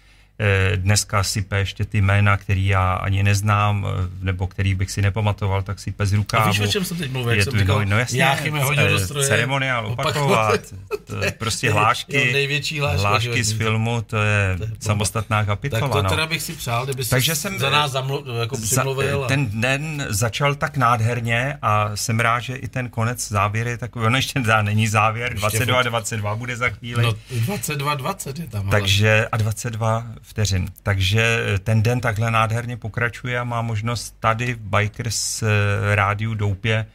dneska 0.76 1.22
sype 1.22 1.58
ještě 1.58 1.84
ty 1.84 1.98
jména, 2.00 2.36
který 2.36 2.66
já 2.66 2.92
ani 2.94 3.22
neznám, 3.22 3.86
eh, 3.88 4.08
nebo 4.20 4.46
který 4.46 4.74
bych 4.74 4.90
si 4.90 5.02
nepamatoval, 5.02 5.62
tak 5.62 5.78
sype 5.78 6.06
z 6.06 6.12
rukávu. 6.12 6.44
A 6.44 6.48
víš, 6.50 6.60
o 6.60 6.66
čem 6.66 6.84
jsem 6.84 6.96
teď 6.96 7.10
mluvil? 7.10 7.34
Je 7.34 7.44
jsem 7.44 7.52
tu, 7.52 7.58
říkal, 7.58 7.84
no, 7.84 7.98
jasně, 7.98 8.22
Jáchyme 8.22 8.64
hodil 8.64 8.88
do 8.88 8.96
eh, 8.96 9.00
stroje. 9.04 9.28
ceremoniál 9.28 9.86
opakovat, 9.86 10.60
to 11.04 11.24
je 11.24 11.30
prostě 11.32 11.70
hlášky, 11.72 12.32
největší 12.32 12.80
hláška, 12.80 13.08
hlášky 13.08 13.22
životní. 13.24 13.42
z 13.42 13.52
filmu, 13.52 14.02
to 14.02 14.16
je, 14.16 14.54
To 14.58 14.64
je 14.64 14.70
samostatná 14.80 15.38
Tak 15.40 15.46
kapitola. 15.46 15.88
to 15.88 16.02
no. 16.02 16.10
teda 16.10 16.26
bych 16.26 16.42
si 16.42 16.52
přál, 16.52 16.84
kdyby 16.84 17.04
Takže 17.04 17.34
jsem 17.34 17.58
za 17.58 17.70
nás 17.70 17.90
zamlu, 17.92 18.24
jako 18.40 18.56
přimluvil. 18.56 19.24
a- 19.24 19.28
ten 19.28 19.60
den 19.60 20.06
začal 20.08 20.54
tak 20.54 20.76
nádherně 20.76 21.58
a 21.62 21.90
jsem 21.96 22.20
rád, 22.20 22.40
že 22.40 22.56
i 22.56 22.68
ten 22.68 22.88
konec 22.88 23.28
závěr 23.28 23.66
je 23.68 23.78
takový, 23.78 24.06
ono 24.06 24.16
ještě 24.16 24.40
dá, 24.40 24.62
není 24.62 24.88
závěr, 24.88 25.34
22 25.34 25.82
22 25.82 26.36
bude 26.36 26.56
za 26.56 26.68
chvíli. 26.68 27.02
No 27.02 27.14
22, 27.30 27.94
20 27.94 28.38
je 28.38 28.46
tam. 28.46 28.70
Takže 28.70 29.28
a 29.32 29.36
22 29.36 30.06
vteřin. 30.22 30.66
Takže 30.82 31.38
ten 31.64 31.82
den 31.82 32.00
takhle 32.00 32.30
nádherně 32.30 32.76
pokračuje 32.76 33.38
a 33.38 33.44
má 33.44 33.62
možnost 33.62 34.16
tady 34.20 34.54
v 34.54 34.58
Bikers 34.58 35.42
eh, 35.42 35.46
rádiu 35.94 36.34
Doupě 36.34 36.86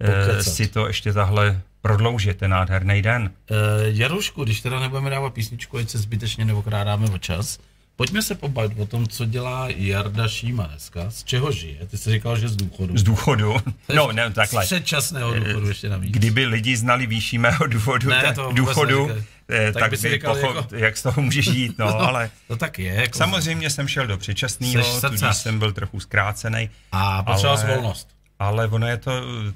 eh, 0.00 0.26
Pokecat. 0.26 0.54
si 0.54 0.68
to 0.68 0.86
ještě 0.86 1.12
tahle 1.12 1.60
prodloužit, 1.82 2.36
ten 2.36 2.50
nádherný 2.50 3.02
den. 3.02 3.30
Uh, 3.50 3.56
Jarušku, 3.84 4.44
když 4.44 4.60
teda 4.60 4.80
nebudeme 4.80 5.10
dávat 5.10 5.34
písničku, 5.34 5.78
ať 5.78 5.88
se 5.90 5.98
zbytečně 5.98 6.44
neokrádáme 6.44 7.06
o 7.06 7.18
čas, 7.18 7.58
pojďme 7.96 8.22
se 8.22 8.34
pobavit 8.34 8.78
o 8.78 8.86
tom, 8.86 9.06
co 9.06 9.24
dělá 9.24 9.68
Jarda 9.68 10.28
Šíma 10.28 10.66
dneska, 10.66 11.10
z 11.10 11.24
čeho 11.24 11.52
žije. 11.52 11.86
Ty 11.86 11.98
jsi 11.98 12.10
říkal, 12.10 12.38
že 12.38 12.48
z 12.48 12.56
důchodu. 12.56 12.98
Z 12.98 13.02
důchodu. 13.02 13.56
No, 13.94 14.12
ne, 14.12 14.30
Z 14.30 14.34
takhle. 14.34 14.64
předčasného 14.64 15.34
důchodu 15.34 15.68
ještě 15.68 15.88
navíc. 15.88 16.12
Kdyby 16.12 16.46
lidi 16.46 16.76
znali 16.76 17.06
výši 17.06 17.38
mého 17.38 17.66
důvodu, 17.66 18.10
Ne, 18.10 18.22
tak, 18.22 18.36
důchodu. 18.54 19.10
Eh, 19.50 19.72
Tak 19.72 19.80
tak, 19.82 19.90
by 19.90 19.96
si 19.96 20.18
pochop, 20.18 20.56
jako- 20.56 20.76
jak 20.76 20.96
z 20.96 21.02
toho 21.02 21.22
může 21.22 21.42
žít, 21.42 21.74
no, 21.78 21.86
ale 22.00 22.30
To 22.48 22.56
tak 22.56 22.78
je. 22.78 22.94
Jako 22.94 23.18
samozřejmě 23.18 23.70
jsem 23.70 23.88
šel 23.88 24.06
do 24.06 24.18
předčasného, 24.18 25.00
tudíž 25.00 25.36
jsem 25.36 25.58
byl 25.58 25.72
trochu 25.72 26.00
zkrácený. 26.00 26.70
A 26.92 27.22
potřeboval 27.22 27.58
ale- 27.64 27.74
volnost. 27.74 28.08
Ale 28.38 28.66
ono 28.68 28.86
je 28.86 28.96
to, 28.96 29.12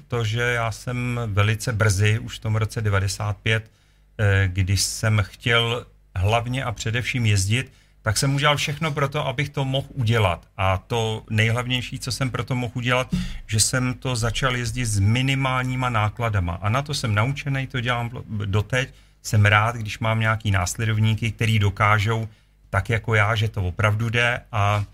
to, 0.07 0.23
že 0.23 0.41
já 0.41 0.71
jsem 0.71 1.19
velice 1.25 1.73
brzy, 1.73 2.19
už 2.19 2.35
v 2.37 2.39
tom 2.39 2.55
roce 2.55 2.81
95, 2.81 3.71
eh, 4.17 4.43
když 4.47 4.81
jsem 4.81 5.21
chtěl 5.25 5.85
hlavně 6.15 6.63
a 6.63 6.71
především 6.71 7.25
jezdit, 7.25 7.71
tak 8.01 8.17
jsem 8.17 8.35
udělal 8.35 8.57
všechno 8.57 8.91
pro 8.91 9.09
to, 9.09 9.27
abych 9.27 9.49
to 9.49 9.65
mohl 9.65 9.87
udělat. 9.93 10.45
A 10.57 10.77
to 10.77 11.23
nejhlavnější, 11.29 11.99
co 11.99 12.11
jsem 12.11 12.29
pro 12.29 12.43
to 12.43 12.55
mohl 12.55 12.71
udělat, 12.75 13.07
že 13.47 13.59
jsem 13.59 13.93
to 13.93 14.15
začal 14.15 14.55
jezdit 14.55 14.85
s 14.85 14.99
minimálníma 14.99 15.89
nákladama. 15.89 16.53
A 16.61 16.69
na 16.69 16.81
to 16.81 16.93
jsem 16.93 17.15
naučený, 17.15 17.67
to 17.67 17.81
dělám 17.81 18.09
doteď. 18.45 18.93
Jsem 19.23 19.45
rád, 19.45 19.75
když 19.75 19.99
mám 19.99 20.19
nějaký 20.19 20.51
následovníky, 20.51 21.31
který 21.31 21.59
dokážou 21.59 22.27
tak 22.69 22.89
jako 22.89 23.15
já, 23.15 23.35
že 23.35 23.47
to 23.47 23.63
opravdu 23.63 24.09
jde 24.09 24.41
a 24.51 24.85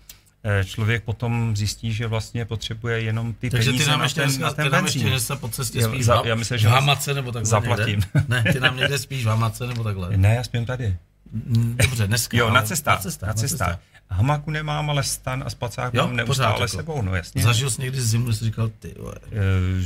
eh, 0.44 0.64
člověk 0.64 1.04
potom 1.04 1.56
zjistí, 1.56 1.92
že 1.92 2.06
vlastně 2.06 2.44
potřebuje 2.44 3.00
jenom 3.00 3.34
ty 3.34 3.50
Takže 3.50 3.70
peníze 3.70 3.84
ty 3.84 3.90
nám 3.90 3.98
na 3.98 4.04
ještě 4.04 4.20
ten, 4.20 4.28
dneska, 4.28 4.44
na 4.44 4.52
ten 4.52 4.64
ty 4.66 4.70
nám 4.72 4.84
ještě 4.84 5.00
dneska 5.00 5.36
po 5.36 5.48
cestě 5.48 5.82
spíš 5.84 6.04
za- 6.04 6.22
v, 6.22 6.26
já 6.26 6.34
myslím, 6.34 6.58
v 6.58 6.60
že 6.60 6.68
hamace 6.68 7.14
nebo 7.14 7.32
takhle 7.32 7.50
zaplatím. 7.50 8.00
Někde? 8.14 8.24
Ne, 8.28 8.52
ty 8.52 8.60
nám 8.60 8.76
někde 8.76 8.98
spíš 8.98 9.24
v 9.24 9.28
hamace 9.28 9.66
nebo 9.66 9.84
takhle. 9.84 10.08
Ne, 10.16 10.34
já 10.34 10.44
spím 10.44 10.66
tady. 10.66 10.96
Mm, 11.32 11.76
Dobře, 11.76 12.06
dneska. 12.06 12.36
Jo, 12.36 12.48
no, 12.48 12.54
na 12.54 12.62
cestách. 12.62 12.94
Na 12.98 13.02
cestách, 13.02 13.26
Na 13.28 13.34
cestách. 13.34 13.78
Hamaku 14.10 14.50
nemám, 14.50 14.90
ale 14.90 15.02
stan 15.02 15.42
a 15.46 15.50
spacák 15.50 15.94
Jo, 15.94 16.00
mám 16.02 16.10
pořád 16.10 16.26
neustále 16.26 16.54
jako. 16.54 16.68
sebou, 16.76 17.02
no 17.02 17.14
jasně. 17.14 17.42
Zažil 17.42 17.70
jsi 17.70 17.82
někdy 17.82 18.00
zimu, 18.00 18.32
jsi 18.32 18.44
říkal, 18.44 18.68
ty 18.78 18.94
vole. 18.98 19.14
Eh, 19.32 19.84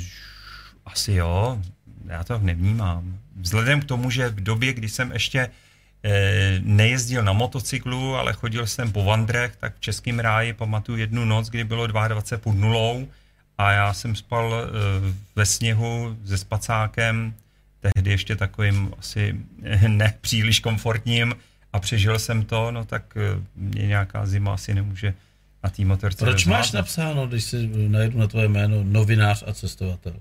asi 0.86 1.12
jo, 1.12 1.58
já 2.06 2.24
to 2.24 2.38
nevnímám. 2.38 3.18
Vzhledem 3.40 3.80
k 3.80 3.84
tomu, 3.84 4.10
že 4.10 4.28
v 4.28 4.40
době, 4.40 4.72
kdy 4.72 4.88
jsem 4.88 5.12
ještě 5.12 5.50
eh, 6.04 6.60
nejezdil 6.62 7.22
na 7.22 7.32
motocyklu, 7.32 8.14
ale 8.14 8.32
chodil 8.32 8.66
jsem 8.66 8.92
po 8.92 9.04
vandrech, 9.04 9.56
tak 9.56 9.76
v 9.76 9.80
Českém 9.80 10.18
ráji 10.18 10.52
pamatuju 10.52 10.98
jednu 10.98 11.24
noc, 11.24 11.48
kdy 11.48 11.64
bylo 11.64 11.86
22 11.86 12.38
pod 12.38 12.52
nulou 12.52 13.08
a 13.58 13.72
já 13.72 13.94
jsem 13.94 14.16
spal 14.16 14.54
eh, 14.54 14.68
ve 15.36 15.46
sněhu 15.46 16.16
se 16.24 16.38
spacákem, 16.38 17.34
tehdy 17.80 18.10
ještě 18.10 18.36
takovým 18.36 18.94
asi 18.98 19.36
eh, 19.62 19.88
ne 19.88 20.14
příliš 20.20 20.60
komfortním 20.60 21.34
a 21.72 21.80
přežil 21.80 22.18
jsem 22.18 22.44
to, 22.44 22.70
no 22.70 22.84
tak 22.84 23.18
mě 23.56 23.86
nějaká 23.86 24.26
zima 24.26 24.54
asi 24.54 24.74
nemůže 24.74 25.14
na 25.64 25.70
té 25.70 25.84
motorce 25.84 26.24
Proč 26.24 26.46
máš 26.46 26.72
napsáno, 26.72 27.26
když 27.26 27.44
si 27.44 27.70
najedu 27.88 28.18
na 28.18 28.26
tvoje 28.26 28.48
jméno, 28.48 28.76
novinář 28.84 29.44
a 29.46 29.52
cestovatel? 29.52 30.14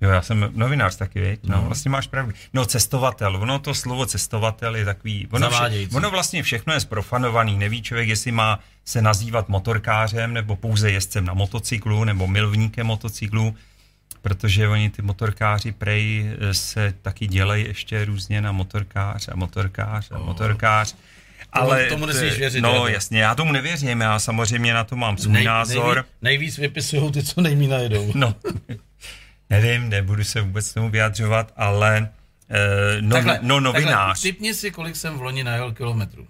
Jo, 0.00 0.10
já 0.10 0.22
jsem 0.22 0.50
novinář 0.54 0.96
taky, 0.96 1.20
viď? 1.20 1.40
No, 1.44 1.56
No. 1.56 1.62
vlastně 1.62 1.90
máš 1.90 2.06
pravdu. 2.06 2.32
No, 2.52 2.66
cestovatel, 2.66 3.36
ono 3.36 3.58
to 3.58 3.74
slovo 3.74 4.06
cestovatel 4.06 4.76
je 4.76 4.84
takový, 4.84 5.28
ono, 5.30 5.50
Zavádějící. 5.50 5.96
ono 5.96 6.10
vlastně 6.10 6.42
všechno 6.42 6.72
je 6.72 6.80
zprofanovaný, 6.80 7.58
neví 7.58 7.82
člověk, 7.82 8.08
jestli 8.08 8.32
má 8.32 8.58
se 8.84 9.02
nazývat 9.02 9.48
motorkářem, 9.48 10.32
nebo 10.34 10.56
pouze 10.56 10.90
jezdcem 10.90 11.24
na 11.24 11.34
motocyklu, 11.34 12.04
nebo 12.04 12.26
milovníkem 12.26 12.86
motocyklu, 12.86 13.54
protože 14.22 14.68
oni 14.68 14.90
ty 14.90 15.02
motorkáři 15.02 15.72
prej 15.72 16.26
se 16.52 16.94
taky 17.02 17.26
dělají 17.26 17.64
ještě 17.66 18.04
různě 18.04 18.40
na 18.40 18.52
motorkář 18.52 19.28
a 19.28 19.36
motorkář 19.36 20.08
a 20.10 20.18
motorkář. 20.18 20.94
Ale 21.52 21.86
tomu 21.86 22.06
nesmíš 22.06 22.38
věřit, 22.38 22.60
No 22.60 22.68
Jardo. 22.72 22.86
jasně, 22.86 23.20
já 23.20 23.34
tomu 23.34 23.52
nevěřím, 23.52 24.00
já 24.00 24.18
samozřejmě 24.18 24.74
na 24.74 24.84
to 24.84 24.96
mám 24.96 25.16
svůj 25.18 25.44
názor. 25.44 25.94
Nejvíc, 25.96 26.06
nejvíc 26.22 26.58
vypisují 26.58 27.12
ty, 27.12 27.22
co 27.22 27.40
nejmí 27.40 27.66
najedou. 27.68 28.12
No, 28.14 28.34
nevím, 29.50 29.88
nebudu 29.88 30.24
se 30.24 30.40
vůbec 30.40 30.72
tomu 30.74 30.90
vyjadřovat, 30.90 31.52
ale 31.56 32.08
eh, 32.50 32.56
no, 33.00 33.16
no 33.42 33.60
novinář. 33.60 34.08
Takhle, 34.18 34.32
typni 34.32 34.54
si, 34.54 34.70
kolik 34.70 34.96
jsem 34.96 35.18
v 35.18 35.22
loni 35.22 35.44
najel 35.44 35.72
kilometrů. 35.72 36.26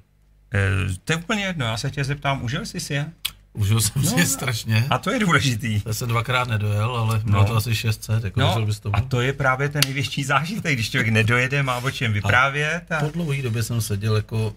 Eh, 0.55 0.95
to 1.05 1.13
je 1.13 1.17
úplně 1.17 1.45
jedno, 1.45 1.67
já 1.67 1.77
se 1.77 1.91
tě 1.91 2.05
zeptám, 2.05 2.43
užil 2.45 2.67
jsi 2.67 2.81
si 2.81 2.95
je? 2.95 3.07
Užil 3.53 3.81
jsem 3.81 4.03
No, 4.03 4.11
si 4.11 4.21
je 4.21 4.27
strašně. 4.27 4.87
A 4.91 4.99
to 4.99 5.11
je 5.11 5.19
důležitý. 5.19 5.83
Já 5.87 5.95
jsem 5.95 6.09
dvakrát 6.09 6.49
nedojel, 6.49 6.97
ale 6.97 7.19
bylo 7.25 7.43
No. 7.43 7.49
to 7.49 7.57
asi 7.57 7.75
600, 7.75 8.25
jako 8.25 8.41
no, 8.41 8.67
bys 8.67 8.81
tomu. 8.81 8.97
a 8.97 9.01
to 9.01 9.21
je 9.21 9.33
právě 9.33 9.69
ten 9.69 9.81
největší 9.85 10.25
zážitek, 10.25 10.75
když 10.75 10.91
člověk 10.91 11.09
nedojede, 11.09 11.63
má 11.63 11.77
o 11.77 11.91
čem 11.91 12.13
vyprávět. 12.13 12.93
A... 12.93 13.01
Po 13.01 13.11
dlouhé 13.11 13.43
době 13.43 13.63
jsem 13.63 13.81
seděl 13.81 14.17
jako 14.17 14.55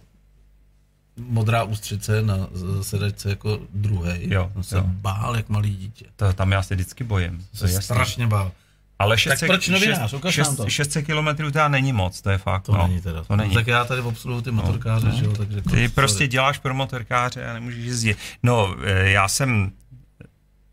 modrá 1.28 1.64
ústřice 1.64 2.22
na 2.22 2.48
sedačce 2.82 3.30
jako 3.30 3.60
druhej. 3.74 4.28
Jo, 4.30 4.50
jsem 4.54 4.64
se 4.64 4.78
jo. 4.78 4.84
bál 4.86 5.36
jak 5.36 5.50
malý 5.50 5.76
dítě. 5.76 6.06
To, 6.16 6.34
tam 6.34 6.52
já 6.52 6.64
se 6.64 6.76
vždycky 6.76 7.04
bojím. 7.04 7.46
To 7.60 7.68
Se 7.68 7.82
strašně 7.82 8.28
bál. 8.28 8.52
Ale 9.00 9.18
600, 9.18 9.48
proč 9.48 9.68
novinář? 9.68 10.14
Ukaž 10.14 10.38
nám 10.38 10.56
to. 10.56 10.70
600 10.70 11.06
kilometrů 11.06 11.52
teda 11.52 11.68
není 11.68 11.94
moc, 11.94 12.22
to 12.22 12.30
je 12.30 12.38
fakt. 12.38 12.64
To 12.64 12.72
no, 12.72 12.88
není 12.88 13.02
teda. 13.02 13.24
To 13.24 13.36
není. 13.36 13.54
Tak 13.54 13.68
já 13.68 13.86
tady 13.86 14.02
obsluhuju 14.02 14.42
ty 14.42 14.52
motorkáře, 14.52 15.08
no. 15.08 15.16
že 15.16 15.26
jo, 15.26 15.34
takže... 15.38 15.58
jako, 15.58 15.70
Ty 15.70 15.76
sorry. 15.76 15.90
prostě 15.90 16.28
děláš 16.28 16.58
pro 16.58 16.74
motorkáře 16.74 17.46
a 17.46 17.54
nemůžeš 17.54 17.86
jezdit. 17.86 18.18
No, 18.44 18.76
eh, 18.84 19.10
já 19.10 19.28
jsem 19.28 19.72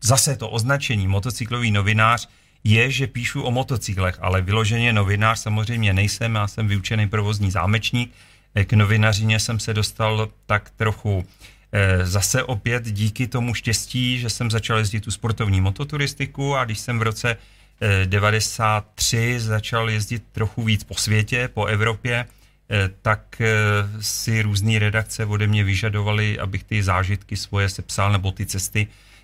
zase 0.03 0.35
to 0.35 0.49
označení 0.49 1.07
motocyklový 1.07 1.71
novinář 1.71 2.29
je, 2.63 2.91
že 2.91 3.07
píšu 3.07 3.41
o 3.41 3.51
motocyklech, 3.51 4.17
ale 4.21 4.41
vyloženě 4.41 4.93
novinář 4.93 5.39
samozřejmě 5.39 5.93
nejsem, 5.93 6.35
já 6.35 6.47
jsem 6.47 6.67
vyučený 6.67 7.07
provozní 7.07 7.51
zámečník. 7.51 8.13
Eh, 8.57 8.65
K 8.65 8.73
novinařině 8.73 9.39
jsem 9.39 9.59
se 9.59 9.73
dostal 9.73 10.29
tak 10.45 10.69
trochu 10.69 11.25
eh, 11.71 12.05
zase 12.05 12.43
opět 12.43 12.83
díky 12.85 13.27
tomu 13.27 13.53
štěstí, 13.53 14.19
že 14.19 14.29
jsem 14.29 14.51
začal 14.51 14.77
jezdit 14.77 15.01
tu 15.01 15.11
sportovní 15.11 15.61
mototuristiku 15.61 16.55
a 16.55 16.65
když 16.65 16.79
jsem 16.79 16.99
v 16.99 17.01
roce 17.01 17.37
eh, 17.81 18.05
93 18.05 19.39
začal 19.39 19.89
jezdit 19.89 20.23
trochu 20.31 20.63
víc 20.63 20.83
po 20.83 20.95
světě, 20.95 21.49
po 21.53 21.65
Evropě, 21.65 22.25
eh, 22.69 22.89
tak 23.01 23.41
eh, 23.41 23.53
si 24.01 24.41
různé 24.41 24.79
redakce 24.79 25.25
ode 25.25 25.47
mě 25.47 25.63
vyžadovaly, 25.63 26.39
abych 26.39 26.63
ty 26.63 26.83
zážitky 26.83 27.37
svoje 27.37 27.69
sepsal, 27.69 28.11
nebo 28.11 28.31
ty 28.31 28.45
cesty 28.45 28.87
eh, 28.87 29.16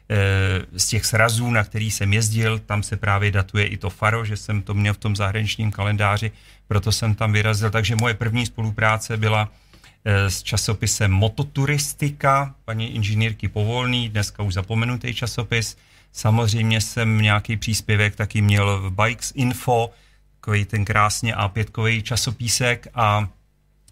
z 0.76 0.88
těch 0.88 1.06
srazů, 1.06 1.52
na 1.52 1.64
který 1.64 1.92
jsem 1.92 2.14
jezdil, 2.14 2.60
tam 2.60 2.84
se 2.84 2.98
právě 2.98 3.32
datuje 3.32 3.66
i 3.66 3.78
to 3.78 3.90
faro, 3.90 4.26
že 4.26 4.38
jsem 4.38 4.62
to 4.62 4.74
měl 4.74 4.94
v 4.94 4.98
tom 4.98 5.16
zahraničním 5.16 5.72
kalendáři, 5.72 6.32
proto 6.68 6.92
jsem 6.92 7.16
tam 7.16 7.32
vyrazil. 7.32 7.72
Takže 7.72 7.96
moje 7.96 8.14
první 8.14 8.46
spolupráce 8.46 9.18
byla 9.18 9.50
eh, 10.06 10.30
s 10.30 10.44
časopisem 10.44 11.12
Mototuristika, 11.12 12.56
paní 12.66 12.96
inženýrky 12.96 13.48
Povolný, 13.48 14.10
dneska 14.10 14.44
už 14.44 14.54
zapomenutý 14.54 15.14
časopis. 15.14 15.78
Samozřejmě 16.12 16.82
jsem 16.82 17.22
nějaký 17.22 17.58
příspěvek 17.58 18.16
taky 18.16 18.42
měl 18.42 18.82
v 18.82 18.92
Bikes 19.04 19.32
Info, 19.36 19.90
takový 20.40 20.66
ten 20.66 20.86
krásně 20.86 21.36
A5 21.36 22.02
časopísek 22.02 22.88
a 22.96 23.30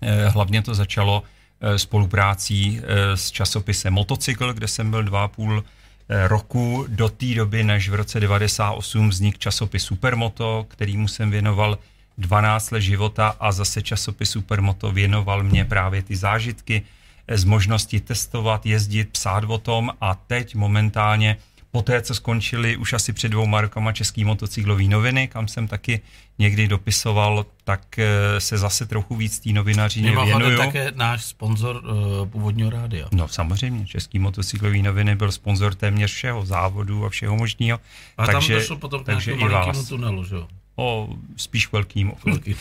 eh, 0.01 0.29
hlavně 0.29 0.61
to 0.61 0.75
začalo 0.75 1.23
eh, 1.61 1.79
spoluprácí 1.79 2.81
eh, 2.83 3.17
s 3.17 3.31
časopisem 3.31 3.93
Motocykl, 3.93 4.53
kde 4.53 4.67
jsem 4.67 4.91
byl 4.91 5.03
dva 5.03 5.23
a 5.23 5.27
půl 5.27 5.63
eh, 5.63 5.80
roku 6.27 6.85
do 6.87 7.09
té 7.09 7.25
doby, 7.35 7.63
než 7.63 7.89
v 7.89 7.93
roce 7.93 8.19
98 8.19 9.09
vznik 9.09 9.37
časopis 9.37 9.83
Supermoto, 9.83 10.65
kterýmu 10.69 11.07
jsem 11.07 11.31
věnoval 11.31 11.77
12 12.17 12.71
let 12.71 12.81
života 12.81 13.35
a 13.39 13.51
zase 13.51 13.81
časopis 13.81 14.29
Supermoto 14.29 14.91
věnoval 14.91 15.43
mě 15.43 15.65
právě 15.65 16.01
ty 16.01 16.15
zážitky 16.15 16.81
eh, 17.27 17.37
z 17.37 17.43
možnosti 17.43 17.99
testovat, 17.99 18.65
jezdit, 18.65 19.09
psát 19.09 19.43
o 19.47 19.57
tom 19.57 19.91
a 20.01 20.15
teď 20.15 20.55
momentálně 20.55 21.37
poté, 21.71 22.01
co 22.01 22.15
skončili 22.15 22.77
už 22.77 22.93
asi 22.93 23.13
před 23.13 23.29
dvouma 23.29 23.61
rokama 23.61 23.91
český 23.91 24.23
motocyklový 24.25 24.87
noviny, 24.87 25.27
kam 25.27 25.47
jsem 25.47 25.67
taky 25.67 26.01
někdy 26.39 26.67
dopisoval, 26.67 27.45
tak 27.63 27.99
eh, 27.99 28.07
se 28.39 28.57
zase 28.57 28.85
trochu 28.85 29.15
víc 29.15 29.39
té 29.39 29.49
novinařině 29.49 30.15
věnuju. 30.25 30.57
také 30.57 30.91
náš 30.95 31.25
sponzor 31.25 31.75
uh, 31.75 32.27
původního 32.29 32.69
rádia. 32.69 33.07
No 33.11 33.27
samozřejmě, 33.27 33.85
český 33.85 34.19
motocyklový 34.19 34.81
noviny 34.81 35.15
byl 35.15 35.31
sponzor 35.31 35.75
téměř 35.75 36.11
všeho, 36.11 36.45
závodu 36.45 37.05
a 37.05 37.09
všeho 37.09 37.37
možného. 37.37 37.79
A 38.17 38.25
takže, 38.25 38.53
tam 38.53 38.59
došlo 38.59 38.77
potom 38.77 39.03
takže 39.03 39.33
k 39.33 39.37
nějakému 39.37 39.83
tunelu, 39.85 40.23
že 40.25 40.35
jo? 40.35 40.47
O, 40.75 41.09
spíš 41.35 41.71
velkýmu. 41.71 42.17
Velký. 42.25 42.55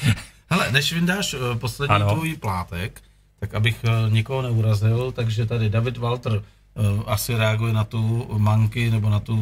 Hele, 0.51 0.73
než 0.73 0.93
vyndáš 0.93 1.35
uh, 1.35 1.59
poslední 1.59 1.97
ano. 1.97 2.15
tvůj 2.15 2.37
plátek, 2.37 3.01
tak 3.41 3.55
abych 3.55 3.85
uh, 3.85 4.13
nikoho 4.13 4.43
neurazil, 4.43 5.13
takže 5.13 5.47
tady 5.47 5.71
David 5.71 5.97
Walter 5.97 6.33
Eh, 6.33 6.60
asi 7.07 7.35
reaguje 7.37 7.73
na 7.73 7.85
tu 7.85 8.27
manky 8.39 8.91
nebo 8.91 9.11
na 9.11 9.21
tu, 9.21 9.37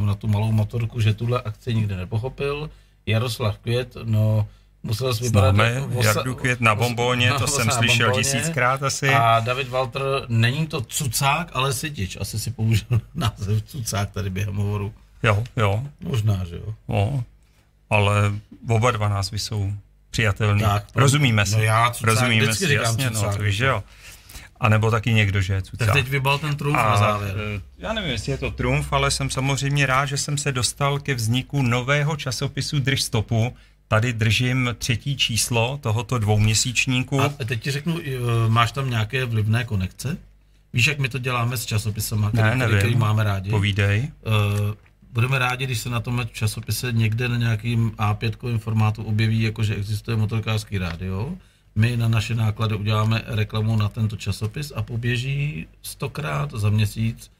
eh, 0.00 0.06
na 0.06 0.14
tu 0.14 0.26
malou 0.26 0.52
motorku, 0.52 1.00
že 1.00 1.14
tuhle 1.14 1.42
akci 1.42 1.74
nikdy 1.74 1.96
nepochopil. 1.96 2.70
Jaroslav 3.06 3.58
Květ, 3.58 3.96
no 4.04 4.46
musel 4.82 5.14
jsi 5.14 5.24
vypadat... 5.24 5.54
Známe 5.54 5.82
Jardu 6.02 6.34
Květ 6.34 6.60
na 6.60 6.74
bombóně, 6.74 7.32
to 7.32 7.46
jsem 7.46 7.70
slyšel 7.70 8.06
bomboně. 8.06 8.24
tisíckrát 8.24 8.82
asi. 8.82 9.08
A 9.08 9.40
David 9.40 9.68
Walter, 9.68 10.02
není 10.28 10.66
to 10.66 10.80
cucák, 10.80 11.50
ale 11.52 11.72
sytič. 11.72 12.16
Asi 12.20 12.38
si 12.38 12.50
použil 12.50 13.00
název 13.14 13.62
cucák 13.62 14.10
tady 14.10 14.30
během 14.30 14.56
hovoru. 14.56 14.94
Jo, 15.22 15.44
jo. 15.56 15.82
Možná, 16.00 16.44
že 16.44 16.56
jo. 16.56 16.74
No, 16.88 17.24
ale 17.90 18.32
oba 18.68 18.90
dva 18.90 19.08
názvy 19.08 19.38
jsou 19.38 19.72
přijatelný. 20.10 20.60
Tak, 20.60 20.84
Rozumíme 20.94 21.46
si. 21.46 21.56
No 21.56 21.62
já 21.62 21.90
cucák 21.90 22.08
Rozumíme 22.08 22.54
si, 22.54 22.74
jasně, 22.74 23.10
cucák, 23.10 23.30
no, 23.30 23.36
to 23.36 23.42
víš, 23.42 23.56
že 23.56 23.66
jo. 23.66 23.82
A 24.60 24.68
nebo 24.68 24.90
taky 24.90 25.14
někdo, 25.14 25.40
že 25.40 25.54
je 25.54 25.62
Tak 25.76 25.92
teď 25.92 26.08
vybal 26.08 26.38
ten 26.38 26.56
trumf 26.56 26.76
a, 26.78 26.90
na 26.90 26.96
závěr. 26.96 27.36
E, 27.56 27.60
já 27.78 27.92
nevím, 27.92 28.10
jestli 28.10 28.32
je 28.32 28.38
to 28.38 28.50
trumf, 28.50 28.92
ale 28.92 29.10
jsem 29.10 29.30
samozřejmě 29.30 29.86
rád, 29.86 30.06
že 30.06 30.16
jsem 30.16 30.38
se 30.38 30.52
dostal 30.52 30.98
ke 30.98 31.14
vzniku 31.14 31.62
nového 31.62 32.16
časopisu 32.16 32.78
Drž 32.78 33.02
stopu. 33.02 33.56
Tady 33.88 34.12
držím 34.12 34.74
třetí 34.78 35.16
číslo 35.16 35.78
tohoto 35.82 36.18
dvouměsíčníku. 36.18 37.20
A 37.20 37.28
teď 37.28 37.62
ti 37.62 37.70
řeknu, 37.70 38.00
e, 38.00 38.10
máš 38.48 38.72
tam 38.72 38.90
nějaké 38.90 39.24
vlivné 39.24 39.64
konekce? 39.64 40.16
Víš, 40.72 40.86
jak 40.86 40.98
my 40.98 41.08
to 41.08 41.18
děláme 41.18 41.56
s 41.56 41.66
časopisem, 41.66 42.28
který, 42.28 42.48
ne, 42.48 42.56
nevím. 42.56 42.78
který 42.78 42.94
máme 42.96 43.24
rádi? 43.24 43.50
Povídej. 43.50 44.08
Uh, 44.26 44.74
budeme 45.12 45.38
rádi, 45.38 45.66
když 45.66 45.78
se 45.78 45.90
na 45.90 46.00
tom 46.00 46.26
časopise 46.32 46.92
někde 46.92 47.28
na 47.28 47.36
nějakým 47.36 47.90
A5 47.90 48.58
formátu 48.58 49.02
objeví, 49.02 49.42
jakože 49.42 49.74
existuje 49.74 50.16
motorkářský 50.16 50.78
rádio 50.78 51.32
my 51.78 51.96
na 51.96 52.08
naše 52.08 52.34
náklady 52.34 52.74
uděláme 52.74 53.22
reklamu 53.26 53.76
na 53.76 53.88
tento 53.88 54.16
časopis 54.16 54.72
a 54.76 54.82
poběží 54.82 55.66
stokrát 55.82 56.50
za 56.50 56.70
měsíc 56.70 57.30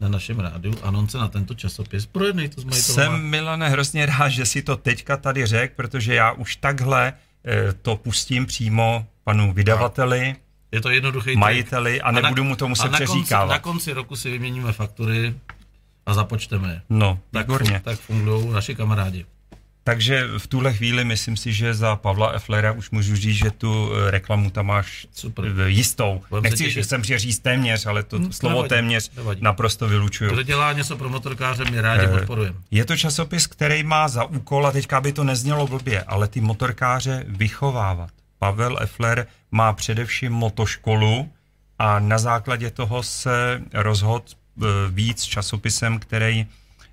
na 0.00 0.08
našem 0.08 0.40
rádiu 0.40 0.74
anonce 0.82 1.18
na 1.18 1.28
tento 1.28 1.54
časopis. 1.54 2.06
Projednej 2.06 2.48
to 2.48 2.60
s 2.60 2.64
majitelama. 2.64 3.16
Jsem, 3.16 3.30
Milane, 3.30 3.68
hrozně 3.68 4.06
rád, 4.06 4.28
že 4.28 4.46
si 4.46 4.62
to 4.62 4.76
teďka 4.76 5.16
tady 5.16 5.46
řek, 5.46 5.72
protože 5.74 6.14
já 6.14 6.32
už 6.32 6.56
takhle 6.56 7.12
e, 7.46 7.72
to 7.72 7.96
pustím 7.96 8.46
přímo 8.46 9.06
panu 9.24 9.52
vydavateli, 9.52 10.36
je 10.72 10.80
to 10.80 10.90
jednoduchý 10.90 11.36
majiteli 11.36 12.00
a 12.00 12.10
nebudu 12.10 12.44
mu 12.44 12.56
to 12.56 12.68
muset 12.68 12.92
přeříkávat. 12.92 13.50
Na 13.50 13.58
konci 13.58 13.92
roku 13.92 14.16
si 14.16 14.30
vyměníme 14.30 14.72
faktury 14.72 15.34
a 16.06 16.14
započteme. 16.14 16.82
No, 16.88 17.18
tak, 17.30 17.46
tak 17.82 17.98
fungují 18.00 18.50
naši 18.50 18.74
kamarádi. 18.74 19.26
Takže 19.88 20.28
v 20.38 20.46
tuhle 20.46 20.74
chvíli 20.74 21.04
myslím 21.04 21.36
si, 21.36 21.52
že 21.52 21.74
za 21.74 21.96
Pavla 21.96 22.32
Eflera 22.32 22.72
už 22.72 22.90
můžu 22.90 23.16
říct, 23.16 23.36
že 23.36 23.50
tu 23.50 23.90
eh, 23.92 24.10
reklamu 24.10 24.50
tam 24.50 24.66
máš 24.66 25.06
Super. 25.12 25.44
jistou. 25.66 26.22
Budem 26.30 26.42
Nechci, 26.42 26.70
že 26.70 26.84
jsem 26.84 27.04
říct 27.04 27.38
téměř, 27.38 27.86
ale 27.86 28.02
to 28.02 28.16
hmm, 28.16 28.32
slovo 28.32 28.54
nevadí, 28.54 28.68
téměř 28.68 29.10
nevadí. 29.16 29.42
naprosto 29.42 29.88
vylučuju. 29.88 30.30
Kdo 30.30 30.42
dělá 30.42 30.72
něco 30.72 30.96
pro 30.96 31.08
motorkáře, 31.08 31.64
my 31.70 31.80
rádi 31.80 32.04
e, 32.04 32.08
podporujeme. 32.08 32.56
Je 32.70 32.84
to 32.84 32.96
časopis, 32.96 33.46
který 33.46 33.82
má 33.82 34.08
za 34.08 34.24
úkol, 34.24 34.66
a 34.66 34.72
teďka 34.72 35.00
by 35.00 35.12
to 35.12 35.24
neznělo 35.24 35.66
blbě, 35.66 36.02
ale 36.02 36.28
ty 36.28 36.40
motorkáře 36.40 37.24
vychovávat. 37.28 38.10
Pavel 38.38 38.78
Efler 38.80 39.26
má 39.50 39.72
především 39.72 40.32
motoškolu 40.32 41.32
a 41.78 41.98
na 41.98 42.18
základě 42.18 42.70
toho 42.70 43.02
se 43.02 43.62
rozhod 43.72 44.24
eh, 44.32 44.66
víc 44.90 45.22
časopisem, 45.22 45.98
který 45.98 46.46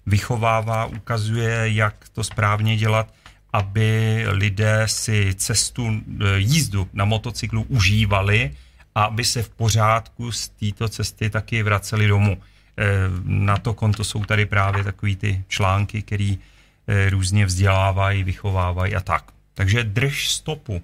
vychovává, 0.06 0.86
ukazuje, 0.86 1.74
jak 1.74 2.10
to 2.10 2.24
správně 2.24 2.78
dělat, 2.78 3.14
aby 3.54 4.24
lidé 4.28 4.84
si 4.86 5.34
cestu, 5.36 5.88
e, 5.90 6.40
jízdu 6.40 6.88
na 6.94 7.06
motocyklu 7.06 7.66
užívali 7.70 8.52
a 8.96 9.04
aby 9.04 9.24
se 9.24 9.44
v 9.44 9.50
pořádku 9.50 10.32
z 10.32 10.50
této 10.50 10.90
cesty 10.90 11.30
taky 11.30 11.64
vraceli 11.64 12.08
domů. 12.08 12.38
E, 12.78 12.86
na 13.24 13.58
to 13.58 13.74
konto 13.74 14.04
jsou 14.04 14.26
tady 14.26 14.46
právě 14.46 14.84
takový 14.84 15.16
ty 15.16 15.44
články, 15.48 16.02
který 16.02 16.40
e, 16.88 17.10
různě 17.10 17.46
vzdělávají, 17.46 18.24
vychovávají 18.24 18.96
a 18.96 19.02
tak. 19.02 19.32
Takže 19.54 19.84
drž 19.84 20.30
stopu. 20.30 20.82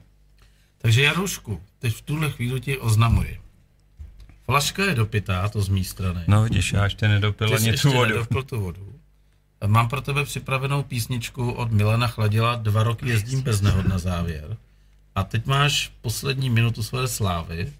Takže 0.78 1.04
Jarušku, 1.04 1.62
teď 1.80 1.96
v 1.96 2.02
tuhle 2.02 2.30
chvíli 2.30 2.62
ti 2.62 2.78
oznamuji. 2.78 3.40
Flaška 4.46 4.84
je 4.84 4.96
dopitá, 4.96 5.50
to 5.50 5.62
z 5.62 5.70
mé 5.70 5.84
strany. 5.84 6.24
No 6.28 6.44
vidíš, 6.44 6.74
já 6.74 6.84
ještě 6.84 7.08
nedopil 7.08 7.56
ani 7.56 7.74
tu 7.74 7.92
vodu. 7.92 8.26
tu 8.46 8.62
vodu. 8.62 8.91
Mám 9.68 9.90
pro 9.90 10.02
tebe 10.02 10.26
připravenou 10.26 10.84
písničku 10.84 11.52
od 11.52 11.72
Milana 11.72 12.08
Chladila 12.08 12.56
Dva 12.56 12.84
roky 12.84 13.10
jezdím 13.10 13.42
bez 13.42 13.62
nehod 13.62 13.88
na 13.88 13.98
závěr. 13.98 14.58
A 15.16 15.24
teď 15.24 15.46
máš 15.46 15.92
poslední 16.02 16.50
minutu 16.50 16.84
své 16.84 17.08
slávy, 17.08 17.74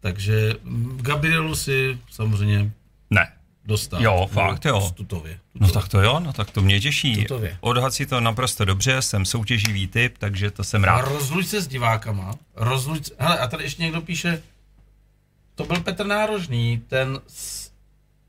takže 0.00 0.54
Gabrielu 0.96 1.54
si 1.54 1.98
samozřejmě 2.10 2.72
ne. 3.10 3.32
dostal. 3.64 4.02
Jo, 4.02 4.28
fakt 4.32 4.64
jo. 4.64 4.80
Tutově, 4.80 4.94
tutově. 4.94 5.40
No 5.54 5.68
tak 5.68 5.88
to 5.88 6.00
jo, 6.00 6.20
no 6.20 6.32
tak 6.32 6.50
to 6.50 6.62
mě 6.62 6.80
těší. 6.80 7.16
Tutově. 7.22 7.58
Odhad 7.60 7.94
si 7.94 8.06
to 8.06 8.20
naprosto 8.20 8.64
dobře, 8.64 9.02
jsem 9.02 9.24
soutěživý 9.24 9.86
typ, 9.88 10.18
takže 10.18 10.50
to 10.50 10.64
jsem 10.64 10.84
rád. 10.84 10.96
A 10.96 11.00
rozluč 11.00 11.46
se 11.46 11.60
s 11.62 11.68
divákama, 11.68 12.34
rozluč, 12.56 13.10
hele 13.18 13.38
a 13.38 13.46
tady 13.46 13.64
ještě 13.64 13.82
někdo 13.82 14.00
píše, 14.00 14.42
to 15.54 15.64
byl 15.64 15.80
Petr 15.80 16.06
Nárožný, 16.06 16.82
ten, 16.88 17.20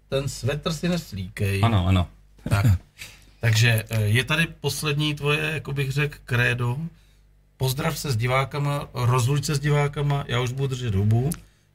ten 0.09 0.29
svetr 0.29 0.73
si 0.73 0.89
neslíkej. 0.89 1.61
Ano, 1.63 1.87
ano. 1.87 2.07
Tak. 2.49 2.65
Takže 3.39 3.83
eh, 3.89 4.01
je 4.01 4.23
tady 4.23 4.47
poslední 4.61 5.15
tvoje, 5.15 5.51
jako 5.53 5.73
bych 5.73 5.91
řekl, 5.91 6.17
krédo. 6.25 6.77
Pozdrav 7.57 7.99
se 7.99 8.11
s 8.11 8.17
divákama, 8.17 8.89
rozluč 8.93 9.45
se 9.45 9.55
s 9.55 9.59
divákama, 9.59 10.25
já 10.27 10.39
už 10.39 10.51
budu 10.51 10.67
držet 10.67 10.95
hubu. 10.95 11.29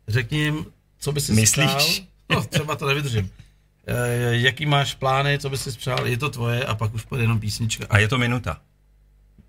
Řekni 0.08 0.38
jim, 0.38 0.66
co 0.98 1.12
by 1.12 1.20
si 1.20 1.32
Myslíš? 1.32 1.70
Spřál. 1.70 2.06
No, 2.30 2.44
třeba 2.44 2.76
to 2.76 2.86
nevydržím. 2.86 3.30
E, 3.86 4.36
jaký 4.36 4.66
máš 4.66 4.94
plány, 4.94 5.38
co 5.38 5.50
by 5.50 5.58
si 5.58 5.72
přál, 5.72 6.06
je 6.06 6.16
to 6.16 6.30
tvoje 6.30 6.64
a 6.64 6.74
pak 6.74 6.94
už 6.94 7.04
půjde 7.04 7.24
jenom 7.24 7.40
písnička. 7.40 7.86
A 7.90 7.98
je 7.98 8.08
to 8.08 8.18
minuta. 8.18 8.60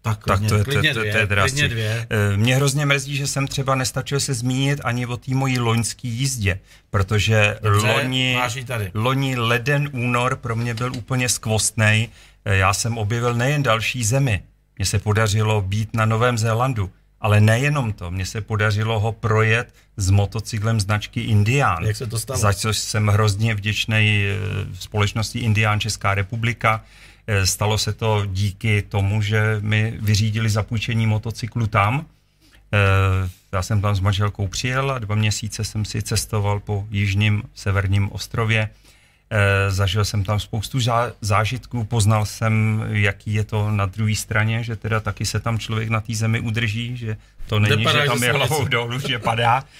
Tak, 0.02 0.26
tak 0.26 0.40
to 0.40 0.56
je, 0.56 0.64
to, 0.64 0.72
to, 0.72 0.82
to 0.94 1.00
je 1.00 1.28
klidně 1.28 1.68
dvě. 1.70 2.08
Eh, 2.10 2.38
mě 2.38 2.56
hrozně 2.56 2.86
mrzí, 2.86 3.16
že 3.16 3.28
jsem 3.28 3.48
třeba 3.48 3.76
nestačil 3.76 4.20
se 4.20 4.34
zmínit 4.34 4.82
ani 4.84 5.06
o 5.06 5.18
té 5.18 5.36
mojí 5.36 5.60
loňské 5.60 6.08
jízdě, 6.08 6.60
protože 6.90 7.58
Dobře, 7.62 7.88
loni, 7.88 8.38
loni 8.94 9.36
leden, 9.36 9.90
únor 9.94 10.36
pro 10.36 10.56
mě 10.56 10.74
byl 10.74 10.92
úplně 10.98 11.30
skvostnej. 11.30 12.10
Eh, 12.46 12.58
já 12.58 12.74
jsem 12.74 12.98
objevil 12.98 13.34
nejen 13.34 13.64
další 13.64 14.04
zemi, 14.04 14.42
mně 14.78 14.86
se 14.86 15.00
podařilo 15.00 15.62
být 15.62 15.96
na 15.96 16.06
Novém 16.06 16.38
Zélandu, 16.38 16.92
ale 17.20 17.42
nejenom 17.42 17.94
to, 17.94 18.12
mně 18.12 18.26
se 18.26 18.42
podařilo 18.42 19.00
ho 19.00 19.12
projet 19.12 19.74
s 19.98 20.10
motocyklem 20.10 20.80
značky 20.80 21.22
Indián. 21.22 21.84
Jak 21.84 21.96
se 21.96 22.08
to 22.08 22.20
stalo? 22.20 22.40
Za 22.40 22.54
což 22.54 22.78
jsem 22.78 23.08
hrozně 23.08 23.56
vděčný 23.56 24.26
eh, 24.26 24.36
společnosti 24.80 25.40
Indián 25.40 25.80
Česká 25.80 26.16
republika, 26.16 26.84
stalo 27.44 27.78
se 27.78 27.94
to 27.94 28.26
díky 28.26 28.82
tomu, 28.82 29.22
že 29.22 29.58
mi 29.62 29.94
vyřídili 30.02 30.50
zapůjčení 30.50 31.08
motocyklu 31.08 31.68
tam. 31.68 32.06
Eh, 32.74 33.30
já 33.52 33.62
jsem 33.62 33.82
tam 33.82 33.96
s 33.96 34.00
manželkou 34.00 34.48
přijel 34.48 34.92
a 34.92 35.00
dva 35.00 35.16
měsíce 35.16 35.64
jsem 35.64 35.86
si 35.86 36.02
cestoval 36.02 36.60
po 36.60 36.88
jižním 36.92 37.44
severním 37.56 38.12
ostrově. 38.12 38.70
Eh, 39.30 39.72
zažil 39.72 40.06
jsem 40.06 40.24
tam 40.24 40.40
spoustu 40.40 40.80
zážitků, 41.22 41.84
poznal 41.84 42.26
jsem, 42.26 42.86
jaký 42.90 43.34
je 43.34 43.44
to 43.44 43.72
na 43.72 43.86
druhé 43.86 44.16
straně, 44.16 44.64
že 44.64 44.76
teda 44.76 45.00
taky 45.00 45.26
se 45.26 45.40
tam 45.40 45.60
člověk 45.60 45.90
na 45.90 46.02
té 46.02 46.16
zemi 46.16 46.40
udrží, 46.40 46.98
že 46.98 47.18
to 47.48 47.60
není, 47.60 47.76
Nepadá, 47.76 48.02
že 48.02 48.08
tam 48.08 48.20
že 48.20 48.26
je 48.26 48.32
hlavou 48.32 48.66
dolů, 48.66 49.00
že 49.00 49.20
padá. 49.20 49.64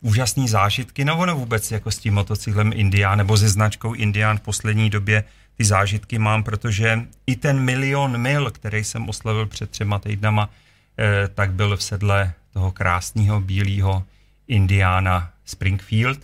úžasný 0.00 0.48
zážitky, 0.48 1.04
no 1.04 1.18
ono 1.18 1.36
vůbec 1.36 1.70
jako 1.70 1.90
s 1.90 1.98
tím 1.98 2.14
motocyklem 2.14 2.72
Indián 2.74 3.18
nebo 3.18 3.36
se 3.36 3.48
značkou 3.48 3.94
Indián 3.94 4.38
v 4.38 4.40
poslední 4.40 4.90
době 4.90 5.24
ty 5.56 5.64
zážitky 5.64 6.18
mám, 6.18 6.42
protože 6.42 7.00
i 7.26 7.36
ten 7.36 7.60
milion 7.60 8.18
mil, 8.18 8.50
který 8.50 8.84
jsem 8.84 9.08
oslavil 9.08 9.46
před 9.46 9.70
třema 9.70 9.98
týdnama, 9.98 10.50
eh, 10.98 11.28
tak 11.28 11.52
byl 11.52 11.76
v 11.76 11.82
sedle 11.82 12.32
toho 12.52 12.72
krásného 12.72 13.40
bílého 13.40 14.04
Indiana 14.48 15.30
Springfield. 15.44 16.18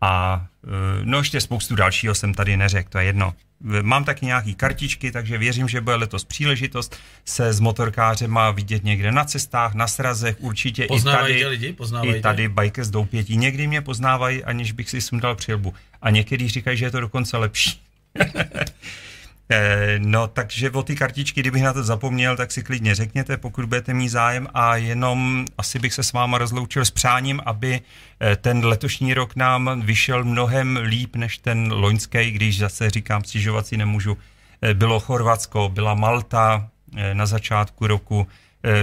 A 0.00 0.46
eh, 0.64 0.68
no 1.04 1.18
ještě 1.18 1.40
spoustu 1.40 1.74
dalšího 1.74 2.14
jsem 2.14 2.34
tady 2.34 2.56
neřekl, 2.56 2.90
to 2.90 2.98
je 2.98 3.04
jedno. 3.04 3.34
Mám 3.82 4.04
taky 4.04 4.26
nějaký 4.26 4.54
kartičky, 4.54 5.12
takže 5.12 5.38
věřím, 5.38 5.68
že 5.68 5.80
bude 5.80 5.96
letos 5.96 6.24
příležitost 6.24 6.96
se 7.24 7.52
s 7.52 7.60
motorkářema 7.60 8.50
vidět 8.50 8.84
někde 8.84 9.12
na 9.12 9.24
cestách, 9.24 9.74
na 9.74 9.86
srazech, 9.86 10.36
určitě 10.38 10.86
Poznávají 10.86 11.34
i 11.34 11.42
tady, 11.42 11.46
lidi? 11.46 11.72
Poznávají 11.72 12.14
i 12.14 12.20
tady 12.20 12.48
Bikers 12.48 12.88
doupětí. 12.88 13.36
Někdy 13.36 13.66
mě 13.66 13.80
poznávají, 13.80 14.44
aniž 14.44 14.72
bych 14.72 14.90
si 14.90 15.00
sundal 15.00 15.34
přilbu. 15.34 15.74
A 16.02 16.10
někdy 16.10 16.48
říkají, 16.48 16.78
že 16.78 16.84
je 16.84 16.90
to 16.90 17.00
dokonce 17.00 17.36
lepší. 17.36 17.80
Eh, 19.50 19.98
No, 19.98 20.28
takže 20.28 20.70
o 20.70 20.82
ty 20.82 20.96
kartičky, 20.96 21.40
kdybych 21.40 21.62
na 21.62 21.72
to 21.72 21.82
zapomněl, 21.82 22.36
tak 22.36 22.52
si 22.52 22.62
klidně 22.62 22.94
řekněte, 22.94 23.36
pokud 23.36 23.64
budete 23.64 23.94
mít 23.94 24.08
zájem 24.08 24.48
a 24.54 24.76
jenom 24.76 25.44
asi 25.58 25.78
bych 25.78 25.94
se 25.94 26.02
s 26.02 26.12
váma 26.12 26.38
rozloučil 26.38 26.84
s 26.84 26.90
přáním, 26.90 27.40
aby 27.46 27.80
eh, 28.20 28.36
ten 28.36 28.64
letošní 28.64 29.14
rok 29.14 29.36
nám 29.36 29.80
vyšel 29.80 30.24
mnohem 30.24 30.76
líp 30.76 31.16
než 31.16 31.38
ten 31.38 31.72
loňský, 31.72 32.30
když 32.30 32.58
zase 32.58 32.90
říkám, 32.90 33.24
stěžovat 33.24 33.66
si 33.66 33.76
nemůžu. 33.76 34.18
Eh, 34.62 34.74
Bylo 34.74 35.00
Chorvatsko, 35.00 35.68
byla 35.68 35.94
Malta 35.94 36.68
na 37.12 37.26
začátku 37.26 37.86
roku, 37.86 38.26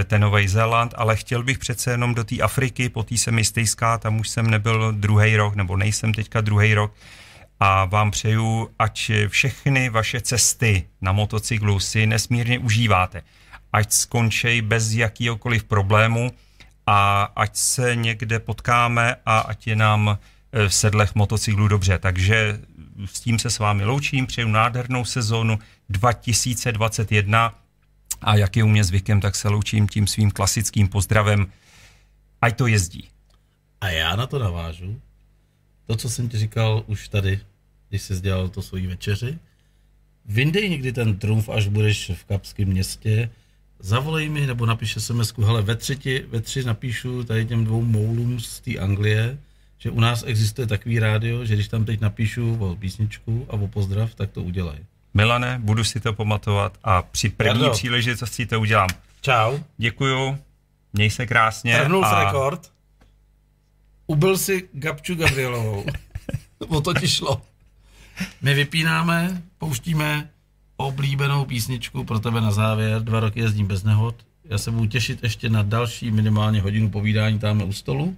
ten 0.04 0.20
Nový 0.20 0.48
Zéland, 0.48 0.94
ale 0.96 1.16
chtěl 1.16 1.42
bych 1.42 1.58
přece 1.58 1.90
jenom 1.90 2.14
do 2.14 2.24
té 2.24 2.36
Afriky, 2.40 2.88
po 2.88 3.02
té 3.02 3.16
se 3.16 3.30
mi 3.30 3.44
stejská, 3.44 3.98
tam 3.98 4.20
už 4.20 4.28
jsem 4.28 4.50
nebyl 4.50 4.92
druhý 4.92 5.36
rok, 5.36 5.54
nebo 5.54 5.76
nejsem 5.76 6.14
teďka 6.14 6.40
druhý 6.40 6.74
rok, 6.74 6.92
a 7.64 7.84
vám 7.84 8.10
přeju, 8.10 8.70
ať 8.78 9.10
všechny 9.28 9.88
vaše 9.88 10.20
cesty 10.20 10.88
na 11.00 11.12
motocyklu 11.12 11.80
si 11.80 12.06
nesmírně 12.06 12.58
užíváte. 12.58 13.22
Ať 13.72 13.92
skončí 13.92 14.62
bez 14.62 14.92
jakýkoliv 14.92 15.64
problému 15.64 16.32
a 16.86 17.22
ať 17.36 17.56
se 17.56 17.96
někde 17.96 18.38
potkáme 18.38 19.16
a 19.26 19.38
ať 19.38 19.66
je 19.66 19.76
nám 19.76 20.18
eh, 20.18 20.68
v 20.68 20.74
sedlech 20.74 21.14
motocyklu 21.14 21.68
dobře. 21.68 21.98
Takže 21.98 22.60
s 23.04 23.20
tím 23.20 23.38
se 23.38 23.50
s 23.50 23.58
vámi 23.58 23.84
loučím, 23.84 24.26
přeju 24.26 24.48
nádhernou 24.48 25.04
sezónu 25.04 25.58
2021 25.88 27.54
a 28.20 28.36
jak 28.36 28.56
je 28.56 28.64
u 28.64 28.68
mě 28.68 28.84
zvykem, 28.84 29.20
tak 29.20 29.36
se 29.36 29.48
loučím 29.48 29.88
tím 29.88 30.06
svým 30.06 30.30
klasickým 30.30 30.88
pozdravem. 30.88 31.52
Ať 32.40 32.56
to 32.56 32.66
jezdí. 32.66 33.08
A 33.80 33.88
já 33.88 34.16
na 34.16 34.26
to 34.26 34.38
navážu. 34.38 35.00
To, 35.86 35.96
co 35.96 36.10
jsem 36.10 36.28
ti 36.28 36.38
říkal 36.38 36.82
už 36.86 37.08
tady, 37.08 37.40
když 37.92 38.02
jsi 38.02 38.20
dělal 38.20 38.48
to 38.48 38.62
svojí 38.62 38.86
večeři. 38.86 39.38
Vyndej 40.24 40.70
někdy 40.70 40.92
ten 40.92 41.18
trumf, 41.18 41.48
až 41.48 41.68
budeš 41.68 42.10
v 42.14 42.24
Kapském 42.24 42.68
městě, 42.68 43.30
zavolej 43.78 44.28
mi 44.28 44.46
nebo 44.46 44.66
napiš 44.66 44.94
sms 44.98 45.32
hele, 45.38 45.62
ve 45.62 45.76
tři, 45.76 45.96
ti, 45.96 46.24
ve 46.28 46.40
tři 46.40 46.64
napíšu 46.64 47.24
tady 47.24 47.46
těm 47.46 47.64
dvou 47.64 47.82
moulům 47.82 48.40
z 48.40 48.60
té 48.60 48.78
Anglie, 48.78 49.38
že 49.78 49.90
u 49.90 50.00
nás 50.00 50.24
existuje 50.26 50.66
takový 50.66 50.98
rádio, 50.98 51.44
že 51.44 51.54
když 51.54 51.68
tam 51.68 51.84
teď 51.84 52.00
napíšu 52.00 52.56
o 52.60 52.76
písničku 52.76 53.46
a 53.48 53.52
o 53.52 53.68
pozdrav, 53.68 54.14
tak 54.14 54.30
to 54.30 54.42
udělej. 54.42 54.78
Milane, 55.14 55.58
budu 55.62 55.84
si 55.84 56.00
to 56.00 56.12
pamatovat 56.12 56.78
a 56.84 57.02
při 57.02 57.28
první 57.28 57.62
Jardo. 57.62 57.70
příležitosti 57.70 58.46
to 58.46 58.60
udělám. 58.60 58.88
Čau. 59.20 59.58
Děkuju, 59.76 60.38
měj 60.92 61.10
se 61.10 61.26
krásně. 61.26 61.78
Trhnul 61.78 62.04
a... 62.04 62.24
rekord. 62.24 62.72
Ubil 64.06 64.38
si 64.38 64.68
Gabču 64.72 65.14
Gabrielovou. 65.14 65.84
o 66.68 66.80
to 66.80 66.94
ti 66.94 67.08
šlo. 67.08 67.42
My 68.42 68.54
vypínáme, 68.54 69.42
pouštíme 69.58 70.28
oblíbenou 70.76 71.44
písničku 71.44 72.04
pro 72.04 72.18
tebe 72.18 72.40
na 72.40 72.50
závěr. 72.50 73.02
Dva 73.02 73.20
roky 73.20 73.40
jezdím 73.40 73.66
bez 73.66 73.82
nehod. 73.84 74.14
Já 74.44 74.58
se 74.58 74.70
budu 74.70 74.86
těšit 74.86 75.22
ještě 75.22 75.48
na 75.48 75.62
další 75.62 76.10
minimálně 76.10 76.60
hodinu 76.60 76.90
povídání 76.90 77.38
tamhle 77.38 77.66
u 77.66 77.72
stolu. 77.72 78.16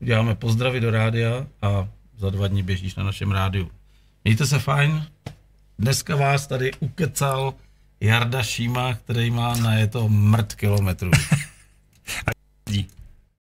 Uděláme 0.00 0.34
pozdravy 0.34 0.80
do 0.80 0.90
rádia 0.90 1.46
a 1.62 1.88
za 2.16 2.30
dva 2.30 2.48
dny 2.48 2.62
běžíš 2.62 2.94
na 2.94 3.04
našem 3.04 3.32
rádiu. 3.32 3.70
Mějte 4.24 4.46
se 4.46 4.58
fajn. 4.58 5.06
Dneska 5.78 6.16
vás 6.16 6.46
tady 6.46 6.72
ukecal 6.80 7.54
Jarda 8.00 8.42
Šíma, 8.42 8.94
který 8.94 9.30
má 9.30 9.56
na 9.56 9.74
je 9.74 9.86
to 9.86 10.08
mrt 10.08 10.54
kilometrů. 10.54 11.10